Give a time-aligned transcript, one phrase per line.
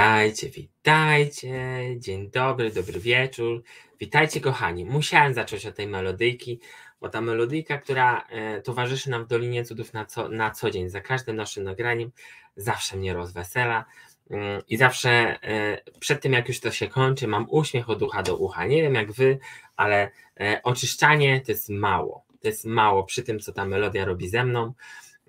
[0.00, 1.54] Witajcie, witajcie.
[1.98, 3.62] Dzień dobry, dobry wieczór.
[4.00, 4.84] Witajcie, kochani.
[4.84, 6.60] Musiałem zacząć od tej melodyjki,
[7.00, 10.88] bo ta melodyjka, która e, towarzyszy nam w Dolinie Cudów na co, na co dzień,
[10.88, 12.10] za każdym naszym nagraniem,
[12.56, 13.84] zawsze mnie rozwesela.
[14.30, 15.10] Mm, I zawsze
[15.42, 18.66] e, przed tym, jak już to się kończy, mam uśmiech od ucha do ucha.
[18.66, 19.38] Nie wiem jak wy,
[19.76, 20.10] ale
[20.40, 22.24] e, oczyszczanie to jest mało.
[22.40, 24.72] To jest mało przy tym, co ta melodia robi ze mną,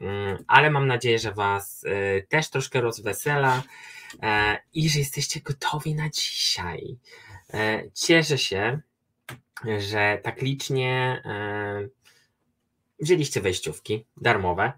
[0.01, 1.85] mm, ale mam nadzieję, że Was
[2.29, 3.63] też troszkę rozwesela
[4.73, 6.97] i że jesteście gotowi na dzisiaj.
[7.93, 8.79] Cieszę się,
[9.79, 11.21] że tak licznie
[13.01, 14.73] wzięliście wejściówki darmowe.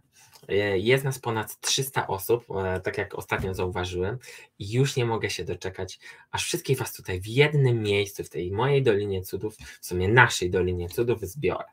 [0.47, 4.17] E, jest nas ponad 300 osób, e, tak jak ostatnio zauważyłem,
[4.59, 5.99] i już nie mogę się doczekać,
[6.31, 10.49] aż wszystkich Was tutaj w jednym miejscu, w tej mojej Dolinie Cudów, w sumie naszej
[10.49, 11.65] Dolinie Cudów, zbiorę.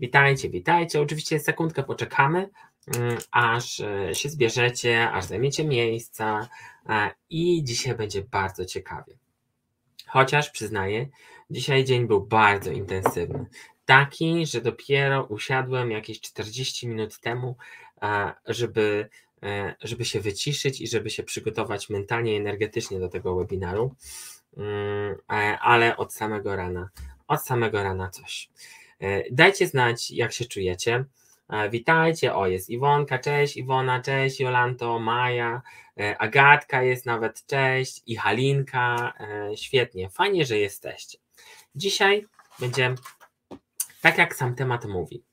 [0.00, 1.00] Witajcie, witajcie.
[1.00, 2.48] Oczywiście sekundkę poczekamy,
[3.30, 6.48] aż e, się zbierzecie, aż zajmiecie miejsca
[7.30, 9.18] i dzisiaj będzie bardzo ciekawie.
[10.06, 11.08] Chociaż przyznaję,
[11.50, 13.46] dzisiaj dzień był bardzo intensywny.
[13.84, 17.56] Taki, że dopiero usiadłem jakieś 40 minut temu
[18.46, 19.08] żeby,
[19.42, 23.94] e, żeby się wyciszyć i żeby się przygotować mentalnie i energetycznie do tego webinaru,
[24.56, 26.88] mm, e, ale od samego rana,
[27.28, 28.50] od samego rana coś.
[29.00, 31.04] E, dajcie znać, jak się czujecie.
[31.70, 35.62] Witajcie, o jest Iwonka, cześć Iwona, cześć Jolanto, Maja,
[36.18, 39.12] Agatka jest nawet, cześć i Halinka,
[39.56, 41.18] świetnie, fajnie, że jesteście.
[41.74, 42.26] Dzisiaj
[42.58, 42.94] będzie
[44.02, 45.24] tak jak sam temat mówi.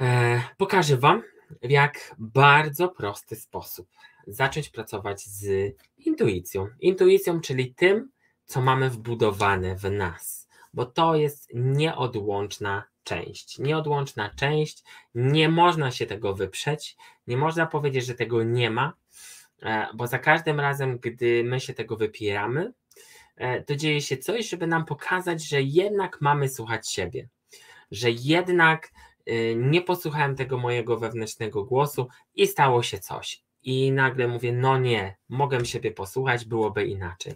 [0.00, 1.22] E, pokażę Wam,
[1.62, 3.88] w jak bardzo prosty sposób
[4.26, 6.68] zacząć pracować z intuicją.
[6.80, 8.10] Intuicją, czyli tym,
[8.44, 13.58] co mamy wbudowane w nas, bo to jest nieodłączna część.
[13.58, 14.82] Nieodłączna część,
[15.14, 16.96] nie można się tego wyprzeć,
[17.26, 18.92] nie można powiedzieć, że tego nie ma,
[19.62, 22.72] e, bo za każdym razem, gdy my się tego wypieramy,
[23.36, 27.28] e, to dzieje się coś, żeby nam pokazać, że jednak mamy słuchać siebie,
[27.90, 28.92] że jednak
[29.28, 33.42] Y, nie posłuchałem tego mojego wewnętrznego głosu i stało się coś.
[33.62, 37.34] I nagle mówię, no nie, mogę siebie posłuchać, byłoby inaczej.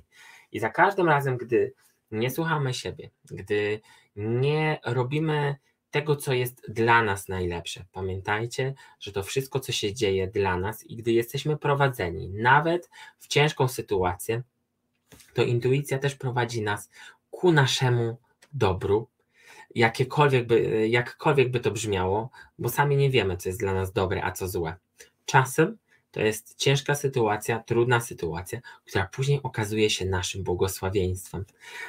[0.52, 1.72] I za każdym razem, gdy
[2.10, 3.80] nie słuchamy siebie, gdy
[4.16, 5.56] nie robimy
[5.90, 7.84] tego, co jest dla nas najlepsze.
[7.92, 13.28] Pamiętajcie, że to wszystko, co się dzieje dla nas i gdy jesteśmy prowadzeni, nawet w
[13.28, 14.42] ciężką sytuację,
[15.34, 16.90] to intuicja też prowadzi nas
[17.30, 18.18] ku naszemu
[18.52, 19.08] dobru,
[19.74, 24.24] jakiekolwiek by, jakkolwiek by to brzmiało, bo sami nie wiemy, co jest dla nas dobre,
[24.24, 24.76] a co złe.
[25.24, 25.78] Czasem
[26.16, 31.44] to jest ciężka sytuacja, trudna sytuacja, która później okazuje się naszym błogosławieństwem.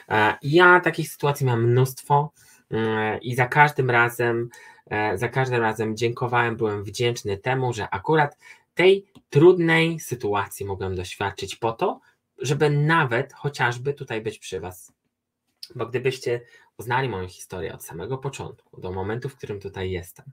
[0.10, 2.32] E, ja takich sytuacji mam mnóstwo
[2.72, 4.50] mm, i za każdym razem,
[4.90, 8.38] e, za każdym razem dziękowałem, byłem wdzięczny temu, że akurat
[8.76, 12.00] tej trudnej sytuacji mogłem doświadczyć po to,
[12.38, 14.94] żeby nawet chociażby tutaj być przy Was.
[15.76, 16.42] Bo gdybyście
[16.78, 20.26] poznali moją historię od samego początku do momentu, w którym tutaj jestem,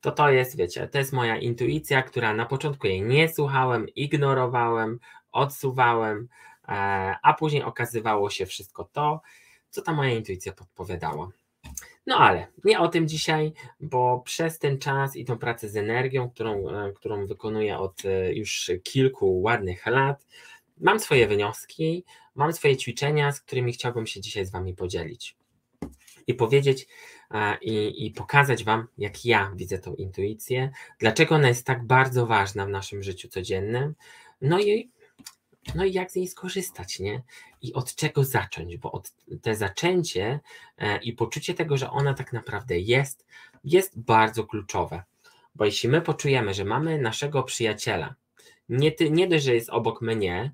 [0.00, 4.98] to to jest, wiecie, to jest moja intuicja, która na początku jej nie słuchałem, ignorowałem,
[5.32, 6.28] odsuwałem,
[6.68, 6.72] e,
[7.22, 9.20] a później okazywało się wszystko to,
[9.70, 11.28] co ta moja intuicja podpowiadała.
[12.06, 16.30] No ale nie o tym dzisiaj, bo przez ten czas i tą pracę z energią,
[16.30, 20.26] którą, e, którą wykonuję od e, już kilku ładnych lat,
[20.80, 22.04] mam swoje wnioski,
[22.34, 25.35] mam swoje ćwiczenia, z którymi chciałbym się dzisiaj z Wami podzielić
[26.26, 26.86] i powiedzieć
[27.60, 32.66] i, i pokazać Wam, jak ja widzę tą intuicję, dlaczego ona jest tak bardzo ważna
[32.66, 33.94] w naszym życiu codziennym,
[34.40, 34.90] no i,
[35.74, 37.22] no i jak z niej skorzystać, nie?
[37.62, 40.40] I od czego zacząć, bo od, te zaczęcie
[40.78, 43.26] e, i poczucie tego, że ona tak naprawdę jest,
[43.64, 45.02] jest bardzo kluczowe.
[45.54, 48.14] Bo jeśli my poczujemy, że mamy naszego przyjaciela,
[48.68, 50.52] nie, ty, nie dość, że jest obok mnie,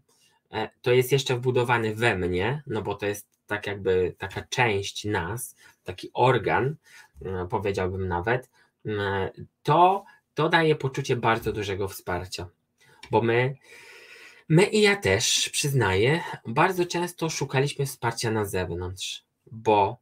[0.53, 5.05] e, to jest jeszcze wbudowany we mnie, no bo to jest tak jakby taka część
[5.05, 6.77] nas, taki organ,
[7.25, 8.51] e, powiedziałbym nawet,
[8.87, 9.31] e,
[9.63, 10.05] to,
[10.35, 12.49] to daje poczucie bardzo dużego wsparcia,
[13.11, 13.57] bo my,
[14.49, 19.99] my i ja też, przyznaję, bardzo często szukaliśmy wsparcia na zewnątrz, bo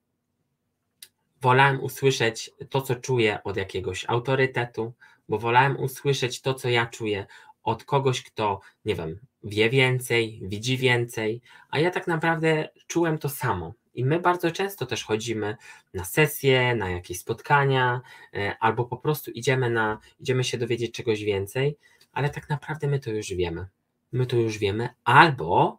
[1.40, 4.92] wolałem usłyszeć to, co czuję od jakiegoś autorytetu,
[5.28, 7.26] bo wolałem usłyszeć to, co ja czuję
[7.70, 11.40] od kogoś, kto, nie wiem, wie więcej, widzi więcej,
[11.70, 13.74] a ja tak naprawdę czułem to samo.
[13.94, 15.56] I my bardzo często też chodzimy
[15.94, 18.00] na sesje, na jakieś spotkania,
[18.34, 21.76] e, albo po prostu idziemy, na, idziemy się dowiedzieć czegoś więcej,
[22.12, 23.66] ale tak naprawdę my to już wiemy.
[24.12, 25.78] My to już wiemy, albo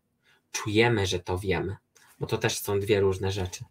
[0.51, 1.75] czujemy, że to wiemy,
[2.19, 3.65] bo to też są dwie różne rzeczy,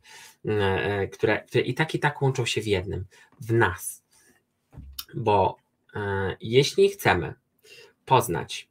[0.49, 3.05] e, e, które, które i tak i tak łączą się w jednym,
[3.41, 4.03] w nas.
[5.15, 5.57] Bo
[6.41, 7.35] jeśli chcemy
[8.11, 8.69] poznać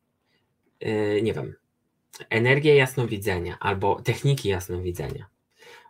[0.82, 1.56] yy, nie wiem,
[2.30, 5.26] energię jasnowidzenia albo techniki jasnowidzenia.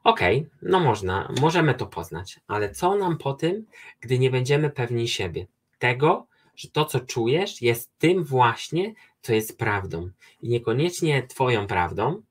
[0.04, 3.66] Okej, okay, no można, możemy to poznać, ale co nam po tym,
[4.02, 5.48] gdy nie będziemy pewni siebie?
[5.80, 10.10] Tego, że to, co czujesz, jest tym właśnie, co jest prawdą.
[10.42, 12.22] I niekoniecznie Twoją prawdą,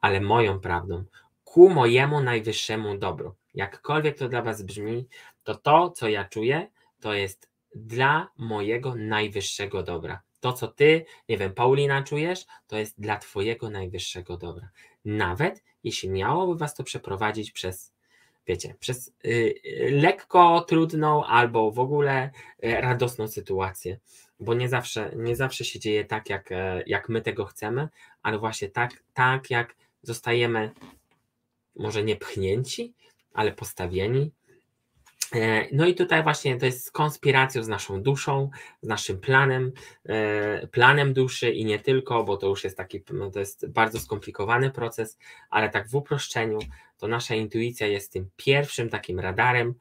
[0.00, 1.04] ale moją prawdą,
[1.44, 3.34] ku mojemu najwyższemu dobru.
[3.54, 5.08] Jakkolwiek to dla Was brzmi,
[5.44, 6.70] to to, co ja czuję,
[7.00, 10.22] to jest dla mojego najwyższego dobra.
[10.42, 14.68] To, co Ty, nie wiem, Paulina czujesz, to jest dla Twojego najwyższego dobra.
[15.04, 17.92] Nawet jeśli miałoby Was to przeprowadzić przez
[18.46, 19.54] wiecie, przez y,
[19.90, 22.30] lekko trudną albo w ogóle
[22.64, 23.98] y, radosną sytuację,
[24.40, 27.88] bo nie zawsze, nie zawsze się dzieje tak, jak, e, jak my tego chcemy,
[28.22, 30.70] ale właśnie tak, tak jak zostajemy
[31.76, 32.94] może nie pchnięci,
[33.34, 34.32] ale postawieni.
[35.34, 38.50] E, no i tutaj właśnie to jest konspiracją z naszą duszą,
[38.82, 39.72] z naszym planem,
[40.04, 44.00] e, planem duszy i nie tylko, bo to już jest taki, no to jest bardzo
[44.00, 45.18] skomplikowany proces,
[45.50, 46.58] ale tak w uproszczeniu,
[46.98, 49.74] to nasza intuicja jest tym pierwszym takim radarem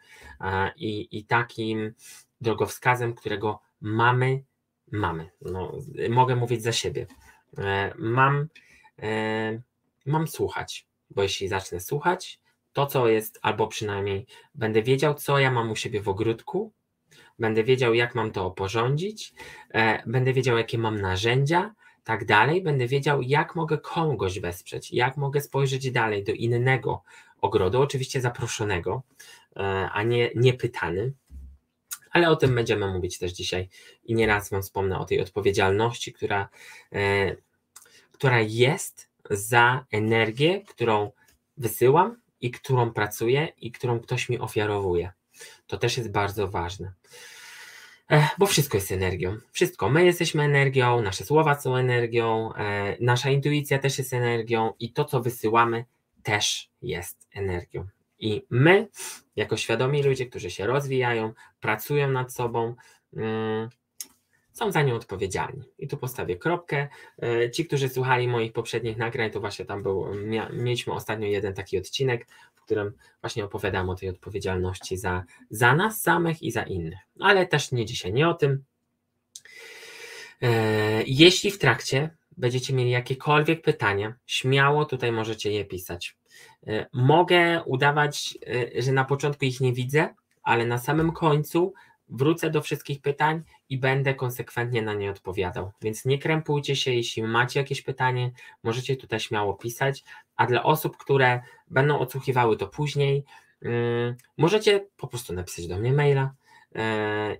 [0.75, 1.94] i, i takim
[2.42, 4.44] drogowskazem, którego mamy,
[4.92, 5.71] mamy, no,
[6.09, 7.07] mogę mówić za siebie,
[7.57, 8.48] e, mam,
[10.06, 12.40] mam słuchać, bo jeśli zacznę słuchać,
[12.73, 14.25] to, co jest, albo przynajmniej
[14.56, 16.71] będę wiedział, co ja mam u siebie w ogródku,
[17.39, 19.33] będę wiedział, jak mam to oporządzić,
[19.73, 21.73] e, będę wiedział, jakie mam narzędzia,
[22.03, 27.03] tak dalej, będę wiedział, jak mogę kogoś wesprzeć, jak mogę spojrzeć dalej do innego
[27.41, 29.03] ogrodu, oczywiście zaproszonego,
[29.56, 31.13] e, a nie niepytany,
[32.12, 33.69] ale o tym będziemy mówić też dzisiaj
[34.03, 36.50] i nieraz Wam wspomnę o tej odpowiedzialności, która,
[36.94, 37.35] e,
[38.12, 41.12] która jest za energię, którą
[41.57, 45.11] wysyłam i którą pracuję i którą ktoś mi ofiarowuje.
[45.67, 46.93] To też jest bardzo ważne.
[48.38, 49.38] Bo wszystko jest energią.
[49.51, 49.89] Wszystko.
[49.89, 55.05] My jesteśmy energią, nasze słowa są energią, e, nasza intuicja też jest energią i to,
[55.05, 55.85] co wysyłamy,
[56.23, 57.88] też jest energią.
[58.19, 58.88] I my,
[59.35, 62.75] jako świadomi ludzie, którzy się rozwijają, pracują nad sobą,
[63.13, 63.69] mm,
[64.53, 65.63] są za nią odpowiedzialni.
[65.80, 66.88] I tu postawię kropkę.
[67.24, 70.06] E, ci, którzy słuchali moich poprzednich nagrań, to właśnie tam był,
[70.53, 76.01] mieliśmy ostatnio jeden taki odcinek, w którym właśnie opowiadam o tej odpowiedzialności za, za nas
[76.01, 77.00] samych i za innych.
[77.19, 78.63] Ale też nie dzisiaj, nie o tym.
[80.42, 86.18] E, jeśli w trakcie będziecie mieli jakiekolwiek pytania, śmiało tutaj możecie je pisać.
[86.68, 88.38] E, mogę udawać,
[88.77, 90.09] że na początku ich nie widzę,
[90.44, 91.74] ale na samym końcu
[92.11, 95.71] wrócę do wszystkich pytań i będę konsekwentnie na nie odpowiadał.
[95.81, 98.31] Więc nie krępujcie się, jeśli macie jakieś pytanie,
[98.63, 100.03] możecie tutaj śmiało pisać,
[100.35, 103.23] a dla osób, które będą odsłuchiwały to później,
[103.61, 106.33] yy, możecie po prostu napisać do mnie maila
[106.75, 106.81] yy,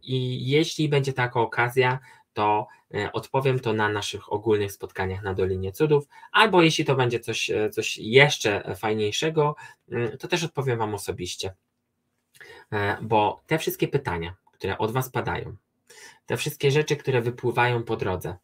[0.04, 2.00] i jeśli będzie taka okazja,
[2.34, 7.20] to yy, odpowiem to na naszych ogólnych spotkaniach na Dolinie Cudów, albo jeśli to będzie
[7.20, 9.56] coś, yy, coś jeszcze fajniejszego,
[9.88, 11.54] yy, to też odpowiem Wam osobiście.
[13.02, 15.56] Bo te wszystkie pytania, które od Was padają,
[16.26, 18.36] te wszystkie rzeczy, które wypływają po drodze,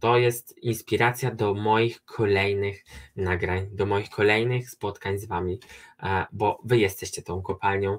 [0.00, 2.84] to jest inspiracja do moich kolejnych
[3.16, 5.60] nagrań, do moich kolejnych spotkań z Wami,
[6.02, 7.98] e, bo Wy jesteście tą kopalnią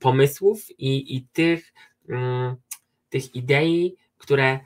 [0.00, 1.72] pomysłów i, i tych,
[2.08, 2.56] mm,
[3.08, 4.60] tych idei, które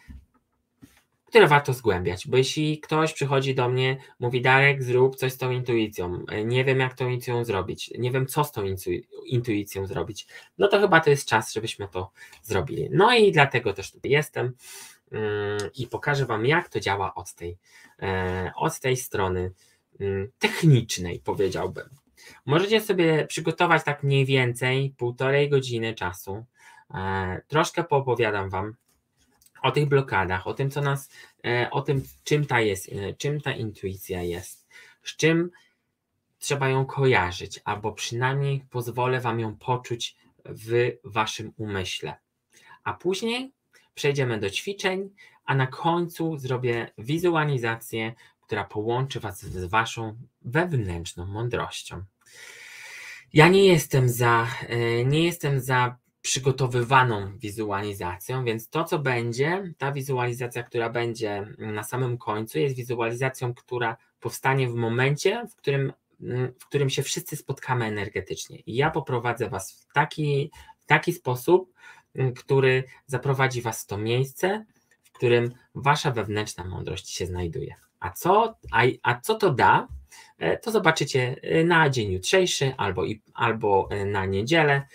[1.35, 5.51] które warto zgłębiać, bo jeśli ktoś przychodzi do mnie, mówi Darek, zrób coś z tą
[5.51, 8.63] intuicją, nie wiem jak tą intuicją zrobić, nie wiem co z tą
[9.27, 10.27] intuicją zrobić,
[10.59, 12.11] no to chyba to jest czas, żebyśmy to
[12.43, 12.89] zrobili.
[12.93, 14.53] No i dlatego też tutaj jestem
[15.13, 17.59] mm, i pokażę Wam jak to działa od tej,
[18.03, 19.53] e, od tej strony
[20.01, 21.89] mm, technicznej powiedziałbym.
[22.47, 26.45] Możecie sobie przygotować tak mniej więcej półtorej godziny czasu.
[26.95, 28.75] E, troszkę poopowiadam Wam
[29.65, 31.11] o tych blokadach, o tym, co nas,
[31.45, 34.69] e, o tym, czym ta jest, e, czym ta intuicja jest,
[35.03, 35.51] z czym
[36.39, 42.17] trzeba ją kojarzyć, albo przynajmniej pozwolę Wam ją poczuć w Waszym umyśle.
[42.85, 43.53] A później
[43.95, 45.11] przejdziemy do ćwiczeń,
[45.45, 52.05] a na końcu zrobię wizualizację, która połączy Was z Waszą wewnętrzną mądrością.
[53.33, 59.93] Ja nie jestem za, e, nie jestem za przygotowywaną wizualizacją, więc to, co będzie, ta
[59.93, 65.93] wizualizacja, która będzie na samym końcu, jest wizualizacją, która powstanie w momencie, w którym,
[66.61, 68.59] w którym się wszyscy spotkamy energetycznie.
[68.67, 71.73] I ja poprowadzę Was w taki, w taki sposób,
[72.37, 74.65] który zaprowadzi Was w to miejsce,
[75.03, 77.75] w którym Wasza wewnętrzna mądrość się znajduje.
[78.01, 79.89] A co, a, a co to da?
[80.39, 83.03] E, to zobaczycie e, na dzień jutrzejszy albo,
[83.35, 84.87] albo e, na niedzielę.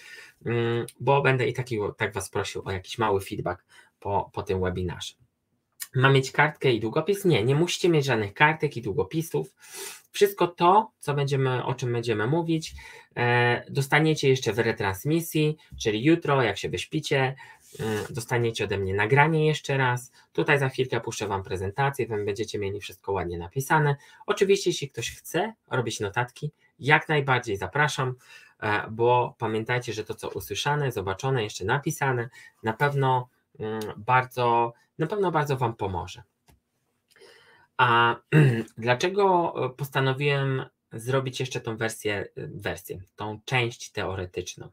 [0.46, 3.66] Mm, bo będę i taki, tak Was prosił o jakiś mały feedback
[4.00, 5.14] po, po tym webinarze.
[5.96, 7.26] ma mieć kartkę i długopis?
[7.26, 9.56] Nie, nie musicie mieć żadnych kartek i długopisów.
[10.12, 12.74] Wszystko to, co będziemy, o czym będziemy mówić,
[13.16, 17.36] e, dostaniecie jeszcze w retransmisji, czyli jutro, jak się wyśpicie,
[17.80, 20.12] e, dostaniecie ode mnie nagranie jeszcze raz.
[20.34, 23.96] Tutaj za chwilkę puszczę Wam prezentację, Wy będziecie mieli wszystko ładnie napisane.
[24.26, 28.16] Oczywiście, jeśli ktoś chce robić notatki, jak najbardziej zapraszam,
[28.92, 32.30] bo pamiętajcie, że to, co usłyszane, zobaczone, jeszcze napisane,
[32.64, 36.24] na pewno mm, bardzo, na pewno bardzo Wam pomoże.
[37.78, 38.16] A
[38.78, 44.70] dlaczego postanowiłem zrobić jeszcze tą wersję, wersję, tą część teoretyczną?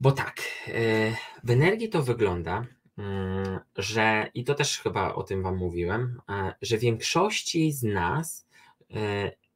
[0.00, 1.14] Bo tak, y,
[1.44, 2.66] w energii to wygląda,
[2.98, 6.20] mm, że i to też chyba o tym Wam mówiłem,
[6.62, 8.46] że większości z nas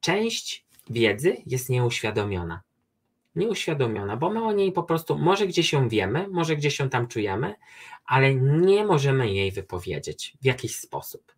[0.01, 2.63] część wiedzy jest nieuświadomiona.
[3.37, 7.07] Nieuświadomiona, bo my o niej po prostu, może gdzieś ją wiemy, może gdzieś ją tam
[7.07, 7.55] czujemy,
[8.07, 11.35] ale nie możemy jej wypowiedzieć w jakiś sposób.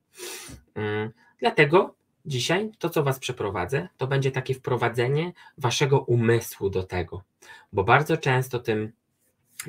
[0.75, 1.95] Mm, dlatego
[2.26, 7.23] dzisiaj to, co Was przeprowadzę, to będzie takie wprowadzenie Waszego umysłu do tego,
[7.73, 8.93] bo bardzo często tym,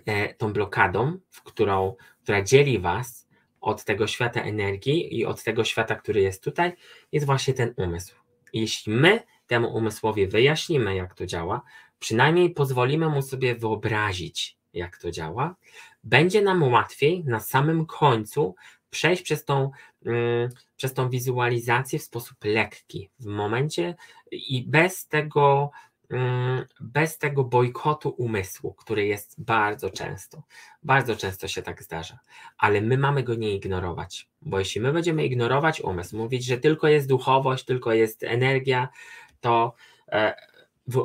[0.05, 3.27] e, tą blokadą, w którą, która dzieli Was
[3.62, 6.74] od tego świata energii i od tego świata, który jest tutaj,
[7.12, 8.15] jest właśnie ten umysł.
[8.53, 11.62] Jeśli my temu umysłowi wyjaśnimy, jak to działa,
[11.99, 15.55] przynajmniej pozwolimy mu sobie wyobrazić, jak to działa,
[16.03, 18.55] będzie nam łatwiej na samym końcu
[18.89, 19.71] przejść przez tą,
[20.05, 23.95] mm, przez tą wizualizację w sposób lekki, w momencie
[24.31, 25.71] i bez tego,
[26.09, 30.43] mm, bez tego bojkotu umysłu, który jest bardzo często,
[30.83, 32.19] bardzo często się tak zdarza,
[32.57, 36.87] ale my mamy go nie ignorować, bo jeśli my będziemy ignorować umysł, mówić, że tylko
[36.87, 38.89] jest duchowość, tylko jest energia,
[39.41, 39.73] to
[40.07, 40.35] e,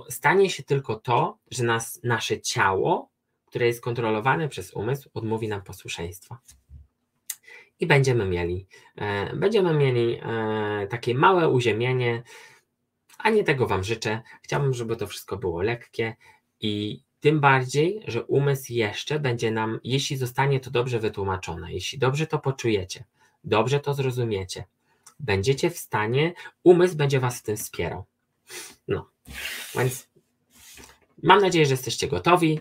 [0.09, 3.09] stanie się tylko to, że nas, nasze ciało,
[3.47, 6.39] które jest kontrolowane przez umysł, odmówi nam posłuszeństwa
[7.83, 12.23] i będziemy mieli, e, będziemy mieli e, takie małe uziemienie,
[13.19, 14.23] a nie tego Wam życzę.
[14.43, 16.17] Chciałbym, żeby to wszystko było lekkie
[16.61, 22.27] i tym bardziej, że umysł jeszcze będzie nam, jeśli zostanie to dobrze wytłumaczone, jeśli dobrze
[22.27, 23.05] to poczujecie,
[23.45, 24.65] dobrze to zrozumiecie,
[25.21, 28.05] będziecie w stanie, umysł będzie Was w tym wspierał.
[28.89, 29.11] No,
[29.75, 30.09] więc
[31.23, 32.61] mam nadzieję, że jesteście gotowi.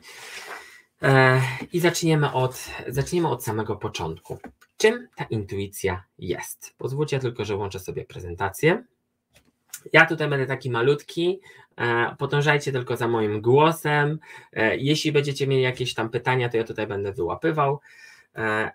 [1.01, 1.41] E,
[1.73, 4.37] I zaczniemy od, zaczniemy od samego początku.
[4.77, 6.75] Czym ta intuicja jest?
[6.77, 8.83] Pozwólcie tylko, że włączę sobie prezentację.
[9.93, 11.39] Ja tutaj będę taki malutki,
[11.77, 14.19] e, podążajcie tylko za moim głosem.
[14.53, 17.79] E, jeśli będziecie mieli jakieś tam pytania, to ja tutaj będę wyłapywał,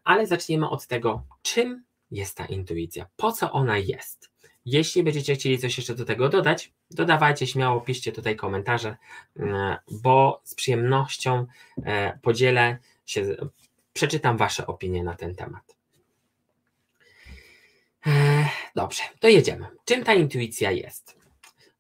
[0.05, 4.31] ale zaczniemy od tego, czym jest ta intuicja, po co ona jest.
[4.67, 8.97] Jeśli będziecie chcieli coś jeszcze do tego dodać, dodawajcie śmiało, piszcie tutaj komentarze,
[9.37, 11.47] mm, bo z przyjemnością
[11.85, 13.37] e, podzielę się,
[13.93, 15.77] przeczytam Wasze opinie na ten temat.
[18.07, 18.11] E,
[18.75, 19.67] dobrze, to jedziemy.
[19.85, 21.17] Czym ta intuicja jest?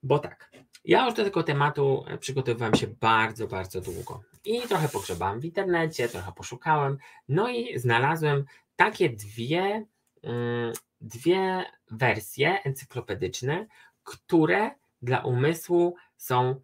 [0.02, 0.50] Bo tak,
[0.84, 6.08] ja już do tego tematu przygotowywałem się bardzo, bardzo długo i trochę pogrzebałem w internecie,
[6.08, 8.44] trochę poszukałem, no i znalazłem
[8.76, 9.86] takie dwie
[10.22, 10.72] mm,
[11.06, 13.66] dwie wersje encyklopedyczne,
[14.04, 14.70] które
[15.02, 16.60] dla umysłu są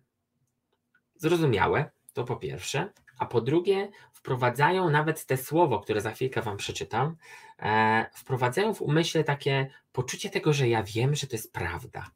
[1.16, 6.56] zrozumiałe, to po pierwsze, a po drugie wprowadzają nawet te słowo, które za chwilkę Wam
[6.56, 7.16] przeczytam,
[7.58, 12.10] e, wprowadzają w umyśle takie poczucie tego, że ja wiem, że to jest prawda.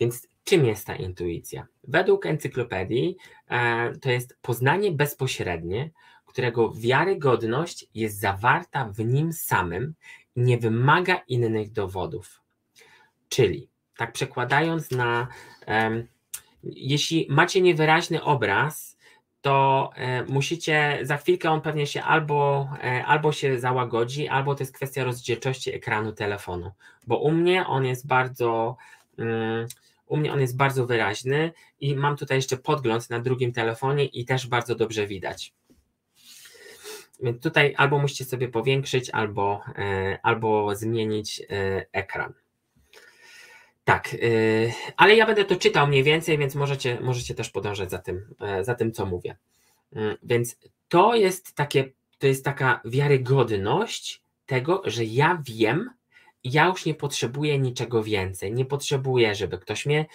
[0.00, 1.66] Więc czym jest ta intuicja?
[1.84, 3.16] Według encyklopedii
[3.48, 5.90] e, to jest poznanie bezpośrednie,
[6.26, 9.94] którego wiarygodność jest zawarta w nim samym
[10.38, 12.42] nie wymaga innych dowodów.
[13.28, 15.28] Czyli, tak przekładając na,
[15.66, 16.06] um,
[16.62, 18.98] jeśli macie niewyraźny obraz,
[19.40, 24.62] to e, musicie, za chwilkę on pewnie się albo, e, albo się załagodzi, albo to
[24.62, 26.72] jest kwestia rozdzielczości ekranu telefonu,
[27.06, 28.76] bo u mnie on jest bardzo,
[29.18, 29.66] um,
[30.06, 34.24] u mnie on jest bardzo wyraźny i mam tutaj jeszcze podgląd na drugim telefonie i
[34.24, 35.54] też bardzo dobrze widać.
[37.20, 42.32] Więc tutaj albo musicie sobie powiększyć, albo, e, albo zmienić e, ekran.
[43.84, 44.18] Tak, e,
[44.96, 48.74] ale ja będę to czytał mniej więcej, więc możecie, możecie też podążać za tym, za
[48.74, 49.36] tym, co mówię.
[49.92, 50.58] Mm, więc
[50.88, 55.90] to jest takie, to jest taka wiarygodność tego, że ja wiem,
[56.44, 58.52] ja już nie potrzebuję niczego więcej.
[58.52, 60.06] Nie potrzebuję, żeby ktoś mnie,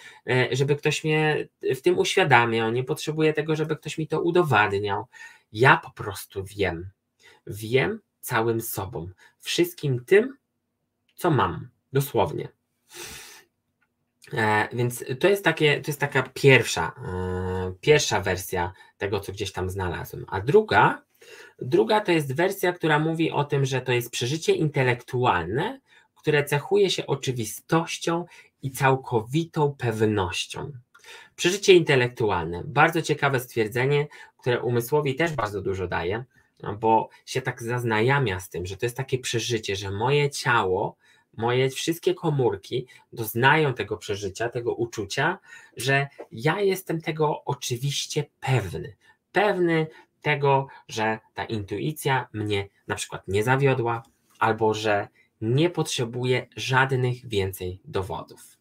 [0.52, 5.06] żeby ktoś mnie w tym uświadamiał, nie potrzebuję tego, żeby ktoś mi to udowadniał.
[5.52, 6.90] Ja po prostu wiem.
[7.46, 9.08] Wiem całym sobą,
[9.40, 10.36] wszystkim tym,
[11.14, 12.48] co mam, dosłownie.
[14.32, 19.52] E, więc to jest, takie, to jest taka pierwsza, e, pierwsza wersja tego, co gdzieś
[19.52, 20.24] tam znalazłem.
[20.28, 21.04] A druga
[21.58, 25.80] Druga to jest wersja, która mówi o tym, że to jest przeżycie intelektualne,
[26.14, 28.24] które cechuje się oczywistością
[28.62, 30.72] i całkowitą pewnością.
[31.36, 32.62] Przeżycie intelektualne.
[32.66, 34.06] Bardzo ciekawe stwierdzenie,
[34.38, 36.24] które umysłowi też bardzo dużo daje,
[36.72, 40.96] bo się tak zaznajamia z tym, że to jest takie przeżycie, że moje ciało,
[41.36, 45.38] moje wszystkie komórki doznają tego przeżycia, tego uczucia,
[45.76, 48.96] że ja jestem tego oczywiście pewny.
[49.32, 49.86] Pewny
[50.22, 54.02] tego, że ta intuicja mnie na przykład nie zawiodła,
[54.38, 55.08] albo że
[55.40, 58.58] nie potrzebuję żadnych więcej dowodów.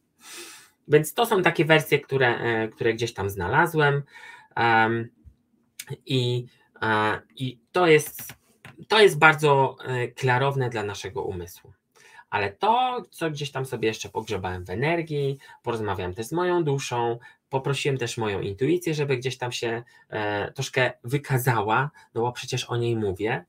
[0.87, 4.03] Więc to są takie wersje, które, e, które gdzieś tam znalazłem.
[6.05, 6.62] I, e,
[7.35, 8.33] i to, jest,
[8.87, 11.73] to jest bardzo e, klarowne dla naszego umysłu.
[12.29, 17.19] Ale to, co gdzieś tam sobie jeszcze pogrzebałem w energii, porozmawiałem też z moją duszą,
[17.49, 19.83] poprosiłem też moją intuicję, żeby gdzieś tam się
[20.55, 23.45] troszkę wykazała, no bo przecież o niej mówię.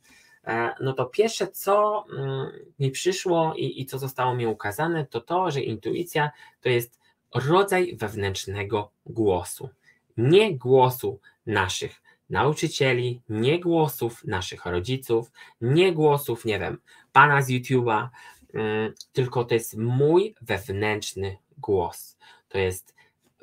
[0.81, 2.47] No to pierwsze, co mm,
[2.79, 7.01] mi przyszło i, i co zostało mi ukazane, to to, że intuicja to jest
[7.35, 9.69] rodzaj wewnętrznego głosu.
[10.17, 16.79] Nie głosu naszych nauczycieli, nie głosów naszych rodziców, nie głosów, nie wiem,
[17.13, 18.09] pana z YouTube'a,
[18.55, 22.17] mm, tylko to jest mój wewnętrzny głos.
[22.49, 22.95] To jest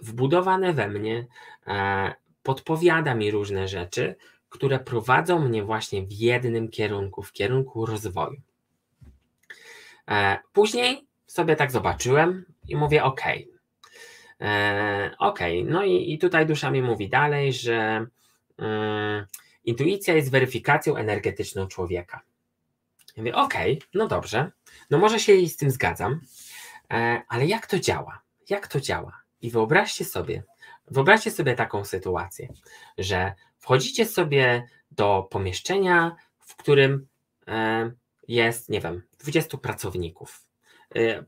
[0.01, 1.27] wbudowane we mnie,
[1.67, 4.15] e, podpowiada mi różne rzeczy,
[4.49, 8.41] które prowadzą mnie właśnie w jednym kierunku, w kierunku rozwoju.
[10.07, 13.21] E, później sobie tak zobaczyłem i mówię: OK,
[14.41, 15.63] E, okay.
[15.65, 18.05] no i, i tutaj dusza mi mówi dalej, że
[19.63, 22.21] intuicja jest weryfikacją energetyczną człowieka.
[23.17, 24.51] Ja mówię, okej, okay, no dobrze,
[24.89, 26.21] no może się z tym zgadzam,
[26.91, 28.21] e, ale jak to działa?
[28.49, 29.21] Jak to działa?
[29.41, 30.43] I wyobraźcie sobie,
[30.87, 32.47] wyobraźcie sobie taką sytuację,
[32.97, 37.07] że wchodzicie sobie do pomieszczenia, w którym
[37.47, 37.91] e,
[38.27, 40.45] jest, nie wiem, 20 pracowników.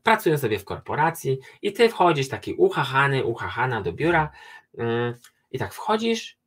[0.02, 4.30] Pracują sobie w korporacji i ty wchodzisz taki uchachany, uchachana do biura
[4.78, 5.14] mm,
[5.50, 6.38] i tak wchodzisz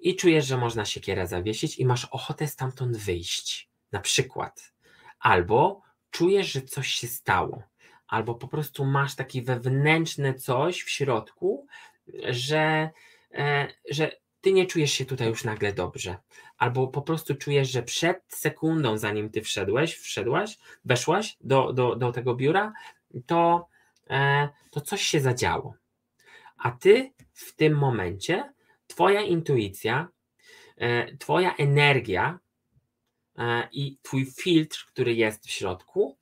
[0.00, 4.72] i czujesz, że można siekierę zawiesić i masz ochotę stamtąd wyjść, na przykład.
[5.18, 7.62] Albo czujesz, że coś się stało,
[8.06, 11.66] albo po prostu masz taki wewnętrzne coś w środku,
[12.28, 12.90] że,
[13.34, 16.16] e, że ty nie czujesz się tutaj już nagle dobrze,
[16.58, 22.12] albo po prostu czujesz, że przed sekundą, zanim ty wszedłeś, wszedłaś, weszłaś do, do, do
[22.12, 22.72] tego biura,
[23.26, 23.68] to,
[24.10, 25.74] e, to coś się zadziało.
[26.56, 28.52] A ty w tym momencie,
[29.00, 30.08] twoja intuicja,
[30.76, 32.38] e, twoja energia
[33.38, 36.16] e, i twój filtr, który jest w środku,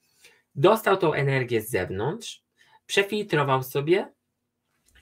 [0.54, 2.42] dostał tą energię z zewnątrz,
[2.86, 4.12] przefiltrował sobie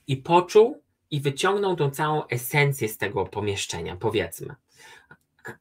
[0.06, 4.54] i poczuł, i wyciągnął tą całą esencję z tego pomieszczenia, powiedzmy.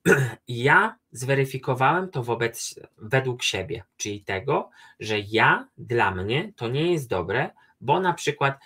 [0.48, 7.08] Ja zweryfikowałem to wobec, według siebie, czyli tego, że ja dla mnie to nie jest
[7.10, 7.50] dobre,
[7.82, 8.60] bo na przykład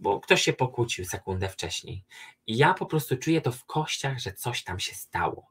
[0.00, 2.04] bo ktoś się pokłócił sekundę wcześniej.
[2.46, 5.50] I ja po prostu czuję to w kościach, że coś tam się stało.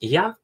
[0.00, 0.36] I ja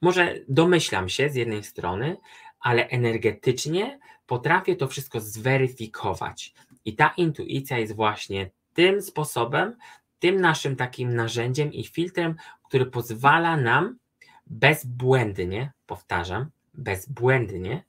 [0.00, 2.16] może domyślam się z jednej strony,
[2.60, 6.54] ale energetycznie potrafię to wszystko zweryfikować.
[6.84, 9.76] I ta intuicja jest właśnie tym sposobem,
[10.18, 13.98] tym naszym takim narzędziem i filtrem, który pozwala nam
[14.46, 17.84] bezbłędnie, powtarzam, bezbłędnie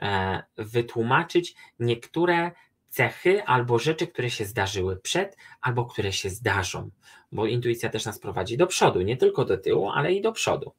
[0.00, 2.50] e, wytłumaczyć niektóre
[2.94, 6.90] cechy albo rzeczy, które się zdarzyły przed, albo które się zdarzą,
[7.32, 10.72] bo intuicja też nas prowadzi do przodu, nie tylko do tyłu, ale i do przodu.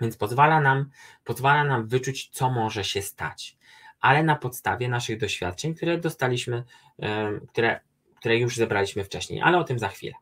[0.00, 0.90] Więc pozwala nam,
[1.24, 3.56] pozwala nam wyczuć, co może się stać
[4.04, 6.64] ale na podstawie naszych doświadczeń, które dostaliśmy,
[7.48, 7.80] które,
[8.16, 10.12] które już zebraliśmy wcześniej, ale o tym za chwilę.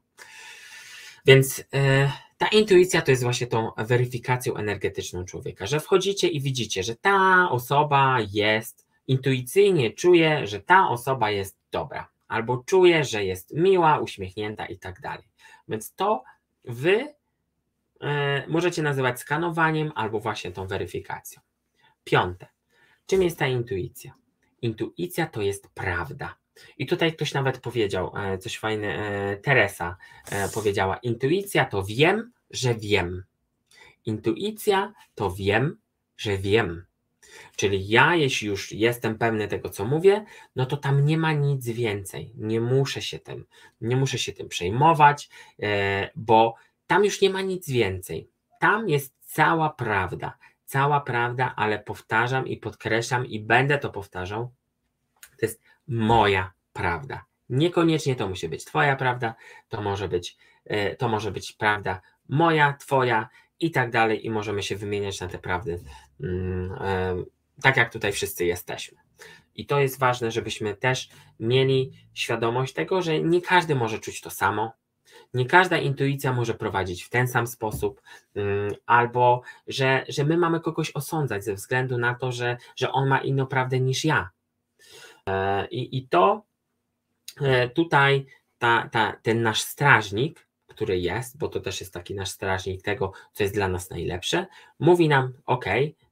[1.26, 6.82] Więc e, ta intuicja to jest właśnie tą weryfikacją energetyczną człowieka, że wchodzicie i widzicie,
[6.82, 13.54] że ta osoba jest, intuicyjnie czuje, że ta osoba jest dobra, albo czuje, że jest
[13.54, 15.28] miła, uśmiechnięta i tak dalej.
[15.68, 16.24] Więc to
[16.64, 17.14] wy
[18.00, 21.40] e, możecie nazywać skanowaniem albo właśnie tą weryfikacją.
[22.04, 22.46] Piąte.
[23.06, 24.14] Czym jest ta intuicja?
[24.62, 26.36] Intuicja to jest prawda.
[26.78, 29.96] I tutaj ktoś nawet powiedział e, coś fajne, e, Teresa
[30.54, 33.24] powiedziała: Intuicja to wiem, że wiem.
[34.06, 35.78] Intuicja to wiem,
[36.16, 36.84] że wiem.
[37.56, 40.24] Czyli ja, jeśli już jestem pewny tego, co mówię,
[40.56, 42.32] no to tam nie ma nic więcej.
[42.34, 43.44] Nie muszę się tym,
[43.80, 45.30] nie muszę się tym przejmować,
[46.16, 46.54] bo
[46.86, 48.28] tam już nie ma nic więcej.
[48.60, 50.38] Tam jest cała prawda
[50.72, 54.52] cała prawda, ale powtarzam i podkreślam i będę to powtarzał.
[55.20, 57.24] To jest moja prawda.
[57.48, 59.34] Niekoniecznie to musi być Twoja prawda,
[59.68, 63.28] to może być, e, to może być prawda moja, twoja
[63.62, 65.80] i tak dalej, i możemy się wymieniać na te prawdy,
[66.20, 66.74] mm,
[67.62, 68.98] tak jak tutaj wszyscy jesteśmy.
[69.54, 71.08] I to jest ważne, żebyśmy też
[71.40, 74.72] mieli świadomość tego, że nie każdy może czuć to samo,
[75.34, 78.02] nie każda intuicja może prowadzić w ten sam sposób,
[78.34, 83.08] mm, albo że, że my mamy kogoś osądzać ze względu na to, że, że on
[83.08, 84.30] ma inną prawdę niż ja.
[85.28, 86.42] E, I, i to
[87.40, 88.26] e, tutaj
[88.58, 93.12] ta, ta, ten nasz strażnik, który jest, bo to też jest taki nasz strażnik tego,
[93.32, 94.46] co jest dla nas najlepsze,
[94.78, 95.64] mówi nam: OK,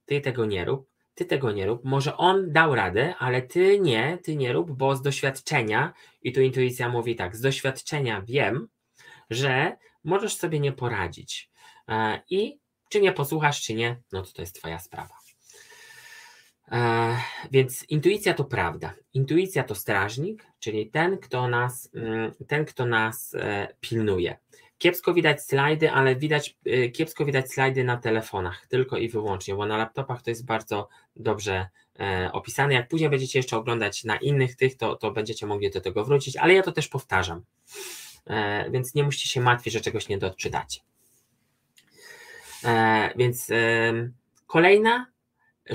[0.07, 1.85] ty tego nie rób, ty tego nie rób.
[1.85, 5.92] Może on dał radę, ale ty nie, ty nie rób, bo z doświadczenia,
[6.23, 8.68] i tu intuicja mówi tak: z doświadczenia wiem,
[9.31, 11.51] że możesz sobie nie poradzić.
[11.88, 15.19] E, I czy nie posłuchasz, czy nie, no to to jest Twoja sprawa.
[16.70, 17.16] E,
[17.50, 18.94] więc intuicja to prawda.
[19.14, 24.38] Intuicja to strażnik, czyli ten, kto nas, mm, ten, kto nas e, pilnuje.
[24.78, 26.56] Kiepsko widać slajdy, ale widać,
[26.92, 31.68] kiepsko widać slajdy na telefonach, tylko i wyłącznie, bo na laptopach to jest bardzo dobrze
[32.33, 32.74] opisane.
[32.74, 36.37] Jak później będziecie jeszcze oglądać na innych tych, to, to będziecie mogli do tego wrócić,
[36.37, 37.44] ale ja to też powtarzam.
[38.26, 40.80] E, więc nie musicie się martwić, że czegoś nie doczytacie.
[42.64, 43.50] E, więc
[44.46, 45.06] kolejna,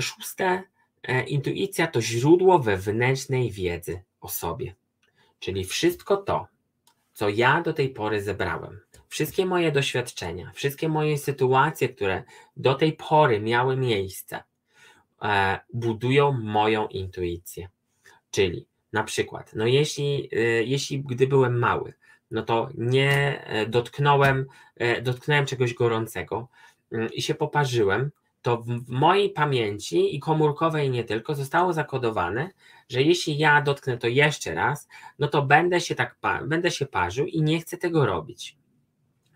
[0.00, 0.62] szóste, e,
[1.26, 4.74] intuicja to źródło wewnętrznej wiedzy o sobie.
[5.38, 6.46] Czyli wszystko to,
[7.12, 12.22] co ja do tej pory zebrałem, wszystkie moje doświadczenia, wszystkie moje sytuacje, które
[12.56, 14.42] do tej pory miały miejsce,
[15.72, 17.68] budują moją intuicję.
[18.30, 20.28] Czyli na przykład, no jeśli,
[20.64, 21.94] jeśli gdy byłem mały,
[22.30, 26.48] no to nie e, dotknąłem, e, dotknąłem czegoś gorącego
[26.92, 28.10] mm, i się poparzyłem,
[28.46, 32.50] to w mojej pamięci i komórkowej nie tylko zostało zakodowane,
[32.88, 37.26] że jeśli ja dotknę to jeszcze raz, no to będę się tak będę się parzył
[37.26, 38.56] i nie chcę tego robić.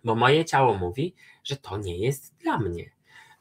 [0.05, 2.91] Bo moje ciało mówi, że to nie jest dla mnie.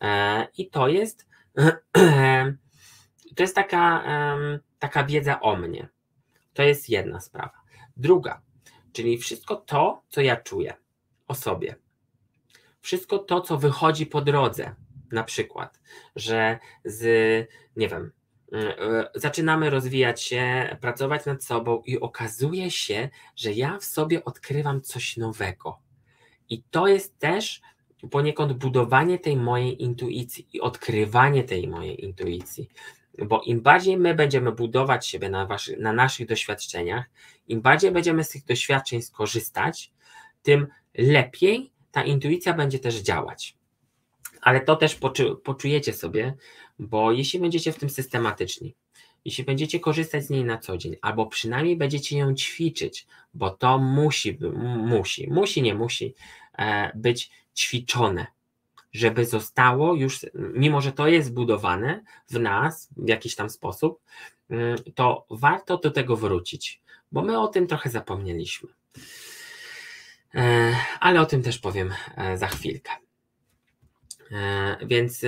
[0.02, 1.28] E, I to jest
[3.36, 4.04] to jest taka,
[4.80, 5.90] taka wiedza o mnie.
[6.54, 7.62] To jest jedna sprawa.
[7.98, 8.42] Druga,
[8.94, 10.74] Czyli wszystko to, co ja czuję
[11.28, 11.76] o sobie.
[12.82, 14.76] Wszystko to, co wychodzi po drodze.
[15.12, 15.80] Na przykład,
[16.16, 17.02] że z,
[17.76, 18.12] nie wiem,
[18.54, 24.82] e, zaczynamy rozwijać się, pracować nad sobą i okazuje się, że ja w sobie odkrywam
[24.82, 25.80] coś nowego.
[26.50, 27.62] I to jest też
[28.12, 32.70] poniekąd budowanie tej mojej intuicji i odkrywanie tej mojej intuicji.
[33.26, 37.06] Bo im bardziej my będziemy budować siebie na, waszy, na naszych doświadczeniach,
[37.48, 39.92] im bardziej będziemy z tych doświadczeń skorzystać,
[40.44, 40.68] tym
[40.98, 43.59] lepiej ta intuicja będzie też działać.
[44.42, 46.34] Ale to też poczu, poczujecie sobie,
[46.80, 48.76] bo jeśli będziecie w tym systematyczni,
[49.26, 53.78] jeśli będziecie korzystać z niej na co dzień, albo przynajmniej będziecie ją ćwiczyć, bo to
[53.78, 54.38] musi,
[54.78, 56.16] musi, musi, nie musi
[56.58, 58.26] e, być ćwiczone
[58.92, 64.00] żeby zostało już, mimo że to jest zbudowane w nas w jakiś tam sposób,
[64.50, 68.70] mm, to warto do tego wrócić, bo my o tym trochę zapomnieliśmy.
[70.36, 72.92] E, ale o tym też powiem e, za chwilkę.
[74.32, 75.26] E, więc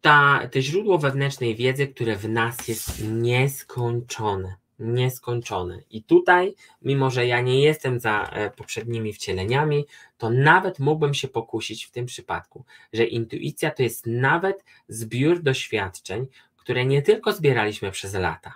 [0.00, 5.82] ta, to źródło wewnętrznej wiedzy, które w nas jest nieskończone nieskończone.
[5.90, 9.86] I tutaj, mimo że ja nie jestem za e, poprzednimi wcieleniami,
[10.18, 16.26] to nawet mógłbym się pokusić w tym przypadku, że intuicja to jest nawet zbiór doświadczeń,
[16.56, 18.54] które nie tylko zbieraliśmy przez lata,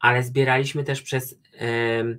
[0.00, 1.38] ale zbieraliśmy też przez.
[1.60, 2.18] Yy,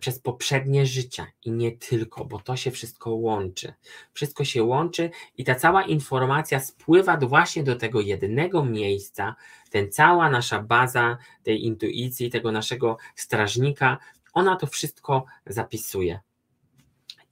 [0.00, 3.72] przez poprzednie życia i nie tylko, bo to się wszystko łączy.
[4.12, 9.36] Wszystko się łączy i ta cała informacja spływa właśnie do tego jednego miejsca,
[9.70, 13.98] ten cała nasza baza tej intuicji, tego naszego strażnika,
[14.32, 16.20] ona to wszystko zapisuje.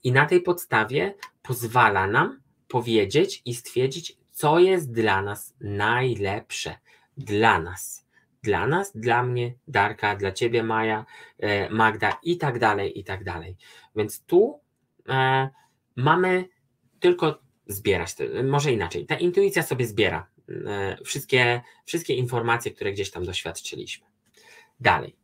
[0.03, 6.77] I na tej podstawie pozwala nam powiedzieć i stwierdzić, co jest dla nas najlepsze.
[7.17, 8.04] Dla nas
[8.45, 11.05] dla nas, dla mnie, Darka, dla ciebie, Maja,
[11.39, 13.55] e, Magda i tak dalej, i tak dalej.
[13.95, 14.59] Więc tu
[15.09, 15.49] e,
[15.95, 16.49] mamy
[16.99, 23.25] tylko zbierać, może inaczej, ta intuicja sobie zbiera e, wszystkie, wszystkie informacje, które gdzieś tam
[23.25, 24.07] doświadczyliśmy.
[24.79, 25.15] Dalej.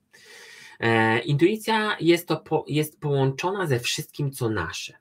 [1.26, 4.94] Intuicja jest, to po, jest połączona ze wszystkim, co nasze,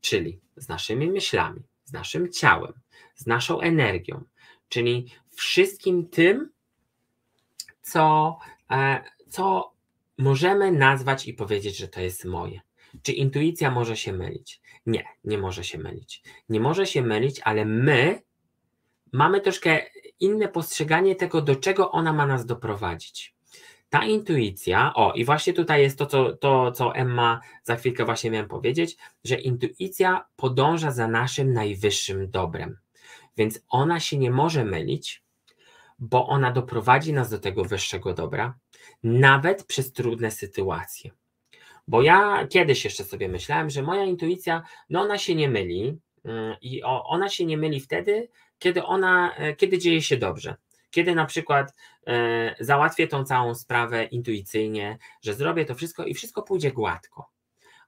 [0.00, 2.72] czyli z naszymi myślami, z naszym ciałem,
[3.14, 4.24] z naszą energią,
[4.68, 5.06] czyli
[5.36, 6.52] wszystkim tym,
[7.82, 8.38] co,
[8.70, 9.72] e, co
[10.18, 12.60] możemy nazwać i powiedzieć, że to jest moje.
[13.02, 14.60] Czy intuicja może się mylić?
[14.86, 16.22] Nie, nie może się mylić.
[16.48, 18.22] Nie może się mylić, ale my
[19.12, 19.80] mamy troszkę
[20.20, 23.34] inne postrzeganie tego, do czego ona ma nas doprowadzić.
[23.90, 28.30] ta intuicja, o i właśnie tutaj jest to co, to, co Emma za chwilkę właśnie
[28.30, 32.78] miałem powiedzieć, że intuicja podąża za naszym najwyższym dobrem.
[33.36, 35.22] Więc ona się nie może mylić,
[36.02, 38.58] bo ona doprowadzi nas do tego wyższego dobra,
[39.02, 41.10] nawet przez trudne sytuacje.
[41.88, 46.56] Bo ja kiedyś jeszcze sobie myślałem, że moja intuicja, no ona się nie myli mm,
[46.62, 50.56] i ona się nie myli wtedy, kiedy ona, e, kiedy dzieje się dobrze.
[50.90, 51.74] Kiedy na przykład
[52.06, 57.30] e, załatwię tą całą sprawę intuicyjnie, że zrobię to wszystko i wszystko pójdzie gładko.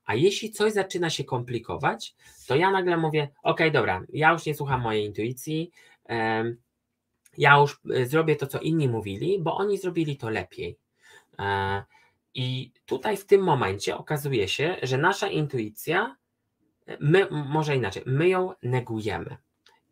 [0.05, 2.14] A jeśli coś zaczyna się komplikować,
[2.46, 5.70] to ja nagle mówię: OK, dobra, ja już nie słucham mojej intuicji,
[7.38, 10.79] ja już e, zrobię to, co inni mówili, bo oni zrobili to lepiej.
[11.38, 11.83] E,
[12.35, 16.16] I tutaj w tym momencie okazuje się, że nasza intuicja,
[17.01, 19.37] my, może inaczej, my ją negujemy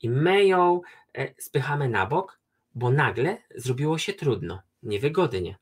[0.02, 0.80] i my ją
[1.14, 2.40] e, spychamy na bok,
[2.74, 5.56] bo nagle zrobiło się trudno, niewygodnie.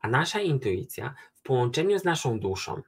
[0.00, 2.82] A nasza intuicja w połączeniu z naszą duszą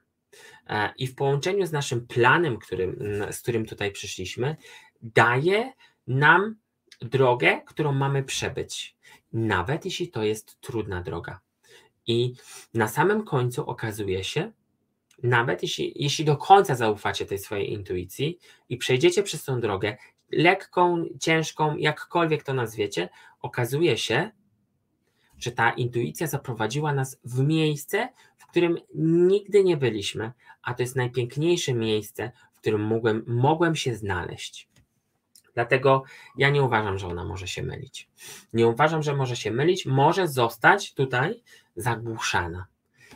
[0.67, 2.99] e, i w połączeniu z naszym planem, którym,
[3.31, 4.55] z którym tutaj przyszliśmy,
[5.01, 5.73] daje
[6.07, 6.55] nam
[7.01, 8.95] drogę, którą mamy przebyć,
[9.33, 11.39] nawet jeśli to jest trudna droga.
[12.07, 12.33] I
[12.73, 14.51] na samym końcu okazuje się,
[15.23, 19.97] nawet jeśli, jeśli do końca zaufacie tej swojej intuicji i przejdziecie przez tą drogę,
[20.31, 23.09] lekką, ciężką, jakkolwiek to nazwiecie,
[23.41, 24.31] okazuje się,
[25.37, 30.95] że ta intuicja zaprowadziła nas w miejsce, w którym nigdy nie byliśmy, a to jest
[30.95, 34.70] najpiękniejsze miejsce, w którym mogłem, mogłem się znaleźć.
[35.53, 36.03] Dlatego
[36.37, 38.09] ja nie uważam, że ona może się mylić.
[38.53, 41.43] Nie uważam, że może się mylić, może zostać tutaj
[41.75, 42.65] zagłuszana.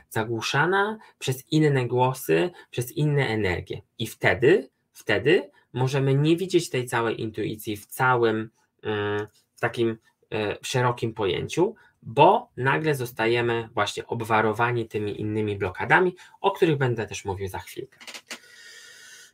[0.09, 3.81] Zagłuszana przez inne głosy, przez inne energie.
[3.99, 8.49] I wtedy, wtedy możemy nie widzieć tej całej intuicji w całym,
[8.83, 9.97] mm, w takim
[10.33, 17.25] e, szerokim pojęciu, bo nagle zostajemy właśnie obwarowani tymi innymi blokadami, o których będę też
[17.25, 17.99] mówił za chwilkę.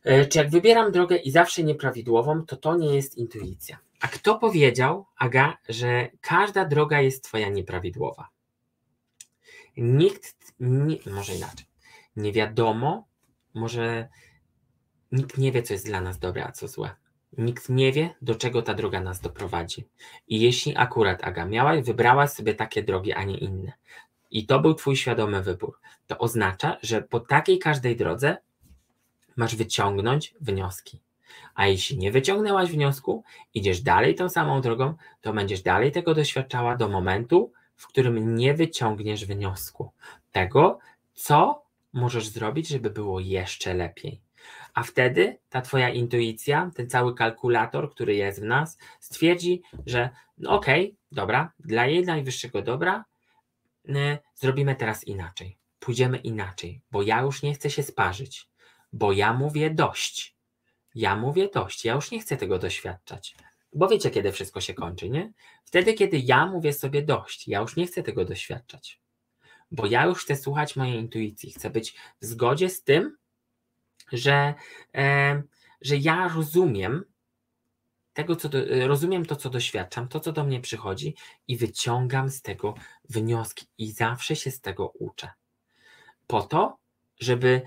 [0.04, 3.78] E, czy jak wybieram drogę i zawsze nieprawidłową, to to nie jest intuicja.
[4.00, 8.28] A kto powiedział, Aga, że każda droga jest Twoja nieprawidłowa?
[9.76, 11.66] Nikt, nie, może inaczej,
[12.16, 13.06] nie wiadomo,
[13.54, 14.08] może
[15.12, 16.90] nikt nie wie, co jest dla nas dobre, a co złe.
[17.38, 19.88] Nikt nie wie, do czego ta droga nas doprowadzi.
[20.28, 23.72] I jeśli akurat Aga miałaś, wybrałaś sobie takie drogi, a nie inne,
[24.30, 28.36] i to był Twój świadomy wybór, to oznacza, że po takiej każdej drodze
[29.36, 31.00] masz wyciągnąć wnioski.
[31.54, 36.76] A jeśli nie wyciągnęłaś wniosku, idziesz dalej tą samą drogą, to będziesz dalej tego doświadczała
[36.76, 39.92] do momentu, w którym nie wyciągniesz wniosku
[40.32, 40.78] tego,
[41.14, 44.20] co możesz zrobić, żeby było jeszcze lepiej.
[44.74, 50.50] A wtedy ta Twoja intuicja, ten cały kalkulator, który jest w nas, stwierdzi, że no
[50.50, 53.04] okej, okay, dobra, dla jej najwyższego dobra
[53.88, 53.92] y,
[54.34, 55.58] zrobimy teraz inaczej.
[55.78, 58.48] Pójdziemy inaczej, bo ja już nie chcę się sparzyć
[58.92, 60.36] bo ja mówię dość.
[60.94, 63.36] Ja mówię dość, ja już nie chcę tego doświadczać.
[63.72, 65.32] Bo wiecie, kiedy wszystko się kończy, nie?
[65.64, 69.00] Wtedy, kiedy ja mówię sobie dość, ja już nie chcę tego doświadczać.
[69.70, 73.16] Bo ja już chcę słuchać mojej intuicji, chcę być w zgodzie z tym,
[74.12, 74.54] że,
[74.94, 75.42] e,
[75.80, 77.04] że ja rozumiem
[78.12, 81.16] tego, co do, rozumiem to, co doświadczam, to, co do mnie przychodzi
[81.48, 82.74] i wyciągam z tego
[83.08, 85.30] wnioski i zawsze się z tego uczę.
[86.26, 86.78] Po to,
[87.20, 87.62] żeby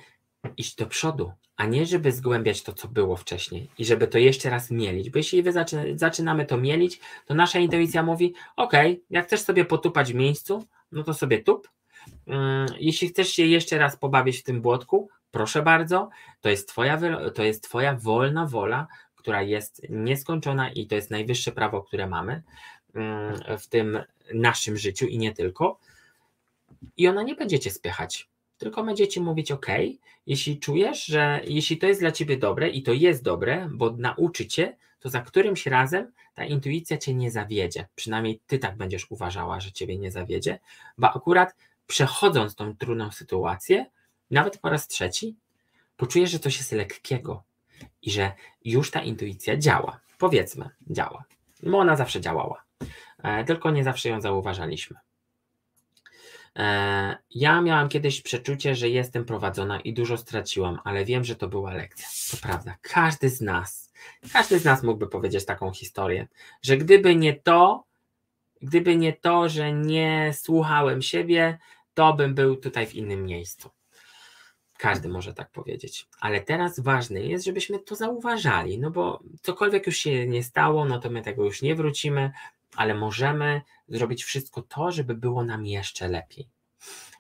[0.58, 4.50] iść do przodu, a nie żeby zgłębiać to, co było wcześniej i żeby to jeszcze
[4.50, 5.10] raz mielić.
[5.10, 5.44] Bo jeśli
[5.96, 8.74] zaczynamy to mielić, to nasza intuicja mówi: OK,
[9.10, 11.70] jak chcesz sobie potupać w miejscu, no to sobie tup.
[12.28, 16.10] Mm, jeśli chcesz się jeszcze raz pobawić w tym błotku, proszę bardzo,
[16.42, 17.00] to jest twoja,
[17.36, 22.44] to jest twoja wolna wola, która jest nieskończona i to jest najwyższe prawo, które mamy
[22.96, 24.00] mm, w tym
[24.34, 25.80] naszym życiu i nie tylko.
[26.98, 29.68] I ona nie będzie cię spychać tylko będziecie mówić OK,
[30.26, 34.48] jeśli czujesz, że jeśli to jest dla ciebie dobre i to jest dobre, bo nauczy
[34.48, 37.88] cię, to za którymś razem ta intuicja cię nie zawiedzie.
[37.96, 40.60] Przynajmniej ty tak będziesz uważała, że ciebie nie zawiedzie,
[40.98, 41.56] bo akurat
[41.88, 43.86] przechodząc tą trudną sytuację,
[44.32, 45.36] nawet po raz trzeci,
[45.98, 47.44] poczujesz, że coś jest lekkiego
[48.02, 48.32] i że
[48.66, 50.00] już ta intuicja działa.
[50.18, 51.24] Powiedzmy, działa.
[51.64, 52.64] Bo ona zawsze działała,
[53.24, 54.98] e, tylko nie zawsze ją zauważaliśmy.
[56.56, 61.48] E, ja miałam kiedyś przeczucie, że jestem prowadzona i dużo straciłam, ale wiem, że to
[61.48, 62.08] była lekcja.
[62.32, 63.94] To prawda, każdy z nas,
[64.34, 66.28] każdy z nas mógłby powiedzieć taką historię,
[66.62, 67.84] że gdyby nie to,
[68.62, 71.58] gdyby nie to, że nie słuchałem siebie,
[71.94, 73.70] to bym był tutaj w innym miejscu.
[74.78, 79.98] Każdy może tak powiedzieć, ale teraz ważne jest, żebyśmy to zauważali, no bo cokolwiek już
[79.98, 82.32] się nie stało, no to my tego już nie wrócimy,
[82.76, 86.50] ale możemy zrobić wszystko to, żeby było nam jeszcze lepiej.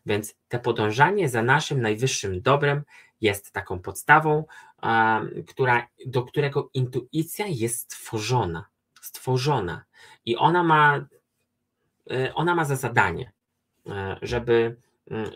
[0.05, 2.83] Więc te podążanie za naszym najwyższym dobrem
[3.21, 4.45] jest taką podstawą,
[5.47, 8.65] która, do którego intuicja jest stworzona.
[9.01, 9.85] Stworzona.
[10.25, 11.05] I ona ma,
[12.11, 13.31] y, ona ma za zadanie,
[13.87, 13.91] y,
[14.21, 14.77] żeby,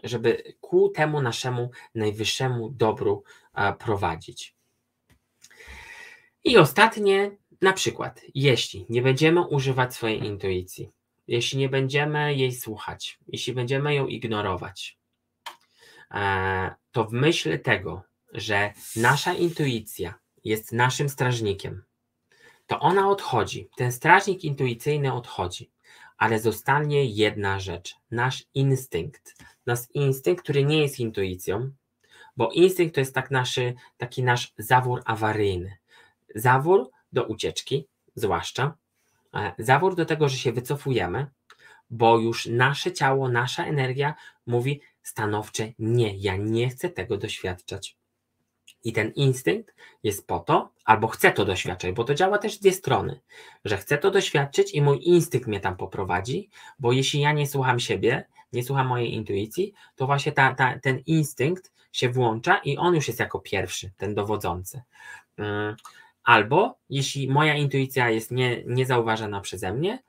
[0.04, 3.24] żeby ku temu naszemu najwyższemu dobru
[3.80, 4.56] prowadzić.
[6.44, 10.90] I ostatnie, na przykład, jeśli nie będziemy używać swojej intuicji,
[11.28, 14.98] jeśli nie będziemy jej słuchać, jeśli będziemy ją ignorować,
[16.12, 21.84] e, to w myśl tego, że nasza intuicja jest naszym strażnikiem,
[22.70, 23.70] to ona odchodzi.
[23.78, 25.72] Ten strażnik intuicyjny odchodzi,
[26.18, 29.36] ale zostanie jedna rzecz: nasz instynkt.
[29.66, 31.72] Nasz instynkt, który nie jest intuicją,
[32.38, 35.78] bo instynkt to jest tak naszy, taki nasz zawór awaryjny.
[36.36, 38.74] Zawór do ucieczki, zwłaszcza,
[39.34, 41.28] e, zawór do tego, że się wycofujemy,
[41.90, 44.14] bo już nasze ciało, nasza energia
[44.46, 47.98] mówi stanowcze nie, ja nie chcę tego doświadczać.
[48.84, 52.60] I ten instynkt jest po to, albo chcę to doświadczać, bo to działa też z
[52.60, 53.20] dwie strony,
[53.66, 57.80] że chcę to doświadczyć i mój instynkt mnie tam poprowadzi, bo jeśli ja nie słucham
[57.80, 62.96] siebie, nie słucham mojej intuicji, to właśnie ta, ta, ten instynkt się włącza i on
[62.96, 64.82] już jest jako pierwszy, ten dowodzący.
[66.24, 70.00] Albo jeśli moja intuicja jest nie, niezauważana przeze mnie,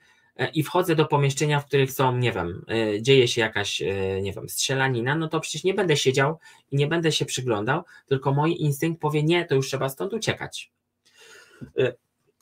[0.40, 4.22] E, i wchodzę do pomieszczenia, w których są, nie wiem, e, dzieje się jakaś, e,
[4.22, 6.38] nie wiem, strzelanina, no to przecież nie będę siedział
[6.70, 10.72] i nie będę się przyglądał, tylko mój instynkt powie, nie, to już trzeba stąd uciekać.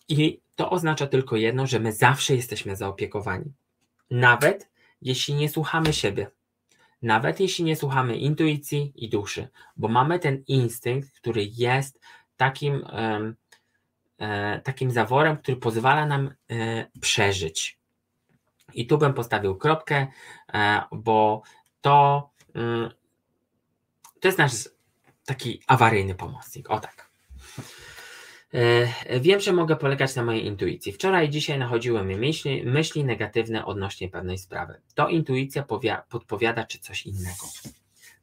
[0.09, 3.53] I to oznacza tylko jedno, że my zawsze jesteśmy zaopiekowani.
[4.11, 4.69] Nawet
[5.03, 6.31] jeśli nie słuchamy siebie,
[7.03, 12.01] nawet jeśli nie słuchamy intuicji i duszy, bo mamy ten instynkt, który jest
[12.37, 12.85] takim,
[14.65, 16.35] takim zaworem, który pozwala nam
[17.01, 17.79] przeżyć.
[18.75, 20.07] I tu bym postawił kropkę,
[20.55, 21.43] e, bo
[21.81, 22.91] to, mm,
[24.21, 24.69] to jest nasz
[25.25, 26.71] taki awaryjny pomocnik.
[26.71, 27.11] O tak.
[28.55, 30.93] E, wiem, że mogę polegać na mojej intuicji.
[30.93, 34.81] Wczoraj i dzisiaj nachodziły mnie myśli, myśli negatywne odnośnie pewnej sprawy.
[34.95, 35.65] To intuicja
[36.09, 37.47] podpowiada, czy coś innego.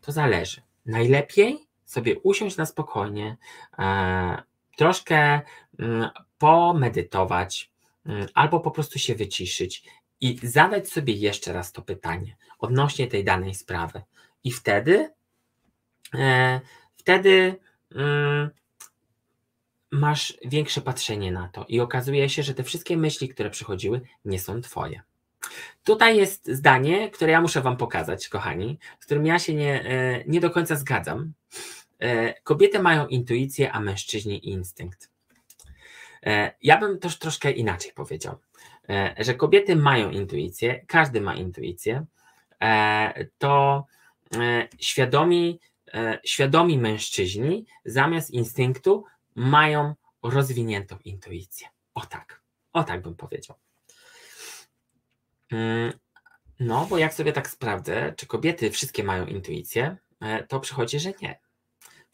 [0.01, 0.62] To zależy.
[0.86, 3.38] Najlepiej sobie usiąść na spokojnie,
[3.79, 4.43] e,
[4.76, 5.42] troszkę
[5.80, 7.72] mm, pomedytować,
[8.06, 9.84] mm, albo po prostu się wyciszyć
[10.22, 14.02] i zadać sobie jeszcze raz to pytanie odnośnie tej danej sprawy.
[14.44, 15.10] I wtedy,
[16.14, 16.62] e,
[16.98, 17.56] wtedy
[17.96, 18.50] mm,
[19.92, 24.40] masz większe patrzenie na to i okazuje się, że te wszystkie myśli, które przychodziły, nie
[24.40, 25.02] są twoje.
[25.84, 30.24] Tutaj jest zdanie, które ja muszę Wam pokazać, kochani, z którym ja się nie, e,
[30.28, 31.34] nie do końca zgadzam.
[31.99, 35.12] E, kobiety mają intuicję, a mężczyźni instynkt.
[36.25, 38.38] E, ja bym też troszkę inaczej powiedział.
[38.89, 42.05] E, że kobiety mają intuicję, każdy ma intuicję,
[43.38, 43.86] to
[44.79, 45.60] świadomi,
[46.23, 49.03] świadomi mężczyźni zamiast instynktu
[49.36, 51.67] mają rozwiniętą intuicję.
[51.93, 52.41] O tak,
[52.73, 53.55] o tak bym powiedział.
[55.51, 55.93] Mm,
[56.60, 59.97] no, bo jak sobie tak sprawdzę, czy kobiety wszystkie mają intuicję,
[60.47, 61.39] to przychodzi, że nie.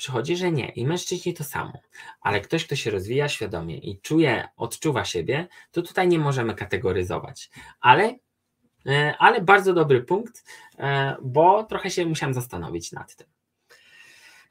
[0.01, 0.69] Przychodzi, że nie.
[0.69, 1.73] I mężczyźni to samo.
[2.21, 7.49] Ale ktoś, kto się rozwija świadomie i czuje, odczuwa siebie, to tutaj nie możemy kategoryzować.
[7.81, 8.15] Ale,
[8.85, 10.43] e, ale bardzo dobry punkt,
[10.79, 13.27] e, bo trochę się musiałem zastanowić nad tym.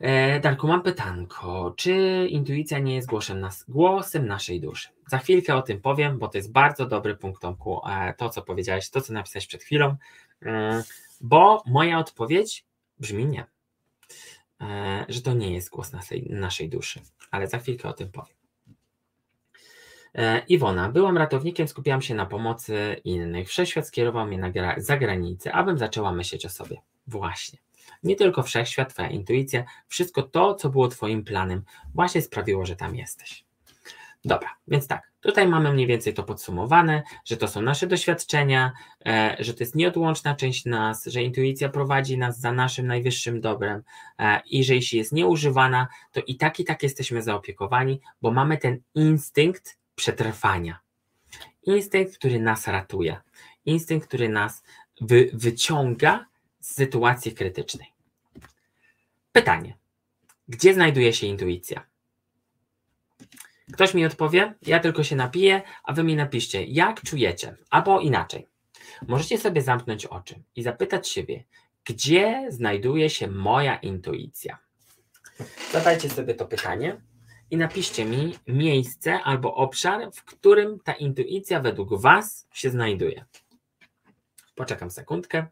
[0.00, 1.74] E, Darku, mam pytanko.
[1.76, 4.88] Czy intuicja nie jest głosem, nas, głosem naszej duszy?
[5.06, 7.80] Za chwilkę o tym powiem, bo to jest bardzo dobry punkt, Tomku,
[8.16, 9.96] to co powiedziałeś, to co napisałeś przed chwilą,
[11.20, 12.64] bo moja odpowiedź
[12.98, 13.44] brzmi nie.
[14.60, 18.36] E, że to nie jest głos naszej, naszej duszy, ale za chwilkę o tym powiem.
[20.14, 23.48] E, Iwona, byłam ratownikiem, skupiałam się na pomocy innych.
[23.48, 26.76] Wszechświat skierował mnie na gra- za granicę, abym zaczęła myśleć o sobie.
[27.06, 27.58] Właśnie.
[28.02, 31.62] Nie tylko wszechświat, twoja intuicja, wszystko to, co było twoim planem,
[31.94, 33.44] właśnie sprawiło, że tam jesteś.
[34.24, 38.72] Dobra, więc tak, tutaj mamy mniej więcej to podsumowane, że to są nasze doświadczenia,
[39.06, 43.82] e, że to jest nieodłączna część nas, że intuicja prowadzi nas za naszym najwyższym dobrem
[44.18, 48.58] e, i że jeśli jest nieużywana, to i tak i tak jesteśmy zaopiekowani, bo mamy
[48.58, 50.78] ten instynkt przetrwania.
[51.62, 53.16] Instynkt, który nas ratuje,
[53.64, 54.62] instynkt, który nas
[55.00, 56.26] wy, wyciąga
[56.60, 57.92] z sytuacji krytycznej.
[59.32, 59.76] Pytanie:
[60.48, 61.89] gdzie znajduje się intuicja?
[63.72, 68.46] Ktoś mi odpowie, ja tylko się napiję, a wy mi napiszcie, jak czujecie, albo inaczej.
[69.08, 71.44] Możecie sobie zamknąć oczy i zapytać siebie,
[71.84, 74.58] gdzie znajduje się moja intuicja.
[75.72, 77.00] Zadajcie sobie to pytanie
[77.50, 83.24] i napiszcie mi miejsce albo obszar, w którym ta intuicja według Was się znajduje.
[84.54, 85.46] Poczekam sekundkę.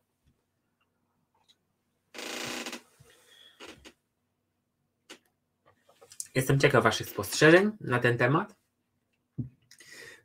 [6.38, 8.56] Jestem ciekaw Waszych spostrzeżeń na ten temat,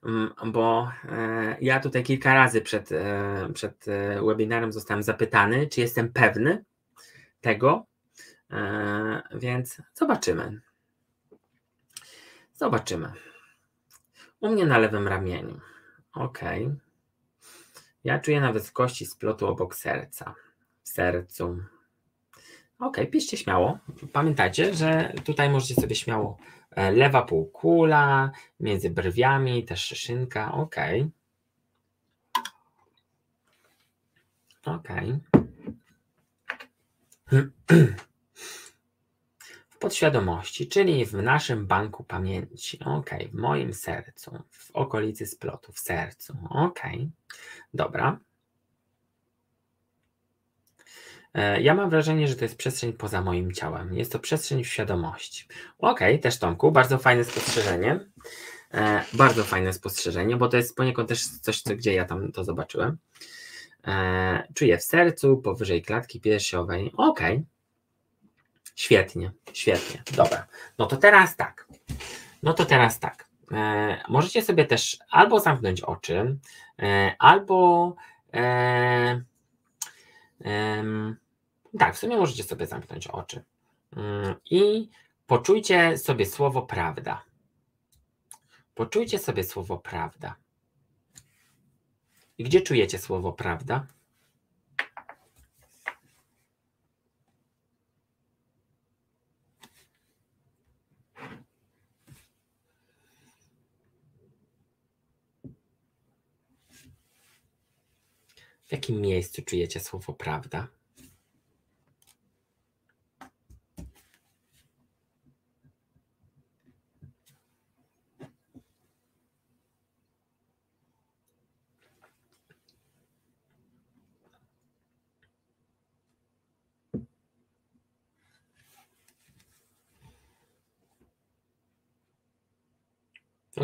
[0.04, 5.82] mm, bo e, ja tutaj kilka razy przed, e, przed e, webinarem zostałem zapytany, czy
[5.82, 6.66] jestem pewny
[7.42, 7.86] tego,
[9.34, 10.62] więc zobaczymy.
[12.54, 13.14] Zobaczymy.
[14.40, 15.60] U mnie na lewym ramieniu.
[16.14, 16.40] Ok.
[18.04, 20.36] Ja czuję nawet kości splotu obok serca.
[20.84, 21.64] W sercu.
[22.80, 23.78] Ok, piszcie śmiało.
[24.14, 26.38] Pamiętajcie, że tutaj możecie sobie śmiało
[26.72, 30.52] e, lewa półkula, między brwiami, też szyszynka.
[30.52, 30.76] Ok.
[34.66, 34.88] Ok.
[39.70, 42.80] W podświadomości, czyli w naszym banku pamięci.
[42.86, 46.38] Ok, w moim sercu, w okolicy splotu, w sercu.
[46.50, 46.80] Ok,
[47.74, 48.20] dobra.
[51.23, 51.23] E,
[51.62, 53.94] ja mam wrażenie, że to jest przestrzeń poza moim ciałem.
[53.94, 55.48] Jest to przestrzeń w świadomości.
[55.80, 58.00] Ok, też Tomku, bardzo fajne spostrzeżenie.
[58.74, 62.44] E, bardzo fajne spostrzeżenie, bo to jest poniekąd też coś, co, gdzie ja tam to
[62.44, 62.98] zobaczyłem.
[63.88, 66.92] E, czuję w sercu, powyżej klatki piersiowej.
[66.98, 67.20] Ok.
[68.76, 70.04] Świetnie, świetnie.
[70.16, 70.48] Dobra.
[70.78, 71.68] No to teraz tak.
[72.44, 73.30] No to teraz tak.
[73.52, 76.38] E, możecie sobie też albo zamknąć oczy,
[76.82, 77.96] e, albo
[78.34, 79.22] e,
[81.80, 83.44] tak, w sumie możecie sobie zamknąć oczy.
[83.96, 84.90] Mm, I
[85.28, 87.26] poczujcie sobie słowo prawda.
[88.74, 90.36] Poczujcie sobie słowo prawda.
[92.38, 93.88] I gdzie czujecie słowo prawda?
[108.66, 110.68] W jakim miejscu czujecie słowo prawda?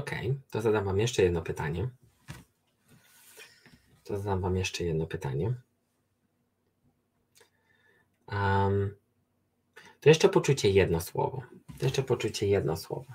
[0.09, 0.15] Ok,
[0.51, 1.89] to zadam Wam jeszcze jedno pytanie.
[4.03, 5.53] To zadam Wam jeszcze jedno pytanie.
[8.27, 8.95] Um,
[10.01, 11.43] to jeszcze poczucie jedno słowo.
[11.79, 13.13] To jeszcze poczucie jedno słowo.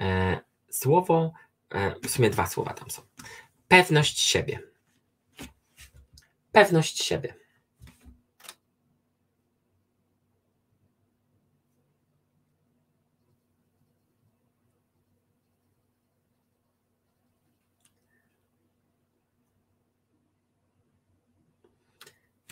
[0.00, 0.40] E,
[0.70, 1.32] słowo,
[1.70, 3.02] e, w sumie dwa słowa tam są.
[3.68, 4.60] Pewność siebie.
[6.52, 7.34] Pewność siebie.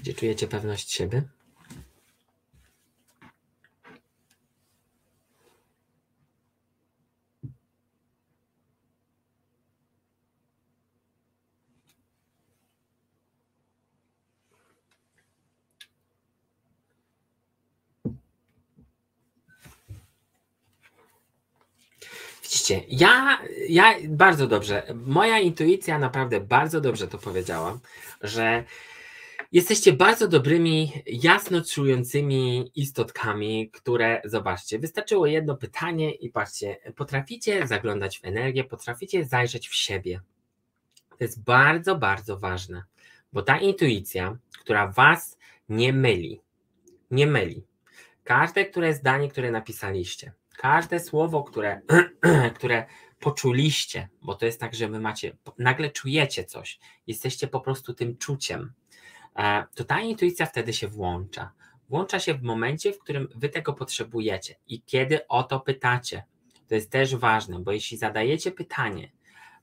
[0.00, 1.22] Gdzie czujecie pewność siebie?
[22.42, 23.38] Widzicie, ja,
[23.68, 27.78] ja bardzo dobrze, moja intuicja naprawdę bardzo dobrze to powiedziała,
[28.20, 28.64] że
[29.52, 38.20] Jesteście bardzo dobrymi, jasno czującymi istotkami, które, zobaczcie, wystarczyło jedno pytanie i patrzcie, potraficie zaglądać
[38.20, 40.20] w energię, potraficie zajrzeć w siebie.
[41.10, 42.84] To jest bardzo, bardzo ważne,
[43.32, 45.38] bo ta intuicja, która was
[45.68, 46.40] nie myli,
[47.10, 47.62] nie myli.
[48.24, 51.80] Każde które zdanie, które napisaliście, każde słowo, które,
[52.56, 52.86] które
[53.20, 58.16] poczuliście, bo to jest tak, że wy macie, nagle czujecie coś, jesteście po prostu tym
[58.16, 58.72] czuciem
[59.74, 61.52] to ta intuicja wtedy się włącza.
[61.88, 66.24] Włącza się w momencie, w którym wy tego potrzebujecie i kiedy o to pytacie.
[66.68, 69.12] To jest też ważne, bo jeśli zadajecie pytanie,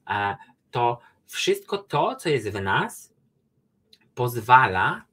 [0.09, 0.38] e,
[0.72, 3.13] to wszystko to, co jest w nas,
[4.15, 5.05] pozwala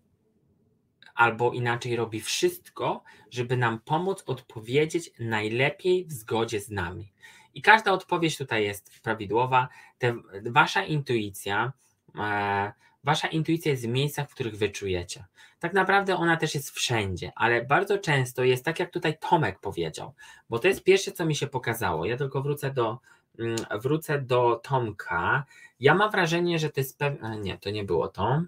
[1.15, 7.13] albo inaczej robi wszystko, żeby nam pomóc odpowiedzieć najlepiej w zgodzie z nami.
[7.55, 9.69] I każda odpowiedź tutaj jest prawidłowa.
[9.99, 11.73] Te, wasza intuicja,
[12.19, 12.73] e,
[13.05, 15.25] Wasza intuicja jest w miejscach, w których wy czujecie.
[15.59, 20.15] Tak naprawdę ona też jest wszędzie, ale bardzo często jest tak, jak tutaj Tomek powiedział,
[20.51, 22.07] bo to jest pierwsze, co mi się pokazało.
[22.07, 22.99] Ja tylko wrócę do,
[23.39, 25.45] mm, wrócę do Tomka.
[25.81, 27.39] Ja mam wrażenie, że to jest pewne.
[27.39, 28.43] Nie, to nie było to.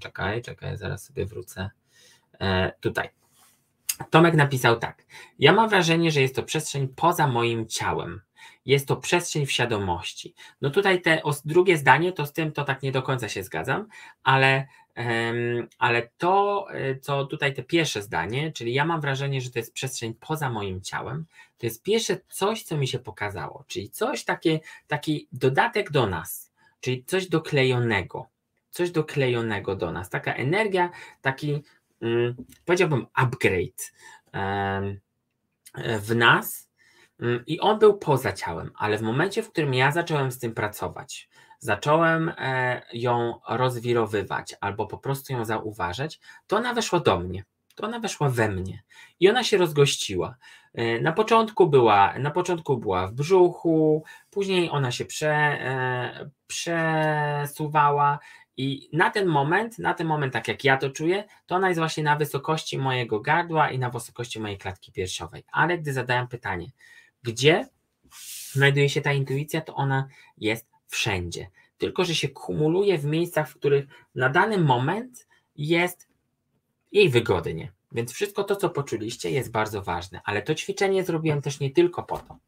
[0.00, 1.70] Czekaj, czekaj, zaraz sobie wrócę.
[2.40, 3.08] E, tutaj.
[4.10, 5.04] Tomek napisał tak.
[5.38, 8.20] Ja mam wrażenie, że jest to przestrzeń poza moim ciałem.
[8.66, 10.34] Jest to przestrzeń w świadomości.
[10.60, 13.86] No tutaj te drugie zdanie, to z tym to tak nie do końca się zgadzam,
[14.22, 14.66] ale,
[15.78, 19.72] ale to, e, co tutaj te pierwsze zdanie, czyli ja mam wrażenie, że to jest
[19.72, 21.26] przestrzeń poza moim ciałem,
[21.58, 26.52] to jest pierwsze coś, co mi się pokazało, czyli coś takie, taki dodatek do nas,
[26.80, 28.26] czyli coś doklejonego,
[28.70, 30.90] coś doklejonego do nas, taka energia,
[31.20, 31.62] taki
[32.02, 32.34] Mm,
[32.64, 33.92] powiedziałbym, upgrade
[36.00, 36.68] w nas
[37.46, 41.28] i on był poza ciałem, ale w momencie, w którym ja zacząłem z tym pracować,
[41.58, 47.44] zacząłem e, ją rozwirowywać albo po prostu ją zauważać, to ona weszła do mnie.
[47.74, 48.82] To ona weszła we mnie
[49.20, 50.36] i ona się rozgościła.
[50.74, 58.18] E, na początku była, na początku była w brzuchu, później ona się prze, e, przesuwała
[58.56, 61.78] i na ten moment, na ten moment, tak jak ja to czuję, to ona jest
[61.78, 65.44] właśnie na wysokości mojego gardła i na wysokości mojej klatki piersiowej.
[65.52, 66.66] Ale gdy zadałem pytanie,
[67.22, 67.68] gdzie
[68.52, 70.08] znajduje się ta intuicja, to ona
[70.38, 71.50] jest wszędzie.
[71.78, 76.08] Tylko, że się kumuluje w miejscach, w których na dany moment jest
[76.92, 77.72] jej wygodnie.
[77.92, 80.20] Więc wszystko to, co poczuliście, jest bardzo ważne.
[80.24, 82.38] Ale to ćwiczenie zrobiłem też nie tylko po to.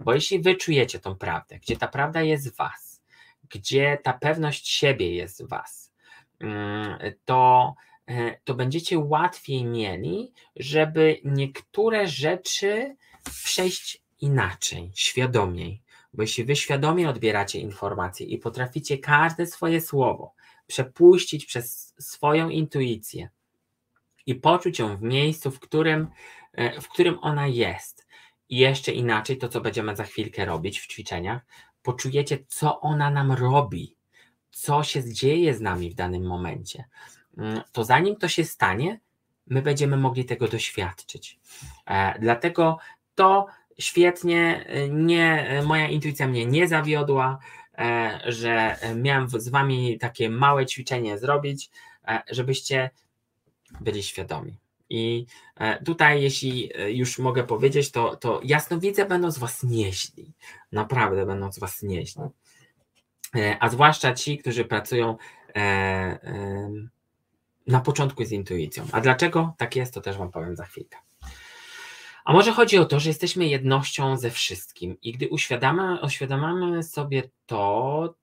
[0.00, 3.02] Bo jeśli wy czujecie tą prawdę, gdzie ta prawda jest w was,
[3.50, 5.92] gdzie ta pewność siebie jest w Was,
[6.40, 7.74] mm, to,
[8.06, 12.96] e, to będziecie łatwiej mieli, żeby niektóre rzeczy
[13.44, 15.82] przejść inaczej, świadomiej.
[16.14, 20.34] Bo jeśli wy świadomie odbieracie informacje i potraficie każde swoje słowo
[20.66, 23.28] przepuścić przez swoją intuicję
[24.26, 26.08] i poczuć ją w miejscu, w którym,
[26.52, 28.06] e, w którym ona jest,
[28.48, 31.42] i jeszcze inaczej to, co będziemy za chwilkę robić w ćwiczeniach,
[31.82, 33.96] poczujecie, co ona nam robi,
[34.50, 36.84] co się dzieje z nami w danym momencie,
[37.38, 39.00] mm, to zanim to się stanie,
[39.46, 41.38] my będziemy mogli tego doświadczyć.
[41.86, 42.78] E, dlatego
[43.14, 43.46] to
[43.78, 47.38] świetnie, e, nie, e, moja intuicja mnie nie zawiodła,
[48.26, 51.70] że miałem z Wami takie małe ćwiczenie zrobić,
[52.30, 52.90] żebyście
[53.80, 54.58] byli świadomi.
[54.90, 60.32] I e, tutaj, jeśli e, już mogę powiedzieć, to, to jasnowidze będą z Was nieźli.
[60.72, 62.22] Naprawdę będą z Was nieźli.
[63.36, 65.16] E, a zwłaszcza ci, którzy pracują
[67.66, 68.86] na początku z intuicją.
[68.92, 70.98] A dlaczego tak jest, to też Wam powiem za chwilkę.
[72.26, 77.22] A może chodzi o to, że jesteśmy jednością ze wszystkim i gdy uświadamy, uświadamiamy sobie
[77.46, 78.14] to,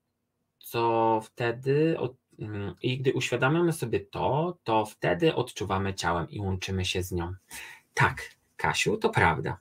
[0.59, 6.85] co wtedy od Mm, I gdy uświadamiamy sobie to, to wtedy odczuwamy ciałem i łączymy
[6.85, 7.33] się z nią.
[7.93, 9.57] Tak, Kasiu, to prawda.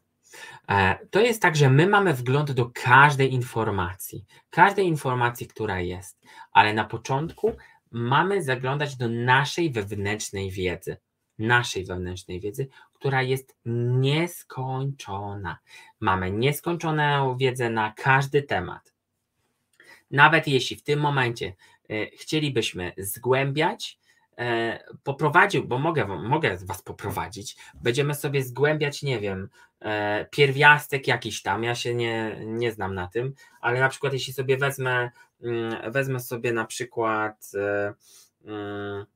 [0.68, 6.20] E, to jest tak, że my mamy wgląd do każdej informacji, każdej informacji, która jest,
[6.53, 7.53] ale na początku
[7.90, 10.97] mamy zaglądać do naszej wewnętrznej wiedzy,
[11.38, 12.68] naszej wewnętrznej wiedzy,
[13.03, 15.59] która jest nieskończona.
[16.00, 18.92] Mamy nieskończoną wiedzę na każdy temat.
[20.11, 21.53] Nawet jeśli w tym momencie
[21.92, 23.98] E, chcielibyśmy zgłębiać,
[24.38, 29.48] e, poprowadził, bo mogę, mogę Was poprowadzić, będziemy sobie zgłębiać, nie wiem,
[29.80, 34.32] e, pierwiastek jakiś tam, ja się nie, nie znam na tym, ale na przykład jeśli
[34.32, 35.11] sobie wezmę,
[35.42, 37.53] mm, wezmę sobie na przykład
[38.44, 39.07] mm,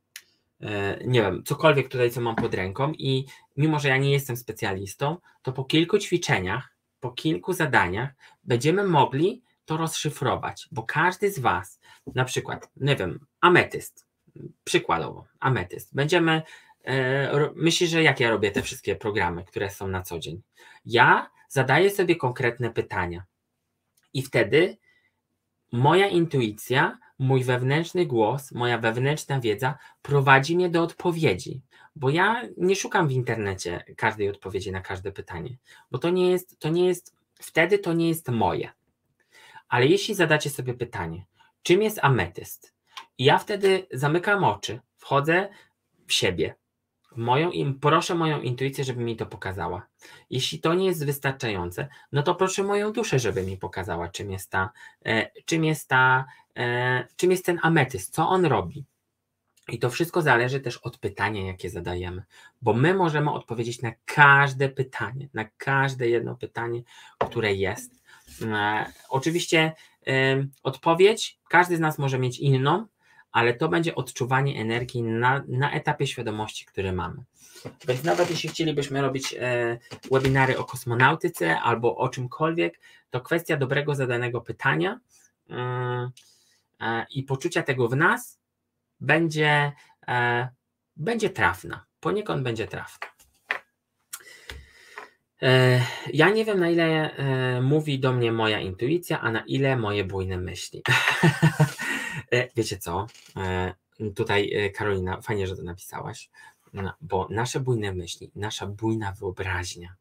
[1.04, 3.26] nie wiem, cokolwiek tutaj, co mam pod ręką i
[3.56, 8.10] mimo, że ja nie jestem specjalistą, to po kilku ćwiczeniach, po kilku zadaniach
[8.44, 11.80] będziemy mogli to rozszyfrować, bo każdy z Was,
[12.14, 14.06] na przykład, nie wiem, ametyst,
[14.64, 16.42] przykładowo, ametyst, będziemy,
[16.84, 20.42] e, myślisz, że jak ja robię te wszystkie programy, które są na co dzień?
[20.84, 23.24] Ja zadaję sobie konkretne pytania
[24.12, 24.78] i wtedy
[25.72, 31.62] moja intuicja, mój wewnętrzny głos, moja wewnętrzna wiedza prowadzi mnie do odpowiedzi,
[31.96, 35.56] bo ja nie szukam w internecie każdej odpowiedzi na każde pytanie,
[35.90, 38.72] bo to nie jest, to nie jest, wtedy to nie jest moje.
[39.68, 41.26] Ale jeśli zadacie sobie pytanie,
[41.62, 42.74] czym jest ametyst?
[43.18, 45.48] I ja wtedy zamykam oczy, wchodzę
[46.06, 46.54] w siebie,
[47.16, 47.50] moją,
[47.80, 49.86] proszę moją intuicję, żeby mi to pokazała.
[50.30, 54.50] Jeśli to nie jest wystarczające, no to proszę moją duszę, żeby mi pokazała, czym jest
[54.50, 54.70] ta,
[55.06, 56.24] e, czym jest ta,
[56.56, 58.84] e, czym jest ten ametyst, co on robi.
[59.68, 62.22] I to wszystko zależy też od pytania, jakie zadajemy,
[62.62, 66.82] bo my możemy odpowiedzieć na każde pytanie, na każde jedno pytanie,
[67.18, 68.02] które jest.
[68.42, 69.72] E, oczywiście
[70.62, 72.86] odpowiedź każdy z nas może mieć inną,
[73.36, 77.24] ale to będzie odczuwanie energii na, na etapie świadomości, który mamy.
[77.88, 79.78] Więc nawet jeśli chcielibyśmy robić e,
[80.10, 82.80] webinary o kosmonautyce albo o czymkolwiek,
[83.10, 85.00] to kwestia dobrego zadanego pytania
[85.48, 86.10] mm,
[86.80, 88.38] e, i poczucia tego w nas
[89.00, 89.72] będzie,
[90.96, 91.84] będzie trafna.
[92.00, 93.08] Poniekąd będzie trafna.
[95.42, 95.80] E,
[96.12, 100.04] ja nie wiem, na ile e, mówi do mnie moja intuicja, a na ile moje
[100.04, 100.82] bujne myśli.
[102.32, 103.06] E, wiecie co?
[104.14, 106.30] Tutaj, Karolina, fajnie, że to napisałaś,
[106.72, 109.94] no, bo nasze bujne myśli, nasza bujna wyobraźnia,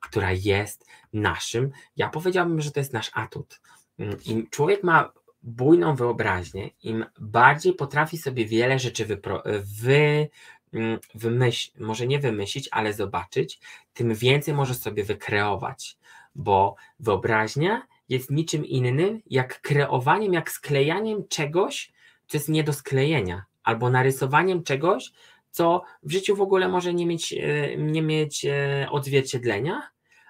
[0.00, 3.60] która jest naszym, ja powiedziałbym, że to jest nasz atut.
[3.98, 5.12] Mm, Im człowiek ma
[5.42, 10.28] bujną wyobraźnię, im bardziej potrafi sobie wiele rzeczy wypro- wy,
[10.72, 13.60] Mm, wymyśl, może nie wymyślić, ale zobaczyć,
[13.94, 15.98] tym więcej może sobie wykreować,
[16.34, 21.92] bo wyobraźnia jest niczym innym jak kreowaniem, jak sklejaniem czegoś,
[22.26, 25.12] co jest nie do sklejenia, albo narysowaniem czegoś,
[25.50, 29.82] co w życiu w ogóle może nie mieć, e, nie mieć e, odzwierciedlenia,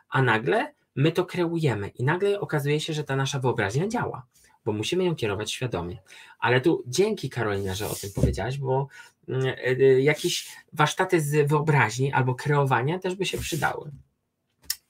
[0.09, 4.27] a nagle my to kreujemy i nagle okazuje się, że ta nasza wyobraźnia działa
[4.65, 5.99] bo musimy ją kierować świadomie.
[6.39, 8.89] Ale tu dzięki Karolina, że o tym powiedziałaś, bo
[9.29, 13.91] mm, e, jakieś warsztaty z wyobraźni albo kreowania też by się przydały.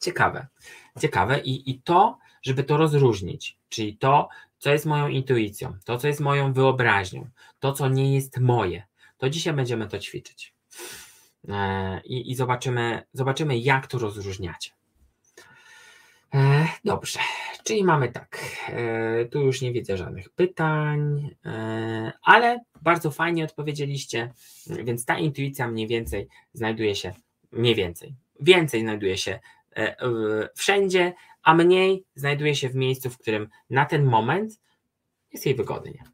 [0.01, 0.47] Ciekawe,
[1.01, 4.29] ciekawe i, i to, żeby to rozróżnić, czyli to,
[4.59, 7.29] co jest moją intuicją, to, co jest moją wyobraźnią,
[7.61, 8.83] to, co nie jest moje,
[9.19, 10.55] to dzisiaj będziemy to ćwiczyć.
[11.49, 14.71] E, I, i zobaczymy, zobaczymy, jak to rozróżniacie.
[16.85, 17.19] Dobrze,
[17.65, 18.39] czyli mamy tak,
[18.69, 24.33] e, tu już nie widzę żadnych pytań, e, ale bardzo fajnie odpowiedzieliście,
[24.67, 27.13] więc ta intuicja mniej więcej znajduje się,
[27.53, 29.41] mniej więcej, więcej znajduje się
[30.55, 31.13] wszędzie,
[31.43, 34.61] a mniej znajduje się w miejscu, w którym na ten moment
[35.33, 36.05] jest jej wygodnie.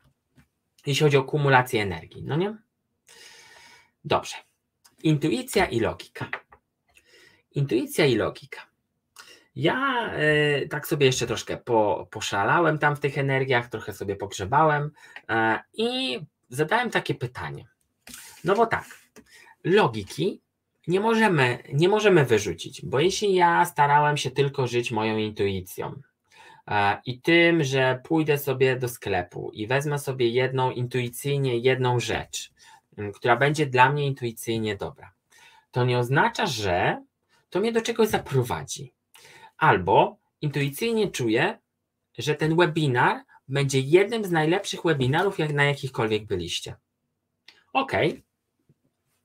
[0.87, 2.57] Jeśli chodzi o kumulację energii, no nie?
[4.05, 4.37] Dobrze.
[5.03, 6.31] Intuicja i logika.
[7.51, 8.61] Intuicja i logika.
[9.57, 10.11] Ja
[10.63, 15.35] y, tak sobie jeszcze troszkę po, poszalałem tam w tych energiach, trochę sobie pogrzebałem y,
[15.73, 17.67] i zadałem takie pytanie.
[18.45, 18.85] No bo tak,
[19.65, 20.41] logiki
[20.89, 26.73] nie możemy, nie możemy wyrzucić, bo jeśli ja starałem się tylko żyć moją intuicją y,
[27.07, 32.53] i tym, że pójdę sobie do sklepu i wezmę sobie jedną intuicyjnie jedną rzecz,
[33.15, 35.13] która będzie dla mnie intuicyjnie dobra,
[35.71, 37.05] to nie oznacza, że
[37.51, 38.93] to mnie do czegoś zaprowadzi
[39.59, 41.59] albo intuicyjnie czuję,
[42.19, 46.77] że ten webinar będzie jednym z najlepszych webinarów, jak na jakichkolwiek byliście.
[47.73, 47.93] Ok,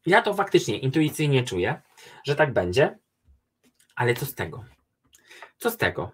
[0.06, 1.82] ja to faktycznie intuicyjnie czuję,
[2.24, 2.97] że tak będzie,
[3.95, 4.64] ale co z tego?
[5.58, 6.12] Co z tego?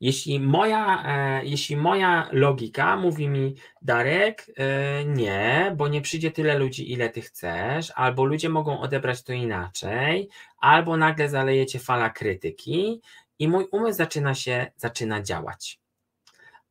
[0.00, 6.58] Jeśli moja, e, jeśli moja logika mówi mi, Darek, e, nie, bo nie przyjdzie tyle
[6.58, 13.00] ludzi, ile ty chcesz, albo ludzie mogą odebrać to inaczej, albo nagle zalejecie fala krytyki
[13.38, 15.80] i mój umysł zaczyna się, zaczyna działać.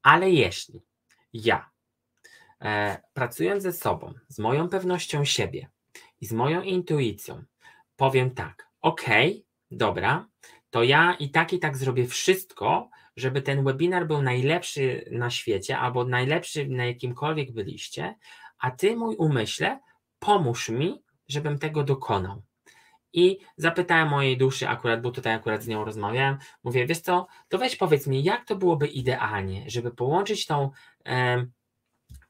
[0.01, 0.81] Ale jeśli
[1.33, 1.69] ja
[2.61, 5.69] e, pracując ze sobą, z moją pewnością siebie
[6.21, 7.43] i z moją intuicją,
[7.95, 9.05] powiem tak, ok,
[9.71, 10.27] dobra,
[10.69, 15.77] to ja i tak i tak zrobię wszystko, żeby ten webinar był najlepszy na świecie
[15.77, 18.15] albo najlepszy na jakimkolwiek byliście,
[18.59, 19.79] a ty, mój umyśle,
[20.19, 22.41] pomóż mi, żebym tego dokonał.
[23.13, 27.57] I zapytałem mojej duszy akurat, bo tutaj akurat z nią rozmawiałem, mówię, wiesz co, to
[27.57, 30.71] weź powiedz mi, jak to byłoby idealnie, żeby połączyć tą,
[31.05, 31.45] e,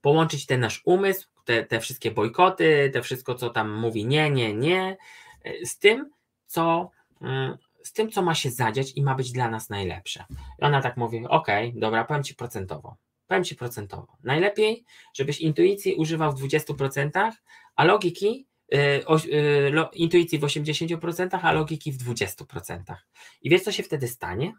[0.07, 4.53] połączyć ten nasz umysł, te, te wszystkie bojkoty, te wszystko, co tam mówi nie, nie,
[4.53, 4.97] nie,
[5.43, 6.11] e, z tym,
[6.45, 6.91] co,
[7.21, 10.25] mm, z tym, co ma się zadziać i ma być dla nas najlepsze.
[10.59, 12.95] I ona tak mówi, ok, dobra, powiem Ci procentowo.
[13.27, 14.07] Powiem Ci procentowo.
[14.23, 17.31] Najlepiej, żebyś intuicji używał w 20%,
[17.75, 19.03] a logiki Y,
[19.33, 22.95] y, intuicji w 80%, a logiki w 20%.
[23.41, 24.53] I wiesz, co się wtedy stanie?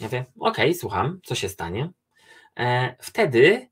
[0.00, 1.90] Ja wiem, okej, okay, słucham, co się stanie?
[2.58, 3.68] E, wtedy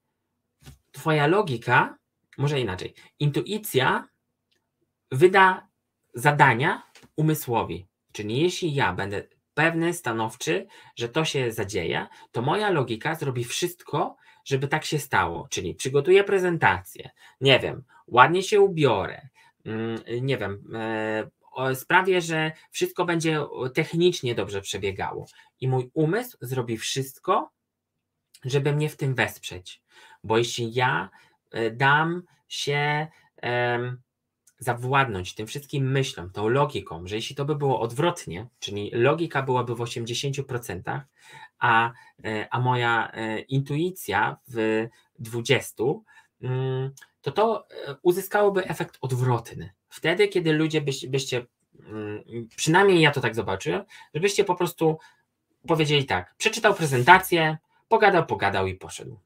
[0.96, 1.98] Twoja logika,
[2.38, 4.08] może inaczej, intuicja
[5.12, 5.68] wyda
[6.14, 6.82] zadania
[7.16, 7.86] umysłowi.
[8.12, 10.66] Czyli jeśli ja będę pewny, stanowczy,
[10.96, 15.48] że to się zadzieje, to moja logika zrobi wszystko, żeby tak się stało.
[15.50, 19.28] Czyli przygotuję prezentację, nie wiem, ładnie się ubiorę,
[19.64, 25.26] mm, nie wiem, e, sprawię, że wszystko będzie technicznie dobrze przebiegało.
[25.60, 27.50] I mój umysł zrobi wszystko,
[28.44, 29.85] żeby mnie w tym wesprzeć.
[30.26, 31.10] Bo jeśli ja
[31.50, 33.06] e, dam się
[34.58, 39.74] zawładnąć tym wszystkim myślom, tą logiką, że jeśli to by było odwrotnie, czyli logika byłaby
[39.74, 41.00] w 80%,
[41.58, 41.92] a,
[42.24, 43.12] e, a moja
[43.48, 44.88] intuicja w
[45.20, 46.00] 20%,
[47.26, 49.72] to to e, uzyskałoby efekt odwrotny.
[49.88, 51.46] Wtedy, kiedy ludzie byś, byście,
[51.86, 54.98] mm, przynajmniej ja to tak zobaczyłem, żebyście po prostu
[55.68, 57.58] powiedzieli tak, przeczytał prezentację,
[57.88, 59.20] pogadał, pogadał i poszedł.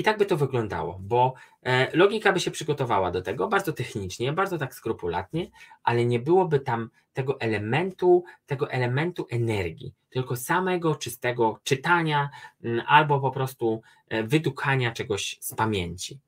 [0.00, 4.32] I tak by to wyglądało, bo e, logika by się przygotowała do tego bardzo technicznie,
[4.32, 5.50] bardzo tak skrupulatnie,
[5.82, 12.30] ale nie byłoby tam tego elementu, tego elementu energii, tylko samego czystego czytania
[12.86, 16.18] albo po prostu e, wydukania czegoś z pamięci.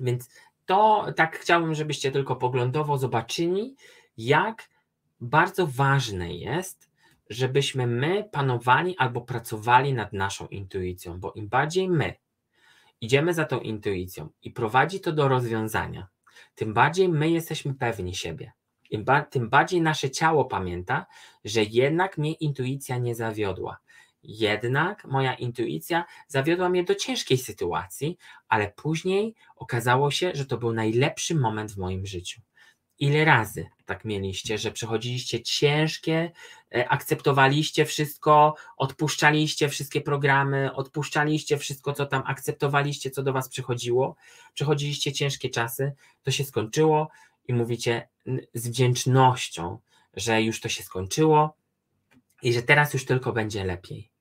[0.00, 0.30] Więc
[0.66, 3.76] to tak chciałbym, żebyście tylko poglądowo zobaczyli,
[4.16, 4.68] jak
[5.20, 6.90] bardzo ważne jest,
[7.30, 12.22] żebyśmy my panowali albo pracowali nad naszą intuicją, bo im bardziej my
[13.02, 16.08] idziemy za tą intuicją i prowadzi to do rozwiązania,
[16.54, 18.52] tym bardziej my jesteśmy pewni siebie.
[19.30, 21.06] Tym bardziej nasze ciało pamięta,
[21.44, 23.78] że jednak mnie intuicja nie zawiodła.
[24.22, 30.72] Jednak moja intuicja zawiodła mnie do ciężkiej sytuacji, ale później okazało się, że to był
[30.72, 32.40] najlepszy moment w moim życiu.
[32.98, 36.30] Ile razy tak mieliście, że przechodziliście ciężkie,
[36.74, 44.16] e, akceptowaliście wszystko, odpuszczaliście wszystkie programy, odpuszczaliście wszystko, co tam akceptowaliście, co do was przychodziło,
[44.54, 47.08] przechodziliście ciężkie czasy, to się skończyło
[47.48, 48.08] i mówicie
[48.54, 49.78] z wdzięcznością,
[50.14, 51.56] że już to się skończyło
[52.42, 54.11] i że teraz już tylko będzie lepiej.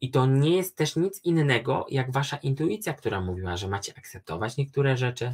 [0.00, 4.56] I to nie jest też nic innego, jak wasza intuicja, która mówiła, że macie akceptować
[4.56, 5.32] niektóre rzeczy,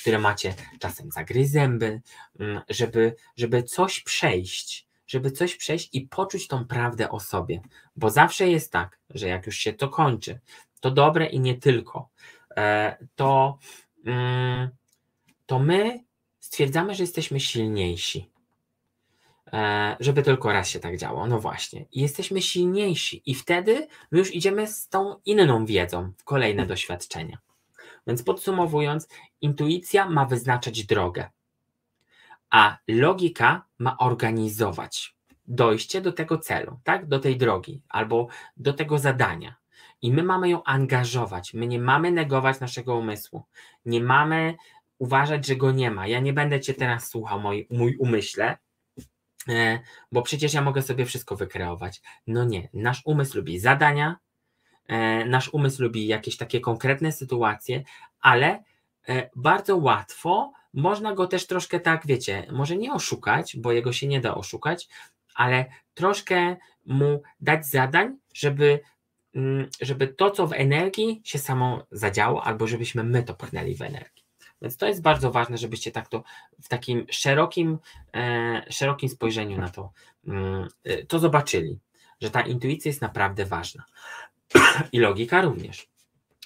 [0.00, 2.00] które macie czasem zagryźć zęby,
[2.40, 7.60] mm, żeby, żeby coś przejść, żeby coś przejść i poczuć tą prawdę o sobie.
[7.96, 10.40] Bo zawsze jest tak, że jak już się to kończy,
[10.80, 12.08] to dobre i nie tylko,
[12.56, 13.58] e, to,
[14.04, 14.68] mm,
[15.46, 16.04] to my
[16.40, 18.33] stwierdzamy, że jesteśmy silniejsi
[20.00, 21.26] żeby tylko raz się tak działo.
[21.26, 21.86] No właśnie.
[21.92, 27.38] I jesteśmy silniejsi i wtedy my już idziemy z tą inną wiedzą w kolejne doświadczenia.
[28.06, 29.08] Więc podsumowując,
[29.40, 31.30] intuicja ma wyznaczać drogę,
[32.50, 37.06] a logika ma organizować dojście do tego celu, tak?
[37.06, 39.54] Do tej drogi albo do tego zadania.
[40.02, 41.54] I my mamy ją angażować.
[41.54, 43.44] My nie mamy negować naszego umysłu.
[43.86, 44.54] Nie mamy
[44.98, 46.06] uważać, że go nie ma.
[46.06, 48.63] Ja nie będę cię teraz słuchał, mój, mój umyśle, E,
[50.12, 52.02] bo przecież ja mogę sobie wszystko wykreować.
[52.26, 54.16] No nie, nasz umysł lubi zadania,
[54.86, 57.82] e, nasz umysł lubi jakieś takie konkretne sytuacje,
[58.20, 58.64] ale
[59.08, 64.06] e, bardzo łatwo można go też troszkę tak, wiecie, może nie oszukać, bo jego się
[64.06, 64.88] nie da oszukać,
[65.34, 65.64] ale
[65.94, 68.80] troszkę mu dać zadań, żeby,
[69.34, 73.82] mm, żeby to, co w energii się samo zadziało, albo żebyśmy my to pchnęli w
[73.82, 74.23] energii.
[74.64, 76.22] Więc to jest bardzo ważne, żebyście tak to
[76.62, 77.78] w takim szerokim,
[78.14, 79.92] e, szerokim spojrzeniu na to,
[80.26, 81.78] mm, e, to zobaczyli,
[82.20, 83.84] że ta intuicja jest naprawdę ważna.
[84.92, 85.88] I logika również.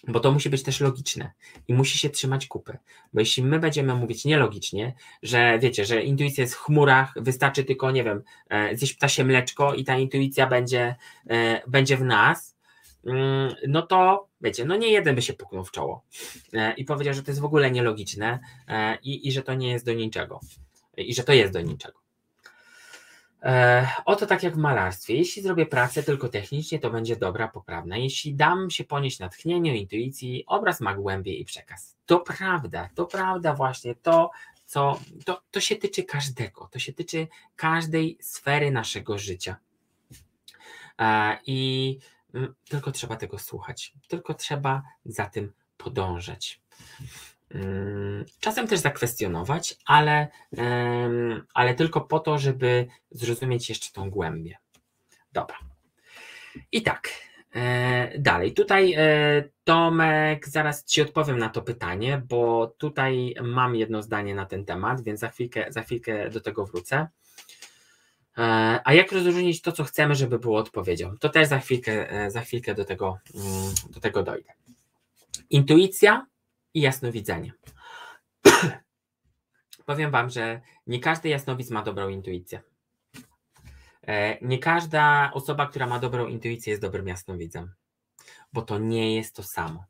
[0.09, 1.33] Bo to musi być też logiczne
[1.69, 2.79] i musi się trzymać kupy.
[3.13, 7.91] Bo jeśli my będziemy mówić nielogicznie, że wiecie, że intuicja jest w chmurach, wystarczy tylko,
[7.91, 10.97] nie wiem, e, zjeść ptasie mleczko i ta intuicja będzie,
[11.67, 12.58] będzie w nas,
[13.69, 16.05] no to wiecie, no nie jeden by się puknął w czoło
[16.53, 18.39] e, i powiedział, że to jest w ogóle nielogiczne
[18.69, 20.41] e, i, i że to nie jest do niczego
[20.97, 21.99] i że to jest do niczego.
[23.43, 25.17] E, oto tak jak w malarstwie.
[25.17, 27.97] Jeśli zrobię pracę tylko technicznie, to będzie dobra, poprawna.
[27.97, 31.97] Jeśli dam się ponieść natchnieniu, intuicji, obraz ma głębię i przekaz.
[32.07, 34.31] To prawda, to prawda właśnie to,
[34.67, 37.27] co to, to się tyczy każdego, to się tyczy
[37.57, 39.57] każdej sfery naszego życia.
[41.47, 42.18] I Mm,
[42.69, 46.61] tylko trzeba tego słuchać, tylko trzeba za tym podążać.
[47.51, 50.29] Mm, czasem też zakwestionować, ale,
[51.55, 54.57] ale tylko po to, żeby zrozumieć jeszcze tą głębię.
[55.33, 55.59] Dobra.
[56.73, 57.09] I tak,
[57.55, 58.55] e, dalej.
[58.55, 58.99] Tutaj e,
[59.65, 65.01] Tomek, zaraz Ci odpowiem na to pytanie, bo tutaj mam jedno zdanie na ten temat,
[65.01, 67.09] więc za chwilkę, za chwilkę do tego wrócę.
[68.39, 71.17] E, a jak rozróżnić to, co chcemy, żeby było odpowiedzią?
[71.21, 74.53] To też za chwilkę, e, za chwilkę do, tego, mm, do tego dojdę.
[75.51, 76.27] Intuicja
[76.75, 77.53] i jasnowidzenie.
[79.87, 82.63] Powiem Wam, że nie każdy jasnowidz ma dobrą intuicję.
[84.07, 87.73] E, nie każda osoba, która ma dobrą intuicję, jest dobrym jasnowidzem,
[88.53, 89.85] bo to nie jest to samo.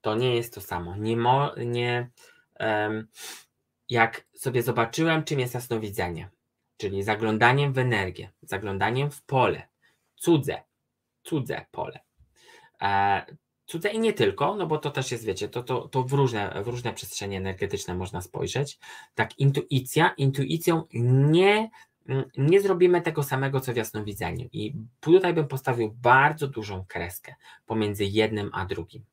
[0.00, 0.96] To nie jest to samo.
[0.96, 2.10] Nie, mo, nie
[2.60, 3.08] um,
[3.88, 6.30] jak sobie zobaczyłem, czym jest jasnowidzenie,
[6.76, 9.68] czyli zaglądaniem w energię, zaglądaniem w pole,
[10.16, 10.62] cudze,
[11.22, 12.00] cudze pole.
[12.82, 13.26] E,
[13.66, 16.62] cudze i nie tylko, no bo to też jest, wiecie, to, to, to w, różne,
[16.64, 18.78] w różne przestrzenie energetyczne można spojrzeć.
[19.14, 21.70] Tak, intuicja, intuicją nie,
[22.36, 24.48] nie zrobimy tego samego, co w jasnowidzeniu.
[24.52, 27.34] I tutaj bym postawił bardzo dużą kreskę
[27.66, 29.04] pomiędzy jednym a drugim.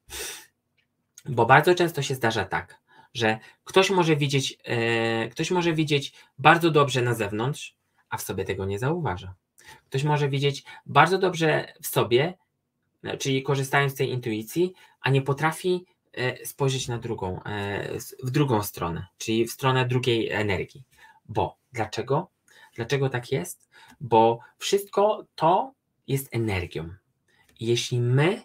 [1.26, 2.83] Bo bardzo często się zdarza tak,
[3.14, 7.76] że ktoś może widzieć, e, ktoś może widzieć bardzo dobrze na zewnątrz,
[8.10, 9.36] a w sobie tego nie zauważa.
[9.86, 12.38] Ktoś może widzieć bardzo dobrze w sobie,
[13.20, 17.40] czyli korzystając z tej intuicji, a nie potrafi e, spojrzeć na drugą,
[18.24, 20.84] w drugą stronę, czyli w stronę drugiej energii.
[21.26, 22.30] Bo dlaczego?
[22.76, 23.70] Dlaczego tak jest?
[24.02, 25.74] Bo wszystko to
[26.08, 26.90] jest energią.
[27.60, 28.42] Jeśli my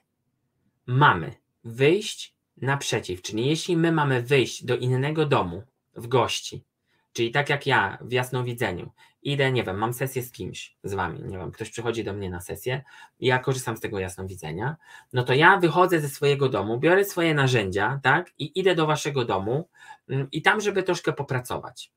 [0.87, 5.63] mamy wyjść naprzeciw, czyli jeśli my mamy wyjść do innego domu
[5.95, 6.65] w gości,
[7.13, 8.91] czyli tak jak ja w jasnowidzeniu,
[9.23, 12.31] idę, nie wiem, mam sesję z kimś, z wami, nie wiem, ktoś przychodzi do mnie
[12.31, 12.85] na sesję
[13.21, 14.77] i ja korzystam z tego jasnowidzenia,
[15.13, 19.25] no to ja wychodzę ze swojego domu, biorę swoje narzędzia, tak, i idę do waszego
[19.25, 19.69] domu
[20.09, 21.93] mm, i tam, żeby troszkę popracować.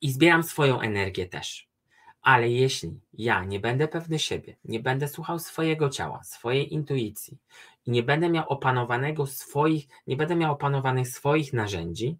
[0.00, 1.70] I zbieram swoją energię też.
[2.22, 7.38] Ale jeśli ja nie będę pewny siebie, nie będę słuchał swojego ciała, swojej intuicji
[7.86, 12.16] i nie będę miał opanowanego swoich, nie będę miał opanowanych swoich narzędzi,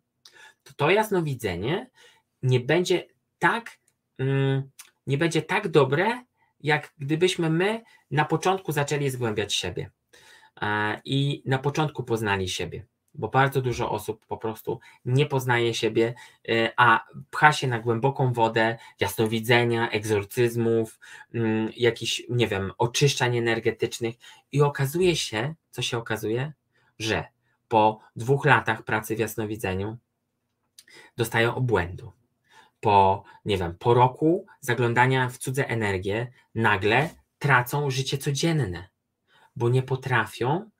[0.62, 1.90] to to jasnowidzenie
[2.42, 3.06] nie będzie
[3.38, 3.78] tak,
[4.18, 4.70] mm,
[5.06, 6.24] nie będzie tak dobre,
[6.60, 9.90] jak gdybyśmy my na początku zaczęli zgłębiać siebie
[10.62, 16.14] e, i na początku poznali siebie bo bardzo dużo osób po prostu nie poznaje siebie,
[16.48, 21.00] e, a pcha się na głęboką wodę jasnowidzenia, egzorcyzmów,
[21.34, 24.14] mm, jakichś, nie wiem, oczyszczań energetycznych
[24.52, 26.52] i okazuje się, co się okazuje,
[26.98, 27.24] że
[27.68, 29.96] po dwóch latach pracy w jasnowidzeniu
[31.16, 32.12] dostają obłędu.
[32.80, 38.88] Po, nie wiem, po roku zaglądania w cudze energię nagle tracą życie codzienne,
[39.56, 40.70] bo nie potrafią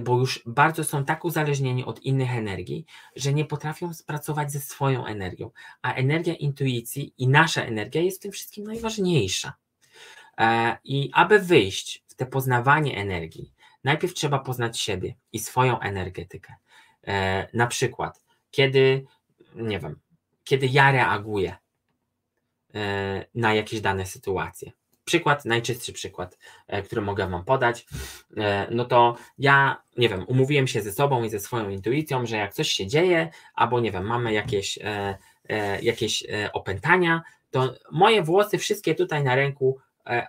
[0.00, 2.86] bo już bardzo są tak uzależnieni od innych energii,
[3.16, 5.50] że nie potrafią spracować ze swoją energią.
[5.82, 9.52] A energia intuicji i nasza energia jest w tym wszystkim najważniejsza.
[10.38, 13.52] E, I aby wyjść w te poznawanie energii,
[13.84, 16.54] najpierw trzeba poznać siebie i swoją energetykę.
[17.06, 19.04] E, na przykład, kiedy,
[19.54, 20.00] nie wiem,
[20.44, 21.56] kiedy ja reaguję
[22.74, 24.72] e, na jakieś dane sytuacje
[25.08, 27.86] przykład, najczystszy przykład, e, który mogę Wam podać,
[28.36, 32.36] e, no to ja, nie wiem, umówiłem się ze sobą i ze swoją intuicją, że
[32.36, 35.18] jak coś się dzieje, albo nie wiem, mamy jakieś, e,
[35.82, 39.78] jakieś opętania, to moje włosy wszystkie tutaj na ręku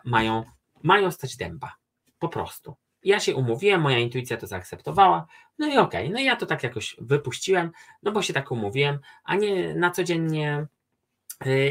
[0.05, 0.43] mają,
[0.83, 1.75] mają stać dęba.
[2.19, 2.75] Po prostu.
[3.03, 5.27] Ja się umówiłem, moja intuicja to zaakceptowała,
[5.57, 7.71] no i okej, okay, no ja to tak jakoś wypuściłem,
[8.03, 10.65] no bo się tak umówiłem, a nie na co dzień nie,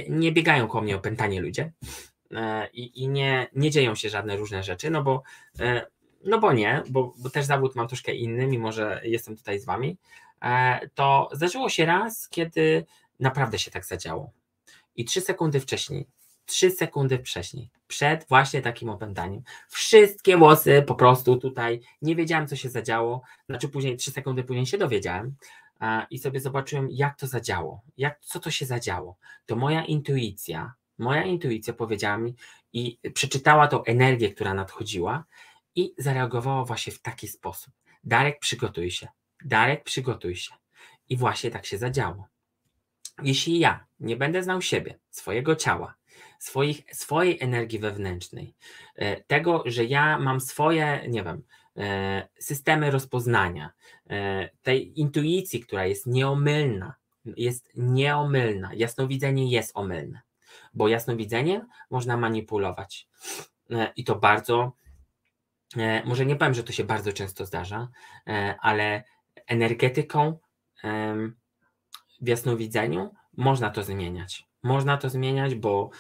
[0.08, 1.72] nie biegają koło mnie opętanie ludzie.
[2.34, 5.22] E, i, i nie, nie dzieją się żadne różne rzeczy, no bo,
[5.60, 5.86] e,
[6.24, 9.64] no bo nie, bo, bo też zawód mam troszkę inny, mimo że jestem tutaj z
[9.64, 9.96] wami,
[10.42, 12.86] e, to zdarzyło się raz, kiedy
[13.20, 14.32] naprawdę się tak zadziało.
[14.96, 16.06] I trzy sekundy wcześniej,
[16.46, 22.56] trzy sekundy wcześniej, przed właśnie takim opętaniem, wszystkie włosy po prostu tutaj, nie wiedziałem co
[22.56, 25.34] się zadziało, znaczy później, trzy sekundy później się dowiedziałem,
[26.10, 29.16] i sobie zobaczyłem, jak to zadziało, jak, co to się zadziało.
[29.46, 32.34] To moja intuicja Moja intuicja powiedziała mi
[32.72, 35.24] i przeczytała tą energię, która nadchodziła
[35.74, 37.74] i zareagowała właśnie w taki sposób.
[38.04, 39.08] Darek, przygotuj się.
[39.44, 40.54] Darek, przygotuj się.
[41.08, 42.28] I właśnie tak się zadziało.
[43.22, 45.94] Jeśli ja nie będę znał siebie, swojego ciała,
[46.38, 48.54] swoich, swojej energii wewnętrznej,
[48.94, 51.42] e, tego, że ja mam swoje, nie wiem,
[51.76, 53.70] e, systemy rozpoznania,
[54.10, 56.94] e, tej intuicji, która jest nieomylna,
[57.24, 60.27] jest nieomylna, jasnowidzenie jest omylne
[60.74, 63.08] bo jasnowidzeniem można manipulować.
[63.70, 64.72] E, I to bardzo,
[65.76, 67.88] e, może nie powiem, że to się bardzo często zdarza,
[68.26, 69.04] e, ale
[69.46, 70.38] energetyką
[72.20, 74.48] w jasnowidzeniu można to zmieniać.
[74.62, 75.90] Można to zmieniać, bo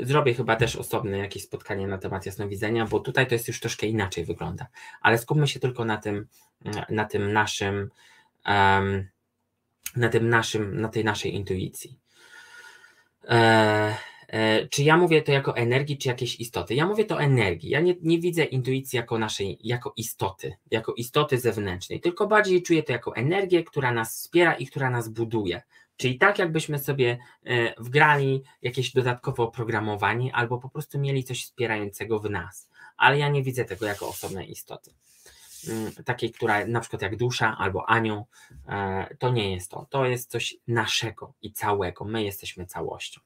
[0.00, 3.86] zrobię chyba też osobne jakieś spotkanie na temat jasnowidzenia, bo tutaj to jest już troszkę
[3.86, 4.66] inaczej wygląda.
[5.00, 6.26] Ale skupmy się tylko na tym,
[6.88, 7.90] na tym naszym,
[9.96, 11.99] na tym naszym, na tej naszej intuicji.
[13.28, 13.96] E,
[14.28, 16.74] e, czy ja mówię to jako energii, czy jakieś istoty?
[16.74, 17.70] Ja mówię to energii.
[17.70, 22.82] Ja nie, nie widzę intuicji jako naszej, jako istoty, jako istoty zewnętrznej, tylko bardziej czuję
[22.82, 25.62] to jako energię, która nas wspiera i która nas buduje.
[25.96, 32.20] Czyli tak, jakbyśmy sobie e, wgrali jakieś dodatkowe oprogramowanie, albo po prostu mieli coś wspierającego
[32.20, 32.68] w nas.
[32.96, 34.90] Ale ja nie widzę tego jako osobnej istoty.
[35.68, 38.26] Mm, takiej, która na przykład jak dusza albo anioł,
[38.68, 39.86] e, to nie jest to.
[39.90, 42.04] To jest coś naszego i całego.
[42.04, 43.20] My jesteśmy całością.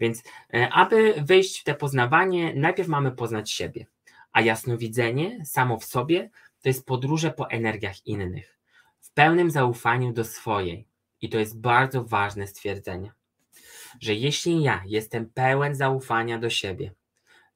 [0.00, 0.22] Więc
[0.54, 3.86] e, aby wejść w te poznawanie, najpierw mamy poznać siebie,
[4.32, 6.30] a jasnowidzenie samo w sobie
[6.62, 8.58] to jest podróże po energiach innych,
[9.00, 10.86] w pełnym zaufaniu do swojej.
[11.20, 13.12] I to jest bardzo ważne stwierdzenie,
[14.00, 16.92] że jeśli ja jestem pełen zaufania do siebie,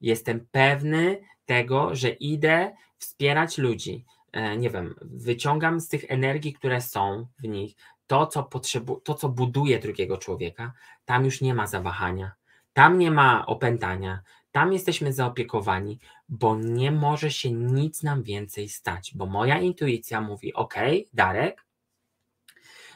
[0.01, 4.05] jestem pewny tego, że idę wspierać ludzi.
[4.33, 7.77] E, nie wiem, wyciągam z tych energii, które są w nich,
[8.07, 10.73] to, co potrzebu- to, co buduje drugiego człowieka,
[11.05, 12.33] tam już nie ma zawahania,
[12.73, 14.23] tam nie ma opętania,
[14.53, 15.99] Tam jesteśmy zaopiekowani,
[16.29, 20.75] bo nie może się nic nam więcej stać, bo moja intuicja mówi: OK,
[21.13, 21.67] Darek,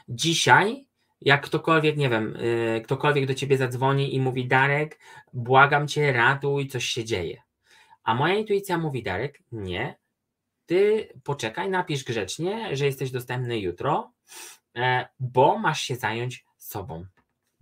[0.09, 0.87] dzisiaj,
[1.21, 4.99] jak ktokolwiek, nie wiem, yy, ktokolwiek do ciebie zadzwoni i mówi: Darek,
[5.33, 7.44] błagam cię, ratuj, coś się dzieje.
[8.05, 9.97] A moja intuicja mówi: Darek, nie,
[10.65, 14.11] ty poczekaj, napisz grzecznie, że jesteś dostępny jutro,
[14.75, 17.05] e, bo masz się zająć sobą,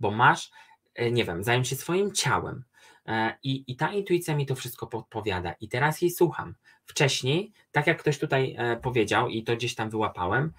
[0.00, 0.50] bo masz,
[0.94, 2.64] e, nie wiem, zająć się swoim ciałem.
[3.06, 6.54] E, I, I ta intuicja mi to wszystko podpowiada, i teraz jej słucham.
[6.86, 10.52] Wcześniej, tak jak ktoś tutaj powiedział, i to gdzieś tam wyłapałem,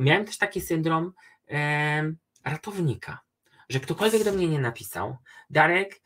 [0.00, 1.12] miałem też taki syndrom
[2.44, 3.20] ratownika,
[3.68, 5.16] że ktokolwiek do mnie nie napisał,
[5.50, 6.00] Darek,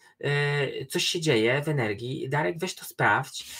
[0.88, 3.50] coś się dzieje w energii, Darek, weź to sprawdź,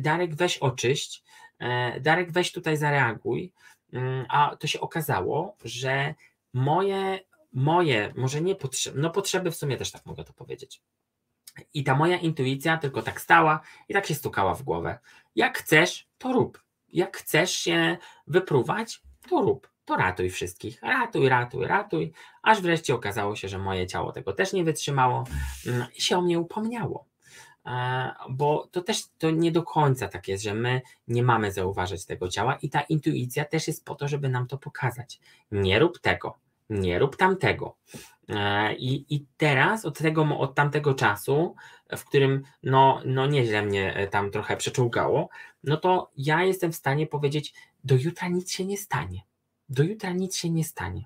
[0.00, 1.22] Darek, weź oczyść,
[1.60, 3.52] E, Darek, weź tutaj zareaguj.
[3.92, 6.14] Mm, a to się okazało, że
[6.52, 7.20] moje,
[7.52, 10.82] moje, może nie potrzeby, no potrzeby w sumie też tak mogę to powiedzieć.
[11.74, 14.98] I ta moja intuicja tylko tak stała i tak się stukała w głowę.
[15.34, 16.64] Jak chcesz, to rób.
[16.88, 17.96] Jak chcesz się
[18.26, 19.69] wypruwać, to rób.
[19.84, 20.82] To ratuj wszystkich.
[20.82, 22.12] Ratuj, ratuj, ratuj.
[22.42, 25.24] Aż wreszcie okazało się, że moje ciało tego też nie wytrzymało
[25.66, 27.06] mm, i się o mnie upomniało.
[27.66, 32.04] E, bo to też to nie do końca tak jest, że my nie mamy zauważyć
[32.04, 35.20] tego ciała i ta intuicja też jest po to, żeby nam to pokazać.
[35.52, 36.38] Nie rób tego,
[36.70, 37.76] nie rób tamtego.
[38.28, 41.54] E, I, i teraz od tego, od tamtego czasu,
[41.96, 45.28] w którym no, no nieźle mnie e, tam trochę przeczołgało,
[45.64, 47.54] no to ja jestem w stanie powiedzieć,
[47.84, 49.20] do jutra nic się nie stanie.
[49.70, 51.04] Do jutra nic się nie stanie.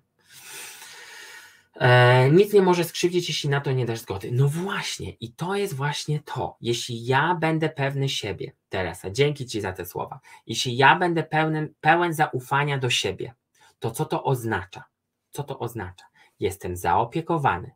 [1.74, 4.30] E, nic nie może skrzywdzić, jeśli na to nie dasz zgody.
[4.32, 6.56] No właśnie, i to jest właśnie to.
[6.60, 11.74] Jeśli ja będę pewny siebie, Teresa, dzięki Ci za te słowa, jeśli ja będę pełen,
[11.80, 13.34] pełen zaufania do siebie,
[13.78, 14.84] to co to oznacza?
[15.30, 16.04] Co to oznacza?
[16.40, 17.70] Jestem zaopiekowany,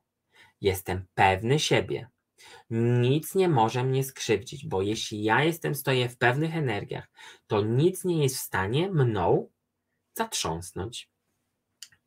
[0.60, 2.08] jestem pewny siebie.
[2.70, 7.10] Nic nie może mnie skrzywdzić, bo jeśli ja jestem, stoję w pewnych energiach,
[7.46, 9.48] to nic nie jest w stanie mną
[10.18, 11.08] zatrząsnąć.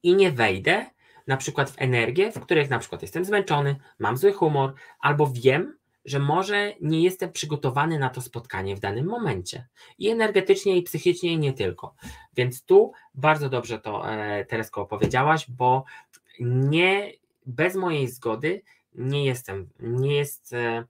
[0.03, 0.85] I nie wejdę
[1.27, 5.77] na przykład w energię, w których na przykład jestem zmęczony, mam zły humor, albo wiem,
[6.05, 9.67] że może nie jestem przygotowany na to spotkanie w danym momencie.
[9.97, 11.95] I energetycznie, i psychicznie, i nie tylko.
[12.35, 15.85] Więc tu bardzo dobrze to e, Teresko opowiedziałaś, bo
[16.39, 17.11] nie,
[17.45, 18.61] bez mojej zgody
[18.95, 20.83] nie jestem, nie jest, e,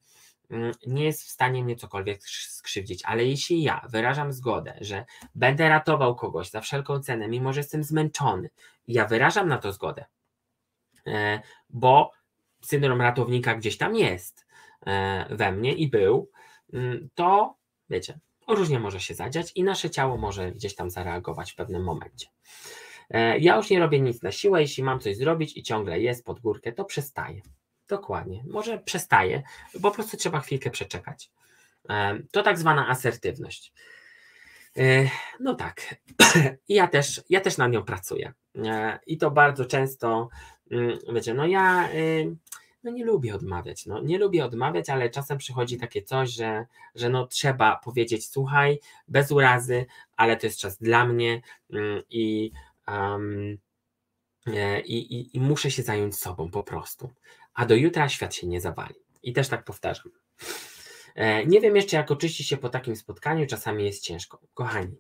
[0.88, 6.16] nie jest w stanie mnie cokolwiek skrzywdzić, ale jeśli ja wyrażam zgodę, że będę ratował
[6.16, 8.49] kogoś za wszelką cenę, mimo że jestem zmęczony,
[8.88, 10.06] ja wyrażam na to zgodę,
[11.08, 12.12] E, bo
[12.62, 14.45] syndrom ratownika gdzieś tam jest
[14.88, 16.30] e, we mnie i był,
[16.74, 17.56] mm, to
[17.89, 22.28] wiecie, różnie może się zadziać i nasze ciało może gdzieś tam zareagować w pewnym momencie.
[23.10, 26.26] E, ja już nie robię nic na siłę, jeśli mam coś zrobić i ciągle jest
[26.26, 27.41] pod górkę, to przestaję.
[27.92, 29.44] Dokładnie, może przestaję,
[29.82, 31.32] po prostu trzeba chwilkę przeczekać.
[32.32, 33.74] To tak zwana asertywność.
[35.39, 35.96] No tak,
[36.70, 38.34] ja też, ja też nad nią pracuję.
[39.08, 40.30] I to bardzo często
[40.72, 42.36] Mm, wiecie, no ja y,
[42.84, 46.66] no nie lubię odmawiać, no nie lubię odmawiać, ale czasem przychodzi takie coś, że,
[46.96, 49.86] że no trzeba powiedzieć, słuchaj, bez urazy,
[50.18, 51.42] ale to jest czas dla mnie
[51.74, 52.52] mm, i,
[52.88, 53.58] um,
[54.86, 57.10] i, i, i muszę się zająć sobą po prostu,
[57.54, 58.95] a do jutra świat się nie zawali.
[59.24, 60.12] I też tak powtarzam.
[61.16, 64.41] E, nie wiem jeszcze, jak oczyścić się po takim spotkaniu, czasami jest ciężko.
[64.54, 64.97] Kochani,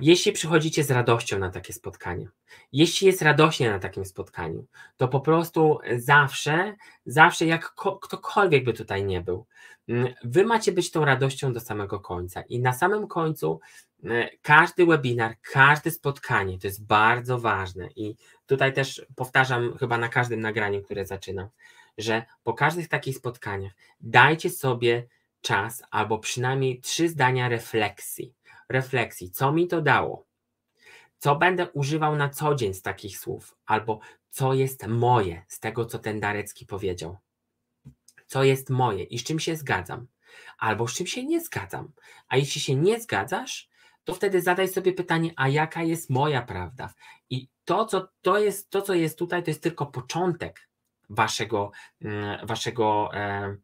[0.00, 2.28] jeśli przychodzicie z radością na takie spotkanie,
[2.72, 9.04] jeśli jest radośnie na takim spotkaniu, to po prostu zawsze, zawsze jak ktokolwiek by tutaj
[9.04, 9.46] nie był,
[9.88, 12.42] mm, wy macie być tą radością do samego końca.
[12.42, 13.60] I na samym końcu
[14.04, 17.88] mm, każdy webinar, każde spotkanie to jest bardzo ważne.
[17.96, 21.48] I tutaj też powtarzam chyba na każdym nagraniu, które zaczynam,
[21.98, 25.06] że po każdych takich spotkaniach dajcie sobie
[25.40, 28.34] czas albo przynajmniej trzy zdania refleksji
[28.68, 30.26] refleksji, co mi to dało,
[31.18, 34.00] co będę używał na co dzień z takich słów, albo
[34.30, 37.18] co jest moje z tego, co ten Darecki powiedział.
[38.26, 40.06] Co jest moje i z czym się zgadzam,
[40.58, 41.92] albo z czym się nie zgadzam.
[42.28, 43.68] A jeśli się nie zgadzasz,
[44.04, 46.94] to wtedy zadaj sobie pytanie, a jaka jest moja prawda?
[47.30, 50.68] I to, co, to, jest, to, co jest tutaj, to jest tylko początek
[51.10, 53.56] waszego, mm, waszego, e,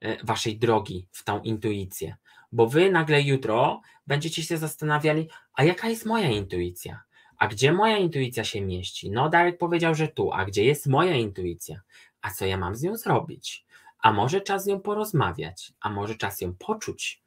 [0.00, 2.16] e, waszej drogi w tą intuicję
[2.52, 7.02] bo wy nagle jutro będziecie się zastanawiali, a jaka jest moja intuicja?
[7.38, 9.10] A gdzie moja intuicja się mieści?
[9.10, 11.80] No, Darek powiedział, że tu, a gdzie jest moja intuicja?
[12.22, 13.66] A co ja mam z nią zrobić?
[13.98, 15.72] A może czas z nią porozmawiać?
[15.80, 17.22] A może czas ją poczuć?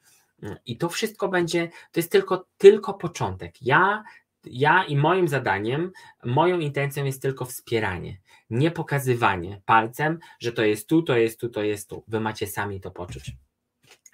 [0.65, 3.61] I to wszystko będzie, to jest tylko, tylko początek.
[3.61, 4.03] Ja,
[4.45, 5.91] ja i moim zadaniem,
[6.25, 8.17] moją intencją jest tylko wspieranie,
[8.49, 12.03] nie pokazywanie palcem, że to jest tu, to jest tu, to jest tu.
[12.07, 13.31] Wy macie sami to poczuć.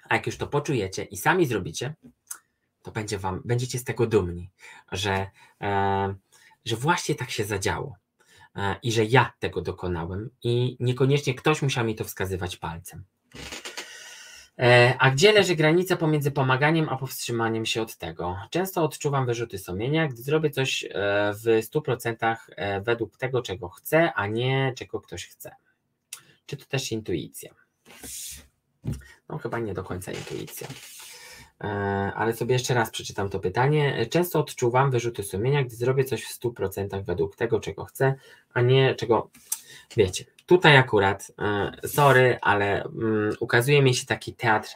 [0.08, 1.94] A jak już to poczujecie i sami zrobicie,
[2.82, 4.50] to będzie wam, będziecie z tego dumni,
[4.92, 5.26] że,
[5.60, 6.14] e,
[6.64, 7.96] że właśnie tak się zadziało
[8.56, 13.04] e, i że ja tego dokonałem i niekoniecznie ktoś musiał mi to wskazywać palcem.
[14.58, 18.36] E, a gdzie leży granica pomiędzy pomaganiem a powstrzymaniem się od tego?
[18.50, 20.88] Często odczuwam wyrzuty sumienia, gdy zrobię coś e,
[21.34, 25.54] w 100% e, według tego, czego chcę, a nie czego ktoś chce.
[26.46, 27.54] Czy to też intuicja?
[29.28, 30.68] No, chyba nie do końca intuicja.
[32.14, 34.06] Ale sobie jeszcze raz przeczytam to pytanie.
[34.10, 38.14] Często odczuwam wyrzuty sumienia, gdy zrobię coś w 100% według tego, czego chcę,
[38.54, 39.30] a nie czego.
[39.96, 44.68] Wiecie, tutaj akurat, e, sorry, ale mm, ukazuje mi się taki teatr,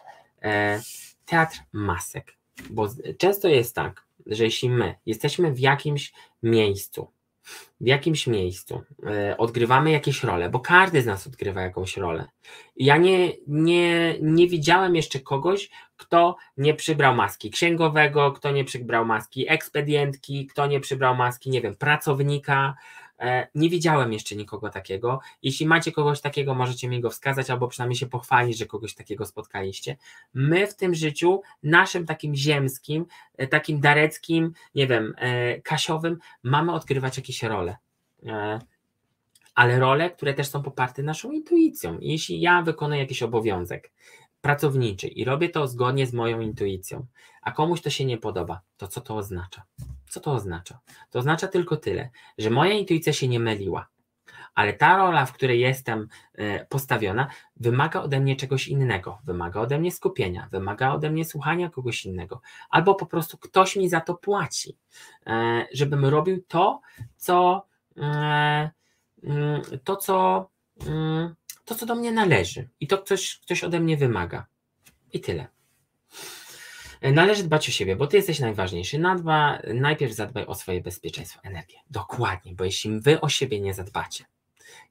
[0.43, 0.81] e,
[1.27, 2.33] teatr masek,
[2.71, 2.89] bo
[3.19, 7.11] często jest tak, że jeśli my jesteśmy w jakimś miejscu,
[7.81, 12.29] w jakimś miejscu e, odgrywamy jakieś role, bo każdy z nas odgrywa jakąś rolę.
[12.77, 19.05] Ja nie, nie, nie widziałem jeszcze kogoś, kto nie przybrał maski księgowego, kto nie przybrał
[19.05, 22.75] maski ekspedientki, kto nie przybrał maski, nie wiem, pracownika,
[23.55, 25.21] nie widziałem jeszcze nikogo takiego.
[25.43, 29.27] Jeśli macie kogoś takiego, możecie mi go wskazać albo przynajmniej się pochwalić, że kogoś takiego
[29.27, 29.97] spotkaliście.
[30.35, 33.07] My w tym życiu, naszym takim ziemskim,
[33.37, 37.77] e, takim dareckim, nie wiem, e, kasiowym, mamy odgrywać jakieś role
[39.55, 41.99] ale role, które też są poparte naszą intuicją.
[42.01, 43.93] Jeśli ja wykonuję jakiś obowiązek
[44.41, 47.07] pracowniczy i robię to zgodnie z moją intuicją,
[47.43, 49.63] a komuś to się nie podoba, to co to oznacza?
[50.09, 50.81] Co to oznacza?
[51.11, 53.89] To oznacza tylko tyle, że moja intuicja się nie myliła,
[54.55, 59.79] ale ta rola, w której jestem e, postawiona, wymaga ode mnie czegoś innego, wymaga ode
[59.79, 64.15] mnie skupienia, wymaga ode mnie słuchania kogoś innego, albo po prostu ktoś mi za to
[64.15, 64.77] płaci,
[65.27, 66.81] e, żebym robił to,
[67.17, 67.67] co
[67.97, 68.71] e,
[69.23, 70.49] mm, to, co
[70.87, 71.35] mm,
[71.71, 74.47] to, co do mnie należy i to coś, ktoś ode mnie wymaga.
[75.13, 75.47] I tyle.
[77.03, 78.99] Należy dbać o siebie, bo ty jesteś najważniejszy.
[78.99, 81.79] Nadba, najpierw zadbaj o swoje bezpieczeństwo, energię.
[81.91, 84.25] Dokładnie, bo jeśli wy o siebie nie zadbacie,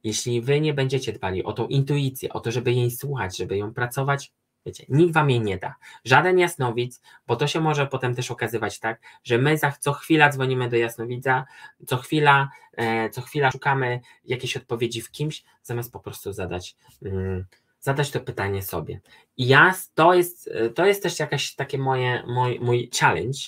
[0.03, 3.73] jeśli wy nie będziecie dbali o tą intuicję, o to, żeby jej słuchać, żeby ją
[3.73, 4.31] pracować,
[4.65, 5.75] wiecie, nikt wam jej nie da.
[6.05, 10.29] Żaden jasnowic, bo to się może potem też okazywać tak, że my za co chwila
[10.29, 11.45] dzwonimy do jasnowidza,
[11.87, 16.75] co chwila, e, co chwila szukamy jakiejś odpowiedzi w kimś, zamiast po prostu zadać.
[17.05, 17.45] Mm,
[17.79, 19.01] zadać to pytanie sobie.
[19.37, 23.39] I ja, to jest, to jest też jakaś takie moje, mój, mój challenge,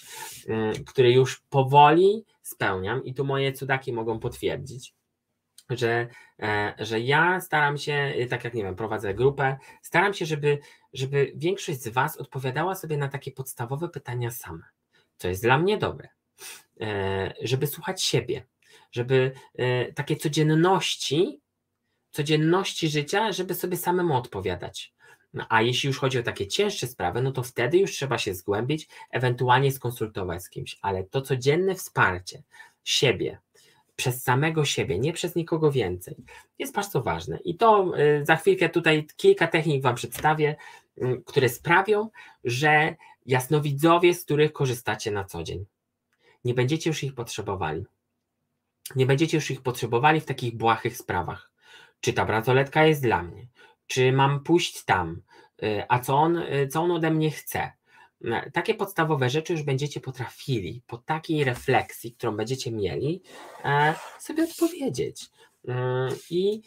[0.48, 4.94] mm, który już powoli spełniam i tu moje cudaki mogą potwierdzić,
[5.78, 6.08] że,
[6.40, 10.60] e, że ja staram się, tak jak nie wiem, prowadzę grupę, staram się, żeby,
[10.94, 14.64] żeby większość z Was odpowiadała sobie na takie podstawowe pytania same,
[15.18, 16.10] co jest dla mnie dobre,
[16.82, 18.46] e, żeby słuchać siebie,
[18.92, 21.42] żeby e, takie codzienności
[22.12, 24.94] codzienności życia, żeby sobie samemu odpowiadać.
[25.34, 28.34] No, a jeśli już chodzi o takie cięższe sprawy, no to wtedy już trzeba się
[28.34, 32.44] zgłębić, ewentualnie skonsultować z kimś, ale to codzienne wsparcie
[32.84, 33.40] siebie,
[34.02, 36.16] przez samego siebie, nie przez nikogo więcej,
[36.60, 37.38] jest bardzo ważne.
[37.38, 40.56] I to y, za chwilkę tutaj kilka technik Wam przedstawię,
[40.98, 42.10] y, które sprawią,
[42.44, 42.96] że
[43.26, 45.66] jasnowidzowie, z których korzystacie na co dzień,
[46.46, 47.86] nie będziecie już ich potrzebowali.
[48.96, 51.52] Nie będziecie już ich potrzebowali w takich błahych sprawach
[52.00, 53.48] czy ta bransoletka jest dla mnie,
[53.88, 55.22] czy mam pójść tam,
[55.64, 57.72] y, a co on, co on ode mnie chce.
[58.54, 63.22] Takie podstawowe rzeczy już będziecie potrafili po takiej refleksji, którą będziecie mieli,
[63.66, 65.30] e, sobie odpowiedzieć.
[66.30, 66.62] I,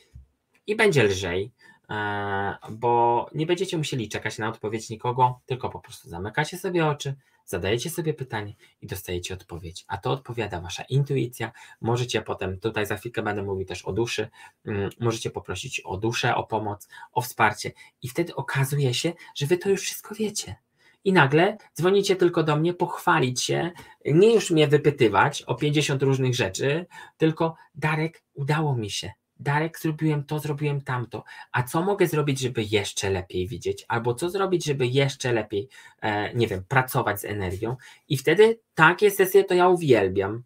[0.67, 1.53] i będzie lżej,
[1.91, 7.15] e, bo nie będziecie musieli czekać na odpowiedź nikogo, tylko po prostu zamykacie sobie oczy,
[7.45, 11.53] zadajecie sobie pytanie i dostajecie odpowiedź, a to odpowiada wasza intuicja.
[11.81, 14.29] Możecie potem, tutaj za chwilkę będę mówił też o duszy,
[14.67, 17.73] mm, możecie poprosić o duszę, o pomoc, o wsparcie
[18.03, 20.64] i wtedy okazuje się, że wy to już wszystko wiecie.
[21.05, 23.71] I nagle dzwonicie tylko do mnie pochwalić się,
[24.05, 26.87] nie już mnie wypytywać o 50 różnych rzeczy,
[27.17, 29.11] tylko Darek, udało mi się,
[29.41, 31.25] Darek, zrobiłem to, zrobiłem tamto.
[31.53, 33.85] A co mogę zrobić, żeby jeszcze lepiej widzieć?
[33.89, 35.69] Albo co zrobić, żeby jeszcze lepiej,
[36.01, 37.77] e, nie wiem, pracować z energią?
[38.09, 40.43] I wtedy takie sesje to ja uwielbiam.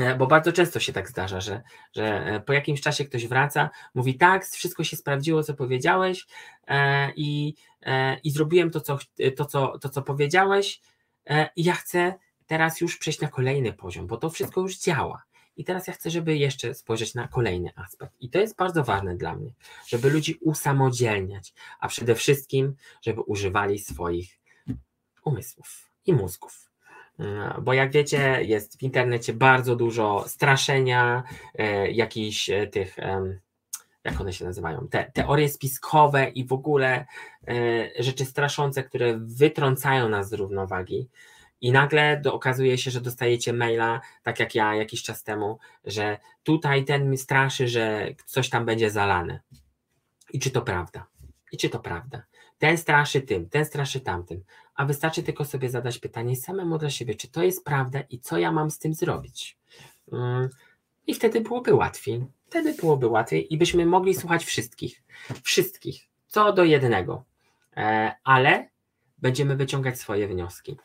[0.00, 3.70] E, bo bardzo często się tak zdarza, że, że e, po jakimś czasie ktoś wraca,
[3.94, 6.26] mówi tak, wszystko się sprawdziło, co powiedziałeś
[6.68, 7.54] e, i,
[8.24, 8.98] i zrobiłem to co,
[9.36, 10.80] to, co, to, co powiedziałeś
[11.26, 12.14] e, i ja chcę
[12.46, 15.22] teraz już przejść na kolejny poziom, bo to wszystko już działa.
[15.56, 18.14] I teraz ja chcę, żeby jeszcze spojrzeć na kolejny aspekt.
[18.20, 19.52] I to jest bardzo ważne dla mnie,
[19.86, 24.40] żeby ludzi usamodzielniać, a przede wszystkim, żeby używali swoich
[25.24, 26.70] umysłów i mózgów.
[27.18, 31.22] Mm, bo jak wiecie, jest w internecie bardzo dużo straszenia,
[31.54, 32.96] e, jakichś e, tych
[34.04, 37.06] jak one się nazywają, te teorie spiskowe i w ogóle
[37.48, 41.08] e, rzeczy straszące, które wytrącają nas z równowagi.
[41.60, 46.18] I nagle do, okazuje się, że dostajecie maila, tak jak ja jakiś czas temu, że
[46.42, 49.40] tutaj ten mi straszy, że coś tam będzie zalane.
[50.32, 51.06] I czy to prawda?
[51.52, 52.22] I czy to prawda?
[52.58, 54.44] Ten straszy tym, ten straszy tamtym.
[54.74, 58.38] A wystarczy tylko sobie zadać pytanie samemu dla siebie, czy to jest prawda i co
[58.38, 59.58] ja mam z tym zrobić.
[60.12, 60.48] Mm,
[61.06, 62.26] I wtedy byłoby łatwiej.
[62.50, 65.02] Wtedy byłoby łatwiej i byśmy mogli słuchać wszystkich.
[65.42, 66.08] Wszystkich.
[66.26, 67.24] Co do jednego.
[67.76, 68.68] E, ale
[69.18, 70.76] będziemy wyciągać swoje wnioski.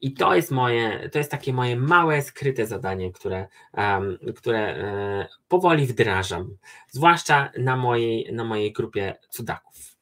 [0.00, 5.28] I to jest moje, to jest takie moje małe, skryte zadanie, które, um, które e,
[5.48, 6.56] powoli wdrażam,
[6.90, 9.96] zwłaszcza na mojej, na mojej grupie cudaków.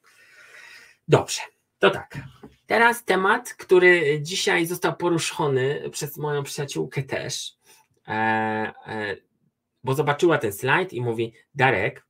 [1.09, 1.40] Dobrze,
[1.78, 2.18] to tak.
[2.66, 7.56] Teraz temat, który dzisiaj został poruszony przez moją przyjaciółkę też,
[8.09, 8.12] e,
[8.86, 9.16] e,
[9.85, 12.07] bo zobaczyła ten slajd i mówi: Darek,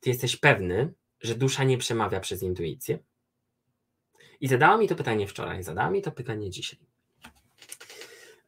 [0.00, 2.98] ty jesteś pewny, że dusza nie przemawia przez intuicję?
[4.40, 6.80] I zadała mi to pytanie wczoraj, zadała mi to pytanie dzisiaj.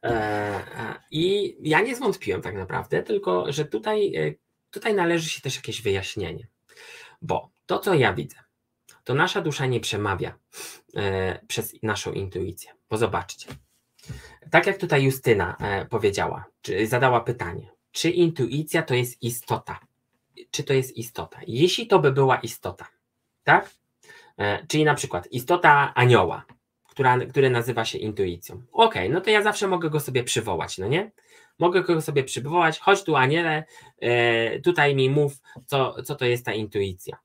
[0.03, 4.13] E, I ja nie zwątpiłem tak naprawdę, tylko że tutaj,
[4.71, 6.47] tutaj należy się też jakieś wyjaśnienie.
[7.21, 8.37] Bo to, co ja widzę,
[9.03, 10.39] to nasza dusza nie przemawia
[10.95, 12.71] e, przez naszą intuicję.
[12.89, 13.47] Bo zobaczcie,
[14.51, 19.79] tak jak tutaj Justyna e, powiedziała, czy zadała pytanie, czy intuicja to jest istota?
[20.51, 21.39] Czy to jest istota?
[21.47, 22.87] Jeśli to by była istota,
[23.43, 23.69] tak?
[24.37, 26.45] E, czyli na przykład istota anioła,
[26.89, 28.61] która, który nazywa się intuicją.
[28.71, 31.11] Ok, no to ja zawsze mogę go sobie przywołać, no nie?
[31.59, 33.63] Mogę go sobie przywołać, chodź tu aniele,
[34.63, 35.33] tutaj mi mów,
[35.65, 37.17] co, co to jest ta intuicja.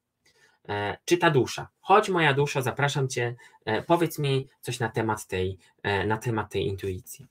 [0.68, 1.68] E, czy ta dusza.
[1.80, 6.52] Chodź moja dusza, zapraszam Cię, e, powiedz mi coś na temat tej, e, na temat
[6.52, 7.26] tej intuicji.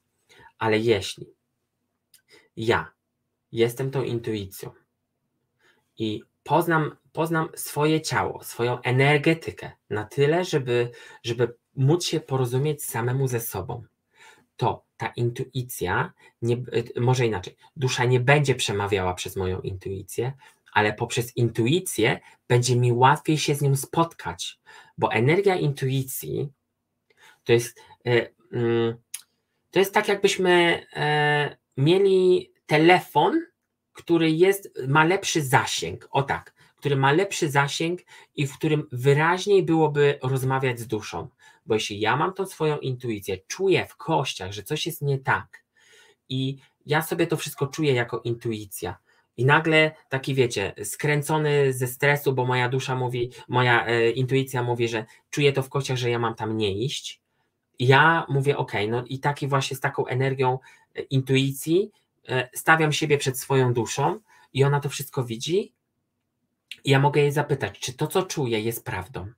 [0.57, 1.25] Ale jeśli
[2.57, 2.91] ja
[3.51, 4.71] jestem tą intuicją.
[5.97, 10.91] I poznam, poznam swoje ciało, swoją energetykę na tyle, żeby,
[11.23, 13.84] żeby móc się porozumieć samemu ze sobą,
[14.57, 16.57] to ta intuicja, nie,
[16.99, 20.34] może inaczej, dusza nie będzie przemawiała przez moją intuicję,
[20.73, 24.59] ale poprzez intuicję będzie mi łatwiej się z nią spotkać,
[24.97, 26.49] bo energia intuicji
[27.43, 28.97] to jest, e, mm,
[29.71, 33.45] to jest tak, jakbyśmy e, mieli telefon,
[33.93, 36.07] który jest, ma lepszy zasięg.
[36.11, 37.99] O tak, który ma lepszy zasięg
[38.35, 41.27] i w którym wyraźniej byłoby rozmawiać z duszą.
[41.65, 45.63] Bo jeśli ja mam tą swoją intuicję, czuję w kościach, że coś jest nie tak
[46.29, 48.97] i ja sobie to wszystko czuję jako intuicja,
[49.39, 54.87] i nagle taki, wiecie, skręcony ze stresu, bo moja dusza mówi, moja e, intuicja mówi,
[54.87, 57.21] że czuję to w kościach, że ja mam tam nie iść.
[57.79, 60.59] I ja mówię, ok, no i taki właśnie z taką energią
[60.95, 61.91] e, intuicji
[62.56, 64.19] stawiam siebie przed swoją duszą
[64.53, 65.73] i ona to wszystko widzi.
[66.84, 69.31] I ja mogę jej zapytać, czy to, co czuję, jest prawdą?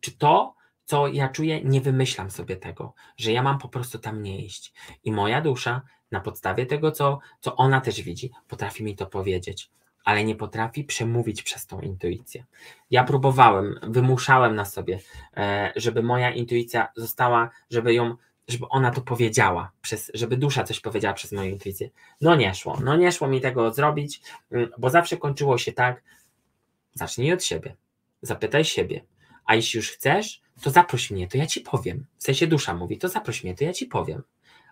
[0.00, 0.54] Czy to,
[0.84, 4.72] co ja czuję, nie wymyślam sobie tego, że ja mam po prostu tam nie iść.
[5.04, 9.70] I moja dusza na podstawie tego, co, co ona też widzi, potrafi mi to powiedzieć,
[10.04, 12.44] ale nie potrafi przemówić przez tą intuicję.
[12.90, 14.98] Ja próbowałem, wymuszałem na sobie,
[15.36, 18.16] e, żeby moja intuicja została, żeby ją
[18.50, 21.90] żeby ona to powiedziała, przez, żeby dusza coś powiedziała przez moją intuicję.
[22.20, 24.20] No nie szło, no nie szło mi tego zrobić,
[24.50, 26.02] mm, bo zawsze kończyło się tak,
[26.94, 27.76] zacznij od siebie,
[28.22, 29.04] zapytaj siebie,
[29.44, 32.06] a jeśli już chcesz, to zaproś mnie, to ja ci powiem.
[32.18, 34.22] W sensie dusza mówi, to zaproś mnie, to ja ci powiem.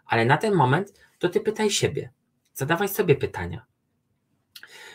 [0.06, 2.10] Ale na ten moment to ty pytaj siebie.
[2.54, 3.66] Zadawaj sobie pytania.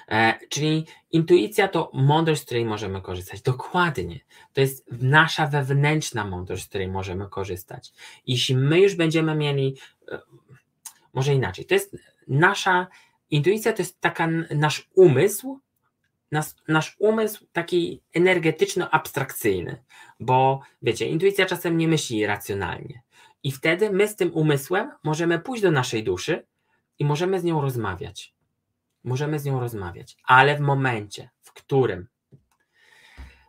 [0.08, 3.42] E, czyli intuicja to mądrość, z której możemy korzystać.
[3.42, 4.20] Dokładnie.
[4.54, 7.94] To jest nasza wewnętrzna mądrość, z której możemy korzystać.
[8.28, 9.78] Jeśli my już będziemy mieli,
[10.12, 10.20] e,
[11.14, 11.98] może inaczej, to jest
[12.28, 12.88] nasza
[13.30, 15.60] intuicja, to jest taka nasz umysł,
[16.32, 19.76] nasz, nasz umysł taki energetyczno-abstrakcyjny,
[20.20, 23.02] bo wiecie, intuicja czasem nie myśli racjonalnie.
[23.44, 26.46] I wtedy my z tym umysłem możemy pójść do naszej duszy
[27.00, 28.34] i możemy z nią rozmawiać.
[29.04, 32.08] Możemy z nią rozmawiać, ale w momencie, w którym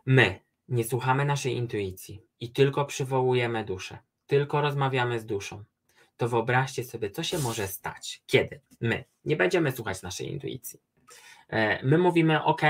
[0.05, 5.63] my nie słuchamy naszej intuicji i tylko przywołujemy duszę, tylko rozmawiamy z duszą,
[6.17, 10.79] to wyobraźcie sobie, co się może stać, kiedy my nie będziemy słuchać naszej intuicji
[11.49, 12.61] E, my mówimy, OK,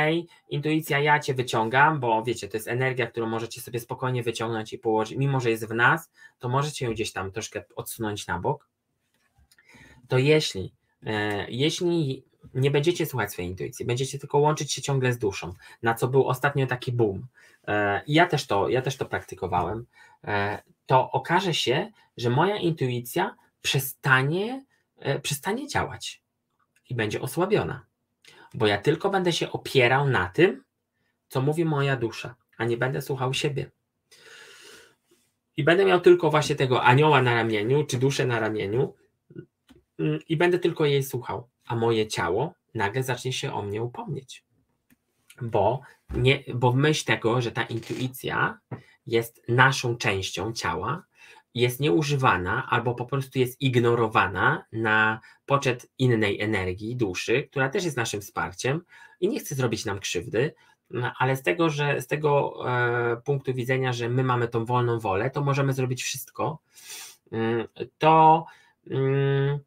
[0.49, 4.77] intuicja, ja cię wyciągam, bo wiecie, to jest energia, którą możecie sobie spokojnie wyciągnąć i
[4.77, 5.17] położyć.
[5.17, 8.69] Mimo, że jest w nas, to możecie ją gdzieś tam troszkę odsunąć na bok.
[10.07, 10.73] To jeśli,
[11.05, 12.23] e, jeśli
[12.53, 15.53] nie będziecie słuchać swojej intuicji, będziecie tylko łączyć się ciągle z duszą,
[15.83, 17.27] na co był ostatnio taki boom.
[17.67, 19.85] E, ja też to, ja też to praktykowałem.
[20.85, 24.65] To okaże się, że moja intuicja przestanie,
[25.21, 26.21] przestanie działać
[26.89, 27.85] i będzie osłabiona
[28.55, 30.63] bo ja tylko będę się opierał na tym,
[31.27, 33.71] co mówi moja dusza, a nie będę słuchał siebie.
[35.57, 38.93] I będę miał tylko właśnie tego anioła na ramieniu, czy duszę na ramieniu,
[39.99, 44.43] mm, i będę tylko jej słuchał, a moje ciało nagle zacznie się o mnie upomnieć.
[45.41, 48.59] Bo, nie, bo myśl tego, że ta intuicja
[49.07, 51.03] jest naszą częścią ciała,
[51.53, 57.97] jest nieużywana albo po prostu jest ignorowana na poczet innej energii, duszy, która też jest
[57.97, 58.81] naszym wsparciem
[59.19, 60.53] i nie chce zrobić nam krzywdy,
[60.89, 64.99] no, ale z tego, że z tego e, punktu widzenia, że my mamy tą wolną
[64.99, 66.59] wolę, to możemy zrobić wszystko,
[67.31, 67.67] mm,
[67.97, 68.45] to,
[68.89, 69.59] mm,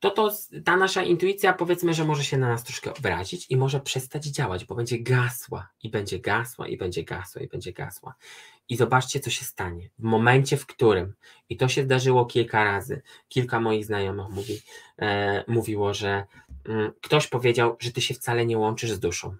[0.00, 0.30] to, to
[0.64, 4.64] ta nasza intuicja powiedzmy, że może się na nas troszkę obrazić i może przestać działać,
[4.64, 8.14] bo będzie gasła i będzie gasła i będzie gasła i będzie gasła.
[8.68, 9.90] I zobaczcie, co się stanie.
[9.98, 11.14] W momencie, w którym,
[11.48, 14.60] i to się zdarzyło kilka razy, kilka moich znajomych mówi,
[14.98, 16.24] e, mówiło, że
[16.64, 19.36] mm, ktoś powiedział, że ty się wcale nie łączysz z duszą.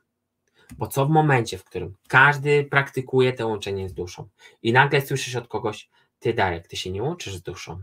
[0.79, 4.29] Bo co w momencie, w którym każdy praktykuje to łączenie z duszą
[4.63, 5.89] i nagle słyszysz od kogoś,
[6.19, 7.83] ty Darek, ty się nie łączysz z duszą.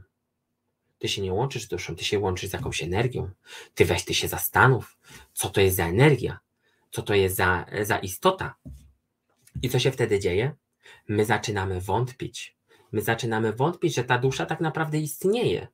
[1.04, 3.30] Ty się nie łączysz z duszą, ty się łączysz z jakąś energią.
[3.76, 4.98] Ty weź, ty się zastanów,
[5.34, 6.40] co to jest za energia,
[6.92, 8.56] co to jest za, za istota.
[9.62, 10.56] I co się wtedy dzieje?
[11.08, 12.58] My zaczynamy wątpić.
[12.92, 15.68] My zaczynamy wątpić, że ta dusza tak naprawdę istnieje,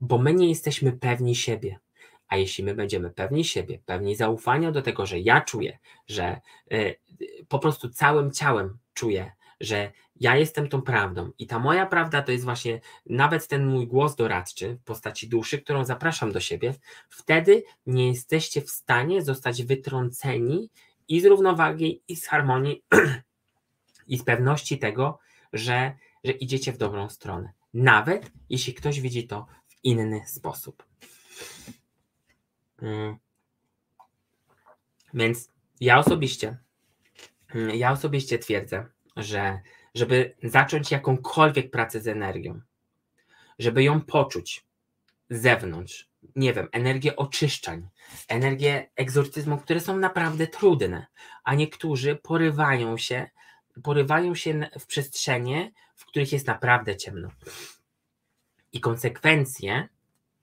[0.00, 1.78] bo my nie jesteśmy pewni siebie.
[2.28, 6.40] A jeśli my będziemy pewni siebie, pewni zaufania do tego, że ja czuję, że
[6.72, 7.00] y,
[7.48, 12.32] po prostu całym ciałem czuję, że ja jestem tą prawdą i ta moja prawda to
[12.32, 16.74] jest właśnie nawet ten mój głos doradczy w postaci duszy, którą zapraszam do siebie,
[17.08, 20.70] wtedy nie jesteście w stanie zostać wytrąceni
[21.08, 22.84] i z równowagi, i z harmonii,
[24.08, 25.18] i z pewności tego,
[25.52, 25.92] że,
[26.24, 27.52] że idziecie w dobrą stronę.
[27.74, 30.84] Nawet jeśli ktoś widzi to w inny sposób.
[32.82, 33.16] Mm.
[35.14, 35.48] Więc
[35.80, 36.58] ja osobiście,
[37.54, 38.86] mm, ja osobiście twierdzę,
[39.16, 39.60] że
[39.94, 42.60] żeby zacząć jakąkolwiek pracę z energią,
[43.58, 44.64] żeby ją poczuć
[45.30, 47.88] z zewnątrz, nie wiem, energię oczyszczań,
[48.28, 51.06] energię egzorcyzmu, które są naprawdę trudne,
[51.44, 53.30] a niektórzy porywają się,
[53.82, 57.28] porywają się w przestrzenie, w których jest naprawdę ciemno.
[58.72, 59.88] I konsekwencje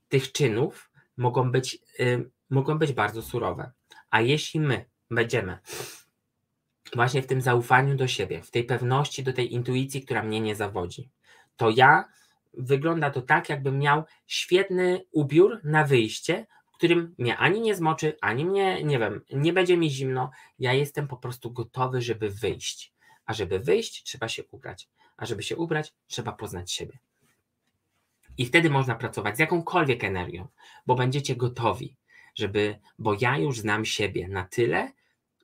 [0.08, 3.70] tych czynów mogą być, y, mogą być bardzo surowe.
[4.10, 5.58] A jeśli my będziemy
[6.94, 10.54] właśnie w tym zaufaniu do siebie, w tej pewności, do tej intuicji, która mnie nie
[10.54, 11.10] zawodzi,
[11.56, 12.04] to ja
[12.54, 18.16] wygląda to tak, jakbym miał świetny ubiór na wyjście, w którym mnie ani nie zmoczy,
[18.20, 20.30] ani mnie, nie wiem, nie będzie mi zimno.
[20.58, 22.92] Ja jestem po prostu gotowy, żeby wyjść.
[23.26, 24.88] A żeby wyjść, trzeba się ubrać.
[25.16, 26.98] A żeby się ubrać, trzeba poznać siebie.
[28.38, 30.48] I wtedy można pracować z jakąkolwiek energią,
[30.86, 31.96] bo będziecie gotowi,
[32.34, 34.92] żeby, bo ja już znam siebie na tyle,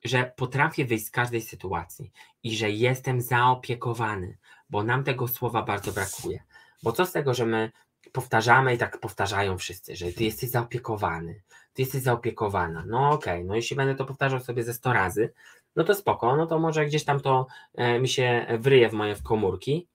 [0.03, 2.11] że potrafię wyjść z każdej sytuacji
[2.43, 4.37] i że jestem zaopiekowany,
[4.69, 6.43] bo nam tego słowa bardzo brakuje.
[6.83, 7.71] Bo co z tego, że my
[8.11, 11.41] powtarzamy i tak powtarzają wszyscy, że ty jesteś zaopiekowany,
[11.73, 12.83] ty jesteś zaopiekowana.
[12.87, 15.33] No okej, okay, no jeśli będę to powtarzał sobie ze 100 razy,
[15.75, 19.15] no to spoko, no to może gdzieś tam to e, mi się wryje w moje
[19.23, 19.87] komórki,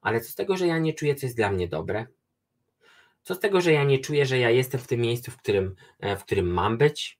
[0.00, 2.06] ale co z tego, że ja nie czuję, co jest dla mnie dobre?
[3.22, 5.76] Co z tego, że ja nie czuję, że ja jestem w tym miejscu, w którym,
[6.00, 7.18] e, w którym mam być?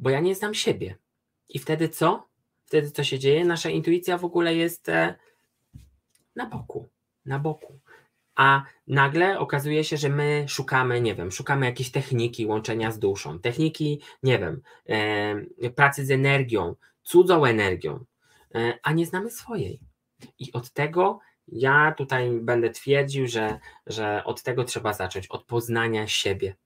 [0.00, 0.96] Bo ja nie znam siebie.
[1.48, 2.26] I wtedy co?
[2.66, 3.44] Wtedy co się dzieje?
[3.44, 5.14] Nasza intuicja w ogóle jest e,
[6.36, 6.88] na boku.
[7.24, 7.80] Na boku.
[8.34, 13.38] A nagle okazuje się, że my szukamy, nie wiem, szukamy jakiejś techniki łączenia z duszą,
[13.38, 18.04] techniki, nie wiem, e, pracy z energią, cudzą energią,
[18.82, 19.80] a nie znamy swojej.
[20.38, 26.06] I od tego ja tutaj będę twierdził, że, że od tego trzeba zacząć, od poznania
[26.06, 26.56] siebie.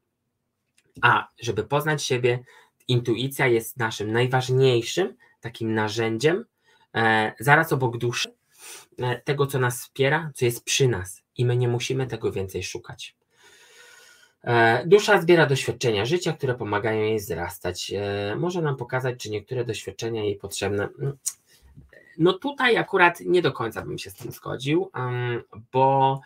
[1.02, 2.44] A żeby poznać siebie,
[2.89, 6.44] intuicja jest naszym najważniejszym takim narzędziem,
[6.94, 8.35] e, zaraz obok duszy,
[8.98, 12.62] e, tego, co nas wspiera, co jest przy nas, i my nie musimy tego więcej
[12.62, 13.16] szukać.
[14.44, 17.93] E, dusza zbiera doświadczenia życia, które pomagają jej wzrastać.
[17.97, 20.89] E, może nam pokazać, czy niektóre doświadczenia jej potrzebne.
[20.98, 21.19] Mm,
[22.19, 24.90] no tutaj akurat nie do końca bym się z tym zgodził,
[25.73, 26.20] bo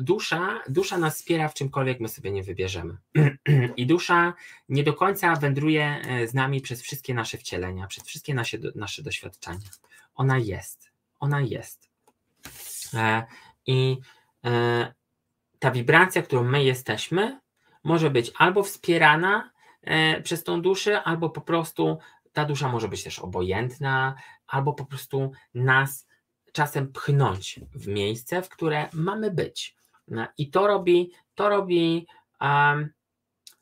[0.00, 2.96] dusza, dusza nas wspiera w czymkolwiek my sobie nie wybierzemy.
[3.76, 4.34] I dusza
[4.68, 9.02] nie do końca wędruje e, z nami przez wszystkie nasze wcielenia, przez wszystkie nasze, nasze
[9.02, 9.68] doświadczenia.
[10.14, 10.92] Ona jest.
[11.20, 11.90] Ona jest.
[12.94, 13.26] E,
[13.66, 13.98] I
[14.44, 14.94] e,
[15.58, 17.40] ta wibracja, którą my jesteśmy,
[17.84, 19.52] może być albo wspierana
[20.22, 21.98] przez tą duszę, albo po prostu
[22.32, 24.14] ta dusza może być też obojętna,
[24.46, 26.06] albo po prostu nas
[26.52, 29.76] czasem pchnąć w miejsce, w które mamy być.
[30.08, 32.06] No I to robi, to robi,
[32.40, 32.92] um,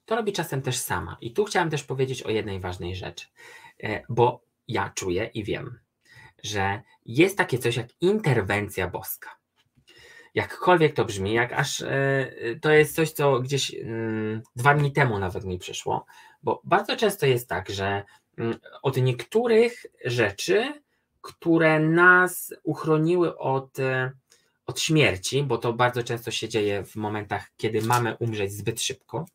[0.04, 1.16] to robi czasem też sama.
[1.20, 3.26] I tu chciałem też powiedzieć o jednej ważnej rzeczy,
[3.82, 5.78] e, bo ja czuję i wiem,
[6.42, 9.30] że jest takie coś jak interwencja boska.
[10.34, 15.18] Jakkolwiek to brzmi, jak aż e, to jest coś, co gdzieś mm, dwa dni temu
[15.18, 16.06] nawet mi przyszło,
[16.42, 18.04] bo bardzo często jest tak, że
[18.38, 20.82] mm, od niektórych rzeczy,
[21.20, 24.12] które nas uchroniły od, e,
[24.66, 29.26] od śmierci, bo to bardzo często się dzieje w momentach, kiedy mamy umrzeć zbyt szybko.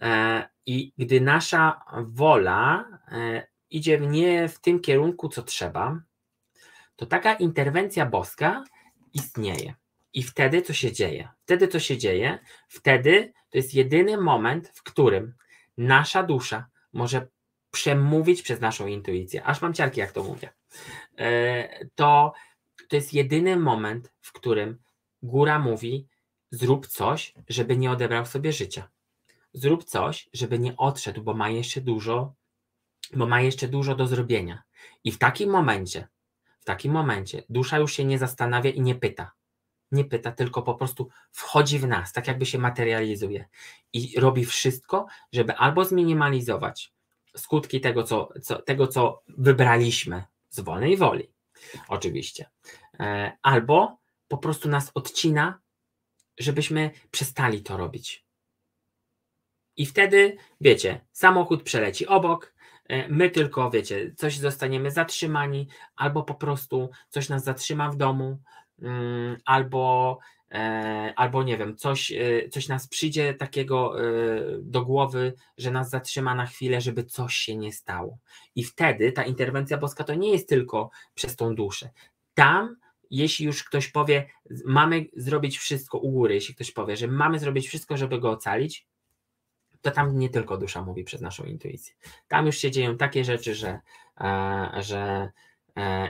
[0.00, 2.84] E, I gdy nasza wola
[3.70, 6.00] idzie nie w tym kierunku, co trzeba,
[6.96, 8.64] to taka interwencja boska
[9.12, 9.74] istnieje.
[10.12, 11.28] I wtedy co się dzieje?
[11.42, 12.38] Wtedy co się dzieje?
[12.68, 15.34] Wtedy to jest jedyny moment, w którym
[15.78, 17.28] nasza dusza może
[17.70, 19.44] przemówić przez naszą intuicję.
[19.44, 20.52] Aż mam ciarki, jak to mówię.
[21.18, 22.32] E, to,
[22.88, 24.78] to jest jedyny moment, w którym
[25.22, 26.06] góra mówi:
[26.50, 28.88] zrób coś, żeby nie odebrał sobie życia.
[29.52, 32.34] Zrób coś, żeby nie odszedł, bo ma jeszcze dużo
[33.14, 34.62] bo ma jeszcze dużo do zrobienia.
[35.04, 36.08] I w takim momencie,
[36.60, 39.32] w takim momencie dusza już się nie zastanawia i nie pyta.
[39.92, 43.48] Nie pyta, tylko po prostu wchodzi w nas, tak jakby się materializuje
[43.92, 46.92] i robi wszystko, żeby albo zminimalizować
[47.36, 51.32] skutki tego, co, co, tego, co wybraliśmy z wolnej woli,
[51.88, 52.50] oczywiście,
[53.00, 53.98] e, albo
[54.28, 55.60] po prostu nas odcina,
[56.38, 58.24] żebyśmy przestali to robić.
[59.76, 62.54] I wtedy, wiecie, samochód przeleci obok,
[62.90, 68.38] E, my tylko, wiecie, coś zostaniemy zatrzymani, albo po prostu coś nas zatrzyma w domu,
[68.82, 70.18] mm, albo,
[71.16, 73.94] albo nie wiem, coś, e, coś nas przyjdzie takiego
[74.62, 78.18] do głowy, że nas zatrzyma na chwilę, żeby coś się nie stało.
[78.54, 81.90] I wtedy ta interwencja boska to nie jest tylko przez tą duszę.
[82.34, 82.76] Tam
[83.10, 84.26] jeśli już ktoś powie,
[84.64, 88.86] mamy zrobić wszystko u góry, jeśli ktoś powie, że mamy zrobić wszystko, żeby go ocalić,
[89.82, 91.94] to tam nie tylko dusza mówi przez naszą intuicję.
[92.28, 93.80] Tam już się dzieją takie rzeczy, że,
[94.20, 95.30] e, że e,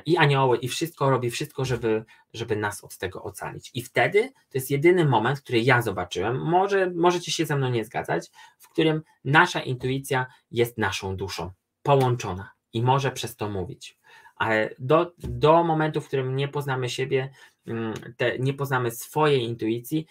[0.07, 2.05] i anioły, i wszystko robi wszystko, żeby,
[2.35, 3.71] żeby nas od tego ocalić.
[3.75, 6.41] I wtedy to jest jedyny moment, który ja zobaczyłem.
[6.41, 11.51] Może możecie się ze mną nie zgadzać, w którym nasza intuicja jest naszą duszą,
[11.83, 13.99] połączona i może przez to mówić.
[14.37, 17.31] Ale do, do momentu, w którym nie poznamy siebie,
[17.67, 20.07] mm, te, nie poznamy swojej intuicji,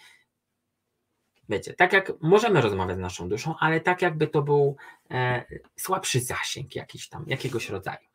[1.50, 4.76] Wiecie, tak jak możemy rozmawiać z naszą duszą, ale tak jakby to był
[5.10, 5.44] e,
[5.76, 8.09] słabszy zasięg jakiś tam, jakiegoś rodzaju.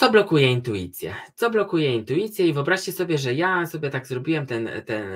[0.00, 1.14] Co blokuje intuicję?
[1.34, 2.46] Co blokuje intuicję?
[2.46, 5.12] I wyobraźcie sobie, że ja sobie tak zrobiłem ten, ten,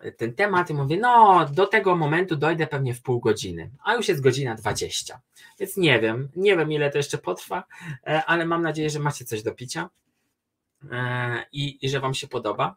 [0.00, 3.94] e, ten temat i mówię, no do tego momentu dojdę pewnie w pół godziny, a
[3.94, 5.20] już jest godzina 20.
[5.60, 7.64] Więc nie wiem, nie wiem ile to jeszcze potrwa,
[8.06, 9.90] e, ale mam nadzieję, że macie coś do picia
[10.92, 12.76] e, i, i że Wam się podoba.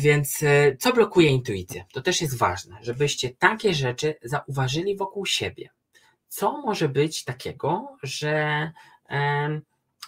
[0.00, 0.44] Więc
[0.78, 1.84] co blokuje intuicję?
[1.92, 5.70] To też jest ważne, żebyście takie rzeczy zauważyli wokół siebie.
[6.28, 8.72] Co może być takiego, że,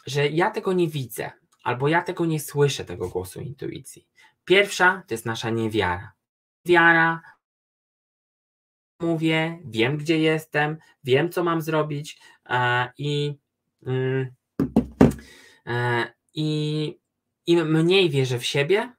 [0.06, 1.30] że ja tego nie widzę,
[1.64, 4.06] albo ja tego nie słyszę, tego głosu intuicji?
[4.44, 6.12] Pierwsza to jest nasza niewiara.
[6.64, 7.22] Wiara,
[9.00, 13.38] mówię, wiem, gdzie jestem, wiem, co mam zrobić e, i,
[13.86, 14.34] mm,
[16.34, 16.98] i
[17.46, 18.92] im mniej wierzę w siebie,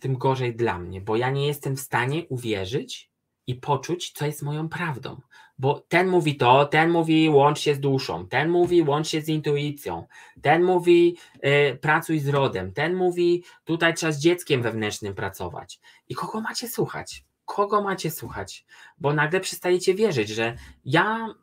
[0.00, 3.10] tym gorzej dla mnie, bo ja nie jestem w stanie uwierzyć
[3.46, 5.20] i poczuć, co jest moją prawdą.
[5.58, 9.28] Bo ten mówi to, ten mówi łącz się z duszą, ten mówi łącz się z
[9.28, 10.06] intuicją,
[10.42, 15.80] ten mówi y, pracuj z rodem, ten mówi tutaj trzeba z dzieckiem wewnętrznym pracować.
[16.08, 17.24] I kogo macie słuchać?
[17.44, 18.64] Kogo macie słuchać?
[18.98, 21.34] Bo nagle przestajecie wierzyć, że ja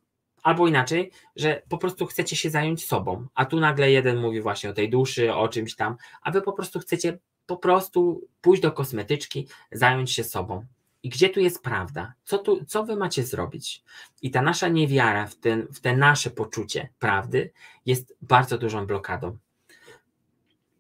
[0.44, 4.70] albo inaczej, że po prostu chcecie się zająć sobą, a tu nagle jeden mówi właśnie
[4.70, 8.72] o tej duszy, o czymś tam, a wy po prostu chcecie po prostu pójść do
[8.72, 10.66] kosmetyczki, zająć się sobą.
[11.06, 12.14] I gdzie tu jest prawda?
[12.24, 13.84] Co, tu, co wy macie zrobić?
[14.22, 17.52] I ta nasza niewiara w, ten, w te nasze poczucie prawdy
[17.86, 19.38] jest bardzo dużą blokadą.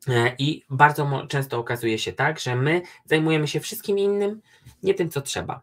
[0.08, 4.42] E, I bardzo często okazuje się tak, że my zajmujemy się wszystkim innym,
[4.84, 5.62] nie tym, co trzeba.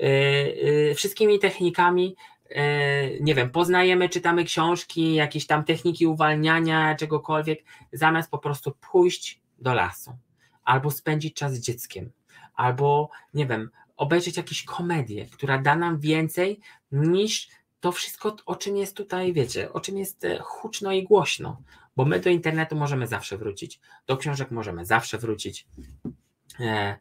[0.00, 2.16] Yy, wszystkimi technikami,
[2.50, 9.40] E, nie wiem, poznajemy, czytamy książki, jakieś tam techniki uwalniania, czegokolwiek, zamiast po prostu pójść
[9.58, 10.16] do lasu,
[10.64, 12.10] albo spędzić czas z dzieckiem,
[12.54, 16.60] albo nie wiem, obejrzeć jakąś komedię, która da nam więcej
[16.92, 17.48] niż
[17.80, 21.62] to wszystko, o czym jest tutaj, wiecie, o czym jest e, huczno i głośno,
[21.96, 25.66] bo my do internetu możemy zawsze wrócić, do książek możemy zawsze wrócić,
[26.60, 26.98] e,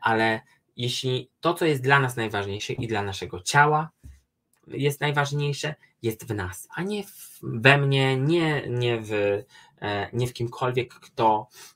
[0.00, 0.40] ale
[0.76, 3.90] jeśli to, co jest dla nas najważniejsze i dla naszego ciała,
[4.66, 7.04] jest najważniejsze, jest w nas, a nie
[7.42, 9.12] we mnie, nie, nie, w,
[9.80, 11.75] e, nie w kimkolwiek, kto, e,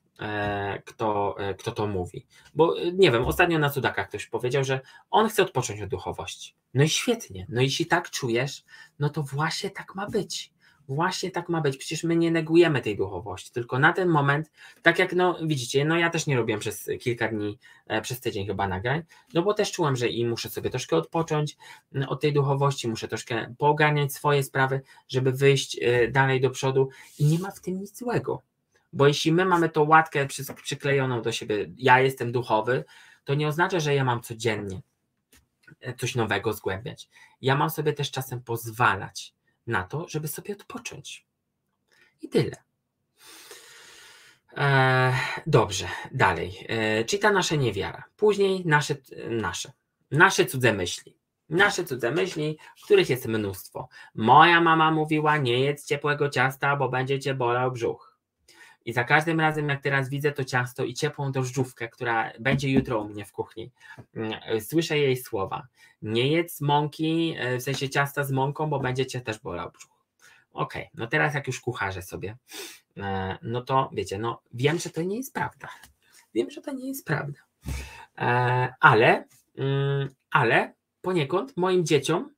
[0.84, 2.26] kto, e, kto to mówi.
[2.54, 4.80] Bo nie wiem, ostatnio na cudakach ktoś powiedział, że
[5.10, 6.54] on chce odpocząć od duchowości.
[6.74, 7.46] No i świetnie.
[7.48, 8.64] No jeśli tak czujesz,
[8.98, 10.52] no to właśnie tak ma być.
[10.88, 11.76] Właśnie tak ma być.
[11.76, 14.50] Przecież my nie negujemy tej duchowości, tylko na ten moment,
[14.82, 18.46] tak jak no widzicie, no ja też nie robiłem przez kilka dni, e, przez tydzień
[18.46, 19.02] chyba nagrań,
[19.34, 21.56] no bo też czułem, że i muszę sobie troszkę odpocząć
[21.94, 26.88] mm, od tej duchowości, muszę troszkę poogarniać swoje sprawy, żeby wyjść e, dalej do przodu
[27.18, 28.49] i nie ma w tym nic złego.
[28.92, 30.26] Bo jeśli my mamy tą łatkę
[30.62, 32.84] przyklejoną do siebie, ja jestem duchowy,
[33.24, 34.82] to nie oznacza, że ja mam codziennie
[35.80, 37.08] e, coś nowego zgłębiać.
[37.40, 39.34] Ja mam sobie też czasem pozwalać
[39.66, 41.26] na to, żeby sobie odpocząć.
[42.22, 42.56] I tyle.
[44.56, 45.12] E,
[45.46, 46.66] dobrze, dalej.
[46.68, 48.04] E, czyli ta nasza niewiara.
[48.16, 48.96] Później nasze,
[49.30, 49.72] nasze,
[50.10, 51.16] nasze cudze myśli.
[51.48, 53.88] Nasze cudze myśli, których jest mnóstwo.
[54.14, 58.09] Moja mama mówiła: Nie jedz ciepłego ciasta, bo będzie cię bolał brzuch.
[58.84, 63.00] I za każdym razem, jak teraz widzę to ciasto i ciepłą drożdżówkę, która będzie jutro
[63.00, 63.70] u mnie w kuchni,
[64.14, 65.66] mm, słyszę jej słowa.
[66.02, 69.90] Nie jedz mąki, e, w sensie ciasta z mąką, bo będzie cię też bolał brzuch.
[70.52, 72.36] Okej, okay, no teraz jak już kucharzę sobie,
[72.96, 75.68] e, no to wiecie, no wiem, że to nie jest prawda.
[76.34, 77.40] Wiem, że to nie jest prawda.
[78.18, 79.24] E, ale,
[79.56, 82.30] mm, ale poniekąd moim dzieciom,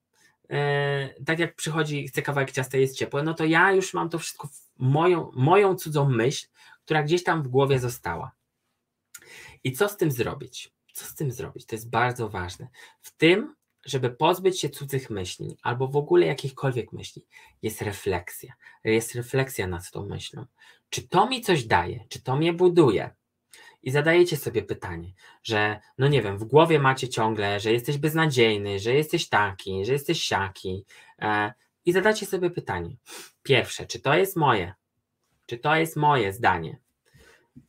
[1.27, 4.49] tak jak przychodzi, chce kawałek ciasta, jest ciepłe, no to ja już mam to wszystko
[4.79, 6.47] moją, moją cudzą myśl,
[6.85, 8.33] która gdzieś tam w głowie została.
[9.65, 10.73] I co z tym zrobić?
[10.93, 11.67] Co z tym zrobić?
[11.67, 12.69] To jest bardzo ważne.
[13.01, 13.55] W tym,
[13.85, 17.27] żeby pozbyć się cudzych myśli, albo w ogóle jakichkolwiek myśli,
[17.63, 18.53] jest refleksja.
[18.85, 20.47] Jest refleksja nad tą myślą.
[20.91, 22.05] Czy to mi coś daje?
[22.09, 23.11] Czy to mnie buduje?
[23.83, 28.79] I zadajecie sobie pytanie, że no nie wiem, w głowie macie ciągle, że jesteś beznadziejny,
[28.79, 30.85] że jesteś taki, że jesteś siaki.
[31.19, 31.53] E,
[31.85, 32.97] I zadacie sobie pytanie.
[33.43, 34.75] Pierwsze, czy to jest moje?
[35.47, 36.79] Czy to jest moje zdanie?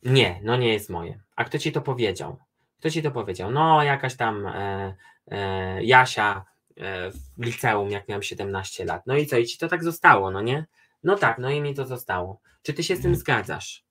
[0.02, 1.20] Nie, no nie jest moje.
[1.36, 2.38] A kto ci to powiedział?
[2.78, 3.50] Kto ci to powiedział?
[3.50, 4.96] No, jakaś tam e,
[5.30, 6.44] e, Jasia
[6.76, 9.02] e, w liceum, jak miałem 17 lat.
[9.06, 9.38] No i co?
[9.38, 10.66] I ci to tak zostało, no nie?
[11.04, 12.40] No tak, no i mi to zostało.
[12.62, 13.83] Czy ty się z tym zgadzasz?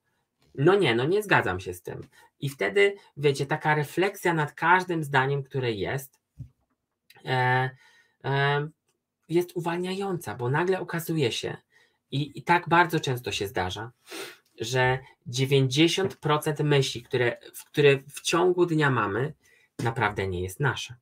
[0.54, 2.08] No nie, no nie zgadzam się z tym.
[2.40, 6.20] I wtedy, wiecie, taka refleksja nad każdym zdaniem, które jest,
[7.24, 7.70] e,
[8.24, 8.68] e,
[9.28, 11.56] jest uwalniająca, bo nagle okazuje się,
[12.10, 13.92] i, i tak bardzo często się zdarza,
[14.60, 17.36] że 90% myśli, które,
[17.66, 19.34] które w ciągu dnia mamy,
[19.78, 20.94] naprawdę nie jest nasze.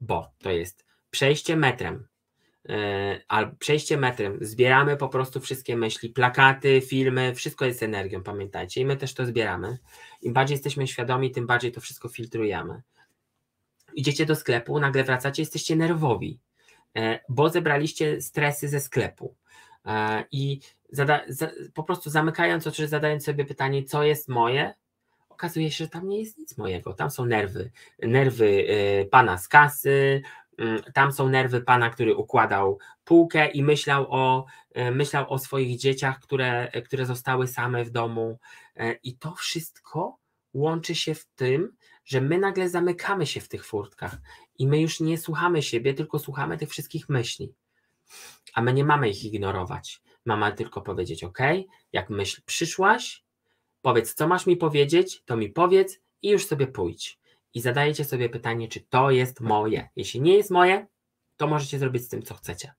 [0.00, 2.08] Bo to jest przejście metrem,
[3.28, 8.84] albo przejście metrem, zbieramy po prostu wszystkie myśli, plakaty, filmy, wszystko jest energią, pamiętajcie, i
[8.84, 9.78] my też to zbieramy.
[10.22, 12.82] Im bardziej jesteśmy świadomi, tym bardziej to wszystko filtrujemy.
[13.94, 16.40] Idziecie do sklepu, nagle wracacie, jesteście nerwowi,
[16.94, 19.36] yy, bo zebraliście stresy ze sklepu.
[19.84, 19.92] Yy,
[20.32, 20.60] I
[20.90, 24.74] zada, za, po prostu zamykając oczy, zadając sobie pytanie, co jest moje,
[25.28, 26.94] okazuje się, że tam nie jest nic mojego.
[26.94, 27.70] Tam są nerwy,
[28.02, 28.66] nerwy
[29.10, 30.22] pana z kasy,
[30.94, 34.46] tam są nerwy pana, który układał półkę i myślał o,
[34.76, 38.38] y, myślał o swoich dzieciach, które, które zostały same w domu.
[39.02, 40.18] I to wszystko
[40.54, 44.16] łączy się w tym, że my nagle zamykamy się w tych furtkach
[44.58, 47.54] i my już nie słuchamy siebie, tylko słuchamy tych wszystkich myśli.
[48.54, 50.02] A my nie mamy ich ignorować.
[50.24, 51.38] Mama tylko powiedzieć: OK,
[51.92, 53.24] jak myśl przyszłaś,
[53.82, 57.18] powiedz, co masz mi powiedzieć, to mi powiedz i już sobie pójdź.
[57.54, 59.88] I zadajecie sobie pytanie, czy to jest moje.
[59.96, 60.86] Jeśli nie jest moje,
[61.36, 62.72] to możecie zrobić z tym, co chcecie.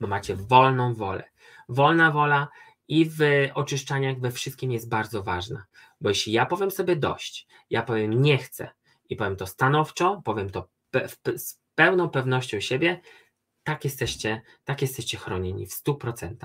[0.00, 1.24] Bo macie wolną wolę.
[1.68, 2.48] Wolna wola
[2.88, 3.18] i w
[3.54, 5.64] oczyszczaniach we wszystkim jest bardzo ważna.
[6.00, 8.70] Bo jeśli ja powiem sobie dość, ja powiem nie chcę
[9.08, 13.00] i powiem to stanowczo, powiem to pe z pełną pewnością siebie,
[13.64, 16.36] tak jesteście, tak jesteście chronieni w 100%.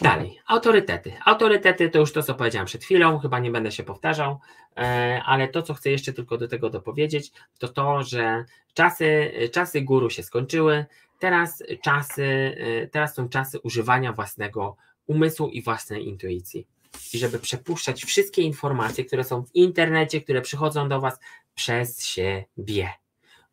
[0.00, 1.12] Dalej, autorytety.
[1.24, 4.38] Autorytety to już to, co powiedziałem przed chwilą, chyba nie będę się powtarzał,
[4.76, 8.44] e, ale to, co chcę jeszcze tylko do tego dopowiedzieć, to to, że
[8.74, 10.86] czasy, czasy guru się skończyły,
[11.18, 14.76] teraz czasy, e, teraz są czasy używania własnego
[15.06, 16.66] umysłu i własnej intuicji.
[17.14, 21.18] I żeby przepuszczać wszystkie informacje, które są w internecie, które przychodzą do Was
[21.54, 22.90] przez siebie.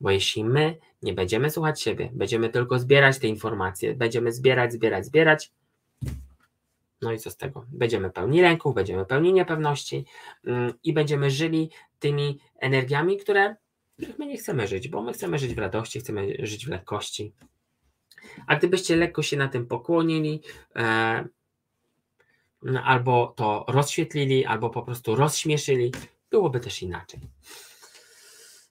[0.02, 5.06] Bo jeśli my nie będziemy słuchać siebie, będziemy tylko zbierać te informacje, będziemy zbierać, zbierać,
[5.06, 5.52] zbierać,
[7.06, 7.65] no i co z tego?
[7.68, 10.06] Będziemy pełni lęków, będziemy pełni niepewności
[10.45, 11.69] mm, i będziemy żyli
[11.99, 13.56] tymi energiami, które,
[13.98, 17.34] których my nie chcemy żyć, bo my chcemy żyć w radości, chcemy żyć w lekkości.
[18.48, 20.41] A gdybyście lekko się na tym pokłonili,
[20.76, 21.26] e,
[22.84, 25.91] albo to rozświetlili, albo po prostu rozśmieszyli,
[26.32, 27.19] byłoby też inaczej.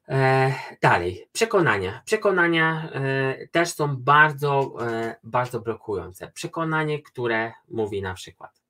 [0.08, 0.52] E,
[0.82, 2.02] dalej, przekonania.
[2.04, 6.30] Przekonania e, też są bardzo, e, bardzo blokujące.
[6.34, 8.62] Przekonanie, które mówi na przykład: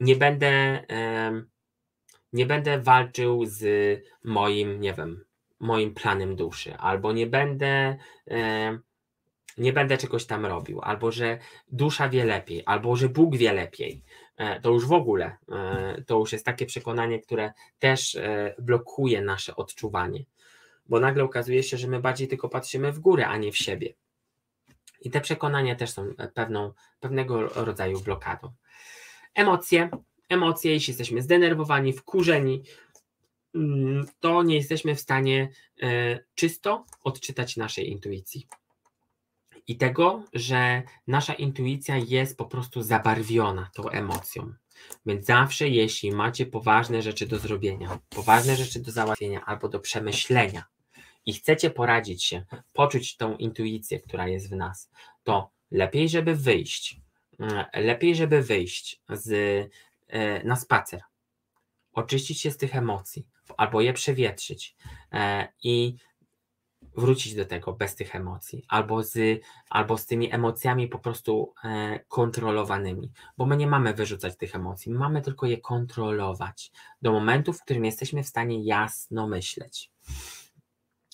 [0.00, 0.84] nie będę,
[2.32, 3.64] nie będę walczył z
[4.24, 5.24] moim, nie wiem,
[5.60, 7.96] moim planem duszy, albo nie będę
[9.58, 11.38] nie będę czegoś tam robił, albo że
[11.68, 14.02] dusza wie lepiej, albo że Bóg wie lepiej.
[14.42, 19.22] E, to już w ogóle, e, to już jest takie przekonanie, które też e, blokuje
[19.22, 20.24] nasze odczuwanie,
[20.86, 23.94] bo nagle okazuje się, że my bardziej tylko patrzymy w górę, a nie w siebie.
[25.00, 28.52] I te przekonania też są pewną, pewnego rodzaju blokadą.
[29.34, 29.90] Emocje,
[30.28, 32.62] emocje, jeśli jesteśmy zdenerwowani, wkurzeni,
[33.54, 35.48] mm, to nie jesteśmy w stanie
[36.34, 38.46] czysto odczytać naszej intuicji
[39.68, 44.52] i tego, że nasza intuicja jest po prostu zabarwiona tą emocją.
[45.06, 50.64] Więc zawsze, jeśli macie poważne rzeczy do zrobienia, poważne rzeczy do załatwienia albo do przemyślenia
[51.26, 54.90] i chcecie poradzić się, poczuć tą intuicję, która jest w nas,
[55.22, 57.00] to lepiej, żeby wyjść,
[57.38, 59.30] mm, lepiej, żeby wyjść z,
[60.08, 61.00] e, na spacer,
[61.92, 63.26] oczyścić się z tych emocji
[63.56, 64.76] albo je przewietrzyć
[65.12, 65.96] e, i
[66.96, 69.40] wrócić do tego bez tych emocji, albo z,
[69.70, 74.92] albo z tymi emocjami po prostu e, kontrolowanymi, bo my nie mamy wyrzucać tych emocji,
[74.92, 79.90] mamy tylko je kontrolować do momentu, w którym jesteśmy w stanie jasno myśleć.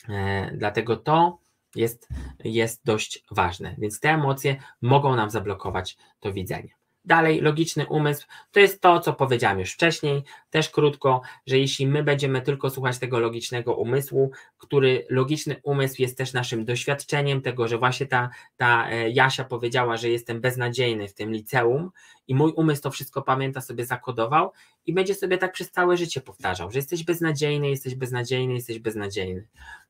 [0.09, 1.39] E, dlatego to
[1.75, 2.09] jest,
[2.45, 6.78] jest dość ważne, więc te emocje mogą nam zablokować to widzenie.
[7.05, 8.27] Dalej, logiczny umysł.
[8.53, 12.99] To jest to, co powiedziałem już wcześniej, też krótko, że jeśli my będziemy tylko słuchać
[12.99, 18.91] tego logicznego umysłu, który logiczny umysł jest też naszym doświadczeniem tego, że właśnie ta, ta
[18.91, 21.91] e, Jasia powiedziała, że jestem beznadziejny w tym liceum
[22.29, 24.53] i mój umysł to wszystko pamięta, sobie zakodował
[24.87, 29.47] i będzie sobie tak przez całe życie powtarzał, że jesteś beznadziejny, jesteś beznadziejny, jesteś beznadziejny.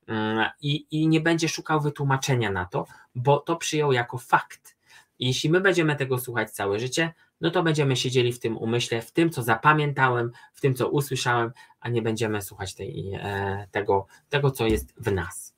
[0.06, 4.77] Mm, I, i nie będzie szukał wytłumaczenia na to, bo to przyjął jako fakt
[5.18, 9.12] jeśli my będziemy tego słuchać całe życie, no to będziemy siedzieli w tym umyśle, w
[9.12, 14.50] tym, co zapamiętałem, w tym, co usłyszałem, a nie będziemy słuchać tej, e, tego, tego,
[14.50, 15.54] co jest w nas.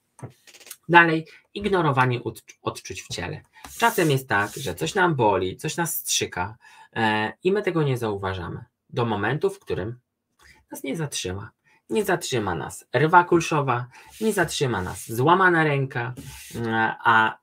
[0.89, 2.21] Dalej, ignorowanie
[2.63, 3.41] odczuć w ciele.
[3.79, 6.57] Czasem jest tak, że coś nam boli, coś nas strzyka
[6.97, 8.65] e, i my tego nie zauważamy.
[8.91, 9.99] Do momentu, w którym
[10.71, 11.51] nas nie zatrzyma.
[11.91, 13.87] Nie zatrzyma nas rywa kulszowa,
[14.21, 16.15] nie zatrzyma nas złamana ręka,
[16.55, 17.39] e, a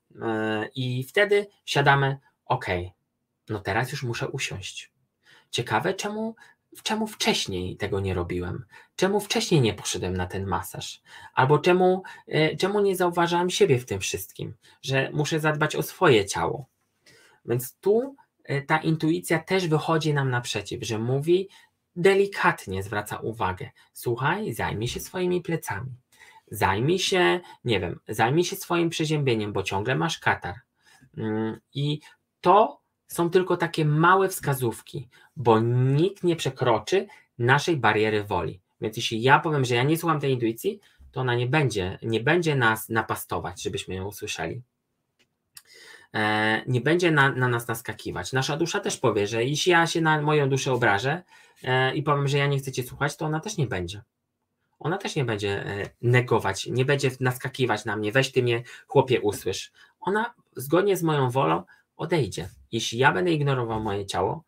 [0.75, 2.65] I wtedy siadamy, ok,
[3.49, 4.91] no teraz już muszę usiąść.
[5.51, 6.35] Ciekawe, czemu,
[6.83, 8.65] czemu wcześniej tego nie robiłem?
[8.95, 11.01] Czemu wcześniej nie poszedłem na ten masaż?
[11.33, 16.25] Albo czemu, e, czemu nie zauważałem siebie w tym wszystkim, że muszę zadbać o swoje
[16.25, 16.65] ciało?
[17.45, 21.49] Więc tu e, ta intuicja też wychodzi nam naprzeciw, że mówi,
[21.95, 23.69] delikatnie zwraca uwagę.
[23.93, 25.91] Słuchaj, zajmij się swoimi plecami
[26.51, 30.55] Zajmij się, nie wiem, zajmij się swoim przeziębieniem, bo ciągle masz katar.
[31.17, 31.99] Mm, I
[32.41, 37.07] to są tylko takie małe wskazówki, bo nikt nie przekroczy
[37.39, 38.61] naszej bariery woli.
[38.81, 40.79] Więc jeśli ja powiem, że ja nie słucham tej intuicji,
[41.11, 44.61] to ona nie będzie, nie będzie nas napastować, żebyśmy ją usłyszeli.
[46.13, 48.33] E, nie będzie na, na, nas naskakiwać.
[48.33, 51.23] Nasza dusza też powie, że jeśli ja się na moją duszę obrażę
[51.63, 54.01] e, i powiem, że ja nie chcę cię słuchać, to ona też nie będzie
[54.79, 59.21] ona też nie będzie e, negować, nie będzie naskakiwać na mnie, weź ty mnie, chłopie,
[59.21, 59.71] usłysz.
[59.99, 61.63] Ona zgodnie z moją wolą
[61.97, 62.49] odejdzie.
[62.71, 64.43] Jeśli ja będę ignorował moje ciało,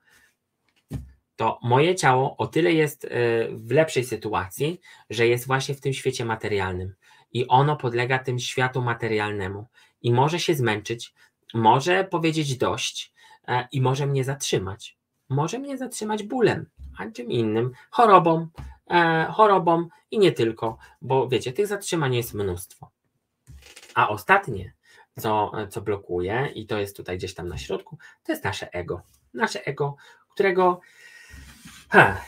[1.35, 3.09] to moje ciało o tyle jest e,
[3.51, 6.93] w lepszej sytuacji, że jest właśnie w tym świecie materialnym
[7.33, 9.65] i ono podlega tym światu materialnemu
[10.01, 11.13] i może się zmęczyć,
[11.53, 13.13] może powiedzieć dość
[13.47, 14.97] e, i może mnie zatrzymać.
[15.29, 16.65] Może mnie zatrzymać bólem,
[16.97, 18.47] a czym innym, chorobą,
[18.89, 22.89] e, chorobą i nie tylko, bo wiecie, tych zatrzymań jest mnóstwo.
[23.95, 24.73] A ostatnie,
[25.19, 29.01] co, co blokuje, i to jest tutaj gdzieś tam na środku, to jest nasze ego.
[29.33, 29.95] Nasze ego,
[30.29, 30.81] którego
[31.89, 32.21] ha,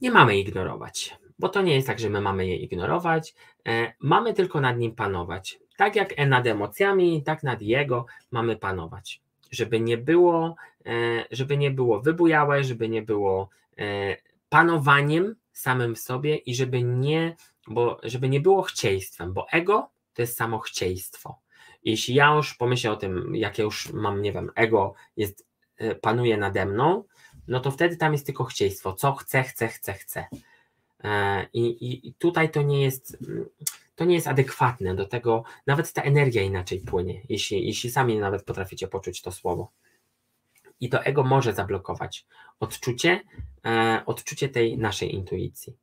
[0.00, 3.34] nie mamy ignorować, bo to nie jest tak, że my mamy je ignorować,
[3.68, 5.58] e, mamy tylko nad nim panować.
[5.76, 9.20] Tak jak nad emocjami, tak nad jego mamy panować.
[9.50, 14.16] Żeby nie było, e, żeby nie było wybujałe, żeby nie było e,
[14.48, 17.36] panowaniem samym w sobie i żeby nie,
[17.68, 21.38] bo żeby nie było chcieństwem, bo ego to jest samo chcieństwo.
[21.84, 25.46] Jeśli ja już pomyślę o tym, jak ja już mam, nie wiem, ego jest,
[25.76, 27.04] e, panuje nade mną,
[27.48, 28.92] no to wtedy tam jest tylko chcieństwo.
[28.92, 30.26] Co chcę, chcę, chcę, chcę.
[31.04, 33.18] E, I, i tutaj to nie jest
[33.94, 38.44] to nie jest adekwatne do tego, nawet ta energia inaczej płynie, jeśli, jeśli sami nawet
[38.44, 39.70] potraficie poczuć to słowo.
[40.82, 42.26] I to ego może zablokować
[42.60, 43.20] odczucie,
[43.66, 45.76] e, odczucie tej naszej intuicji.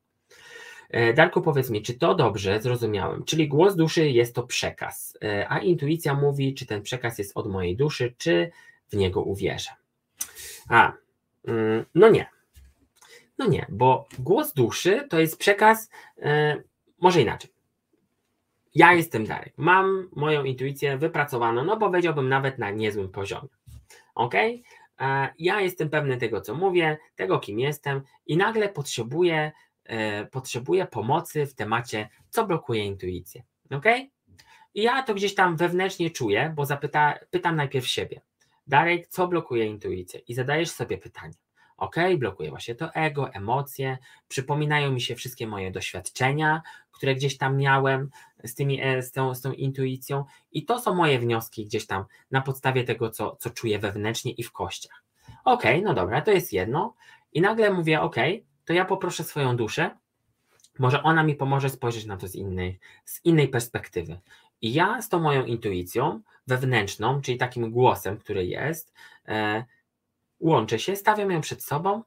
[0.89, 3.23] E, Darku, powiedz mi, czy to dobrze zrozumiałem?
[3.23, 7.51] Czyli głos duszy jest to przekaz, e, a intuicja mówi, czy ten przekaz jest od
[7.51, 8.51] mojej duszy, czy
[8.89, 9.71] w niego uwierzę.
[10.69, 10.93] A,
[11.47, 12.29] Mm, no nie.
[13.37, 15.89] No nie, bo głos duszy to jest przekaz,
[16.99, 17.51] może inaczej.
[18.75, 23.49] Ja jestem Darek, mam moją intuicję wypracowaną, no powiedziałbym nawet na niezłym poziomie.
[24.15, 24.33] Ok?
[24.99, 29.51] E, ja jestem pewny tego, co mówię, tego, kim jestem, i nagle potrzebuję,
[29.83, 33.43] e, potrzebuję pomocy w temacie, co blokuje intuicję.
[33.71, 33.85] Ok?
[34.73, 38.21] I ja to gdzieś tam wewnętrznie czuję, bo zapyta, pytam najpierw siebie.
[38.67, 40.19] Darek, co blokuje intuicję?
[40.19, 41.33] I zadajesz sobie pytanie.
[41.77, 43.97] Ok, blokuje właśnie to ego, emocje,
[44.27, 46.61] przypominają mi się wszystkie moje doświadczenia,
[46.91, 48.09] które gdzieś tam miałem
[48.43, 52.05] z, tymi, e, z, tą, z tą intuicją, i to są moje wnioski gdzieś tam
[52.31, 55.03] na podstawie tego, co, co czuję wewnętrznie i w kościach.
[55.45, 56.95] Ok, no dobra, to jest jedno.
[57.33, 58.15] I nagle mówię, ok,
[58.65, 59.97] to ja poproszę swoją duszę,
[60.79, 64.19] może ona mi pomoże spojrzeć na to z innej, z innej perspektywy.
[64.61, 68.93] I ja z tą moją intuicją wewnętrzną, czyli takim głosem, który jest,
[69.27, 69.65] e,
[70.39, 72.03] łączę się, stawiam ją przed sobą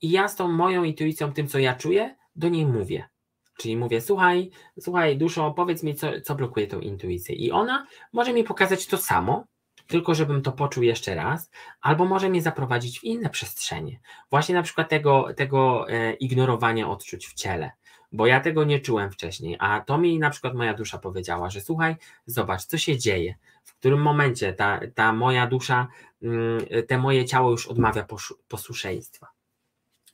[0.00, 3.08] i ja z tą moją intuicją, tym co ja czuję, do niej mówię.
[3.56, 4.50] Czyli mówię, słuchaj,
[4.80, 7.34] słuchaj, duszo, powiedz mi, co, co blokuje tą intuicję.
[7.34, 9.44] I ona może mi pokazać to samo,
[9.86, 11.50] tylko żebym to poczuł jeszcze raz,
[11.80, 14.00] albo może mnie zaprowadzić w inne przestrzenie.
[14.30, 17.70] Właśnie na przykład tego, tego e, ignorowania odczuć w ciele,
[18.12, 21.60] bo ja tego nie czułem wcześniej, a to mi na przykład moja dusza powiedziała, że
[21.60, 21.96] słuchaj,
[22.26, 25.88] zobacz, co się dzieje, w którym momencie ta, ta moja dusza,
[26.22, 28.06] mm, te moje ciało już odmawia
[28.48, 29.26] posłuszeństwa.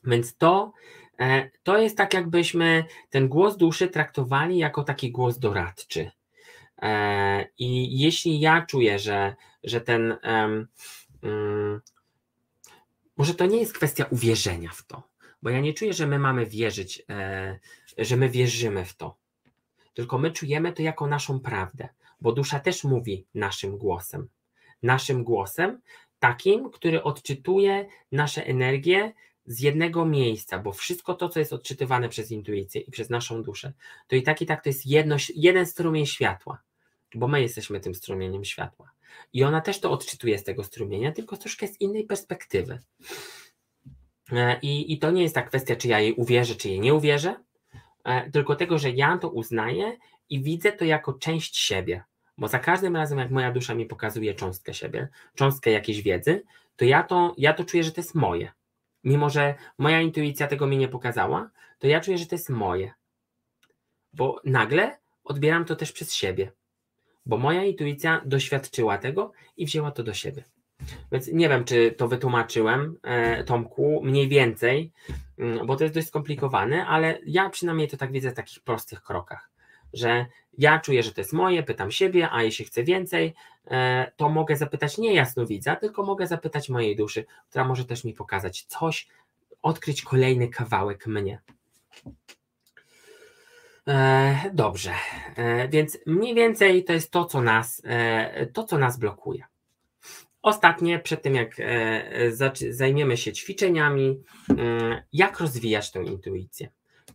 [0.05, 0.73] Więc to,
[1.63, 6.11] to jest tak, jakbyśmy ten głos duszy traktowali jako taki głos doradczy.
[6.83, 10.17] E, I jeśli ja czuję, że, że ten.
[10.25, 10.69] Um,
[13.17, 15.03] może to nie jest kwestia uwierzenia w to,
[15.43, 17.59] bo ja nie czuję, że my mamy wierzyć, e,
[17.99, 19.17] że my wierzymy w to,
[19.95, 21.89] tylko my czujemy to jako naszą prawdę,
[22.21, 24.29] bo dusza też mówi naszym głosem.
[24.83, 25.81] Naszym głosem,
[26.19, 29.13] takim, który odczytuje nasze energie
[29.49, 33.73] z jednego miejsca, bo wszystko to, co jest odczytywane przez intuicję i przez naszą duszę,
[34.07, 36.63] to i tak i tak to jest jedno, jeden strumień światła,
[37.15, 38.91] bo my jesteśmy tym strumieniem światła.
[39.33, 42.79] I ona też to odczytuje z tego strumienia, tylko troszkę z innej perspektywy.
[44.33, 46.95] E, I, I to nie jest ta kwestia, czy ja jej uwierzę, czy jej nie
[46.95, 47.37] uwierzę,
[48.05, 49.97] e, tylko tego, że ja to uznaję
[50.29, 52.05] i widzę to jako część siebie.
[52.39, 56.45] Bo za każdym razem, jak moja dusza mi pokazuje cząstkę siebie, cząstkę jakiejś wiedzy,
[56.77, 58.53] to ja to, ja to czuję, że to jest moje.
[59.05, 62.93] Mimo, że moja intuicja tego mi nie pokazała, to ja czuję, że to jest moje.
[64.13, 66.53] Bo nagle odbieram to też przez siebie.
[67.27, 70.45] Bo moja intuicja doświadczyła tego i wzięła to do siebie.
[71.13, 74.93] Więc nie wiem, czy to wytłumaczyłem, e, Tomku, mniej więcej,
[75.39, 79.03] mm, bo to jest dość skomplikowane, ale ja przynajmniej to tak widzę w takich prostych
[79.03, 79.51] krokach,
[79.93, 80.27] że
[80.59, 83.35] ja czuję, że to jest moje, pytam siebie, a jeśli chcę więcej,
[83.67, 88.15] e, to mogę zapytać nie jasnowidza, tylko mogę zapytać mojej duszy, która może też mi
[88.15, 89.09] pokazać coś,
[89.63, 91.41] odkryć kolejny kawałek mnie.
[93.89, 94.93] E, dobrze,
[95.69, 97.83] więc mniej więcej to jest to, co nas,
[98.53, 99.45] to, co nas blokuje.
[100.43, 104.23] Ostatnie, przed tym jak e, zajmiemy się ćwiczeniami,
[105.13, 106.69] jak rozwijać tę intuicję.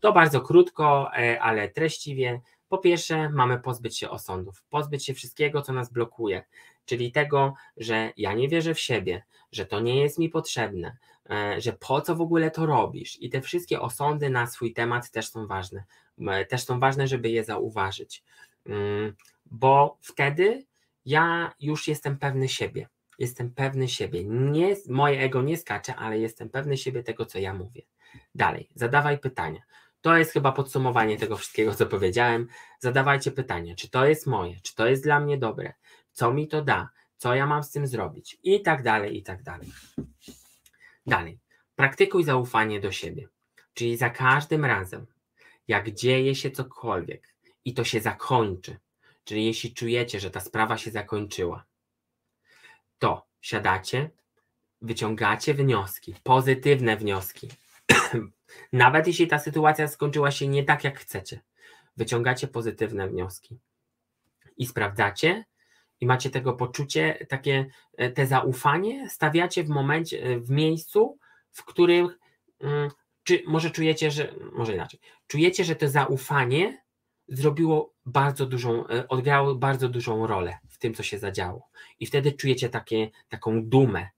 [0.03, 2.41] To bardzo krótko, e, ale treściwie.
[2.73, 6.43] Po pierwsze, mamy pozbyć się osądów, pozbyć się wszystkiego, co nas blokuje,
[6.85, 10.97] czyli tego, że ja nie wierzę w siebie, że to nie jest mi potrzebne,
[11.29, 13.21] e, że po co w ogóle to robisz.
[13.21, 15.83] I te wszystkie osądy na swój temat też są ważne.
[16.49, 18.23] Też są ważne, żeby je zauważyć,
[18.65, 20.65] mm, bo wtedy
[21.05, 22.87] ja już jestem pewny siebie
[23.19, 24.23] jestem pewny siebie.
[24.25, 27.81] Nie, moje ego nie skacze, ale jestem pewny siebie tego, co ja mówię.
[28.35, 29.61] Dalej, zadawaj pytania.
[30.03, 32.47] To jest chyba podsumowanie tego wszystkiego, co powiedziałem.
[32.79, 35.73] Zadawajcie pytania, czy to jest moje, czy to jest dla mnie dobre,
[36.11, 39.43] co mi to da, co ja mam z tym zrobić, i tak dalej, i tak
[39.43, 39.71] dalej.
[41.05, 41.39] Dalej,
[41.75, 43.27] praktykuj zaufanie do siebie.
[43.73, 45.05] Czyli za każdym razem,
[45.67, 47.35] jak dzieje się cokolwiek
[47.65, 48.77] i to się zakończy,
[49.23, 51.65] czyli jeśli czujecie, że ta sprawa się zakończyła,
[52.99, 54.09] to siadacie,
[54.81, 57.49] wyciągacie wnioski, pozytywne wnioski.
[58.73, 61.41] Nawet jeśli ta sytuacja skończyła się nie tak, jak chcecie,
[61.97, 63.59] wyciągacie pozytywne wnioski
[64.57, 65.45] i sprawdzacie,
[65.99, 67.65] i macie tego poczucie, takie
[67.97, 71.17] e, te zaufanie, stawiacie w momencie, w miejscu,
[71.51, 72.09] w którym
[72.61, 72.89] mm,
[73.23, 76.83] czy może czujecie, że może inaczej, czujecie, że to zaufanie
[77.27, 81.69] zrobiło bardzo dużą, e, odgrało bardzo dużą rolę w tym, co się zadziało.
[81.99, 84.09] I wtedy czujecie takie, taką dumę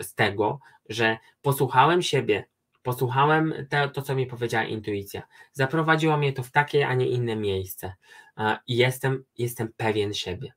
[0.00, 2.44] z tego, że posłuchałem siebie,
[2.88, 5.22] posłuchałem te, to, co mi powiedziała intuicja.
[5.52, 7.94] Zaprowadziło mnie to w takie, a nie inne miejsce.
[8.66, 10.52] I jestem, jestem pewien siebie.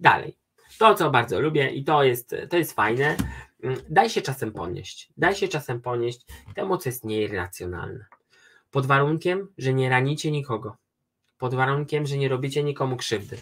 [0.00, 0.36] Dalej.
[0.78, 3.16] To, co bardzo lubię i to jest, to jest fajne,
[3.62, 5.08] mm, daj się czasem ponieść.
[5.16, 8.06] Daj się czasem ponieść temu, co jest nieirracjonalne.
[8.70, 10.76] Pod warunkiem, że nie ranicie nikogo.
[11.38, 13.38] Pod warunkiem, że nie robicie nikomu krzywdy.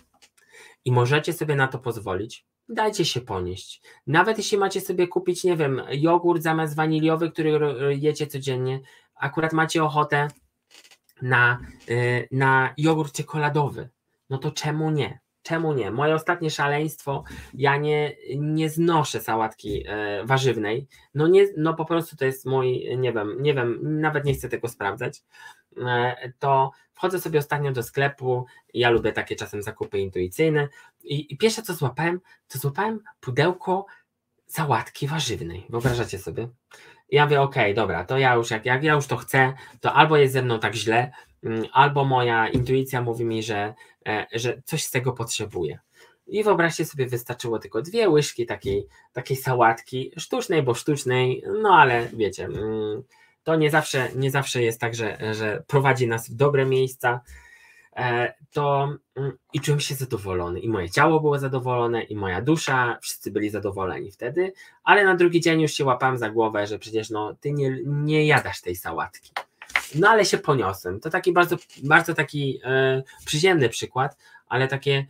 [0.85, 2.47] I możecie sobie na to pozwolić.
[2.69, 3.83] Dajcie się ponieść.
[4.07, 8.81] Nawet jeśli macie sobie kupić, nie wiem, jogurt zamiast waniliowy, który jecie codziennie,
[9.15, 10.29] akurat macie ochotę
[11.23, 11.59] na,
[11.91, 13.89] y, na jogurt czekoladowy,
[14.31, 15.21] no to czemu nie?
[15.43, 15.91] Czemu nie?
[15.91, 17.25] Moje ostatnie szaleństwo,
[17.55, 20.87] ja nie, nie znoszę sałatki e, warzywnej.
[21.15, 24.49] No nie, no po prostu to jest mój, nie wiem, nie wiem, nawet nie chcę
[24.49, 25.23] tego sprawdzać.
[25.87, 30.69] E, to wchodzę sobie ostatnio do sklepu, ja lubię takie czasem zakupy intuicyjne
[31.05, 33.87] i, i pierwsze co złapałem, to złapałem pudełko
[34.47, 35.67] sałatki warzywnej.
[35.69, 36.49] Wyobrażacie sobie?
[37.11, 39.93] Ja mówię, okej, okay, dobra, to ja już jak, jak ja już to chcę, to
[39.93, 41.13] albo jest ze mną tak źle,
[41.43, 43.75] mm, albo moja intuicja mówi mi, że,
[44.07, 45.79] e, że coś z tego potrzebuję.
[46.27, 52.09] I wyobraźcie sobie, wystarczyło tylko dwie łyżki takiej, takiej sałatki, sztucznej, bo sztucznej, no ale
[52.13, 53.03] wiecie, mm,
[53.45, 57.21] to nie zawsze, nie zawsze jest tak, że, że prowadzi nas w dobre miejsca,
[57.97, 60.61] e, to mm, i czułem się zadowolony.
[60.61, 64.53] I moje ciało było zadowolone, i moja dusza, wszyscy byli zadowoleni wtedy,
[64.85, 68.27] ale na drugi dzień już się łapałem za głowę, że przecież no, ty nie, nie
[68.27, 69.31] jadasz tej sałatki.
[69.95, 71.01] No ale się poniosłem.
[71.01, 74.17] To taki bardzo, bardzo taki e, przyziemny przykład,
[74.47, 75.07] ale takie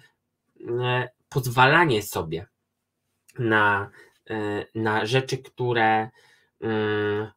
[0.81, 2.47] e, pozwalanie sobie
[3.39, 3.90] na,
[4.31, 6.11] e, na rzeczy, które
[6.61, 7.31] mm,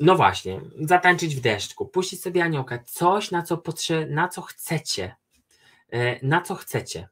[0.00, 5.16] no właśnie, zatańczyć w deszczku, puścić sobie aniołka, coś na co potrze- na co chcecie,
[5.90, 7.08] e, na co chcecie.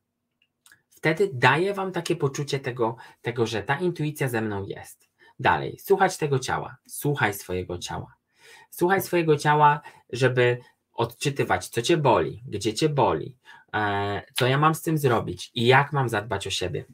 [0.89, 5.09] Wtedy daje wam takie poczucie tego, tego, że ta intuicja ze mną jest.
[5.39, 8.15] Dalej, słuchać tego ciała, słuchaj swojego ciała.
[8.71, 9.81] Słuchaj swojego ciała,
[10.13, 10.59] żeby
[10.93, 13.37] odczytywać, co cię boli, gdzie cię boli,
[13.75, 16.85] e, co ja mam z tym zrobić i jak mam zadbać o siebie.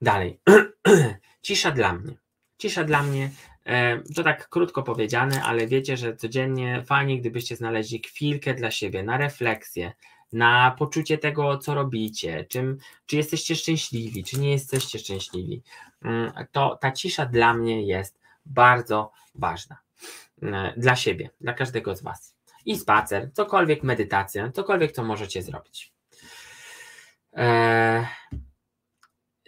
[0.00, 0.40] Dalej,
[1.42, 2.14] cisza dla mnie.
[2.58, 3.30] Cisza dla mnie
[4.16, 9.16] to tak krótko powiedziane, ale wiecie, że codziennie fajnie, gdybyście znaleźli chwilkę dla siebie na
[9.16, 9.92] refleksję,
[10.32, 15.62] na poczucie tego, co robicie, czym, czy jesteście szczęśliwi, czy nie jesteście szczęśliwi.
[16.02, 19.76] Mm, to ta cisza dla mnie jest bardzo ważna.
[20.42, 22.34] E, dla siebie, dla każdego z Was.
[22.66, 25.92] I spacer, cokolwiek, medytacja, cokolwiek, co możecie zrobić.
[27.32, 28.06] Eee,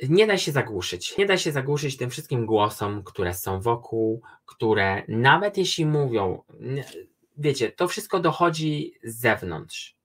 [0.09, 1.17] nie da się zagłuszyć.
[1.19, 6.43] Nie da się zagłuszyć tym wszystkim głosom, które są wokół, które nawet jeśli mówią,
[7.37, 9.97] wiecie, to wszystko dochodzi z zewnątrz.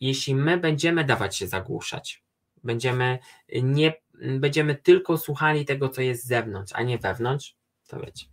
[0.00, 2.22] Jeśli my będziemy dawać się zagłuszać,
[2.64, 3.18] będziemy
[3.62, 3.92] nie
[4.22, 7.56] będziemy tylko słuchali tego, co jest z zewnątrz, a nie wewnątrz,
[7.88, 8.26] to wiecie.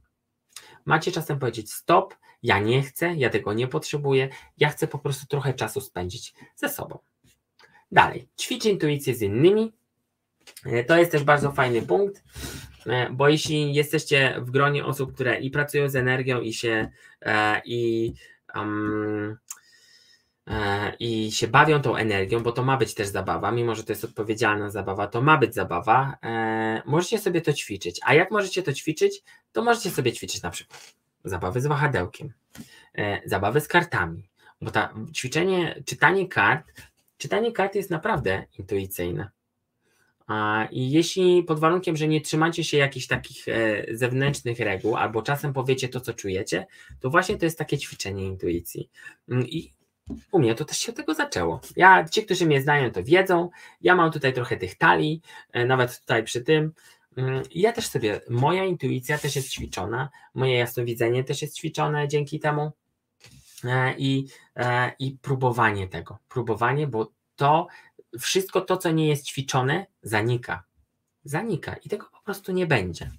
[0.85, 5.27] Macie czasem powiedzieć stop, ja nie chcę, ja tego nie potrzebuję, ja chcę po prostu
[5.27, 6.99] trochę czasu spędzić ze sobą.
[7.91, 9.73] Dalej, ćwicz intuicję z innymi,
[10.87, 12.23] to jest też bardzo fajny punkt,
[12.85, 16.89] e, bo jeśli jesteście w gronie osób, które i pracują z energią i się
[17.21, 18.13] e, i,
[18.55, 19.37] um,
[20.99, 24.03] i się bawią tą energią, bo to ma być też zabawa, mimo że to jest
[24.03, 26.17] odpowiedzialna zabawa, to ma być zabawa,
[26.85, 27.99] możecie sobie to ćwiczyć.
[28.03, 30.93] A jak możecie to ćwiczyć, to możecie sobie ćwiczyć na przykład
[31.23, 32.33] zabawy z wahadełkiem,
[33.25, 34.29] zabawy z kartami,
[34.61, 36.65] bo ta ćwiczenie, czytanie kart,
[37.17, 39.29] czytanie kart jest naprawdę intuicyjne.
[40.71, 45.53] I jeśli pod warunkiem, że nie trzymacie się jakichś takich e, zewnętrznych reguł, albo czasem
[45.53, 46.65] powiecie to, co czujecie,
[46.99, 48.89] to właśnie to jest takie ćwiczenie intuicji.
[49.29, 49.73] Mm, I
[50.31, 51.61] u mnie to też się od tego zaczęło.
[51.75, 53.49] Ja, ci, którzy mnie znają, to wiedzą.
[53.81, 55.21] Ja mam tutaj trochę tych talii,
[55.51, 56.73] e, nawet tutaj przy tym.
[57.17, 62.39] Mm, ja też sobie, moja intuicja też jest ćwiczona, moje jasnowidzenie też jest ćwiczone dzięki
[62.39, 62.71] temu.
[63.63, 64.27] E, I,
[64.99, 66.17] i próbowanie tego.
[66.29, 67.67] Próbowanie, bo to
[68.19, 70.63] wszystko to, co nie jest ćwiczone, zanika.
[71.23, 73.11] Zanika i tego po prostu nie będzie.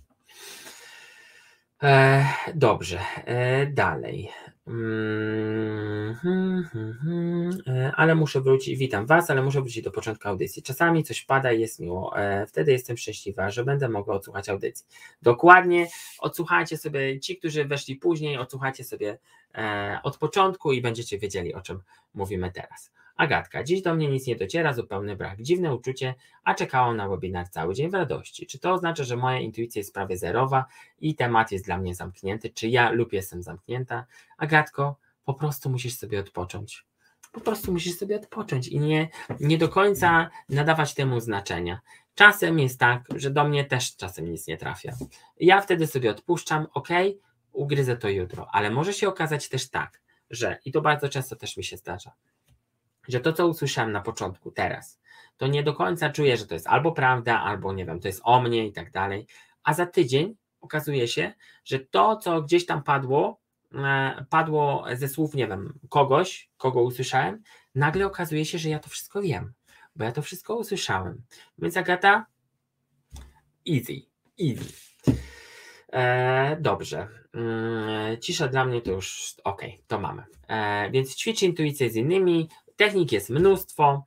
[1.83, 4.31] E, dobrze, e, dalej.
[4.67, 7.51] Mm, hmm, hmm, hmm.
[7.67, 10.63] E, ale muszę wrócić, witam Was, ale muszę wrócić do początku audycji.
[10.63, 12.19] Czasami coś pada i jest miło.
[12.19, 14.87] E, wtedy jestem szczęśliwa, że będę mogła odsłuchać audycji.
[15.23, 15.87] Dokładnie,
[16.19, 19.19] odsłuchajcie sobie, ci, którzy weszli później, odsłuchajcie sobie
[19.55, 21.83] e, od początku i będziecie wiedzieli, o czym
[22.15, 22.91] mówimy teraz.
[23.19, 25.43] Agatka, dziś do mnie nic nie dociera, zupełny brak.
[25.43, 26.15] Dziwne uczucie,
[26.45, 28.47] a czekałam na webinar cały dzień w radości.
[28.47, 30.65] Czy to oznacza, że moja intuicja jest prawie zerowa
[31.01, 32.51] i temat jest dla mnie zamknięty?
[32.51, 34.07] Czy ja lub jestem zamknięta?
[34.37, 36.87] Agatko, po prostu musisz sobie odpocząć.
[37.33, 39.09] Po prostu musisz sobie odpocząć i nie,
[39.41, 41.81] nie do końca nadawać temu znaczenia.
[42.15, 44.93] Czasem jest tak, że do mnie też czasem nic nie trafia.
[45.41, 46.89] Ja wtedy sobie odpuszczam, ok,
[47.53, 50.01] ugryzę to jutro, ale może się okazać też tak,
[50.31, 52.13] że, i to bardzo często też mi się zdarza,
[53.09, 55.01] że to, co usłyszałem na początku, teraz,
[55.37, 58.21] to nie do końca czuję, że to jest albo prawda, albo nie wiem, to jest
[58.25, 59.27] o mnie i tak dalej,
[59.65, 61.33] a za tydzień okazuje się,
[61.65, 63.41] że to, co gdzieś tam padło,
[63.75, 67.43] e, padło ze słów, nie wiem, kogoś, kogo usłyszałem,
[67.75, 69.53] nagle okazuje się, że ja to wszystko wiem,
[69.97, 71.23] bo ja to wszystko usłyszałem.
[71.59, 72.27] Więc Agata,
[73.69, 74.03] easy,
[74.41, 74.89] easy.
[75.93, 77.09] E, dobrze.
[77.35, 80.25] E, cisza dla mnie to już ok, to mamy.
[80.49, 82.49] E, więc ćwicz intuicję z innymi.
[82.79, 84.05] Technik jest mnóstwo.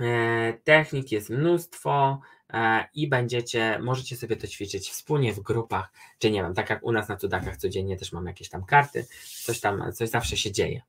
[0.00, 2.20] E, technik jest mnóstwo
[2.52, 6.82] e, i będziecie, możecie sobie to ćwiczyć wspólnie w grupach, czy nie wiem, tak jak
[6.82, 9.06] u nas na cudakach codziennie też mam jakieś tam karty,
[9.44, 10.82] coś tam, coś zawsze się dzieje.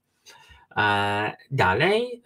[0.78, 2.24] E, dalej,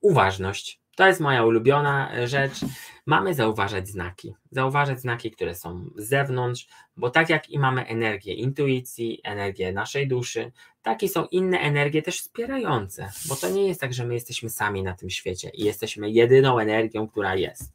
[0.00, 0.81] uważność.
[1.02, 2.60] To jest moja ulubiona rzecz.
[3.06, 4.34] Mamy zauważać znaki.
[4.50, 6.66] Zauważać znaki, które są z zewnątrz,
[6.96, 10.52] bo tak jak i mamy energię intuicji, energię naszej duszy,
[10.82, 14.82] takie są inne energie też wspierające, bo to nie jest tak, że my jesteśmy sami
[14.82, 17.72] na tym świecie i jesteśmy jedyną energią, która jest.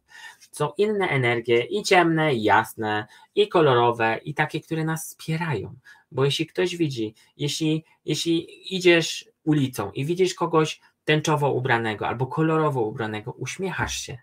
[0.52, 5.76] Są inne energie i ciemne, i jasne, i kolorowe, i takie, które nas wspierają.
[6.12, 12.82] Bo jeśli ktoś widzi, jeśli, jeśli idziesz ulicą i widzisz kogoś tęczowo ubranego albo kolorowo
[12.82, 14.18] ubranego, uśmiechasz się.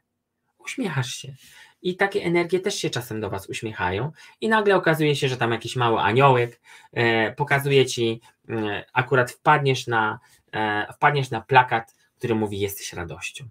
[0.59, 1.35] Uśmiechasz się.
[1.82, 5.52] I takie energie też się czasem do Was uśmiechają, i nagle okazuje się, że tam
[5.52, 6.61] jakiś mały aniołek
[6.93, 10.19] e, pokazuje Ci, e, akurat wpadniesz na,
[10.52, 13.44] e, wpadniesz na plakat, który mówi: Jesteś radością.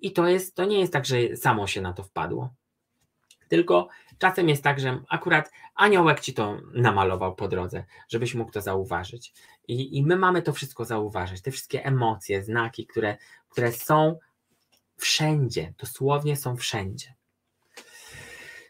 [0.00, 2.50] I to, jest, to nie jest tak, że samo się na to wpadło.
[3.48, 3.88] Tylko
[4.18, 9.32] czasem jest tak, że akurat aniołek ci to namalował po drodze, żebyś mógł to zauważyć.
[9.68, 13.16] I, i my mamy to wszystko zauważyć, te wszystkie emocje, znaki, które,
[13.48, 14.18] które są
[14.96, 17.14] wszędzie, dosłownie są wszędzie.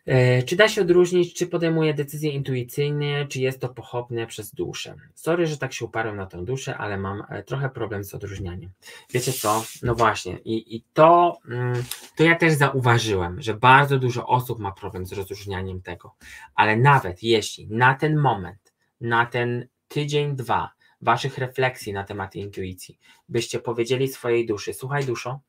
[0.06, 4.94] E, czy da się odróżnić, czy podejmuje decyzje intuicyjnie, czy jest to pochopne przez duszę?
[5.14, 8.70] Sorry, że tak się uparłem na tę duszę, ale mam e, trochę problem z odróżnianiem.
[9.10, 9.64] Wiecie co?
[9.82, 11.82] No właśnie, i, i to, mm,
[12.16, 16.14] to ja też zauważyłem, że bardzo dużo osób ma problem z rozróżnianiem tego,
[16.55, 20.70] ale nawet jeśli na ten moment, na ten tydzień, dwa,
[21.01, 22.98] waszych refleksji na temat intuicji,
[23.28, 25.40] byście powiedzieli swojej duszy: Słuchaj, duszo,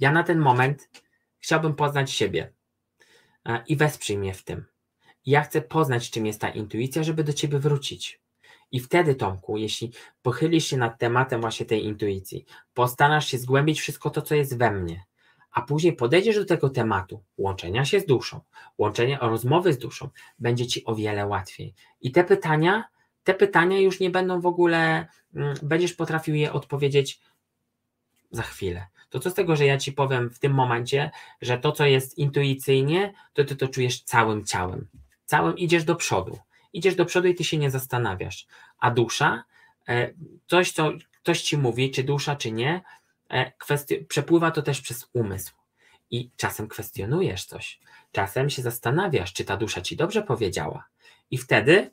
[0.00, 0.90] ja na ten moment
[1.38, 2.52] chciałbym poznać siebie
[3.66, 4.64] i wesprzyj mnie w tym.
[5.26, 8.20] Ja chcę poznać, czym jest ta intuicja, żeby do ciebie wrócić.
[8.72, 9.92] I wtedy, Tomku, jeśli
[10.22, 12.44] pochylisz się nad tematem właśnie tej intuicji,
[12.74, 15.04] postarasz się zgłębić wszystko to, co jest we mnie,
[15.50, 18.40] a później podejdziesz do tego tematu łączenia się z duszą,
[18.78, 20.08] łączenia rozmowy z duszą,
[20.38, 21.74] będzie ci o wiele łatwiej.
[22.00, 22.84] I te pytania,
[23.24, 27.20] te pytania już nie będą w ogóle, mm, będziesz potrafił je odpowiedzieć
[28.30, 31.10] za chwilę to co z tego, że ja ci powiem w tym momencie,
[31.42, 34.88] że to, co jest intuicyjnie, to ty to czujesz całym ciałem.
[35.24, 36.38] Całym idziesz do przodu.
[36.72, 38.46] Idziesz do przodu i ty się nie zastanawiasz.
[38.78, 39.44] A dusza,
[39.88, 40.10] e,
[40.46, 40.92] coś, co
[41.22, 42.82] ktoś ci mówi, czy dusza, czy nie,
[43.30, 43.52] e,
[44.08, 45.54] przepływa to też przez umysł.
[46.10, 47.80] I czasem kwestionujesz coś.
[48.12, 50.84] Czasem się zastanawiasz, czy ta dusza ci dobrze powiedziała.
[51.30, 51.90] I wtedy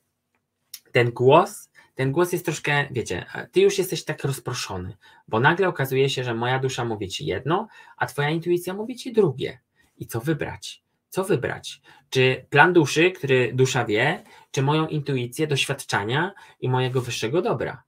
[0.91, 4.97] ten głos ten głos jest troszkę, wiecie, ty już jesteś tak rozproszony,
[5.27, 7.67] bo nagle okazuje się, że moja dusza mówi ci jedno,
[7.97, 9.59] a twoja intuicja mówi ci drugie.
[9.97, 10.83] I co wybrać?
[11.09, 11.81] Co wybrać?
[12.09, 17.83] Czy plan duszy, który dusza wie, czy moją intuicję, doświadczenia i mojego wyższego dobra?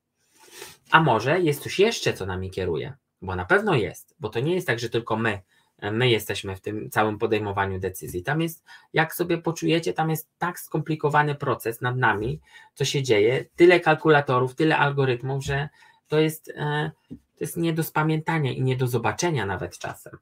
[0.91, 2.93] A może jest coś jeszcze, co nami kieruje?
[3.21, 5.41] Bo na pewno jest, bo to nie jest tak, że tylko my
[5.81, 8.23] my jesteśmy w tym całym podejmowaniu decyzji.
[8.23, 12.39] Tam jest, jak sobie poczujecie, tam jest tak skomplikowany proces nad nami,
[12.73, 15.69] co się dzieje, tyle kalkulatorów, tyle algorytmów, że
[16.07, 20.17] to jest, e, to jest nie do spamiętania i nie do zobaczenia nawet czasem.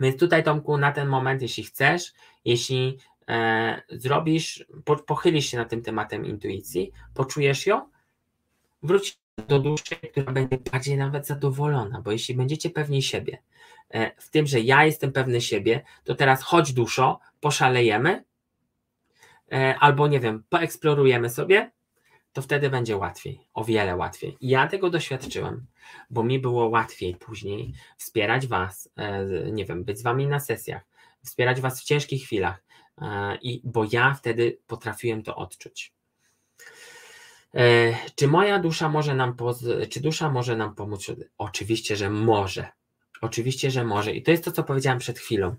[0.00, 2.12] Więc tutaj, Tomku, na ten moment, jeśli chcesz,
[2.44, 2.98] jeśli
[3.28, 7.90] e, zrobisz, po, pochylisz się nad tym tematem intuicji, poczujesz ją,
[8.82, 9.18] wróć
[9.48, 13.38] do duszy, która będzie bardziej nawet zadowolona, bo jeśli będziecie pewni siebie,
[14.18, 18.24] w tym, że ja jestem pewny siebie, to teraz chodź duszo, poszalejemy,
[19.52, 21.70] e, albo nie wiem, poeksplorujemy sobie,
[22.32, 24.36] to wtedy będzie łatwiej, o wiele łatwiej.
[24.40, 25.66] Ja tego doświadczyłem,
[26.10, 30.82] bo mi było łatwiej później wspierać Was, e, nie wiem, być z Wami na sesjach,
[31.24, 32.62] wspierać Was w ciężkich chwilach,
[33.42, 35.92] i, bo ja wtedy potrafiłem to odczuć.
[38.14, 39.36] Czy moja dusza może nam,
[39.90, 41.12] czy dusza może nam pomóc?
[41.38, 42.68] Oczywiście, że może.
[43.20, 44.12] Oczywiście, że może.
[44.12, 45.56] I to jest to, co powiedziałem przed chwilą,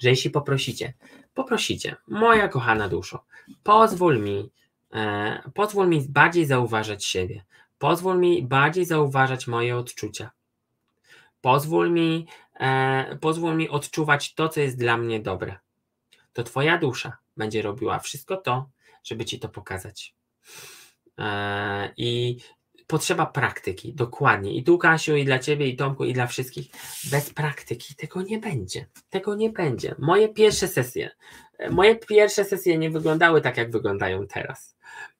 [0.00, 0.94] że jeśli poprosicie,
[1.34, 3.24] poprosicie, moja kochana duszo,
[3.62, 4.50] pozwól mi,
[4.92, 7.44] e, pozwól mi bardziej zauważać siebie,
[7.78, 10.30] pozwól mi bardziej zauważać moje odczucia,
[11.40, 12.26] pozwól mi,
[12.60, 15.58] e, pozwól mi odczuwać to, co jest dla mnie dobre.
[16.32, 18.68] To Twoja dusza będzie robiła wszystko to,
[19.04, 20.14] żeby Ci to pokazać.
[21.18, 22.36] E, I
[22.86, 24.54] potrzeba praktyki, dokładnie.
[24.54, 26.66] I tu, Kasiu, i dla ciebie, i Tomku, i dla wszystkich.
[27.10, 28.86] Bez praktyki tego nie będzie.
[29.10, 29.94] Tego nie będzie.
[29.98, 31.10] Moje pierwsze sesje,
[31.70, 34.76] moje pierwsze sesje nie wyglądały tak, jak wyglądają teraz.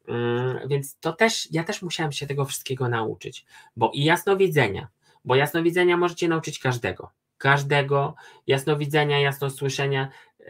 [0.09, 3.47] Mm, więc to też, ja też musiałem się tego wszystkiego nauczyć,
[3.77, 4.89] bo i jasnowidzenia,
[5.24, 7.11] bo jasnowidzenia możecie nauczyć każdego.
[7.39, 8.15] Każdego
[8.47, 10.09] jasnowidzenia, jasnosłyszenia,
[10.41, 10.45] y,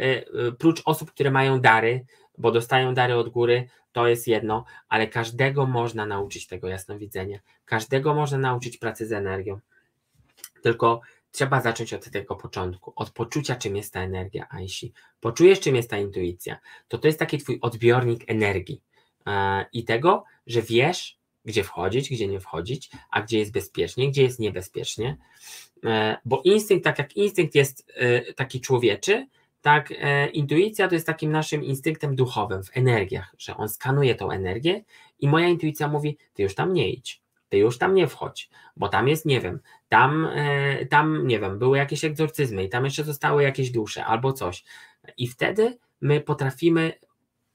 [0.49, 2.07] y, prócz osób, które mają dary,
[2.39, 7.39] bo dostają dary od góry, to jest jedno, ale każdego można nauczyć tego jasnowidzenia.
[7.65, 9.61] Każdego można nauczyć pracy z energią.
[10.63, 11.01] Tylko
[11.33, 14.47] trzeba zacząć od tego początku, od poczucia, czym jest ta energia.
[14.51, 16.59] A jeśli poczujesz, czym jest ta intuicja,
[16.89, 18.83] to to jest taki twój odbiornik energii
[19.27, 24.23] e, i tego, że wiesz, gdzie wchodzić, gdzie nie wchodzić, a gdzie jest bezpiecznie, gdzie
[24.23, 25.17] jest niebezpiecznie.
[25.85, 29.27] E, bo instynkt, tak jak instynkt jest e, taki człowieczy,
[29.65, 34.31] tak, e, intuicja to jest takim naszym instynktem duchowym w energiach, że on skanuje tą
[34.31, 34.85] energię
[35.21, 38.89] i moja intuicja mówi: Ty już tam nie idź, ty już tam nie wchodź, bo
[38.89, 43.05] tam jest, nie wiem, tam, e, tam nie wiem, były jakieś egzorcyzmy i tam jeszcze
[43.05, 44.65] zostały jakieś dusze albo coś.
[45.17, 46.93] I wtedy my potrafimy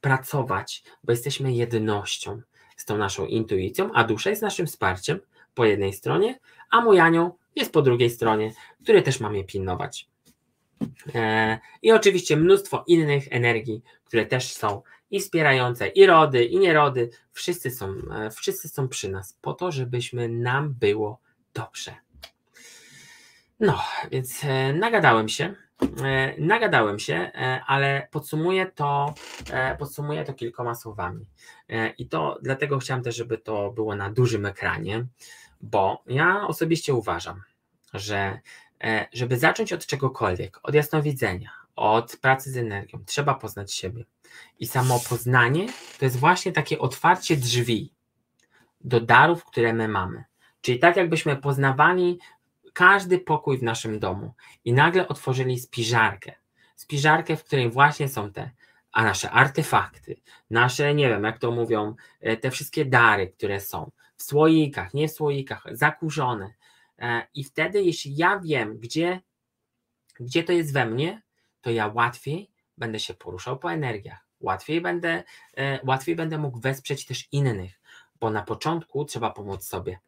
[0.01, 2.41] pracować, bo jesteśmy jednością
[2.77, 5.19] z tą naszą intuicją, a dusza jest naszym wsparciem
[5.53, 6.39] po jednej stronie,
[6.71, 8.53] a mój anioł jest po drugiej stronie,
[8.83, 10.09] który też mam je pilnować.
[11.15, 14.81] E, I oczywiście mnóstwo innych energii, które też są
[15.11, 17.09] i wspierające, i rody, i nierody.
[17.31, 21.19] Wszyscy są, e, wszyscy są przy nas po to, żebyśmy nam było
[21.53, 21.95] dobrze.
[23.59, 25.55] No, więc e, nagadałem się.
[26.37, 27.31] Nagadałem się,
[27.67, 29.13] ale podsumuję to,
[29.79, 31.25] podsumuję to kilkoma słowami.
[31.97, 35.05] I to dlatego chciałem też, żeby to było na dużym ekranie,
[35.61, 37.43] bo ja osobiście uważam,
[37.93, 38.39] że
[39.13, 44.05] żeby zacząć od czegokolwiek, od jasnowidzenia, od pracy z energią, trzeba poznać siebie.
[44.59, 45.67] I samo poznanie
[45.99, 47.93] to jest właśnie takie otwarcie drzwi
[48.81, 50.23] do darów, które my mamy.
[50.61, 52.19] Czyli tak, jakbyśmy poznawali
[52.73, 54.33] każdy pokój w naszym domu
[54.65, 56.35] i nagle otworzyli spiżarkę.
[56.75, 58.51] Spiżarkę, w której właśnie są te
[58.91, 63.91] a nasze artefakty, nasze, nie wiem, jak to mówią, e, te wszystkie dary, które są
[64.15, 66.58] w słoikach, nie w słoikach, zakurzone, E,
[67.33, 69.21] I wtedy, jeśli ja wiem, gdzie,
[70.19, 71.21] gdzie to jest we mnie,
[71.61, 74.27] to ja łatwiej będę się poruszał po energiach.
[74.39, 75.23] Łatwiej będę,
[75.57, 77.81] e, łatwiej będę mógł wesprzeć też innych,
[78.19, 79.99] bo na początku trzeba pomóc sobie.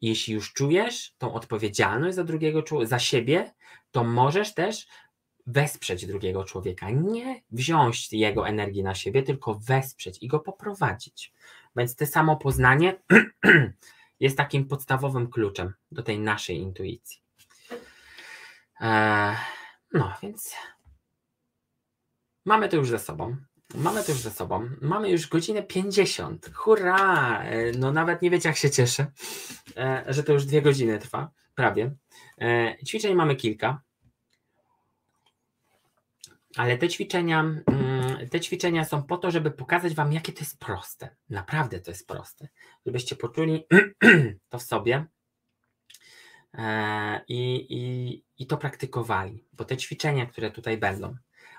[0.00, 3.54] Jeśli już czujesz tą odpowiedzialność za drugiego za siebie,
[3.90, 4.86] to możesz też
[5.46, 6.90] wesprzeć drugiego człowieka.
[6.90, 11.32] Nie wziąć jego energii na siebie, tylko wesprzeć i go poprowadzić.
[11.76, 12.94] Więc te samo poznanie
[14.20, 17.22] jest takim podstawowym kluczem do tej naszej intuicji.
[18.80, 19.36] Eee,
[19.92, 20.54] no więc
[22.44, 23.36] mamy to już ze sobą.
[23.74, 24.68] Mamy to już ze sobą.
[24.80, 26.50] Mamy już godzinę 50.
[26.54, 27.42] Hurra!
[27.42, 29.06] E, no nawet nie wiecie, jak się cieszę,
[29.76, 31.30] e, że to już dwie godziny trwa.
[31.54, 31.94] Prawie.
[32.40, 33.80] E, ćwiczeń mamy kilka.
[36.56, 37.64] Ale te ćwiczenia, mm,
[38.28, 41.16] te ćwiczenia są po to, żeby pokazać Wam, jakie to jest proste.
[41.28, 42.48] Naprawdę to jest proste.
[42.86, 43.66] Żebyście poczuli
[44.50, 45.06] to w sobie
[46.54, 49.44] e, i, i, i to praktykowali.
[49.52, 51.16] Bo te ćwiczenia, które tutaj będą,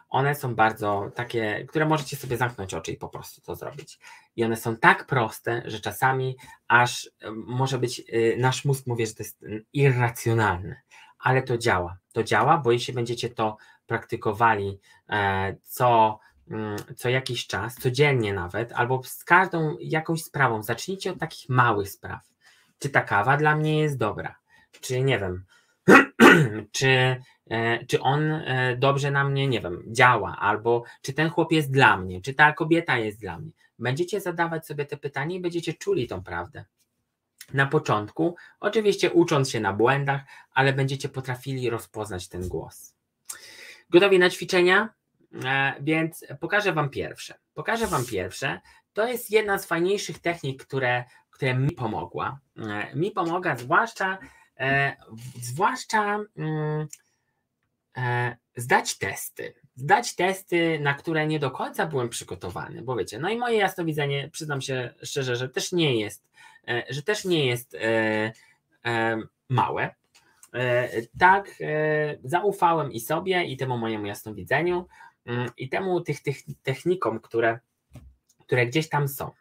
[0.10, 4.00] one są bardzo takie, które możecie sobie zamknąć oczy i po prostu to zrobić.
[4.36, 6.38] I one są tak proste, że czasami
[6.68, 10.82] aż może być, y, nasz mózg mówi, że to jest irracjonalne,
[11.20, 11.98] ale to działa.
[12.14, 14.80] To działa, bo jeśli będziecie to praktykowali
[15.10, 16.28] e, co, mm,
[16.95, 22.30] co jakiś czas, codziennie nawet, albo z każdą jakąś sprawą, zacznijcie od takich małych spraw.
[22.80, 24.35] Czy ta kawa dla mnie jest dobra?
[24.81, 25.45] Czy nie wiem,
[26.77, 31.51] czy, e, czy on e, dobrze na mnie, nie wiem, działa, albo czy ten chłop
[31.51, 33.51] jest dla mnie, czy ta kobieta jest dla mnie.
[33.80, 36.65] Będziecie zadawać sobie te pytania i będziecie czuli tą prawdę.
[37.53, 40.21] Na początku, oczywiście ucząc się na błędach,
[40.53, 42.93] ale będziecie potrafili rozpoznać ten głos.
[43.89, 44.98] Gotowi na ćwiczenia?
[45.45, 47.34] E, więc pokażę Wam pierwsze.
[47.53, 48.61] Pokażę Wam pierwsze.
[48.93, 52.39] To jest jedna z fajniejszych technik, które, które mi pomogła.
[52.57, 54.18] E, mi pomaga zwłaszcza,
[54.60, 54.95] e,
[55.41, 56.88] zwłaszcza mm,
[58.56, 59.53] zdać testy.
[59.76, 64.30] Zdać testy, na które nie do końca byłem przygotowany, bo wiecie, no i moje jasnowidzenie,
[64.31, 66.30] przyznam się szczerze, że też nie jest,
[66.89, 67.77] że też nie jest
[69.49, 69.95] małe.
[71.19, 71.56] Tak
[72.23, 74.85] zaufałem i sobie, i temu mojemu jasnowidzeniu,
[75.58, 77.60] i temu tych, tych technikom, które,
[78.46, 79.32] które gdzieś tam są.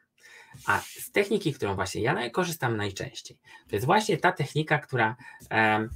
[0.66, 3.38] A z techniki, którą właśnie ja korzystam najczęściej,
[3.68, 5.16] to jest właśnie ta technika, która,
[5.50, 5.88] e,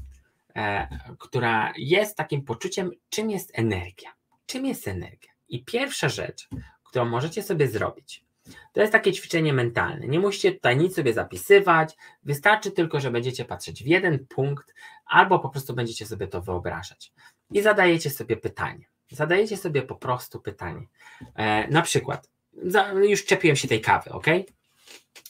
[0.56, 0.88] e,
[1.18, 4.10] która jest takim poczuciem, czym jest energia.
[4.46, 5.32] Czym jest energia?
[5.48, 6.48] I pierwsza rzecz,
[6.84, 8.24] którą możecie sobie zrobić,
[8.72, 10.06] To jest takie ćwiczenie mentalne.
[10.06, 14.74] Nie musicie tutaj nic sobie zapisywać, wystarczy tylko, że będziecie patrzeć w jeden punkt,
[15.06, 17.12] albo po prostu będziecie sobie to wyobrażać.
[17.50, 18.91] I zadajecie sobie pytanie.
[19.12, 20.86] Zadajecie sobie po prostu pytanie.
[21.34, 22.28] E, na przykład,
[22.62, 24.26] za, już czepiłem się tej kawy, ok?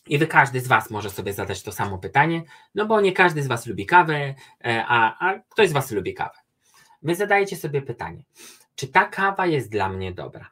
[0.06, 2.42] I wy każdy z Was może sobie zadać to samo pytanie,
[2.74, 4.34] no bo nie każdy z Was lubi kawę,
[4.64, 6.38] e, a, a ktoś z Was lubi kawę.
[7.02, 8.24] Wy zadajecie sobie pytanie,
[8.74, 10.50] czy ta kawa jest dla mnie dobra?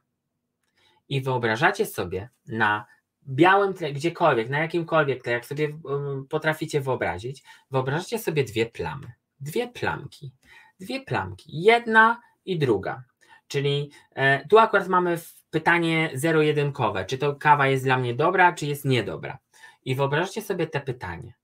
[1.08, 2.86] I wyobrażacie sobie na
[3.28, 9.12] białym tle, gdziekolwiek, na jakimkolwiek tle, jak sobie um, potraficie wyobrazić, wyobrażacie sobie dwie plamy.
[9.40, 10.32] Dwie plamki.
[10.80, 11.62] Dwie plamki.
[11.62, 13.04] Jedna i druga.
[13.50, 15.18] Czyli e, tu akurat mamy
[15.50, 19.38] pytanie zero-jedynkowe, czy to kawa jest dla mnie dobra, czy jest niedobra.
[19.84, 21.34] I wyobraźcie sobie te pytanie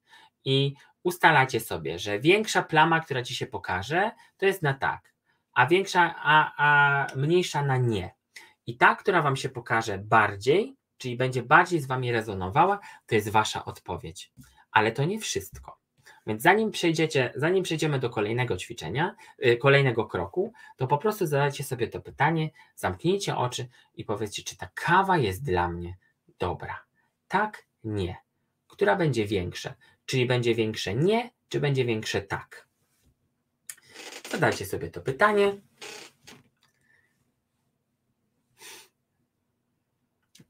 [0.44, 5.14] i ustalacie sobie, że większa plama, która ci się pokaże, to jest na tak,
[5.52, 8.14] a większa, a, a mniejsza na nie.
[8.66, 13.28] I ta, która wam się pokaże bardziej, czyli będzie bardziej z wami rezonowała, to jest
[13.28, 14.32] wasza odpowiedź.
[14.70, 15.78] Ale to nie wszystko.
[16.26, 21.64] Więc zanim przejdziecie, zanim przejdziemy do kolejnego ćwiczenia, yy, kolejnego kroku, to po prostu zadajcie
[21.64, 25.96] sobie to pytanie, zamknijcie oczy i powiedzcie, czy ta kawa jest dla mnie
[26.38, 26.84] dobra.
[27.28, 28.16] Tak, nie.
[28.66, 29.74] Która będzie większa?
[30.06, 32.68] Czyli będzie większe nie, czy będzie większe tak?
[34.30, 35.52] Zadajcie sobie to pytanie.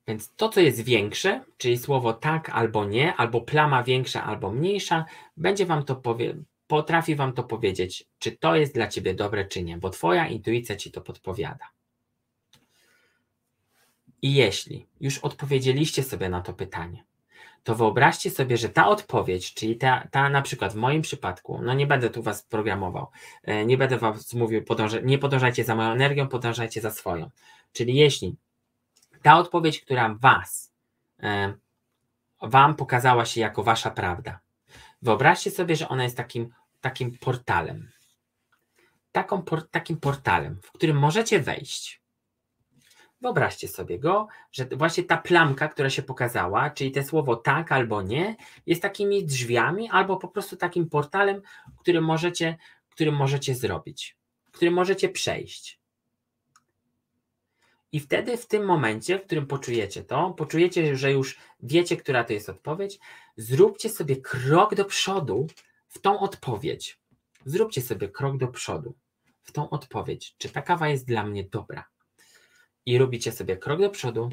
[0.09, 5.05] Więc to, co jest większe, czyli słowo tak albo nie, albo plama większa albo mniejsza,
[5.37, 9.63] będzie wam to powie, potrafi wam to powiedzieć, czy to jest dla ciebie dobre, czy
[9.63, 11.69] nie, bo twoja intuicja ci to podpowiada.
[14.23, 17.05] I jeśli już odpowiedzieliście sobie na to pytanie,
[17.63, 21.75] to wyobraźcie sobie, że ta odpowiedź, czyli ta, ta na przykład w moim przypadku, no
[21.75, 23.07] nie będę tu was programował,
[23.43, 27.31] e, nie będę was mówił, podąża, nie podążajcie za moją energią, podążajcie za swoją.
[27.73, 28.37] Czyli jeśli
[29.27, 30.73] ta odpowiedź, która was,
[31.23, 31.55] e,
[32.43, 34.41] wam pokazała się jako wasza prawda,
[35.03, 36.51] wyobraźcie sobie, że ona jest takim,
[36.81, 37.91] takim portalem.
[39.13, 42.03] Taką, por, takim portalem, w którym możecie wejść.
[43.21, 48.03] Wyobraźcie sobie go, że właśnie ta plamka, która się pokazała, czyli te słowo tak albo
[48.03, 48.37] nie,
[48.67, 51.43] jest takimi drzwiami albo po prostu takim portalem,
[51.79, 52.57] który możecie,
[52.91, 54.17] który możecie zrobić,
[54.53, 55.86] który możecie przejść.
[57.93, 62.33] I wtedy w tym momencie, w którym poczujecie to, poczujecie, że już wiecie, która to
[62.33, 62.99] jest odpowiedź,
[63.37, 65.47] zróbcie sobie krok do przodu
[65.89, 67.01] w tą odpowiedź.
[67.45, 68.95] Zróbcie sobie krok do przodu
[69.43, 70.35] w tą odpowiedź.
[70.39, 71.85] Czy ta kawa jest dla mnie dobra?
[72.87, 74.31] I robicie sobie krok do przodu.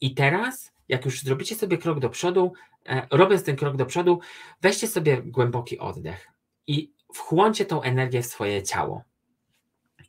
[0.00, 2.52] I teraz, jak już zrobicie sobie krok do przodu,
[2.86, 4.20] e, robiąc ten krok do przodu,
[4.60, 6.28] weźcie sobie głęboki oddech
[6.66, 9.04] i wchłoncie tą energię w swoje ciało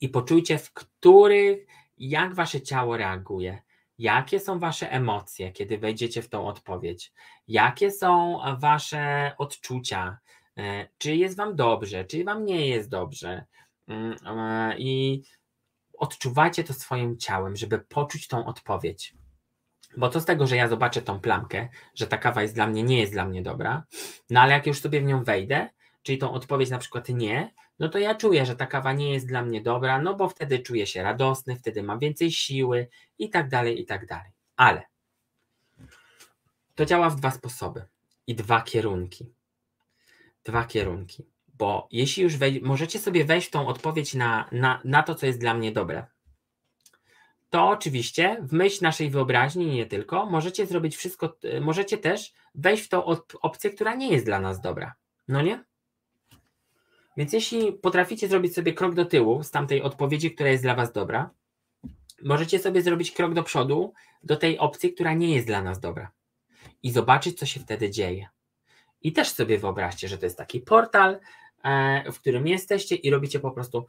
[0.02, 1.66] i poczujcie, w których,
[1.98, 3.62] jak wasze ciało reaguje,
[3.98, 7.14] jakie są wasze emocje, kiedy wejdziecie w tą odpowiedź,
[7.48, 10.20] jakie są wasze odczucia,
[10.58, 13.46] e, czy jest wam dobrze, czy wam nie jest dobrze.
[13.88, 15.24] Mm, e, I
[15.98, 19.14] odczuwajcie to swoim ciałem, żeby poczuć tą odpowiedź.
[19.98, 22.84] Bo co z tego, że ja zobaczę tą plamkę, że ta kawa jest dla mnie,
[22.84, 23.84] nie jest dla mnie dobra,
[24.30, 25.70] no ale jak już sobie w nią wejdę,
[26.04, 29.28] czyli tą odpowiedź na przykład nie, no to ja czuję, że ta kawa nie jest
[29.28, 32.88] dla mnie dobra, no bo wtedy czuję się radosny, wtedy mam więcej siły
[33.20, 34.32] i tak dalej, i tak dalej.
[34.56, 34.84] Ale
[36.76, 37.86] to działa w dwa sposoby
[38.28, 39.34] i dwa kierunki.
[40.44, 41.26] Dwa kierunki.
[41.48, 45.26] Bo jeśli już wej- możecie sobie wejść w tą odpowiedź na, na, na to, co
[45.26, 46.06] jest dla mnie dobre,
[47.50, 52.90] to oczywiście w myśl naszej wyobraźni, nie tylko, możecie zrobić wszystko, możecie też wejść w
[52.90, 53.06] tą
[53.42, 54.94] opcję, która nie jest dla nas dobra.
[55.28, 55.64] No nie?
[57.18, 60.92] Więc jeśli potraficie zrobić sobie krok do tyłu z tamtej odpowiedzi, która jest dla Was
[60.92, 61.30] dobra,
[62.24, 66.12] możecie sobie zrobić krok do przodu do tej opcji, która nie jest dla nas dobra
[66.84, 68.28] i zobaczyć, co się wtedy dzieje.
[69.02, 71.20] I też sobie wyobraźcie, że to jest taki portal,
[71.64, 73.86] e, w którym jesteście i robicie po prostu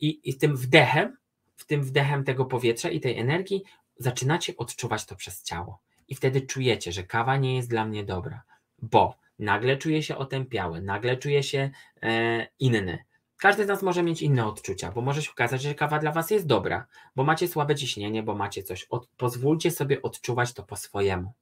[0.00, 1.16] i, i tym wdechem,
[1.56, 3.62] w tym wdechem tego powietrza i tej energii
[3.96, 5.80] zaczynacie odczuwać to przez ciało.
[6.08, 8.42] I wtedy czujecie, że kawa nie jest dla mnie dobra,
[8.82, 11.70] bo nagle czuje się otępiały, nagle czuje się
[12.02, 13.04] e, inny.
[13.36, 16.30] Każdy z nas może mieć inne odczucia, bo może się okazać, że kawa dla Was
[16.30, 16.86] jest dobra,
[17.16, 18.84] bo macie słabe ciśnienie, bo macie coś.
[18.84, 21.32] Od, pozwólcie sobie odczuwać to po swojemu.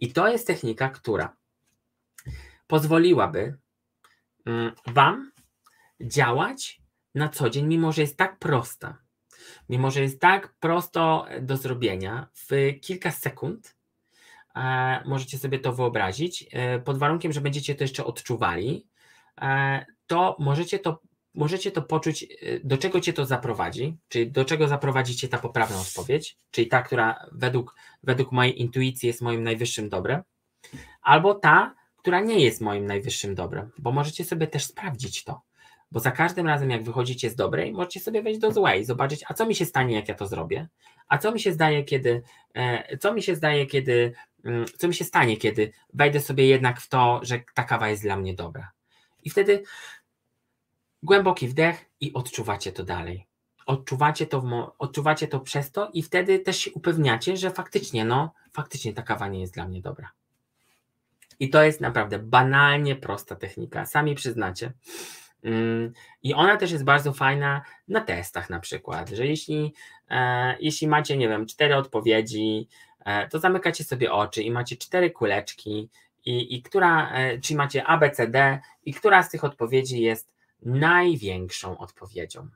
[0.00, 1.36] I to jest technika, która
[2.66, 3.58] pozwoliłaby
[4.46, 5.32] mm, Wam
[6.00, 6.80] działać
[7.14, 8.98] na co dzień, mimo że jest tak prosta,
[9.68, 13.73] mimo że jest tak prosto do zrobienia w kilka sekund,
[15.04, 18.86] możecie sobie to wyobrazić, e, pod warunkiem, że będziecie to jeszcze odczuwali,
[19.40, 21.00] e, to możecie to
[21.34, 22.26] możecie to poczuć,
[22.64, 26.82] do czego cię to zaprowadzi, czyli do czego zaprowadzi cię ta poprawna odpowiedź, czyli ta,
[26.82, 30.22] która według, według mojej intuicji jest moim najwyższym dobrem,
[31.02, 35.42] albo ta, która nie jest moim najwyższym dobrem, bo możecie sobie też sprawdzić to.
[35.90, 39.34] Bo za każdym razem, jak wychodzicie z dobrej, możecie sobie wejść do złej zobaczyć, a
[39.34, 40.68] co mi się stanie, jak ja to zrobię,
[41.08, 42.22] a co mi się zdaje, kiedy,
[42.54, 44.12] e, co mi się zdaje, kiedy,
[44.78, 48.16] co mi się stanie, kiedy wejdę sobie jednak w to, że ta kawa jest dla
[48.16, 48.70] mnie dobra.
[49.22, 49.62] I wtedy
[51.02, 53.26] głęboki wdech i odczuwacie to dalej.
[53.66, 58.92] Odczuwacie to, odczuwacie to przez to i wtedy też się upewniacie, że faktycznie, no, faktycznie
[58.92, 60.10] ta kawa nie jest dla mnie dobra.
[61.40, 64.72] I to jest naprawdę banalnie prosta technika, sami przyznacie.
[65.42, 65.92] Mm,
[66.22, 69.74] I ona też jest bardzo fajna na testach na przykład, że jeśli,
[70.10, 72.68] e, jeśli macie, nie wiem, cztery odpowiedzi,
[73.30, 75.90] to zamykacie sobie oczy i macie cztery kuleczki
[76.24, 80.00] i, i która, e, czyli macie A, B, C, D i która z tych odpowiedzi
[80.00, 82.48] jest największą odpowiedzią.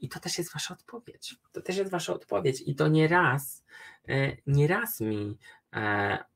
[0.00, 1.36] I to też jest wasza odpowiedź.
[1.52, 2.62] To też jest wasza odpowiedź.
[2.66, 3.64] I to nie raz,
[4.46, 5.38] nie raz mi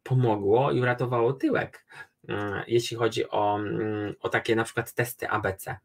[0.02, 1.84] pomogło i uratowało tyłek
[2.28, 5.76] E, jeśli chodzi o, mm, o takie na przykład testy ABC.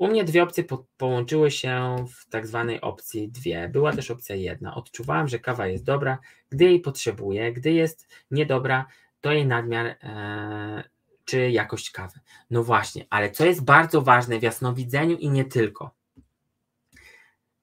[0.00, 3.68] U mnie dwie opcje po, połączyły się w tak zwanej opcji dwie.
[3.68, 4.74] Była też opcja jedna.
[4.74, 6.18] Odczuwałem, że kawa jest dobra,
[6.50, 8.86] gdy jej potrzebuję, gdy jest niedobra,
[9.20, 10.84] to jej nadmiar e,
[11.24, 12.20] czy jakość kawy.
[12.50, 15.90] No właśnie, ale co jest bardzo ważne w jasnowidzeniu i nie tylko.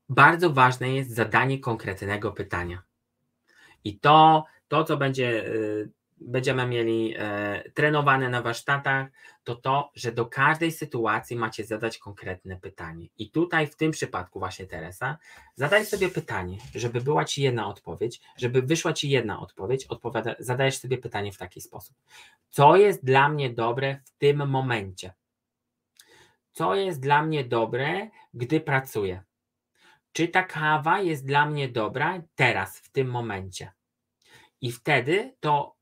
[0.10, 2.82] Bardzo ważne jest zadanie konkretnego pytania.
[3.84, 5.52] I to, to co będzie e,
[6.22, 9.08] będziemy mieli e, trenowane na warsztatach,
[9.44, 13.08] to to, że do każdej sytuacji macie zadać konkretne pytanie.
[13.18, 15.18] I tutaj w tym przypadku właśnie Teresa,
[15.56, 20.78] zadaj sobie pytanie, żeby była ci jedna odpowiedź, żeby wyszła ci jedna odpowiedź, odpowiada, zadajesz
[20.78, 21.96] sobie pytanie w taki sposób.
[22.50, 25.14] Co jest dla mnie dobre w tym momencie?
[26.52, 29.24] Co jest dla mnie dobre, gdy pracuję?
[30.12, 33.77] Czy ta kawa jest dla mnie dobra teraz, w tym momencie?
[34.62, 35.76] I wtedy to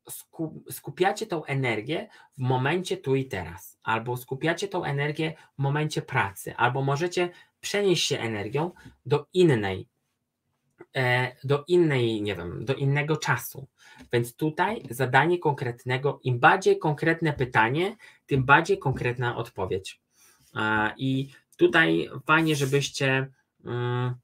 [0.71, 2.07] skupiacie tą energię
[2.37, 7.29] w momencie tu i teraz, albo skupiacie tą energię w momencie pracy, albo możecie
[7.59, 8.71] przenieść się energią
[9.05, 9.87] do innej,
[10.95, 13.67] e, do innej, nie wiem, do innego czasu.
[14.13, 17.95] Więc tutaj zadanie konkretnego, im bardziej konkretne pytanie,
[18.25, 20.01] tym bardziej konkretna odpowiedź.
[20.97, 23.31] I tutaj fajnie, żebyście,
[23.65, 24.15] mm,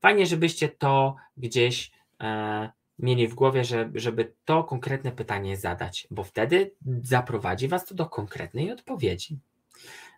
[0.00, 1.90] fajnie, żebyście to gdzieś
[2.20, 2.70] e,
[3.02, 8.06] mieli w głowie, że, żeby to konkretne pytanie zadać, bo wtedy zaprowadzi Was to do
[8.06, 9.38] konkretnej odpowiedzi.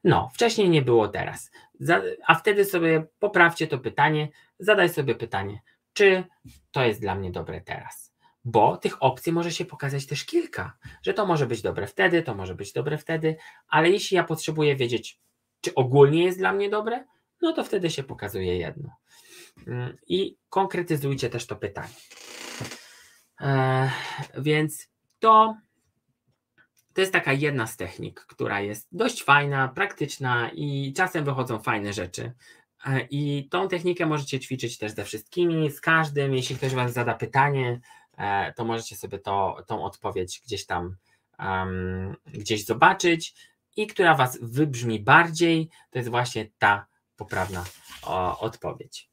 [0.04, 1.50] No, wcześniej nie było teraz.
[2.26, 4.28] A wtedy sobie poprawcie to pytanie,
[4.58, 5.60] zadaj sobie pytanie,
[5.92, 6.24] czy
[6.70, 8.12] to jest dla mnie dobre teraz.
[8.44, 12.34] Bo tych opcji może się pokazać też kilka, że to może być dobre wtedy, to
[12.34, 13.36] może być dobre wtedy,
[13.68, 15.20] ale jeśli ja potrzebuję wiedzieć,
[15.60, 17.04] czy ogólnie jest dla mnie dobre,
[17.42, 18.90] no to wtedy się pokazuje jedno.
[19.66, 21.94] Mm, I konkretyzujcie też to pytanie.
[23.42, 23.90] E,
[24.38, 24.88] więc
[25.18, 25.56] to,
[26.94, 31.92] to jest taka jedna z technik, która jest dość fajna, praktyczna i czasem wychodzą fajne
[31.92, 32.32] rzeczy.
[32.86, 36.34] E, I tą technikę możecie ćwiczyć też ze wszystkimi, z każdym.
[36.34, 37.80] Jeśli ktoś Was zada pytanie,
[38.18, 40.96] e, to możecie sobie to, tą odpowiedź gdzieś tam
[41.38, 43.34] um, gdzieś zobaczyć
[43.76, 46.86] i która Was wybrzmi bardziej, to jest właśnie ta
[47.16, 47.64] poprawna
[48.02, 49.11] o, odpowiedź.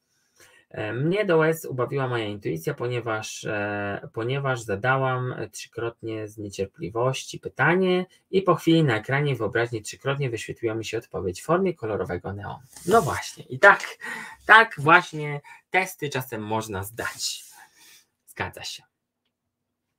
[0.69, 8.05] E, mnie do łez ubawiła moja intuicja, ponieważ, e, ponieważ zadałam trzykrotnie z niecierpliwości pytanie
[8.31, 12.59] i po chwili na ekranie wyobraźni trzykrotnie wyświetliła mi się odpowiedź w formie kolorowego neonu.
[12.87, 13.97] No właśnie, i tak,
[14.45, 17.43] tak właśnie testy czasem można zdać.
[18.25, 18.83] Zgadza się.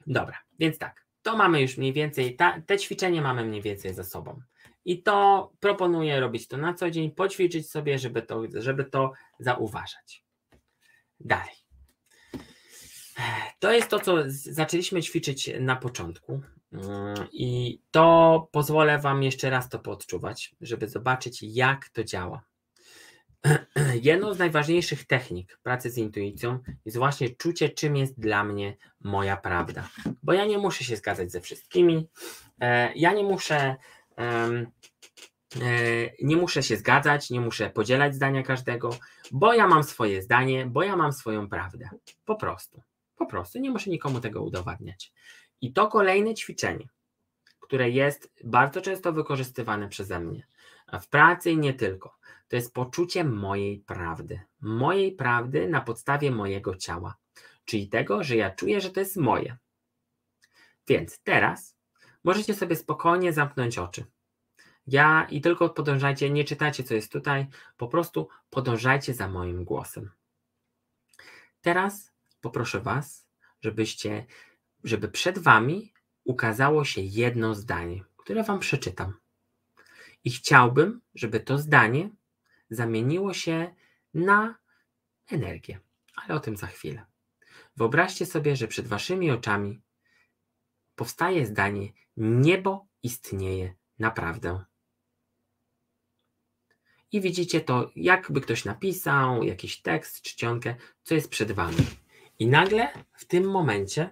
[0.06, 4.04] Dobra, więc tak, to mamy już mniej więcej, ta, te ćwiczenie mamy mniej więcej za
[4.04, 4.40] sobą.
[4.84, 10.24] I to proponuję robić to na co dzień, poćwiczyć sobie, żeby to, żeby to zauważać.
[11.20, 11.60] Dalej.
[13.58, 16.40] To jest to, co zaczęliśmy ćwiczyć na początku.
[16.72, 22.42] Mm, I to pozwolę Wam jeszcze raz to podczuwać, żeby zobaczyć, jak to działa.
[24.02, 29.36] Jedną z najważniejszych technik pracy z intuicją jest właśnie czucie, czym jest dla mnie moja
[29.36, 29.88] prawda.
[30.22, 32.08] Bo ja nie muszę się zgadzać ze wszystkimi.
[32.60, 33.76] E, ja nie muszę
[36.22, 38.90] nie muszę się zgadzać, nie muszę podzielać zdania każdego,
[39.32, 41.88] bo ja mam swoje zdanie, bo ja mam swoją prawdę.
[42.24, 42.82] Po prostu.
[43.16, 43.58] Po prostu.
[43.58, 45.12] Nie muszę nikomu tego udowadniać.
[45.60, 46.88] I to kolejne ćwiczenie,
[47.60, 50.46] które jest bardzo często wykorzystywane przeze mnie,
[51.00, 52.16] w pracy i nie tylko,
[52.48, 54.40] to jest poczucie mojej prawdy.
[54.60, 57.16] Mojej prawdy na podstawie mojego ciała,
[57.64, 59.56] czyli tego, że ja czuję, że to jest moje.
[60.88, 61.76] Więc teraz
[62.24, 64.04] możecie sobie spokojnie zamknąć oczy
[64.90, 67.46] Ja i tylko podążajcie, nie czytajcie, co jest tutaj,
[67.76, 70.10] po prostu podążajcie za moim głosem.
[71.60, 73.26] Teraz poproszę Was,
[73.60, 74.26] żebyście,
[74.84, 75.92] żeby przed Wami
[76.24, 79.14] ukazało się jedno zdanie, które Wam przeczytam.
[80.24, 82.10] I chciałbym, żeby to zdanie
[82.70, 83.74] zamieniło się
[84.14, 84.54] na
[85.26, 85.80] energię,
[86.16, 87.06] ale o tym za chwilę.
[87.76, 89.80] Wyobraźcie sobie, że przed Waszymi oczami
[90.94, 94.69] powstaje zdanie: Niebo istnieje naprawdę.
[97.12, 101.86] I widzicie to, jakby ktoś napisał jakiś tekst, czcionkę, co jest przed Wami.
[102.38, 104.10] I nagle w tym momencie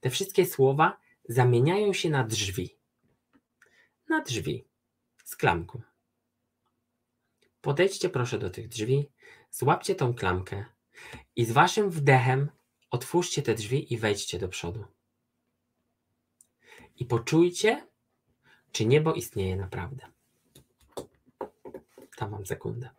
[0.00, 2.78] te wszystkie słowa zamieniają się na drzwi.
[4.08, 4.64] Na drzwi
[5.24, 5.82] z klamką.
[7.60, 9.10] Podejdźcie proszę do tych drzwi,
[9.50, 10.64] złapcie tą klamkę
[11.36, 12.50] i z waszym wdechem
[12.90, 14.84] otwórzcie te drzwi i wejdźcie do przodu.
[16.96, 17.86] I poczujcie,
[18.72, 20.13] czy niebo istnieje naprawdę.
[22.16, 22.90] Tam mam sekundę.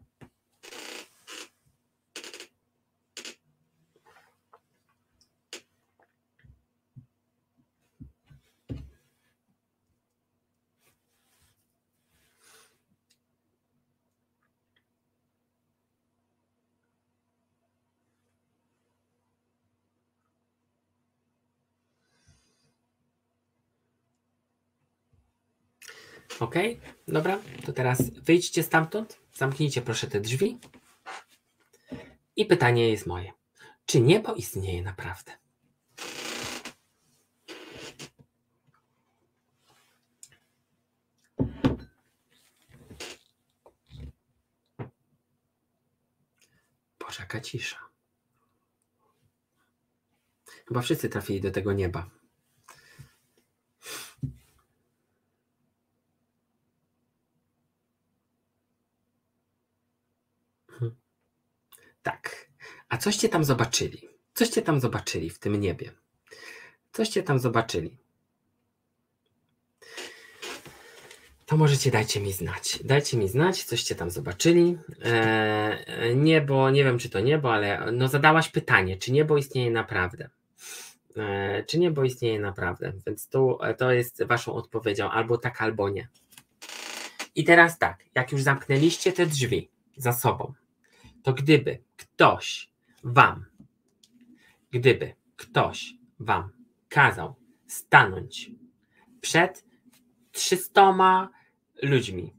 [26.45, 26.55] Ok,
[27.07, 30.59] dobra, to teraz wyjdźcie stamtąd, zamknijcie proszę te drzwi.
[32.35, 33.33] I pytanie jest moje.
[33.85, 35.31] Czy niebo istnieje naprawdę?
[46.99, 47.79] Boże, cisza.
[50.67, 52.09] Chyba wszyscy trafili do tego nieba.
[62.05, 62.51] Tak.
[62.95, 64.09] A coście tam zobaczyli?
[64.33, 65.91] Coście tam zobaczyli w tym niebie?
[66.91, 67.97] Coście tam zobaczyli?
[71.45, 72.79] To możecie dajcie mi znać.
[72.83, 74.77] Dajcie mi znać, coście tam zobaczyli.
[75.03, 80.29] Eee, niebo, nie wiem czy to niebo, ale no zadałaś pytanie, czy niebo istnieje naprawdę?
[81.17, 82.93] Eee, czy niebo istnieje naprawdę?
[83.07, 86.07] Więc tu, to jest waszą odpowiedzią, albo tak, albo nie.
[87.35, 90.53] I teraz tak, jak już zamknęliście te drzwi za sobą,
[91.23, 92.74] to gdyby ktoś
[93.05, 93.45] wam,
[94.71, 96.49] gdyby ktoś wam
[96.89, 97.35] kazał
[97.67, 98.51] stanąć
[99.21, 99.65] przed
[100.31, 101.29] trzystoma
[101.83, 102.33] ludźmi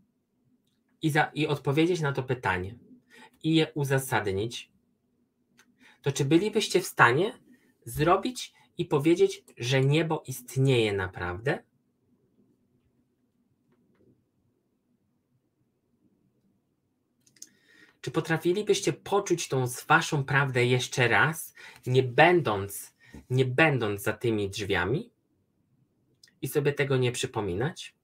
[1.02, 2.78] i, za, i odpowiedzieć na to pytanie
[3.43, 4.70] i je uzasadnić,
[6.02, 7.32] to czy bylibyście w stanie
[7.84, 11.62] zrobić i powiedzieć, że niebo istnieje naprawdę?
[18.06, 21.54] Czy potrafilibyście poczuć tą waszą prawdę jeszcze raz,
[21.86, 22.96] nie będąc,
[23.30, 25.10] nie będąc za tymi drzwiami
[26.42, 27.94] i sobie tego nie przypominać?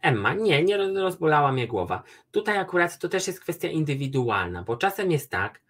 [0.00, 2.02] Emma, nie, nie rozbolała mnie głowa.
[2.30, 5.60] Tutaj akurat to też jest kwestia indywidualna, bo czasem jest tak,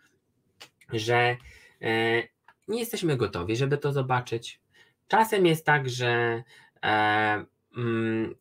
[0.93, 1.37] że
[1.83, 2.23] e,
[2.69, 4.61] nie jesteśmy gotowi, żeby to zobaczyć.
[5.09, 6.43] Czasem jest tak, że
[6.85, 7.45] e,
[7.77, 8.35] mm,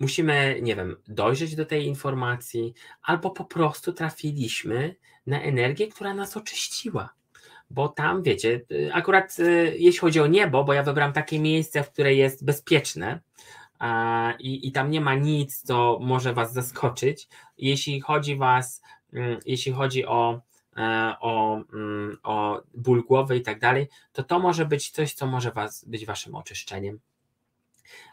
[0.00, 4.96] musimy, nie wiem, dojrzeć do tej informacji, albo po prostu trafiliśmy
[5.26, 7.14] na energię, która nas oczyściła.
[7.70, 11.82] Bo tam, wiecie, y, akurat y, jeśli chodzi o niebo, bo ja wybrałam takie miejsce,
[11.82, 13.20] w które jest bezpieczne
[14.38, 17.28] i, i tam nie ma nic, co może Was zaskoczyć.
[17.58, 18.82] Jeśli chodzi Was,
[19.12, 20.40] mm, jeśli chodzi o,
[20.76, 25.26] e, o, mm, o ból głowy i tak dalej, to to może być coś, co
[25.26, 27.00] może was, być Waszym oczyszczeniem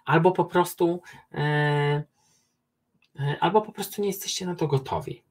[0.05, 1.01] albo po prostu
[1.33, 2.03] e,
[3.19, 5.23] e, albo po prostu nie jesteście na to gotowi.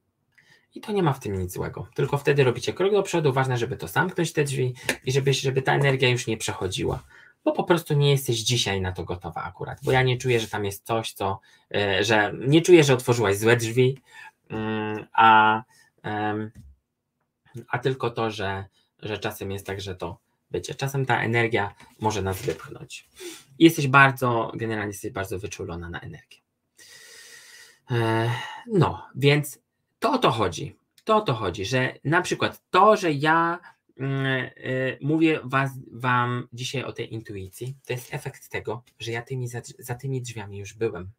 [0.75, 1.87] I to nie ma w tym nic złego.
[1.95, 3.33] Tylko wtedy robicie krok do przodu.
[3.33, 4.73] Ważne, żeby to zamknąć te drzwi
[5.05, 7.03] i żeby, żeby ta energia już nie przechodziła.
[7.43, 9.79] Bo po prostu nie jesteś dzisiaj na to gotowa akurat.
[9.83, 11.39] Bo ja nie czuję, że tam jest coś, co.
[11.75, 13.97] E, że nie czuję, że otworzyłaś złe drzwi,
[14.49, 15.63] mm, a,
[17.67, 18.65] a tylko to, że,
[18.99, 20.17] że czasem jest tak, że to
[20.51, 23.07] Wiecie, czasem ta energia może nas wypchnąć.
[23.59, 26.37] I jesteś bardzo, generalnie jesteś bardzo wyczulona na energię.
[27.91, 28.31] E,
[28.67, 29.59] no, więc
[29.99, 30.75] to o to chodzi.
[31.03, 33.59] To o to chodzi, że na przykład to, że ja
[33.97, 34.49] mm, e,
[35.01, 39.61] mówię was, Wam dzisiaj o tej intuicji, to jest efekt tego, że ja tymi, za,
[39.79, 41.11] za tymi drzwiami już byłem.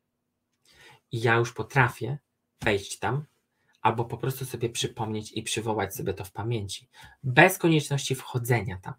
[1.13, 2.19] I ja już potrafię
[2.63, 3.25] wejść tam,
[3.81, 6.89] albo po prostu sobie przypomnieć i przywołać sobie to w pamięci,
[7.23, 8.95] bez konieczności wchodzenia tam.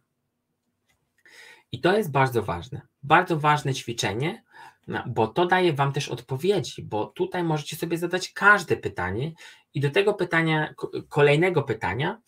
[1.72, 2.82] I to jest bardzo ważne.
[3.04, 4.44] Bardzo ważne ćwiczenie,
[4.88, 9.32] No, bo to daje Wam też odpowiedzi, bo tutaj możecie sobie zadać każde pytanie
[9.74, 10.74] i do tego pytania,
[11.10, 12.22] kolejnego pytania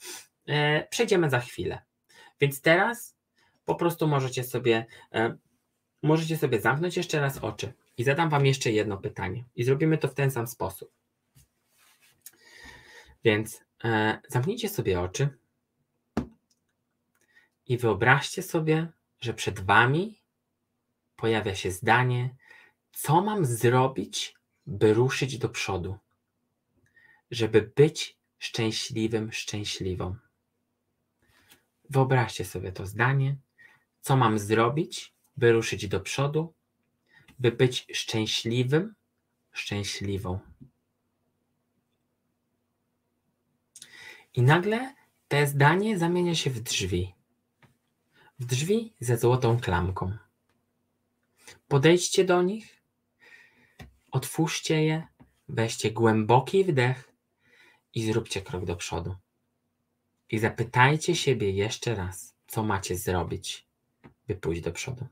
[0.47, 1.81] e, przejdziemy za chwilę.
[2.41, 3.15] Więc teraz
[3.65, 5.37] po prostu możecie sobie, e,
[6.03, 10.07] możecie sobie zamknąć jeszcze raz oczy i zadam Wam jeszcze jedno pytanie i zrobimy to
[10.07, 10.91] w ten sam sposób.
[13.23, 15.29] Więc e, zamknijcie sobie oczy
[17.67, 18.87] i wyobraźcie sobie,
[19.21, 20.19] że przed Wami
[21.15, 22.35] pojawia się zdanie,
[22.91, 24.35] co mam zrobić,
[24.65, 25.97] by ruszyć do przodu,
[27.31, 30.15] żeby być szczęśliwym, szczęśliwą.
[31.89, 33.37] Wyobraźcie sobie to zdanie,
[34.01, 36.53] co mam zrobić, by ruszyć do przodu,
[37.39, 38.95] by być szczęśliwym,
[39.51, 40.39] szczęśliwą.
[44.33, 44.95] I nagle
[45.27, 47.13] te zdanie zamienia się w drzwi.
[48.41, 50.17] Drzwi ze złotą klamką.
[51.67, 52.81] Podejdźcie do nich,
[54.11, 55.07] otwórzcie je,
[55.49, 57.11] weźcie głęboki wdech
[57.93, 59.15] i zróbcie krok do przodu.
[60.29, 63.67] I zapytajcie siebie jeszcze raz, co macie zrobić,
[64.27, 65.07] by pójść do przodu.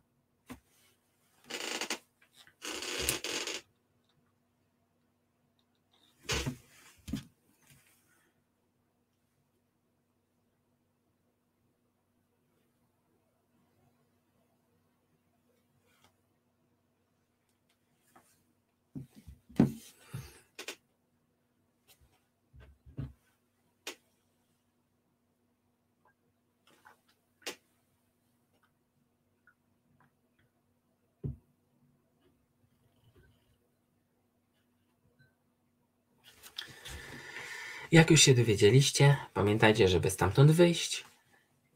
[37.92, 41.06] Jak już się dowiedzieliście, pamiętajcie, żeby stamtąd wyjść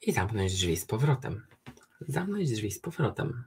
[0.02, 1.45] i zamknąć drzwi z powrotem.
[2.07, 3.44] Zamknąć drzwi z powrotem.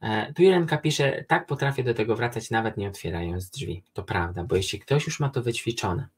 [0.00, 3.82] E, tu Jelenka pisze, tak potrafię do tego wracać nawet nie otwierając drzwi.
[3.92, 6.08] To prawda, bo jeśli ktoś już ma to wyćwiczone,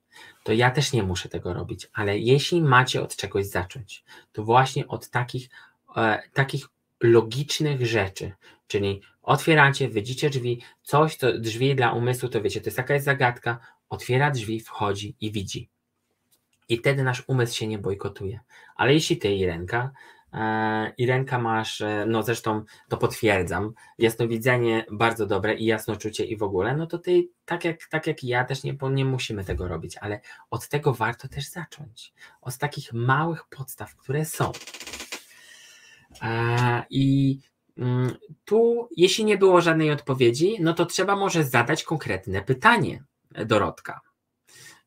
[0.43, 4.89] to ja też nie muszę tego robić, ale jeśli macie od czegoś zacząć, to właśnie
[4.89, 5.48] od takich,
[5.97, 6.66] e, takich
[7.01, 8.32] logicznych rzeczy,
[8.66, 13.59] czyli otwieracie, wydzicie drzwi, coś, to drzwi dla umysłu, to wiecie, to jest jakaś zagadka,
[13.91, 15.71] otwiera drzwi, wchodzi i widzi.
[16.69, 18.41] I wtedy nasz umysł się nie bojkotuje.
[18.77, 19.91] Ale jeśli ty, Irenka,
[20.33, 26.43] e, Irenka masz, e, no zresztą to potwierdzam, jasnowidzenie bardzo dobre i jasnoczucie i w
[26.43, 29.97] ogóle, no to ty, tak jak, tak jak ja, też nie, nie musimy tego robić,
[29.97, 32.12] ale od tego warto też zacząć.
[32.41, 34.53] Od takich małych podstaw, które są.
[36.23, 37.39] E, I
[37.79, 43.05] mm, tu, jeśli nie było żadnej odpowiedzi, no to trzeba może zadać konkretne pytanie.
[43.31, 44.01] Dorotka.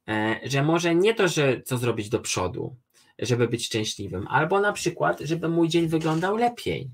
[0.08, 2.76] E, że może nie to, że co zrobić do przodu,
[3.20, 6.90] żeby być szczęśliwym, albo na przykład, żeby mój dzień wyglądał lepiej.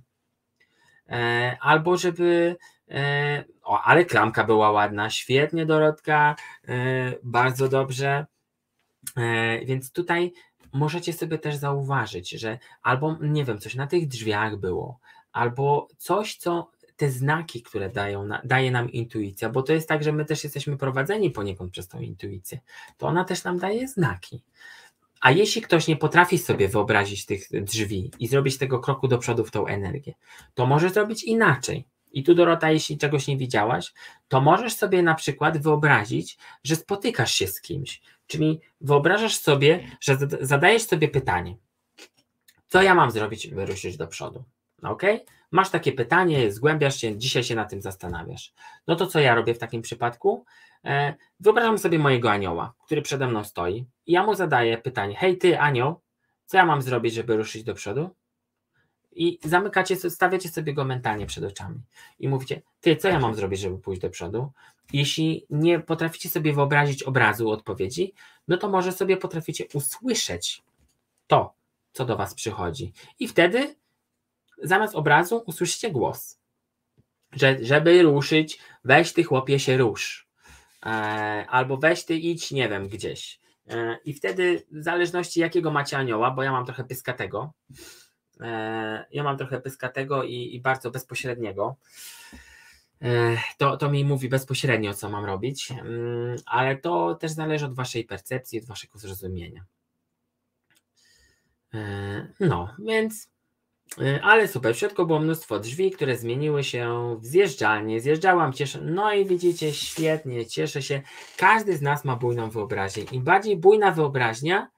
[1.10, 2.56] E, albo żeby.
[2.92, 6.36] E, o, ale klamka była ładna, świetnie, Dorotka,
[7.24, 8.26] bardzo dobrze.
[9.66, 10.34] Więc tutaj
[10.74, 15.00] możecie sobie też zauważyć, że albo nie wiem, coś na tych drzwiach było,
[15.32, 20.12] albo coś, co te znaki, które dają, daje nam intuicja, bo to jest tak, że
[20.12, 22.60] my też jesteśmy prowadzeni poniekąd przez tą intuicję,
[22.98, 24.44] to ona też nam daje znaki.
[25.22, 29.46] A jeśli ktoś nie potrafi sobie wyobrazić tych drzwi i zrobić tego kroku do przodu
[29.46, 30.14] w tą energię,
[30.54, 31.88] to może zrobić inaczej.
[32.12, 33.94] I tu Dorota, jeśli czegoś nie widziałaś,
[34.28, 38.02] to możesz sobie na przykład wyobrazić, że spotykasz się z kimś.
[38.28, 41.58] Czyli wyobrażasz sobie, że zadajesz sobie pytanie,
[42.68, 44.44] co ja mam zrobić, by ruszyć do przodu.
[44.84, 45.04] Ok?
[45.52, 48.54] Masz takie pytanie, zgłębiasz się, dzisiaj się na tym zastanawiasz.
[48.88, 50.46] No to co ja robię w takim przypadku?
[50.86, 55.38] E, wyobrażam sobie mojego anioła, który przede mną stoi i ja mu zadaję pytanie, hej
[55.38, 56.02] ty anioł,
[56.46, 58.10] co ja mam zrobić, żeby ruszyć do przodu?
[59.12, 61.82] I zamykacie, stawiacie sobie go mentalnie przed oczami
[62.20, 64.52] i mówicie, ty, co ja mam zrobić, żeby pójść do przodu?
[64.94, 68.14] Jeśli nie potraficie sobie wyobrazić obrazu odpowiedzi,
[68.48, 70.64] no to może sobie potraficie usłyszeć
[71.28, 71.54] to,
[71.92, 72.94] co do was przychodzi.
[73.20, 73.76] I wtedy
[74.64, 76.40] zamiast obrazu usłyszycie głos.
[77.32, 80.30] Że, żeby ruszyć, weź ty chłopie się rusz.
[80.86, 80.90] E,
[81.50, 83.40] albo weź ty idź, nie wiem, gdzieś.
[83.70, 87.54] E, I wtedy w zależności jakiego macie anioła, bo ja mam trochę pyskatego,
[88.42, 91.76] e, ja mam trochę pyskatego i, i bardzo bezpośredniego,
[93.02, 97.74] e, to, to mi mówi bezpośrednio, co mam robić, mm, ale to też zależy od
[97.74, 99.66] waszej percepcji, od waszego zrozumienia.
[101.74, 103.30] E, no, więc
[104.22, 108.02] ale super, w środku było mnóstwo drzwi, które zmieniły się w zjeżdżalnię.
[108.02, 108.82] Zjeżdżałam, cieszę.
[108.82, 111.02] No i widzicie, świetnie, cieszę się.
[111.38, 113.04] Każdy z nas ma bujną wyobraźnię.
[113.12, 114.70] Im bardziej bujna wyobraźnia,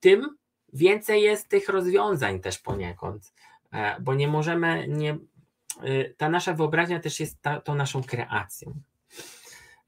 [0.00, 0.36] tym
[0.72, 3.32] więcej jest tych rozwiązań też poniekąd.
[3.72, 5.18] E, bo nie możemy, nie,
[5.84, 8.74] y, ta nasza wyobraźnia też jest ta, tą naszą kreacją.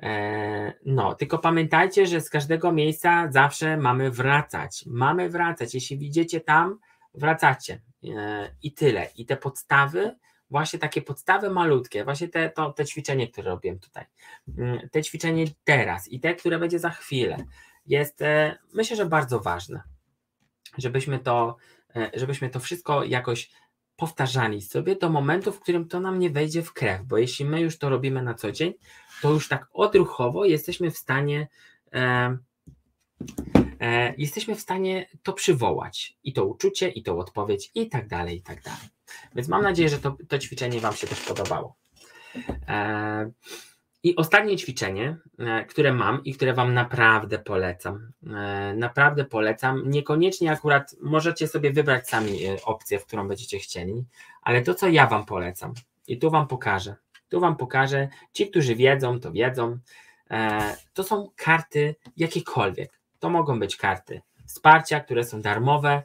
[0.00, 4.84] E, no, tylko pamiętajcie, że z każdego miejsca zawsze mamy wracać.
[4.86, 5.74] Mamy wracać.
[5.74, 6.78] Jeśli widzicie tam,
[7.14, 7.80] wracacie.
[8.04, 9.08] E, I tyle.
[9.16, 10.16] I te podstawy,
[10.50, 14.04] właśnie takie podstawy malutkie, właśnie te, to, te ćwiczenie, które robiłem tutaj,
[14.58, 17.36] mm, te ćwiczenie teraz i te, które będzie za chwilę,
[17.86, 19.82] jest e, myślę, że bardzo ważne,
[20.78, 21.56] żebyśmy to,
[22.14, 23.50] żebyśmy to wszystko jakoś
[23.96, 27.60] powtarzali sobie do momentu, w którym to nam nie wejdzie w krew, bo jeśli my
[27.60, 28.74] już to robimy na co dzień,
[29.22, 31.48] to już tak odruchowo jesteśmy w stanie
[31.92, 32.38] e, e,
[34.18, 38.42] jesteśmy w stanie to przywołać i to uczucie, i tą odpowiedź, i tak dalej, i
[38.42, 38.88] tak dalej.
[39.34, 41.76] Więc mam nadzieję, że to, to ćwiczenie Wam się też podobało.
[42.68, 43.30] E,
[44.04, 48.12] i ostatnie ćwiczenie, e, które mam i które Wam naprawdę polecam.
[48.26, 49.90] E, naprawdę polecam.
[49.90, 54.04] Niekoniecznie akurat możecie sobie wybrać sami e, opcję, w którą będziecie chcieli,
[54.42, 55.74] ale to, co ja Wam polecam,
[56.06, 56.96] i tu Wam pokażę.
[57.28, 58.08] Tu Wam pokażę.
[58.32, 59.78] Ci, którzy wiedzą, to wiedzą.
[60.92, 63.00] To są karty jakiekolwiek.
[63.22, 66.02] To mogą być karty wsparcia, które są darmowe,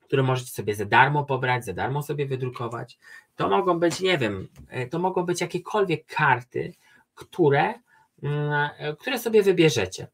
[0.00, 2.98] które możecie sobie za darmo pobrać, za darmo sobie wydrukować.
[3.36, 4.48] To mogą być, nie wiem,
[4.90, 6.74] to mogą być jakiekolwiek karty,
[7.14, 7.74] które,
[8.22, 10.06] mm, które sobie wybierzecie.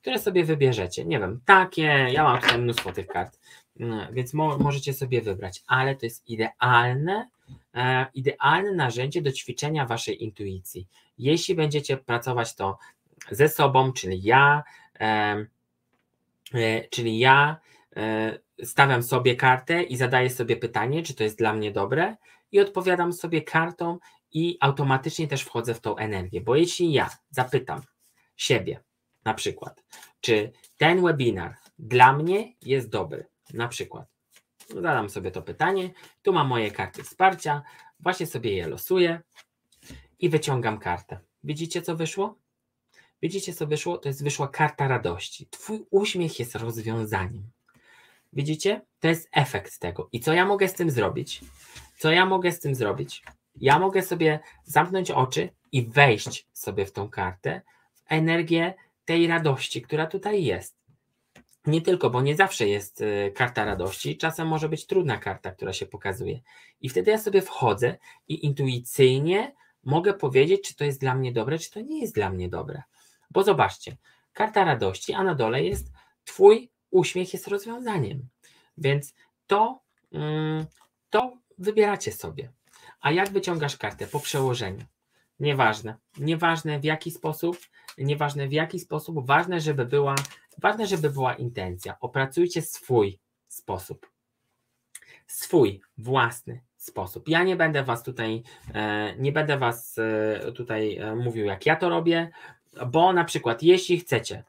[0.00, 1.04] Które sobie wybierzecie.
[1.04, 1.82] Nie wiem, takie,
[2.12, 3.38] ja mam tutaj mnóstwo tych kart,
[3.80, 7.28] mm, więc mo możecie sobie wybrać, ale to jest idealne,
[7.74, 10.88] e, idealne narzędzie do ćwiczenia waszej intuicji.
[11.18, 12.78] Jeśli będziecie pracować to
[13.30, 14.62] ze sobą, czyli ja,
[15.00, 15.46] e, e,
[16.90, 17.56] czyli ja
[17.96, 22.16] e, stawiam sobie kartę i zadaję sobie pytanie, czy to jest dla mnie dobre,
[22.52, 23.98] i odpowiadam sobie kartą
[24.32, 27.80] i automatycznie też wchodzę w tą energię, bo jeśli ja zapytam
[28.36, 28.80] siebie
[29.24, 29.84] na przykład,
[30.20, 34.06] czy ten webinar dla mnie jest dobry, na przykład,
[34.68, 35.90] zadam sobie to pytanie,
[36.22, 37.62] tu mam moje karty wsparcia,
[38.00, 39.20] właśnie sobie je losuję
[40.18, 41.18] i wyciągam kartę.
[41.44, 42.43] Widzicie, co wyszło?
[43.24, 43.98] Widzicie, co wyszło?
[43.98, 45.46] To jest wyszła karta radości.
[45.50, 47.50] Twój uśmiech jest rozwiązaniem.
[48.32, 48.80] Widzicie?
[49.00, 50.08] To jest efekt tego.
[50.12, 51.40] I co ja mogę z tym zrobić?
[51.98, 53.22] Co ja mogę z tym zrobić?
[53.60, 57.60] Ja mogę sobie zamknąć oczy i wejść sobie w tą kartę,
[57.94, 58.74] w energię
[59.04, 60.76] tej radości, która tutaj jest.
[61.66, 65.72] Nie tylko, bo nie zawsze jest y, karta radości, czasem może być trudna karta, która
[65.72, 66.40] się pokazuje.
[66.80, 67.96] I wtedy ja sobie wchodzę
[68.28, 72.30] i intuicyjnie mogę powiedzieć, czy to jest dla mnie dobre, czy to nie jest dla
[72.30, 72.82] mnie dobre.
[73.34, 73.96] Bo zobaczcie,
[74.32, 75.92] karta radości, a na dole jest
[76.24, 78.28] Twój uśmiech jest rozwiązaniem.
[78.78, 79.14] Więc
[79.46, 79.80] to,
[80.12, 80.66] mm,
[81.10, 82.52] to wybieracie sobie.
[83.00, 84.06] A jak wyciągasz kartę?
[84.06, 84.84] Po przełożeniu.
[85.40, 85.96] Nieważne.
[86.18, 87.58] Nieważne w jaki sposób,
[87.98, 90.14] nieważne w jaki sposób, ważne, żeby była,
[90.58, 91.96] ważne, żeby była intencja.
[92.00, 94.10] Opracujcie swój sposób.
[95.26, 97.28] Swój własny sposób.
[97.28, 98.42] Ja nie będę was tutaj,
[98.74, 102.30] e, nie będę was e, tutaj e, mówił, jak ja to robię,
[102.86, 104.44] bo na przykład, jeśli chcecie,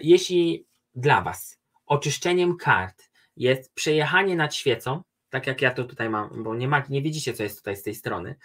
[0.00, 6.42] jeśli dla was oczyszczeniem kart jest przejechanie nad świecą, tak jak ja to tutaj mam,
[6.42, 8.36] bo nie, ma, nie widzicie, co jest tutaj z tej strony.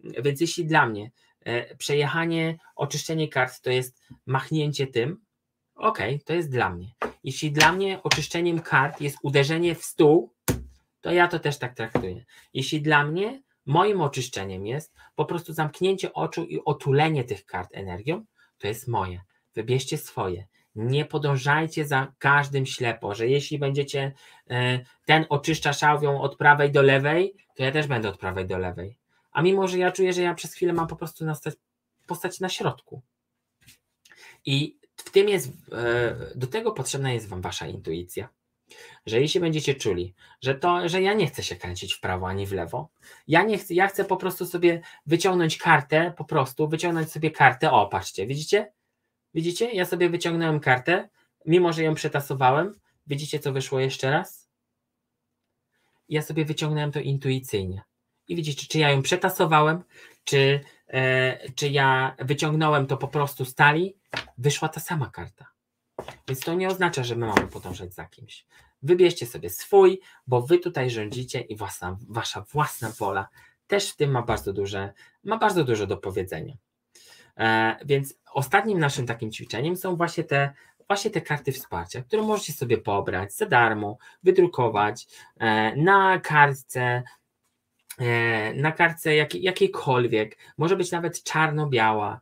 [0.00, 1.10] Więc jeśli dla mnie
[1.40, 5.20] e, przejechanie, oczyszczenie kart to jest machnięcie tym,
[5.74, 6.94] ok, to jest dla mnie.
[7.24, 10.32] Jeśli dla mnie oczyszczeniem kart jest uderzenie w stół,
[11.00, 12.24] to ja to też tak traktuję.
[12.54, 18.24] Jeśli dla mnie moim oczyszczeniem jest po prostu zamknięcie oczu i otulenie tych kart energią,
[18.62, 19.20] to jest moje.
[19.54, 24.12] Wybierzcie swoje nie podążajcie za każdym ślepo, że jeśli będziecie
[24.50, 28.58] e, ten oczyszcza szałwią od prawej do lewej, to ja też będę od prawej do
[28.58, 28.98] lewej.
[29.32, 31.54] A mimo, że ja czuję, że ja przez chwilę mam po prostu nastać,
[32.06, 33.02] postać na środku.
[34.46, 38.28] I w tym jest, e, do tego potrzebna jest Wam Wasza intuicja.
[39.06, 42.46] Że jeśli będziecie czuli, że to, że ja nie chcę się kręcić w prawo ani
[42.46, 42.90] w lewo,
[43.28, 47.70] ja nie chcę, ja chcę po prostu sobie wyciągnąć kartę, po prostu wyciągnąć sobie kartę,
[47.70, 48.72] o patrzcie, widzicie?
[49.34, 49.72] Widzicie?
[49.72, 51.08] Ja sobie wyciągnąłem kartę,
[51.46, 52.74] mimo że ją przetasowałem.
[53.06, 54.48] Widzicie, co wyszło jeszcze raz?
[56.08, 57.82] Ja sobie wyciągnąłem to intuicyjnie.
[58.28, 59.82] I widzicie, czy ja ją przetasowałem,
[60.24, 63.96] czy, e, czy ja wyciągnąłem to po prostu stali,
[64.38, 65.51] wyszła ta sama karta.
[66.28, 68.46] Więc to nie oznacza, że my mamy podążać za kimś.
[68.82, 73.28] Wybierzcie sobie swój, bo wy tutaj rządzicie i własna, wasza własna wola
[73.72, 74.92] też w tym ma bardzo duże,
[75.24, 76.54] ma bardzo dużo do powiedzenia.
[77.38, 80.52] E, więc ostatnim naszym takim ćwiczeniem są właśnie te,
[80.86, 87.02] właśnie te karty wsparcia, które możecie sobie pobrać za darmo, wydrukować e, na kartce,
[87.98, 92.20] e, na kartce jak, jakiejkolwiek, może być nawet czarno-biała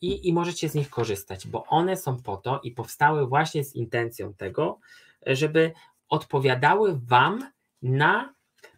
[0.00, 3.74] i, i możecie z nich korzystać, bo one są po to i powstały właśnie z
[3.74, 4.78] intencją tego,
[5.26, 5.72] żeby
[6.08, 7.50] odpowiadały Wam
[7.82, 8.34] na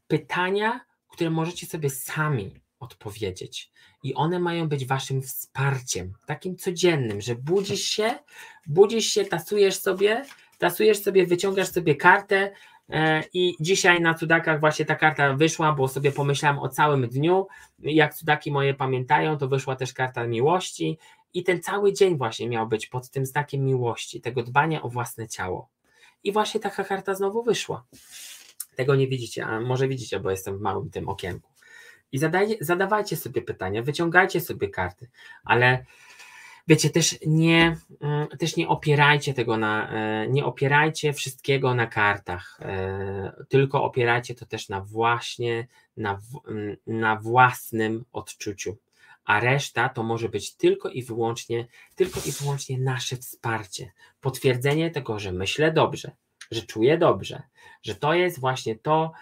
[0.07, 3.73] pytania, które możecie sobie sami odpowiedzieć.
[4.03, 8.15] I one mają być waszym wsparciem, takim codziennym, że budzisz się,
[8.67, 10.25] budzisz się, tasujesz sobie,
[10.59, 12.53] tasujesz sobie, wyciągasz sobie kartę, e,
[13.35, 17.47] i dzisiaj na cudakach właśnie ta karta wyszła, bo sobie pomyślałem o całym dniu.
[17.79, 20.99] Jak cudaki moje pamiętają, to wyszła też karta miłości.
[21.35, 25.29] I ten cały dzień właśnie miał być pod tym znakiem miłości, tego dbania o własne
[25.29, 25.69] ciało.
[26.25, 27.85] I właśnie taka karta znowu wyszła.
[28.77, 31.51] Tego nie widzicie, a może widzicie, bo jestem w małym tym okienku.
[32.13, 35.09] I zadajcie, zadawajcie sobie pytania, wyciągajcie sobie karty,
[35.45, 35.85] ale
[36.69, 42.61] wiecie, też nie, mm, też nie opierajcie tego na, e, nie opierajcie wszystkiego na kartach,
[42.63, 45.67] e, tylko opierajcie to też na właśnie,
[45.97, 46.21] na,
[46.87, 48.77] na własnym odczuciu.
[49.25, 55.19] A reszta to może być tylko i wyłącznie, tylko i wyłącznie nasze wsparcie, potwierdzenie tego,
[55.19, 56.11] że myślę dobrze,
[56.51, 57.43] że czuję dobrze,
[57.83, 59.13] że to jest właśnie to,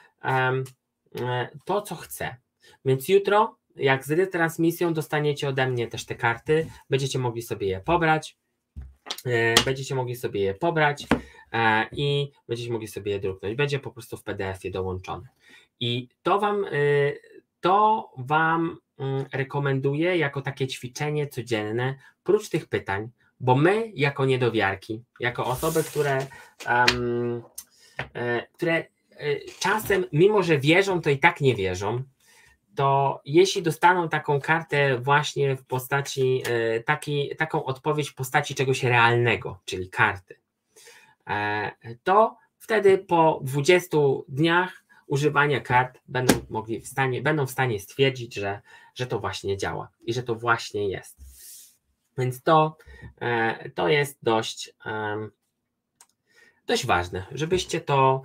[1.64, 2.36] to co chcę.
[2.84, 7.80] Więc jutro, jak z retransmisją, dostaniecie ode mnie też te karty, będziecie mogli sobie je
[7.80, 8.36] pobrać.
[9.26, 11.06] E, będziecie mogli sobie je pobrać
[11.52, 13.56] e, i będziecie mogli sobie je druknąć.
[13.56, 15.28] Będzie po prostu w PDF-ie dołączone.
[15.80, 16.66] I to Wam,
[17.60, 25.04] to wam mm, rekomenduję jako takie ćwiczenie codzienne, prócz tych pytań, bo my, jako niedowiarki,
[25.20, 26.26] jako osoby, które,
[26.66, 27.42] um,
[28.14, 28.86] e, które e,
[29.60, 32.02] czasem, mimo że wierzą, to i tak nie wierzą,
[32.78, 38.84] to jeśli dostaną taką kartę właśnie w postaci, e, taki, taką odpowiedź w postaci czegoś
[38.84, 40.36] realnego, czyli karty,
[41.26, 41.70] e,
[42.04, 43.98] to wtedy po 20
[44.28, 48.60] dniach używania kart będą mogli w stanie, będą w stanie stwierdzić, że,
[48.94, 51.16] że to właśnie działa i że to właśnie jest.
[52.18, 52.76] Więc to,
[53.20, 54.74] e, to jest dość,
[56.66, 58.22] dość ważne, żebyście to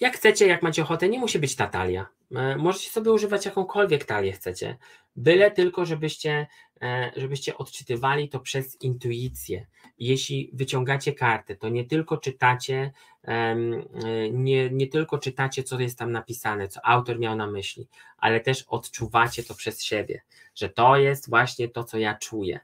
[0.00, 2.06] jak chcecie, jak macie ochotę, nie musi być ta talia.
[2.34, 4.76] E, możecie sobie używać jakąkolwiek talię chcecie,
[5.16, 6.46] byle tylko, żebyście,
[6.82, 9.66] e, żebyście odczytywali to przez intuicję.
[9.98, 12.92] Jeśli wyciągacie kartę, to nie tylko czytacie,
[13.24, 13.56] e,
[14.32, 17.88] nie, nie tylko czytacie, co jest tam napisane, co autor miał na myśli,
[18.18, 20.22] ale też odczuwacie to przez siebie,
[20.54, 22.60] że to jest właśnie to, co ja czuję.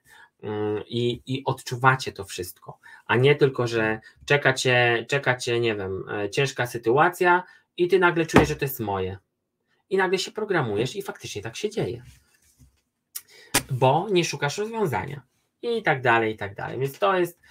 [0.86, 7.42] I, i odczuwacie to wszystko, a nie tylko, że czekacie, czekacie, nie wiem, ciężka sytuacja
[7.76, 9.18] i ty nagle czujesz, że to jest moje
[9.90, 12.02] i nagle się programujesz i faktycznie tak się dzieje.
[13.70, 15.22] Bo nie szukasz rozwiązania.
[15.62, 16.78] I tak dalej, i tak dalej.
[16.78, 17.49] Więc to jest e,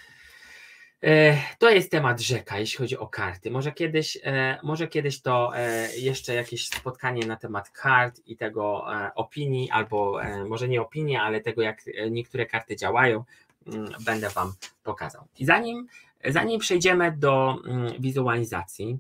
[1.58, 3.52] to jest temat rzeka, jeśli chodzi o karty.
[3.52, 8.86] Może kiedyś, e, może kiedyś to e, jeszcze jakieś spotkanie na temat kart i tego
[9.16, 13.24] opinii, albo może nie opinii, ale tego, jak niektóre karty działają,
[13.68, 14.54] mm, będę Wam
[14.84, 15.28] pokazał.
[15.40, 15.88] I zanim,
[16.26, 19.00] zanim przejdziemy do mm, wizualizacji,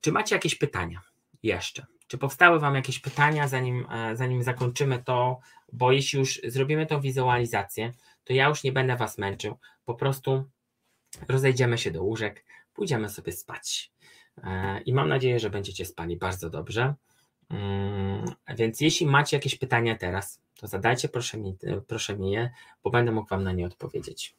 [0.00, 1.00] czy macie jakieś pytania?
[1.42, 1.86] jeszcze.
[2.06, 5.40] Czy powstały Wam jakieś pytania, zanim, e, zanim zakończymy to?
[5.72, 7.92] Bo jeśli już zrobimy tą wizualizację,
[8.28, 9.56] to ja już nie będę Was męczył.
[9.84, 10.44] Po prostu
[11.28, 13.92] rozejdziemy się do łóżek, pójdziemy sobie spać.
[14.44, 16.94] E, I mam nadzieję, że będziecie spali bardzo dobrze.
[17.50, 18.24] Mm,
[18.56, 22.50] więc jeśli macie jakieś pytania teraz, to zadajcie proszę mi, proszę mi je,
[22.82, 24.34] bo będę mógł Wam na nie odpowiedzieć.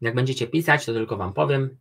[0.00, 1.76] Jak będziecie pisać, to tylko Wam powiem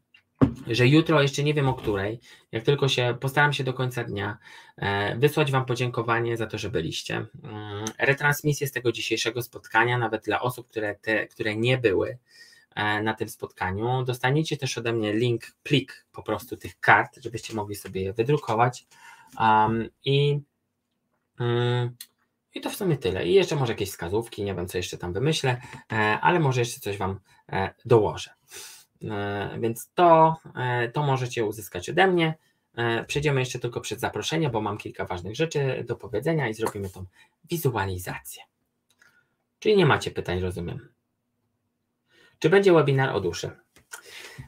[0.68, 2.20] że jutro, jeszcze nie wiem o której,
[2.52, 4.38] jak tylko się postaram się do końca dnia
[4.78, 7.16] e, wysłać Wam podziękowanie za to, że byliście.
[7.16, 12.18] Mm, retransmisję z tego dzisiejszego spotkania, nawet dla osób, które, te, które nie były
[12.76, 14.04] e, na tym spotkaniu.
[14.04, 18.88] Dostaniecie też ode mnie link, plik po prostu tych kart, żebyście mogli sobie je wydrukować.
[19.40, 20.40] Um, I
[21.40, 21.96] um,
[22.56, 23.28] i to w sumie tyle.
[23.28, 26.80] I jeszcze może jakieś wskazówki, nie wiem co jeszcze tam wymyślę, e, ale może jeszcze
[26.80, 27.20] coś Wam
[27.86, 28.30] dołożę.
[29.04, 32.36] E, więc to, e, to możecie uzyskać ode mnie.
[32.76, 36.90] E, przejdziemy jeszcze tylko przed zaproszenie, bo mam kilka ważnych rzeczy do powiedzenia i zrobimy
[36.90, 37.06] tą
[37.50, 38.44] wizualizację.
[39.60, 40.90] Czyli nie macie pytań, rozumiem.
[42.40, 43.50] Czy będzie webinar o duszy?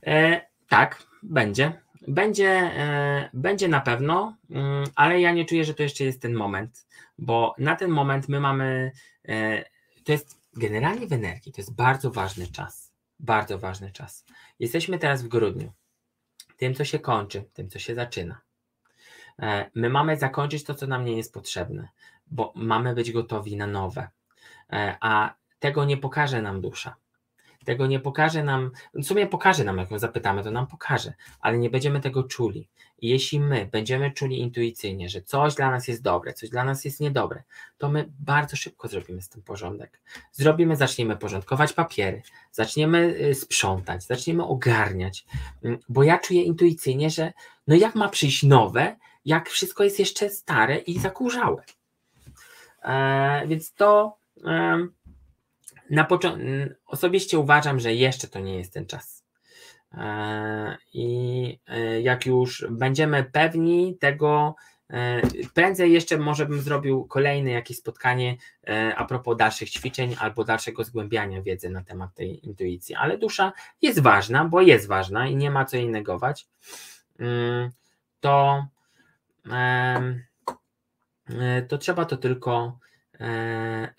[0.06, 1.82] E, tak, będzie.
[2.08, 6.34] Będzie, e, będzie na pewno, mm, ale ja nie czuję, że to jeszcze jest ten
[6.34, 8.92] moment, bo na ten moment my mamy,
[9.28, 9.64] e,
[10.04, 12.85] to jest generalnie w energii, to jest bardzo ważny czas.
[13.20, 14.26] Bardzo ważny czas.
[14.60, 15.72] Jesteśmy teraz w grudniu.
[16.58, 18.42] Tym, co się kończy, tym, co się zaczyna.
[19.42, 21.90] E, my mamy zakończyć to, co nam nie jest potrzebne,
[22.28, 24.10] bo mamy być gotowi na nowe.
[24.74, 26.96] E, a tego nie pokaże nam dusza.
[27.66, 31.58] Tego nie pokaże nam, w sumie pokaże nam, jak ją zapytamy, to nam pokaże, ale
[31.58, 32.68] nie będziemy tego czuli.
[33.02, 37.00] Jeśli my będziemy czuli intuicyjnie, że coś dla nas jest dobre, coś dla nas jest
[37.00, 37.44] niedobre,
[37.78, 40.02] to my bardzo szybko zrobimy z tym porządek.
[40.32, 42.22] Zrobimy, zaczniemy porządkować papiery,
[42.52, 45.26] zaczniemy y, sprzątać, zaczniemy ogarniać,
[45.64, 47.34] mm, bo ja czuję intuicyjnie, że
[47.68, 48.96] no jak ma przyjść nowe,
[49.26, 51.64] jak wszystko jest jeszcze stare i zakurzałe.
[52.84, 54.88] E, więc to e,
[55.90, 56.08] na
[56.86, 59.26] osobiście uważam, że jeszcze to nie jest ten czas.
[59.98, 64.56] E, I e, jak już będziemy pewni tego,
[64.90, 65.22] e,
[65.54, 68.38] prędzej jeszcze może bym zrobił kolejne jakieś spotkanie
[68.96, 72.96] a propos dalszych ćwiczeń albo dalszego zgłębiania wiedzy na temat tej intuicji.
[72.96, 76.48] Ale dusza jest ważna, bo jest ważna i nie ma co jej negować.
[77.20, 77.70] Mm,
[78.20, 78.66] to,
[81.68, 82.80] to trzeba to tylko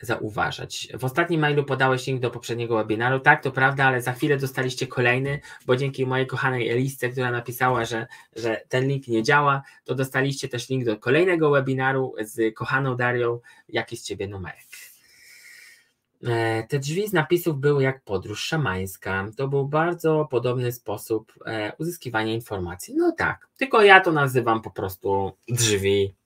[0.00, 0.88] zauważać.
[0.98, 3.20] W ostatnim mailu podałeś link do poprzedniego webinaru.
[3.20, 7.84] Tak, to prawda, ale za chwilę dostaliście kolejny, bo dzięki mojej kochanej Elisce, która napisała,
[7.84, 12.96] że, że ten link nie działa, to dostaliście też link do kolejnego webinaru z kochaną
[12.96, 13.40] Darią.
[13.68, 14.66] Jaki jest ciebie numerek?
[16.24, 19.26] E, te drzwi z napisów były jak podróż szamańska.
[19.36, 22.94] To był bardzo podobny sposób e, uzyskiwania informacji.
[22.96, 26.14] No tak, tylko ja to nazywam po prostu drzwi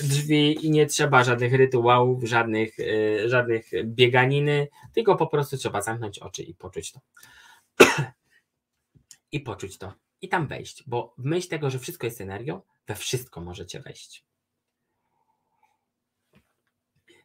[0.00, 6.18] drzwi i nie trzeba żadnych rytuałów, żadnych, e, żadnych bieganiny, tylko po prostu trzeba zamknąć
[6.18, 7.00] oczy i poczuć to.
[9.32, 9.94] I poczuć to.
[10.20, 14.24] I tam wejść, bo w myśl tego, że wszystko jest energią, we wszystko możecie wejść.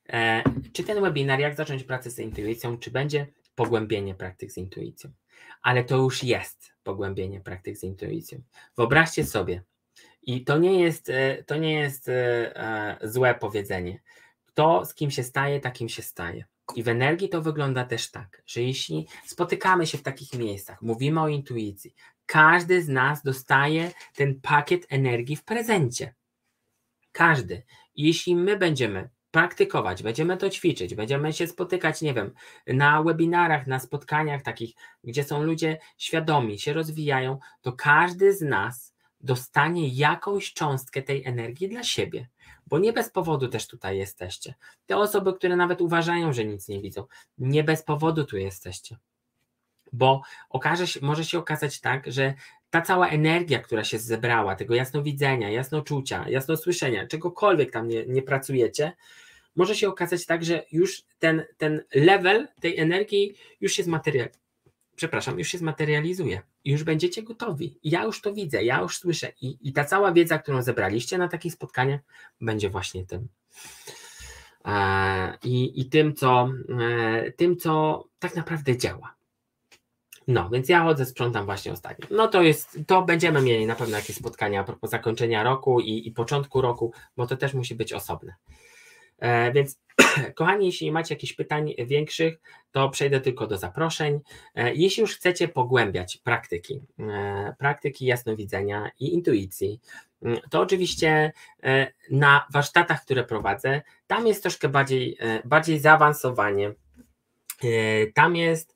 [0.10, 0.44] E,
[0.74, 5.12] czy ten webinar, jak zacząć pracę z intuicją, czy będzie pogłębienie praktyk z intuicją?
[5.62, 8.42] Ale to już jest pogłębienie praktyk z intuicją.
[8.78, 9.64] Wyobraźcie sobie,
[10.28, 12.14] i to nie jest, e, to nie jest e,
[12.56, 14.02] e, złe powiedzenie.
[14.54, 16.46] To, z kim się staje, takim się staje.
[16.76, 21.22] I w energii to wygląda też tak, że jeśli spotykamy się w takich miejscach, mówimy
[21.22, 21.94] o intuicji,
[22.26, 26.16] każdy z nas dostaje ten pakiet energii w prezencie.
[27.12, 27.64] Każdy.
[27.96, 32.34] Jeśli my będziemy praktykować, będziemy to ćwiczyć, będziemy się spotykać, nie wiem,
[32.68, 38.97] na webinarach, na spotkaniach takich, gdzie są ludzie świadomi, się rozwijają, to każdy z nas
[39.22, 42.28] dostanie jakąś cząstkę tej energii dla siebie,
[42.68, 44.54] bo nie bez powodu też tutaj jesteście.
[44.86, 47.06] Te osoby, które nawet uważają, że nic nie widzą,
[47.38, 48.98] nie bez powodu tu jesteście.
[49.94, 52.34] Bo okaże się, może się okazać tak, że
[52.70, 58.92] ta cała energia, która się zebrała, tego jasnowidzenia, jasnoczucia, jasnosłyszenia, czegokolwiek tam nie, nie pracujecie,
[59.56, 64.48] może się okazać tak, że już ten, ten level tej energii już się zmaterializuje
[64.98, 67.80] przepraszam, już się zmaterializuje już będziecie gotowi.
[67.84, 71.28] Ja już to widzę, ja już słyszę i, i ta cała wiedza, którą zebraliście na
[71.28, 72.02] takich spotkaniach,
[72.42, 73.28] będzie właśnie tym.
[74.66, 76.50] E, I, i tym, co,
[76.82, 79.16] e, tym, co tak naprawdę działa.
[80.28, 82.08] No, więc ja chodzę, sprzątam właśnie ostatnio.
[82.12, 86.08] No to jest, to będziemy mieli na pewno jakieś spotkania a propos zakończenia roku i,
[86.08, 88.36] i początku roku, bo to też musi być osobne.
[89.20, 89.80] E, więc
[90.36, 92.40] kochani, jeśli macie jakieś pytań większych,
[92.72, 94.20] to przejdę tylko do zaproszeń.
[94.56, 99.80] E, jeśli już chcecie pogłębiać praktyki, e, praktyki jasnowidzenia i intuicji,
[100.22, 101.32] mm, to oczywiście
[102.12, 106.74] na warsztatach, które prowadzę, tam jest troszkę bardziej, bardziej zaawansowanie.
[108.14, 108.76] Tam jest,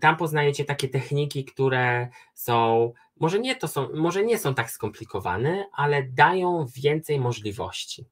[0.00, 5.66] tam poznajecie takie techniki, które są, może nie, to są, może nie są tak skomplikowane,
[5.72, 8.06] ale dają więcej możliwości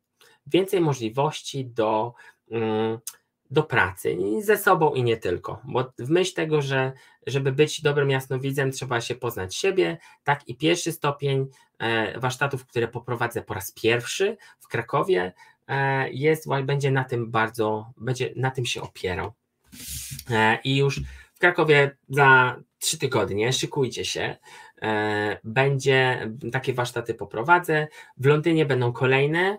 [0.46, 2.14] więcej możliwości do,
[2.50, 2.98] mm,
[3.50, 5.60] do pracy ze sobą i nie tylko.
[5.64, 6.92] Bo w myśl tego, że
[7.26, 11.46] żeby być dobrym jasnowidzem, trzeba się poznać siebie, tak i pierwszy stopień
[11.78, 15.32] e, warsztatów, które poprowadzę po raz pierwszy w Krakowie,
[15.68, 19.32] e, jest, będzie na tym bardzo, będzie na tym się opierał.
[20.30, 21.00] E, I już
[21.34, 24.36] w Krakowie za trzy tygodnie, szykujcie się,
[25.44, 27.88] będzie takie warsztaty poprowadzę.
[28.16, 29.58] W Londynie będą kolejne,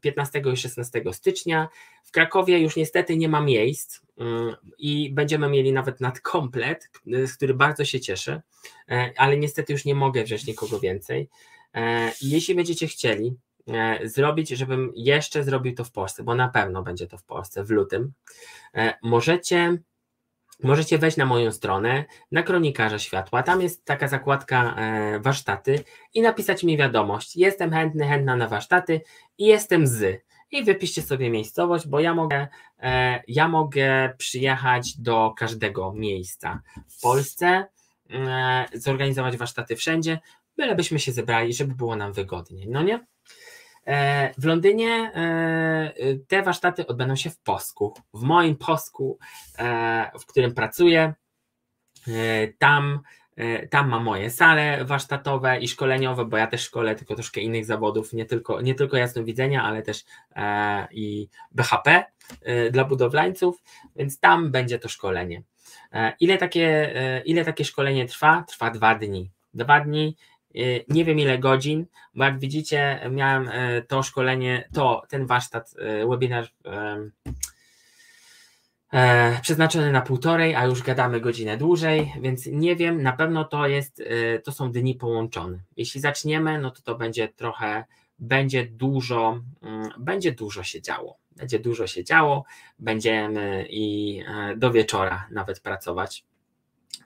[0.00, 1.68] 15 e, i 16 stycznia.
[2.04, 7.54] W Krakowie już niestety nie ma miejsc mm, i będziemy mieli nawet nadkomplet, z który
[7.54, 8.42] bardzo się cieszę,
[8.88, 11.28] e, ale niestety już nie mogę wziąć nikogo więcej.
[11.74, 13.36] E, jeśli będziecie chcieli
[14.04, 17.70] zrobić, żebym jeszcze zrobił to w Polsce, bo na pewno będzie to w Polsce w
[17.70, 18.12] lutym,
[19.02, 19.78] możecie
[20.62, 26.22] Możecie wejść na moją stronę, na Kronikarza Światła, tam jest taka zakładka e, warsztaty i
[26.22, 29.00] napisać mi wiadomość, jestem chętny, chętna na warsztaty
[29.38, 30.22] i jestem z.
[30.50, 37.00] I wypiszcie sobie miejscowość, bo ja mogę, e, ja mogę przyjechać do każdego miejsca w
[37.00, 37.66] Polsce,
[38.10, 40.18] e, zorganizować warsztaty wszędzie,
[40.56, 43.06] bylebyśmy się zebrali, żeby było nam wygodniej, no nie?
[43.88, 45.12] E, w Londynie
[46.28, 47.94] te warsztaty odbędą się w Posku.
[48.14, 49.18] W moim Posku,
[50.20, 51.14] w którym pracuję,
[52.58, 53.00] tam
[53.70, 58.12] tam mam moje sale warsztatowe i szkoleniowe, bo ja też szkolę tylko troszkę innych zawodów,
[58.12, 60.04] nie tylko, nie tylko jasnowidzenia, ale też
[60.36, 62.04] e, i BHP
[62.42, 63.62] e, dla budowlańców,
[63.96, 65.42] więc tam będzie to szkolenie.
[65.92, 68.44] E, ile, takie, e, ile takie szkolenie trwa?
[68.48, 69.30] Trwa dwa dni.
[69.54, 70.37] Dwa dni, e,
[70.88, 75.74] nie wiem ile godzin, bo jak widzicie, miałem e, to szkolenie, to ten warsztat,
[76.10, 76.48] webinar
[78.92, 83.66] e, przeznaczony na półtorej, a już gadamy godzinę dłużej, więc nie wiem, na pewno to
[83.66, 84.02] jest,
[84.44, 85.58] to są dni połączone.
[85.76, 87.84] Jeśli zaczniemy, no to to będzie trochę,
[88.18, 91.18] będzie dużo, mm, będzie dużo się działo.
[91.38, 92.44] Będzie dużo się działo,
[92.78, 96.24] będziemy i e, do wieczora nawet pracować.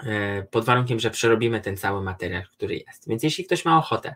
[0.07, 3.09] E, pod warunkiem, że przerobimy ten cały materiał, który jest.
[3.09, 4.15] Więc jeśli ktoś ma ochotę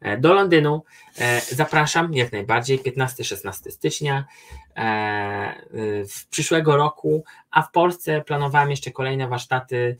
[0.00, 0.84] e, do Londynu,
[1.18, 4.24] e, zapraszam jak najbardziej 15-16 stycznia
[6.14, 9.96] w przyszłego roku, a w Polsce planowałem jeszcze kolejne warsztaty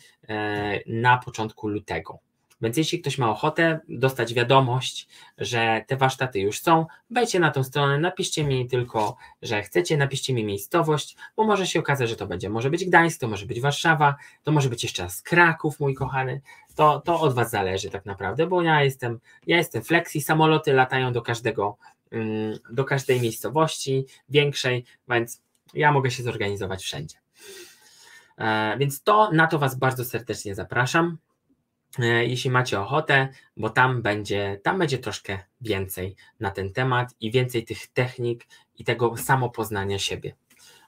[0.87, 2.19] na początku lutego.
[2.61, 7.65] Więc jeśli ktoś ma ochotę dostać wiadomość, że te warsztaty już są, wejdźcie na tą
[7.65, 12.27] stronę, napiszcie mi tylko, że chcecie, napiszcie mi miejscowość, bo może się okazać, że to
[12.27, 15.95] będzie, może być Gdańsk, to może być Warszawa, to może być jeszcze raz Kraków, mój
[15.95, 16.41] kochany,
[16.75, 21.13] to, to od Was zależy tak naprawdę, bo ja jestem, ja jestem flexi, samoloty latają
[21.13, 21.77] do każdego,
[22.11, 25.43] mm, do każdej miejscowości większej, więc
[25.75, 27.17] ja mogę się zorganizować wszędzie.
[28.39, 31.19] E, więc to na to Was bardzo serdecznie zapraszam.
[31.99, 37.31] E, jeśli macie ochotę, bo tam będzie, tam będzie troszkę więcej na ten temat i
[37.31, 38.47] więcej tych technik
[38.79, 40.35] i tego samopoznania siebie,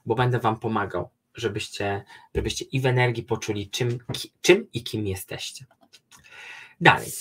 [0.05, 2.03] bo będę Wam pomagał, żebyście,
[2.35, 3.97] żebyście i w energii poczuli, czym,
[4.41, 5.65] czym i kim jesteście.
[6.81, 7.11] Dalej.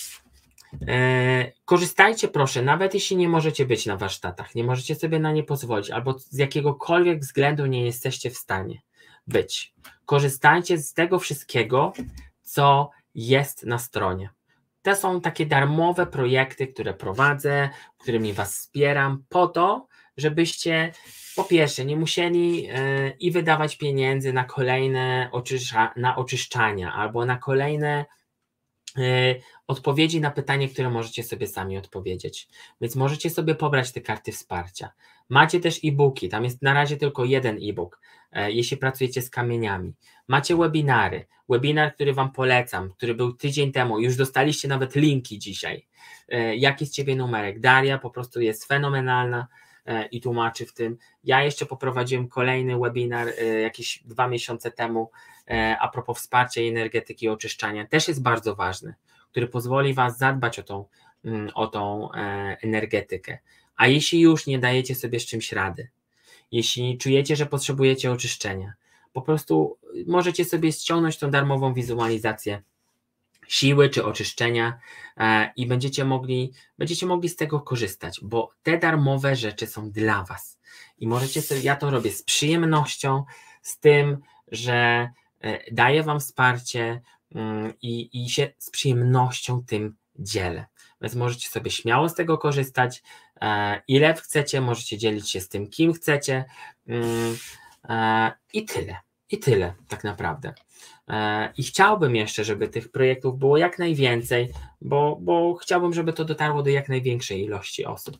[0.88, 5.42] E, korzystajcie proszę, nawet jeśli nie możecie być na warsztatach, nie możecie sobie na nie
[5.42, 8.82] pozwolić, albo z jakiegokolwiek względu nie jesteście w stanie
[9.26, 9.74] być.
[10.06, 11.92] Korzystajcie z tego wszystkiego,
[12.42, 14.30] co jest na stronie.
[14.82, 20.92] To są takie darmowe projekty, które prowadzę, którymi Was wspieram, po to, żebyście
[21.36, 22.72] po pierwsze nie musieli yy,
[23.20, 28.04] i wydawać pieniędzy na kolejne oczyszcza, na oczyszczania albo na kolejne
[28.96, 32.48] yy, odpowiedzi na pytanie, które możecie sobie sami odpowiedzieć.
[32.80, 34.90] Więc możecie sobie pobrać te karty wsparcia.
[35.28, 38.00] Macie też e-booki, tam jest na razie tylko jeden e-book,
[38.32, 39.94] e, jeśli pracujecie z kamieniami.
[40.28, 41.26] Macie webinary.
[41.48, 45.86] Webinar, który Wam polecam, który był tydzień temu, już dostaliście nawet linki dzisiaj.
[46.28, 47.60] E, jaki z Ciebie numerek?
[47.60, 49.46] Daria po prostu jest fenomenalna
[49.86, 50.98] e, i tłumaczy w tym.
[51.24, 53.28] Ja jeszcze poprowadziłem kolejny webinar
[53.62, 55.10] jakieś dwa miesiące temu
[55.80, 57.86] a propos wsparcia energetyki i oczyszczania.
[57.86, 58.94] Też jest bardzo ważny,
[59.30, 60.84] który pozwoli Was zadbać o tą,
[61.24, 62.12] mm, o tą
[62.62, 63.38] energetykę.
[63.78, 65.88] A jeśli już nie dajecie sobie z czymś rady,
[66.52, 68.72] jeśli czujecie, że potrzebujecie oczyszczenia,
[69.12, 72.62] po prostu możecie sobie ściągnąć tą darmową wizualizację
[73.48, 74.78] siły czy oczyszczenia
[75.16, 80.24] e, i będziecie mogli, będziecie mogli z tego korzystać, bo te darmowe rzeczy są dla
[80.24, 80.58] Was.
[80.98, 83.24] I możecie sobie, ja to robię z przyjemnością,
[83.62, 84.18] z tym,
[84.52, 87.00] że e, daję Wam wsparcie
[87.34, 90.66] mm, i, i się z przyjemnością tym dzielę.
[91.00, 93.02] Więc możecie sobie śmiało z tego korzystać.
[93.40, 96.44] E, ile chcecie, możecie dzielić się z tym, kim chcecie.
[96.88, 97.36] Mm,
[97.88, 98.96] e, I tyle.
[99.30, 100.54] I tyle, tak naprawdę.
[101.08, 104.48] E, I chciałbym jeszcze, żeby tych projektów było jak najwięcej,
[104.80, 108.18] bo, bo chciałbym, żeby to dotarło do jak największej ilości osób.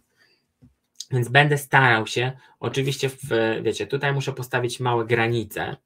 [1.11, 3.29] Więc będę starał się, oczywiście, w,
[3.63, 5.77] wiecie, tutaj muszę postawić małe granice,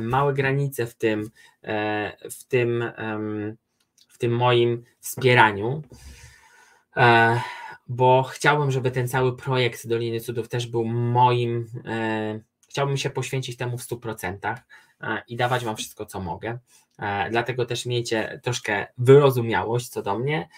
[0.00, 1.30] małe granice w tym,
[2.30, 2.84] w tym,
[4.22, 5.82] tym moim wspieraniu,
[7.88, 13.56] bo chciałbym, żeby ten cały projekt Doliny Cudów też był moim, e, chciałbym się poświęcić
[13.56, 14.56] temu w 100%
[15.00, 16.58] e, i dawać Wam wszystko, co mogę.
[16.98, 20.48] E, dlatego też miejcie troszkę wyrozumiałość co do mnie e,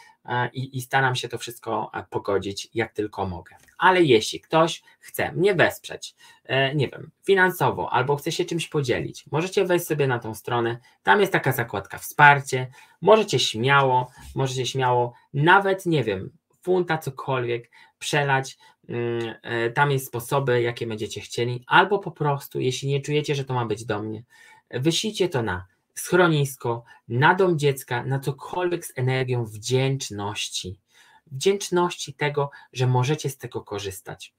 [0.53, 3.57] i, i staram się to wszystko e, pogodzić jak tylko mogę.
[3.79, 9.25] Ale jeśli ktoś chce mnie wesprzeć, e, nie wiem, finansowo albo chce się czymś podzielić,
[9.33, 10.79] możecie wejść sobie na tą stronę.
[11.03, 12.71] Tam jest taka zakładka wsparcie.
[13.01, 16.31] Możecie śmiało, możecie śmiało, nawet nie wiem,
[16.63, 18.57] funta, cokolwiek, przelać.
[18.89, 23.45] Mm, e, tam jest sposoby, jakie będziecie chcieli, albo po prostu, jeśli nie czujecie, że
[23.45, 24.23] to ma być do mnie,
[24.71, 30.81] wyślijcie to na schronisko, na dom dziecka, na cokolwiek z energią wdzięczności.
[31.27, 34.35] Wdzięczności tego, że możecie z tego korzystać.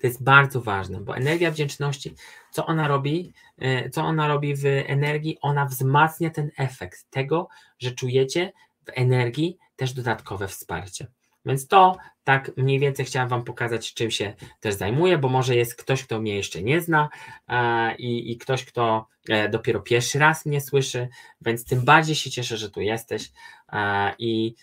[0.00, 2.14] To jest bardzo ważne, bo energia wdzięczności,
[2.50, 3.32] co ona robi?
[3.58, 5.38] E, co ona robi w energii?
[5.40, 7.48] Ona wzmacnia ten efekt tego,
[7.78, 8.52] że czujecie
[8.86, 11.06] w energii też dodatkowe wsparcie.
[11.46, 15.76] Więc to tak mniej więcej chciałam Wam pokazać, czym się też zajmuję, bo może jest
[15.76, 17.08] ktoś, kto mnie jeszcze nie zna
[17.48, 21.08] e, i, i ktoś, kto e, dopiero pierwszy raz mnie słyszy,
[21.40, 23.32] więc tym bardziej się cieszę, że tu jesteś
[23.72, 24.54] e, i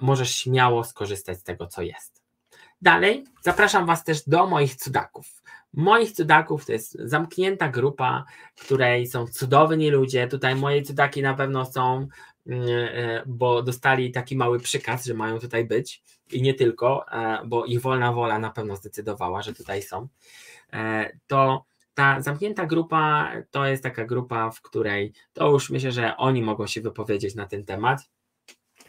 [0.00, 2.22] możesz śmiało skorzystać z tego, co jest.
[2.82, 5.42] Dalej zapraszam Was też do moich cudaków.
[5.72, 8.24] Moich cudaków to jest zamknięta grupa,
[8.60, 10.28] której są cudowni ludzie.
[10.28, 12.08] Tutaj moje cudaki na pewno są,
[13.26, 16.02] bo dostali taki mały przykaz, że mają tutaj być.
[16.32, 20.08] I nie tylko, e, bo ich wolna wola na pewno zdecydowała, że tutaj są,
[20.72, 21.64] e, to
[21.94, 26.66] ta zamknięta grupa to jest taka grupa, w której to już myślę, że oni mogą
[26.66, 28.10] się wypowiedzieć na ten temat,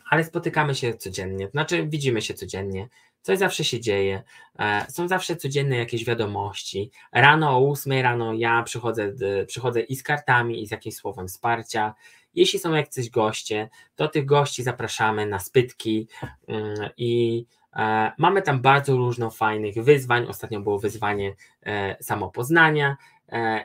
[0.10, 2.90] ale spotykamy się codziennie, znaczy widzimy się codziennie,
[3.22, 4.24] coś zawsze się dzieje,
[4.60, 6.92] e, są zawsze codzienne jakieś wiadomości.
[7.12, 9.14] Rano o 8 rano ja przychodzę,
[9.48, 11.94] przychodzę i z kartami, i z jakimś słowem wsparcia.
[12.36, 16.08] Jeśli są jakieś goście, to tych gości zapraszamy na spytki
[16.48, 20.26] mm, i e, mamy tam bardzo różno fajnych wyzwań.
[20.28, 22.98] Ostatnio było wyzwanie e, samopoznania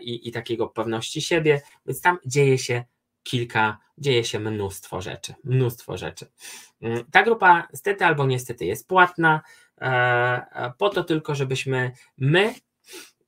[0.00, 2.84] i, i takiego pewności siebie, więc tam dzieje się
[3.22, 6.26] kilka, dzieje się mnóstwo rzeczy, mnóstwo rzeczy.
[6.82, 9.40] Mm, ta grupa stety albo niestety jest płatna,
[9.80, 12.54] e, e, po to tylko, żebyśmy my,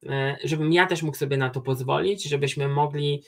[0.08, 3.22] e, żebym ja też mógł sobie na to pozwolić, żebyśmy mogli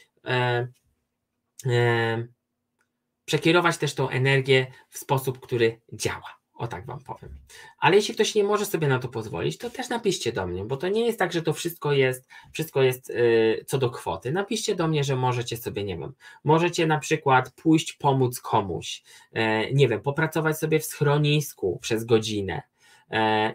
[3.24, 6.44] przekierować też tą energię w sposób, który działa.
[6.54, 7.38] O tak wam powiem.
[7.78, 10.76] Ale jeśli ktoś nie może sobie na to pozwolić, to też napiszcie do mnie, bo
[10.76, 14.32] to nie jest tak, że to wszystko jest, wszystko jest yy, co do kwoty.
[14.32, 16.12] Napiszcie do mnie, że możecie sobie, nie wiem,
[16.44, 19.02] możecie na przykład pójść pomóc komuś,
[19.32, 22.62] yy, nie wiem, popracować sobie w schronisku przez godzinę,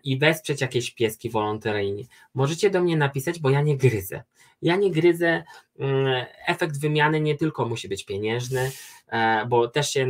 [0.03, 2.03] i wesprzeć jakieś pieski wolontaryjnie.
[2.33, 4.23] Możecie do mnie napisać, bo ja nie gryzę.
[4.61, 5.43] Ja nie gryzę,
[5.79, 8.71] mm, efekt wymiany nie tylko musi być pieniężny,
[9.07, 10.07] e, bo też się,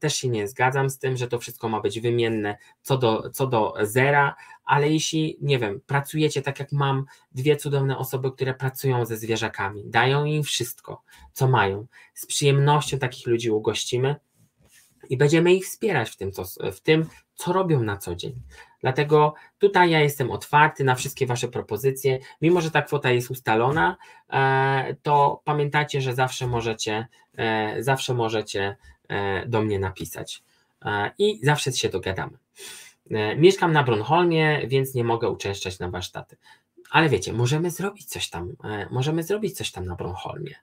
[0.00, 3.46] też się nie zgadzam z tym, że to wszystko ma być wymienne co do, co
[3.46, 9.06] do zera, ale jeśli, nie wiem, pracujecie tak jak mam dwie cudowne osoby, które pracują
[9.06, 14.16] ze zwierzakami, dają im wszystko, co mają, z przyjemnością takich ludzi ugościmy
[15.10, 18.34] i będziemy ich wspierać w tym, co, w tym, co robią na co dzień.
[18.82, 22.18] Dlatego tutaj ja jestem otwarty na wszystkie Wasze propozycje.
[22.42, 23.96] Mimo, że ta kwota jest ustalona,
[24.32, 27.06] e, to pamiętajcie, że zawsze możecie,
[27.38, 28.76] e, zawsze możecie
[29.08, 30.42] e, do mnie napisać
[31.18, 32.38] i zawsze się dogadamy.
[33.36, 36.36] Mieszkam na Bronholmie, więc nie mogę uczęszczać na warsztaty.
[36.90, 38.56] Ale wiecie, możemy zrobić coś tam,
[38.90, 40.54] możemy zrobić coś tam na Bronholmie.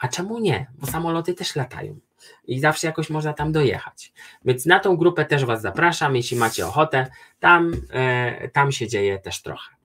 [0.00, 0.66] A czemu nie?
[0.74, 1.98] Bo samoloty też latają
[2.44, 4.12] i zawsze jakoś można tam dojechać.
[4.44, 7.06] Więc na tą grupę też Was zapraszam, jeśli macie ochotę,
[7.40, 9.76] tam, e, tam się dzieje też trochę.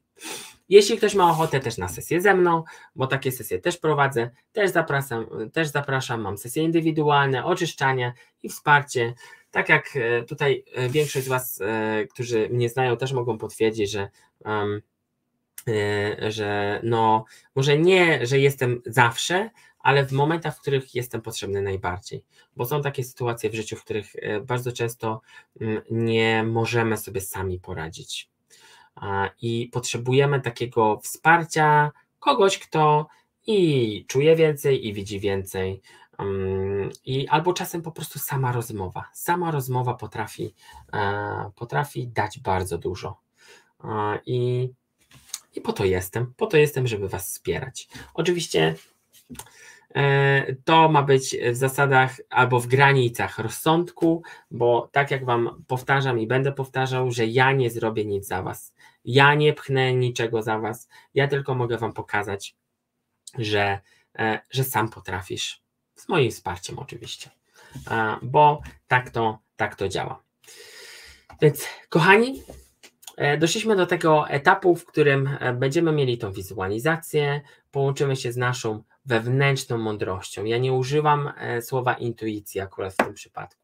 [0.69, 2.63] Jeśli ktoś ma ochotę też na sesję ze mną,
[2.95, 8.13] bo takie sesje też prowadzę, też zapraszam, też zapraszam mam sesje indywidualne, oczyszczanie
[8.43, 9.13] i wsparcie.
[9.51, 11.59] Tak jak e, tutaj e, większość z Was,
[12.13, 14.09] którzy mnie znają, też mogą potwierdzić, że
[14.45, 14.81] um,
[16.29, 19.49] że no, może nie, że jestem zawsze,
[19.83, 23.83] ale w momentach, w których jestem potrzebny najbardziej, bo są takie sytuacje w życiu, w
[23.83, 25.21] których e, bardzo często
[25.61, 28.31] mm, nie możemy sobie sami poradzić.
[29.41, 33.07] I potrzebujemy takiego wsparcia kogoś, kto
[33.47, 35.81] i czuje więcej, i widzi więcej.
[36.19, 39.05] Mm, I albo czasem po prostu sama rozmowa.
[39.13, 40.55] Sama rozmowa potrafi,
[40.93, 43.21] e, potrafi dać bardzo dużo.
[44.25, 44.69] I,
[45.55, 46.33] I po to jestem.
[46.37, 47.87] Po to jestem, żeby Was wspierać.
[48.13, 48.75] Oczywiście
[50.65, 56.27] to ma być w zasadach albo w granicach rozsądku, bo tak jak Wam powtarzam i
[56.27, 58.73] będę powtarzał, że ja nie zrobię nic za Was.
[59.05, 60.89] Ja nie pchnę niczego za Was.
[61.13, 62.55] Ja tylko mogę Wam pokazać,
[63.37, 63.79] że,
[64.19, 65.61] e, że sam potrafisz.
[65.95, 67.29] Z moim wsparciem, oczywiście,
[67.91, 70.23] e, bo tak to, tak to działa.
[71.41, 72.43] Więc, kochani,
[73.37, 77.41] doszliśmy do tego etapu, w którym będziemy mieli tą wizualizację,
[77.71, 80.45] połączymy się z naszą wewnętrzną mądrością.
[80.45, 83.61] Ja nie używam e, słowa intuicji akurat w tym przypadku.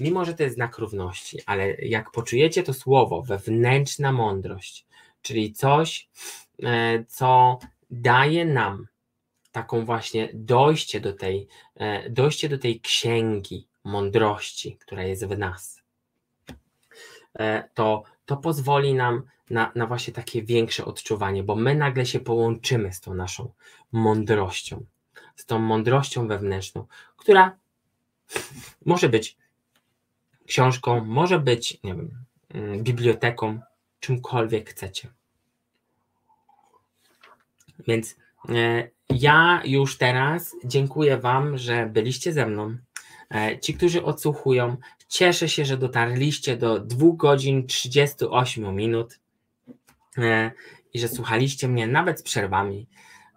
[0.00, 4.86] Mimo, że to jest znak równości, ale jak poczujecie to słowo wewnętrzna mądrość,
[5.22, 6.08] czyli coś,
[6.62, 7.58] e, co
[7.90, 8.86] daje nam
[9.52, 15.82] taką właśnie dojście do tej, e, dojście do tej księgi mądrości, która jest w nas,
[17.74, 22.92] to, to pozwoli nam na, na właśnie takie większe odczuwanie, bo my nagle się połączymy
[22.92, 23.52] z tą naszą
[23.92, 24.84] mądrością,
[25.36, 26.86] z tą mądrością wewnętrzną,
[27.16, 27.56] która
[28.84, 29.36] może być
[30.46, 33.60] książką, może być, nie wiem, mm, biblioteką,
[34.00, 35.08] czymkolwiek chcecie.
[37.88, 38.16] Więc
[38.48, 42.76] e, ja już teraz dziękuję Wam, że byliście ze mną,
[43.60, 44.76] ci, którzy odsłuchują,
[45.08, 49.18] cieszę się, że dotarliście do 2 godzin 38 minut
[50.18, 50.50] e,
[50.94, 52.86] i że słuchaliście mnie nawet z przerwami,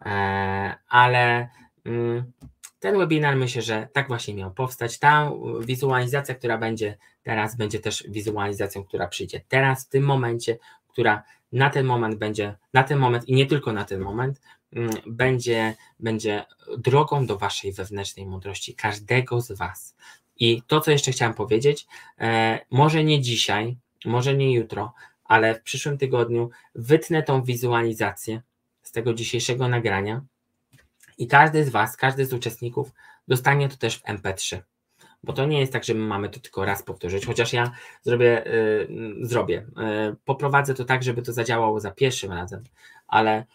[0.06, 1.49] e, ale
[1.85, 2.32] mm,
[2.80, 4.99] ten webinar myślę, że tak właśnie miał powstać.
[4.99, 10.57] Ta wizualizacja, która będzie teraz, będzie też wizualizacją, która przyjdzie teraz, w tym momencie,
[10.88, 14.41] która na ten moment będzie, na ten moment i nie tylko na ten moment,
[15.06, 16.45] będzie, będzie
[16.78, 19.95] drogą do waszej wewnętrznej mądrości, każdego z was.
[20.40, 21.88] I to, co jeszcze chciałem powiedzieć,
[22.20, 24.94] e, może nie dzisiaj, może nie jutro,
[25.26, 28.42] ale w przyszłym tygodniu wytnę tą wizualizację
[28.84, 30.22] z tego dzisiejszego nagrania
[31.18, 32.92] i każdy z Was, każdy z uczestników
[33.28, 34.62] dostanie to też w MP3.
[35.24, 37.72] Bo to nie jest tak, że my mamy to tylko raz powtórzyć, chociaż ja
[38.02, 38.44] zrobię,
[38.90, 39.66] yy, zrobię.
[39.78, 42.64] Yy, poprowadzę to tak, żeby to zadziałało za pierwszym razem,
[43.08, 43.45] ale,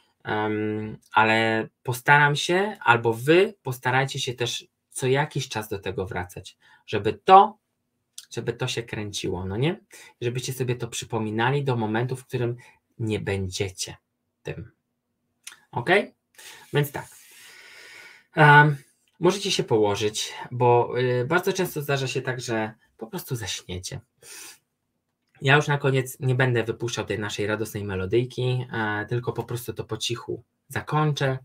[1.13, 7.13] ale postaram się, albo Wy postarajcie się też co jakiś czas do tego wracać, żeby
[7.13, 7.59] to,
[8.31, 9.81] żeby to się kręciło, no nie?
[10.21, 12.57] Żebyście sobie to przypominali do momentu, w którym
[12.99, 13.97] nie będziecie
[14.43, 14.71] tym.
[15.71, 15.91] Ok?
[16.73, 17.07] Więc tak.
[18.37, 18.77] Um,
[19.21, 24.01] możecie się położyć, bo y, bardzo często zdarza się tak, że po prostu zaśniecie.
[25.43, 29.73] Ja już na koniec nie będę wypuszczał tej naszej radosnej melodyjki, e, tylko po prostu
[29.73, 31.39] to po cichu zakończę.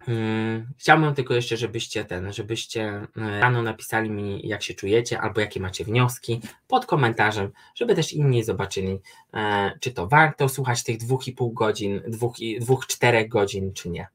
[0.00, 5.40] Hmm, chciałbym tylko jeszcze, żebyście ten, żebyście e, rano napisali mi, jak się czujecie, albo
[5.40, 8.98] jakie macie wnioski pod komentarzem, żeby też inni zobaczyli,
[9.34, 13.90] e, czy to warto słuchać tych dwóch i pół godzin, dwóch, dwóch czterech godzin, czy
[13.90, 14.06] nie.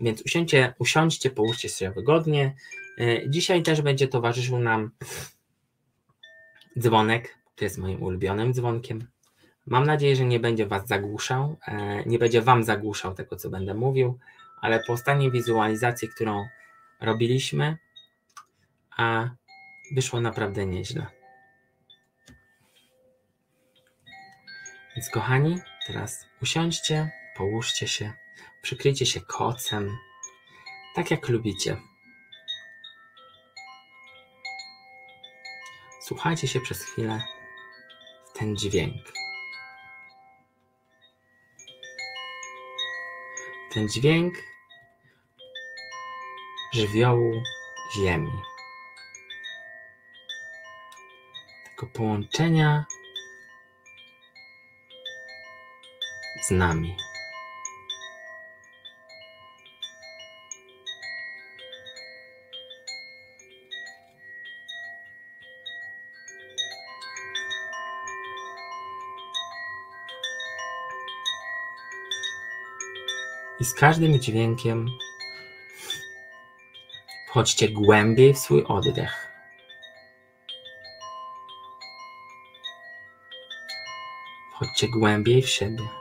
[0.00, 2.54] Więc usiądźcie, usiądźcie, połóżcie się wygodnie.
[3.28, 4.90] Dzisiaj też będzie towarzyszył nam
[6.78, 9.08] dzwonek, który jest moim ulubionym dzwonkiem.
[9.66, 13.74] Mam nadzieję, że nie będzie Was zagłuszał, e, nie będzie Wam zagłuszał tego, co będę
[13.74, 14.18] mówił,
[14.60, 16.48] ale po ostatniej wizualizacji, którą
[17.00, 17.76] robiliśmy,
[18.96, 19.30] a
[19.92, 21.06] wyszło naprawdę nieźle.
[24.96, 28.12] Więc kochani, teraz usiądźcie, połóżcie się.
[28.62, 29.96] Przykryjcie się kocem,
[30.94, 31.76] tak jak lubicie.
[36.08, 37.22] Słuchajcie się przez chwilę
[38.26, 39.12] w ten dźwięk.
[43.72, 44.34] Ten dźwięk
[46.74, 47.42] żywiołu
[47.96, 48.32] ziemi.
[51.64, 52.84] Tego połączenia
[56.42, 56.96] z nami.
[73.60, 74.90] I z każdym dźwiękiem
[77.28, 79.32] wchodźcie głębiej w swój oddech.
[84.54, 85.97] Wchodźcie głębiej w siebie.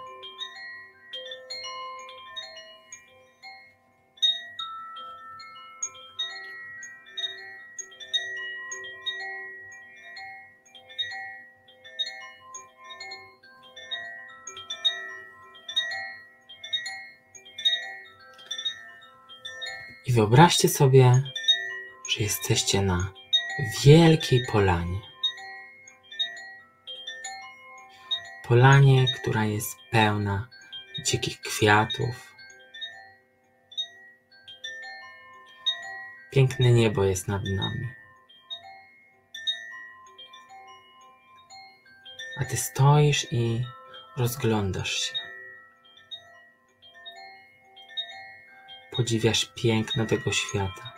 [20.28, 21.24] Wyobraźcie sobie,
[22.10, 23.14] że jesteście na
[23.84, 25.00] wielkiej polanie.
[28.48, 30.48] Polanie, która jest pełna
[31.06, 32.34] dzikich kwiatów.
[36.32, 37.88] Piękne niebo jest nad nami.
[42.42, 43.64] A ty stoisz i
[44.18, 45.27] rozglądasz się.
[48.98, 50.94] Podziwiasz piękno tego świata.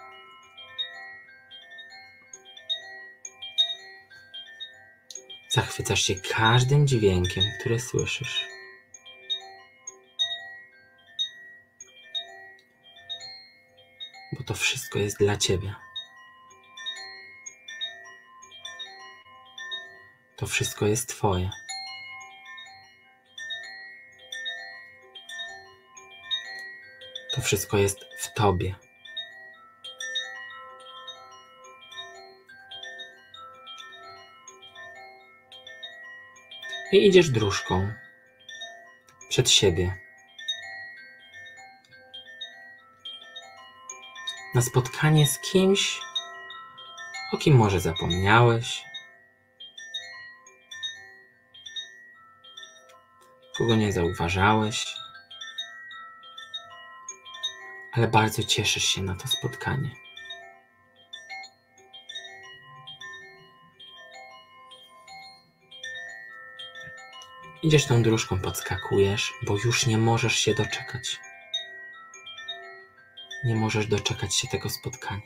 [5.49, 8.47] Zachwycasz się każdym dźwiękiem, który słyszysz.
[14.37, 15.75] Bo to wszystko jest dla Ciebie.
[20.35, 21.49] To wszystko jest Twoje.
[27.39, 28.75] To wszystko jest w Tobie.
[36.91, 37.93] I idziesz dróżką
[39.29, 39.97] przed siebie.
[44.55, 45.99] Na spotkanie z kimś,
[47.33, 48.83] o kim może zapomniałeś,
[53.57, 54.98] kogo nie zauważałeś
[57.91, 59.89] ale bardzo cieszysz się na to spotkanie.
[67.63, 71.19] Idziesz tą dróżką, podskakujesz, bo już nie możesz się doczekać.
[73.45, 75.21] Nie możesz doczekać się tego spotkania.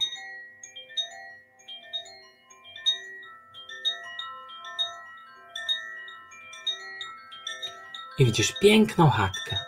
[8.19, 9.62] I widzisz piękną chatkę.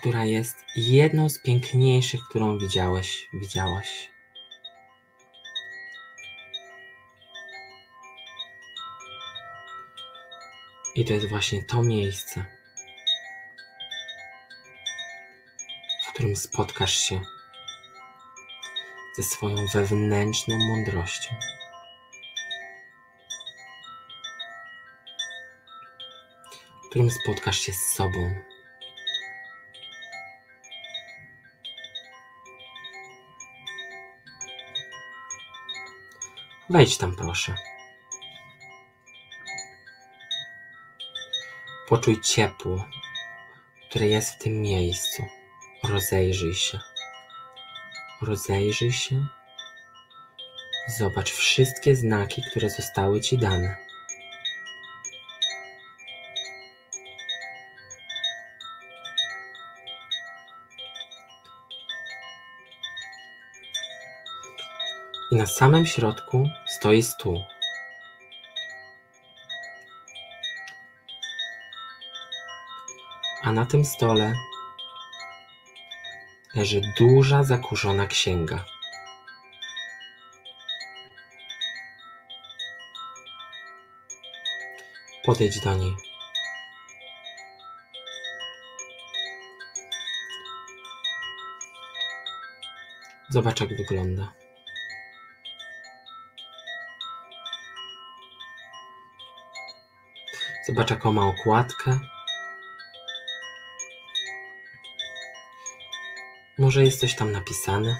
[0.00, 4.10] Która jest jedną z piękniejszych, którą widziałeś, widziałaś.
[10.94, 12.44] I to jest właśnie to miejsce,
[16.06, 17.20] w którym spotkasz się
[19.16, 21.34] ze swoją wewnętrzną mądrością.
[26.84, 28.53] W którym spotkasz się z sobą.
[36.70, 37.54] Wejdź tam, proszę.
[41.88, 42.84] Poczuj ciepło,
[43.90, 45.24] które jest w tym miejscu.
[45.88, 46.78] Rozejrzyj się.
[48.22, 49.26] Rozejrzyj się.
[50.98, 53.83] Zobacz wszystkie znaki, które zostały ci dane.
[65.34, 67.44] I na samym środku stoi stół.
[73.42, 74.34] A na tym stole
[76.54, 78.64] leży duża, zakurzona księga.
[85.24, 85.94] Podejdź do niej.
[93.30, 94.43] Zobacz, jak wygląda.
[100.74, 101.98] Zobacz, jaką ma okładkę.
[106.58, 107.96] Może jest coś tam napisane?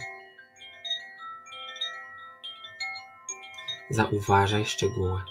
[3.90, 5.22] Zauważaj szczegóły.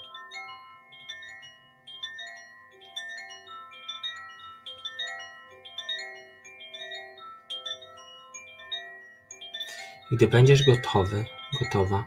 [10.11, 11.25] Gdy będziesz gotowy,
[11.59, 12.05] gotowa,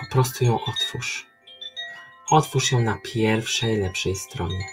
[0.00, 1.37] po prostu ją otwórz.
[2.30, 4.66] Otwórz ją na pierwszej, lepszej stronie.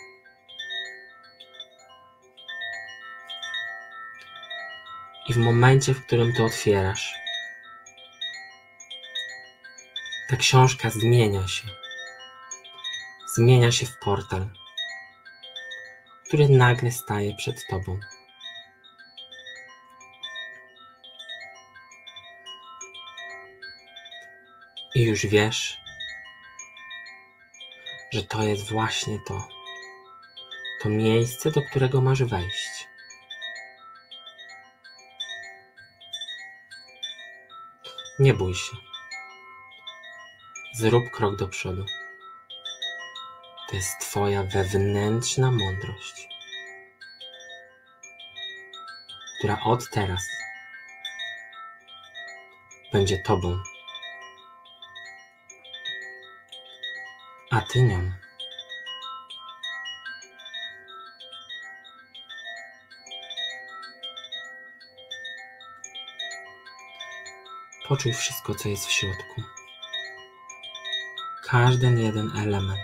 [5.30, 7.14] I w momencie, w którym to otwierasz,
[10.30, 11.68] ta książka zmienia się.
[13.36, 14.50] Zmienia się w portal,
[16.28, 18.00] który nagle staje przed tobą.
[24.96, 25.85] I już wiesz,
[28.12, 29.48] że to jest właśnie to.
[30.82, 32.88] To miejsce, do którego masz wejść.
[38.20, 38.78] Nie bój się.
[40.74, 41.86] Zrób krok do przodu.
[43.70, 46.28] To jest Twoja wewnętrzna mądrość,
[49.40, 50.22] która od teraz
[52.94, 53.75] będzie Tobą.
[57.66, 58.12] A Ty nią.
[67.88, 69.42] Poczuj wszystko, co jest w środku.
[71.44, 72.80] Każdy jeden element.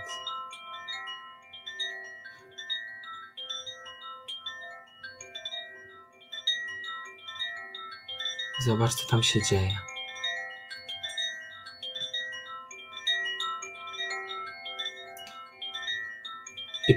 [8.65, 9.90] Zobacz, co tam się dzieje.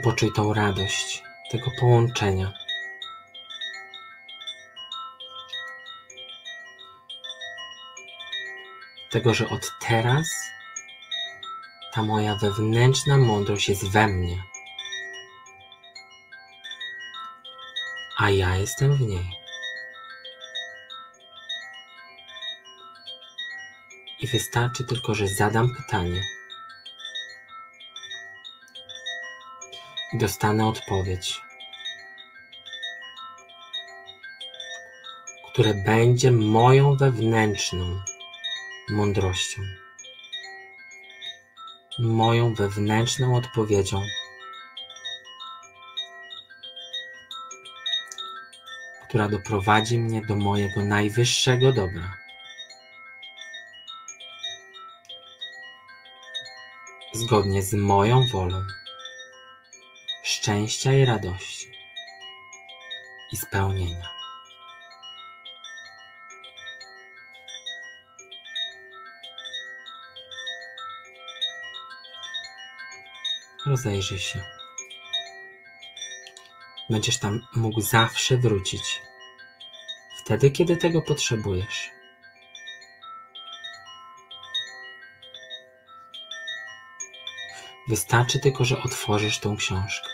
[0.04, 2.52] Poczuj tą radość tego połączenia.
[9.10, 10.26] Tego, że od teraz
[11.92, 14.42] ta moja wewnętrzna mądrość jest we mnie,
[18.18, 19.30] a ja jestem w niej.
[24.20, 26.22] I wystarczy tylko, że zadam pytanie
[30.14, 31.40] i dostanę odpowiedź,
[35.52, 38.00] które będzie moją wewnętrzną
[38.90, 39.62] mądrością,
[41.98, 44.02] moją wewnętrzną odpowiedzią,
[49.08, 52.24] która doprowadzi mnie do mojego najwyższego dobra.
[57.14, 58.66] zgodnie z moją wolą,
[60.44, 61.68] szczęścia i radości
[63.32, 64.08] i spełnienia.
[73.66, 74.44] Rozejrzyj się.
[76.90, 79.02] Będziesz tam mógł zawsze wrócić.
[80.24, 81.90] Wtedy, kiedy tego potrzebujesz.
[87.88, 90.13] Wystarczy tylko, że otworzysz tą książkę.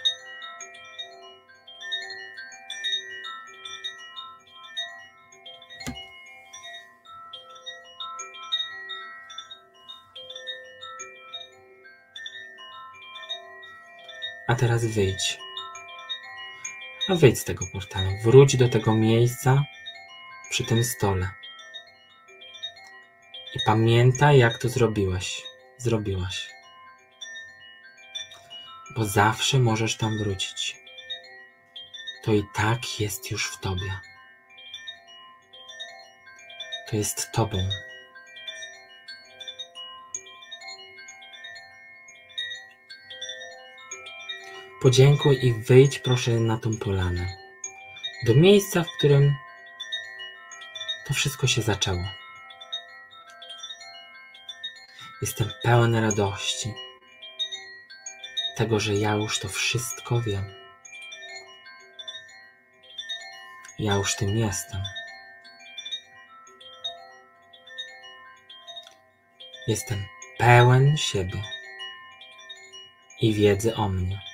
[14.61, 15.39] Teraz wyjdź.
[17.09, 18.11] A wyjdź z tego portalu.
[18.25, 19.65] Wróć do tego miejsca
[20.51, 21.31] przy tym stole.
[23.55, 25.43] I pamiętaj, jak to zrobiłeś.
[25.79, 26.51] Zrobiłaś.
[28.97, 30.77] Bo zawsze możesz tam wrócić.
[32.23, 34.01] To i tak jest już w tobie.
[36.91, 37.59] To jest tobą.
[44.81, 47.37] Podziękuj i wyjdź proszę na tą polanę.
[48.27, 49.35] Do miejsca, w którym
[51.07, 52.05] to wszystko się zaczęło.
[55.23, 56.75] Jestem pełen radości.
[58.57, 60.45] Tego, że ja już to wszystko wiem.
[63.79, 64.83] Ja już tym jestem.
[69.67, 70.05] Jestem
[70.39, 71.43] pełen siebie
[73.21, 74.30] i wiedzy o mnie.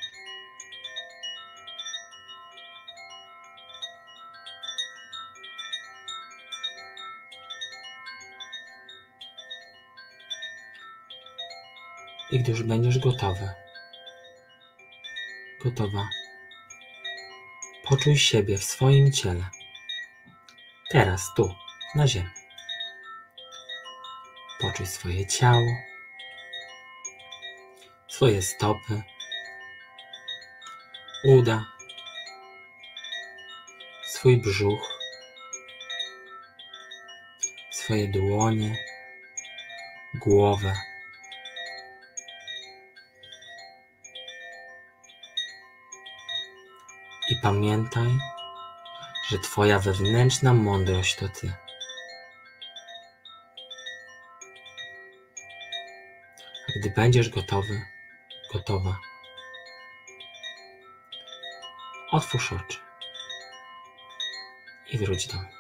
[12.49, 13.51] Już będziesz gotowy,
[15.65, 16.09] gotowa,
[17.85, 19.45] poczuj siebie w swoim ciele.
[20.91, 21.55] Teraz, tu,
[21.95, 22.31] na ziemi.
[24.61, 25.77] Poczuj swoje ciało,
[28.09, 29.03] swoje stopy,
[31.25, 31.65] uda,
[34.05, 34.99] swój brzuch,
[37.71, 38.77] swoje dłonie,
[40.15, 40.75] głowę.
[47.47, 48.19] Pamiętaj,
[49.29, 51.53] że Twoja wewnętrzna mądrość to Ty.
[56.69, 57.83] A gdy będziesz gotowy,
[58.53, 58.99] gotowa,
[62.11, 62.79] otwórz oczy
[64.93, 65.56] i wróć do mnie.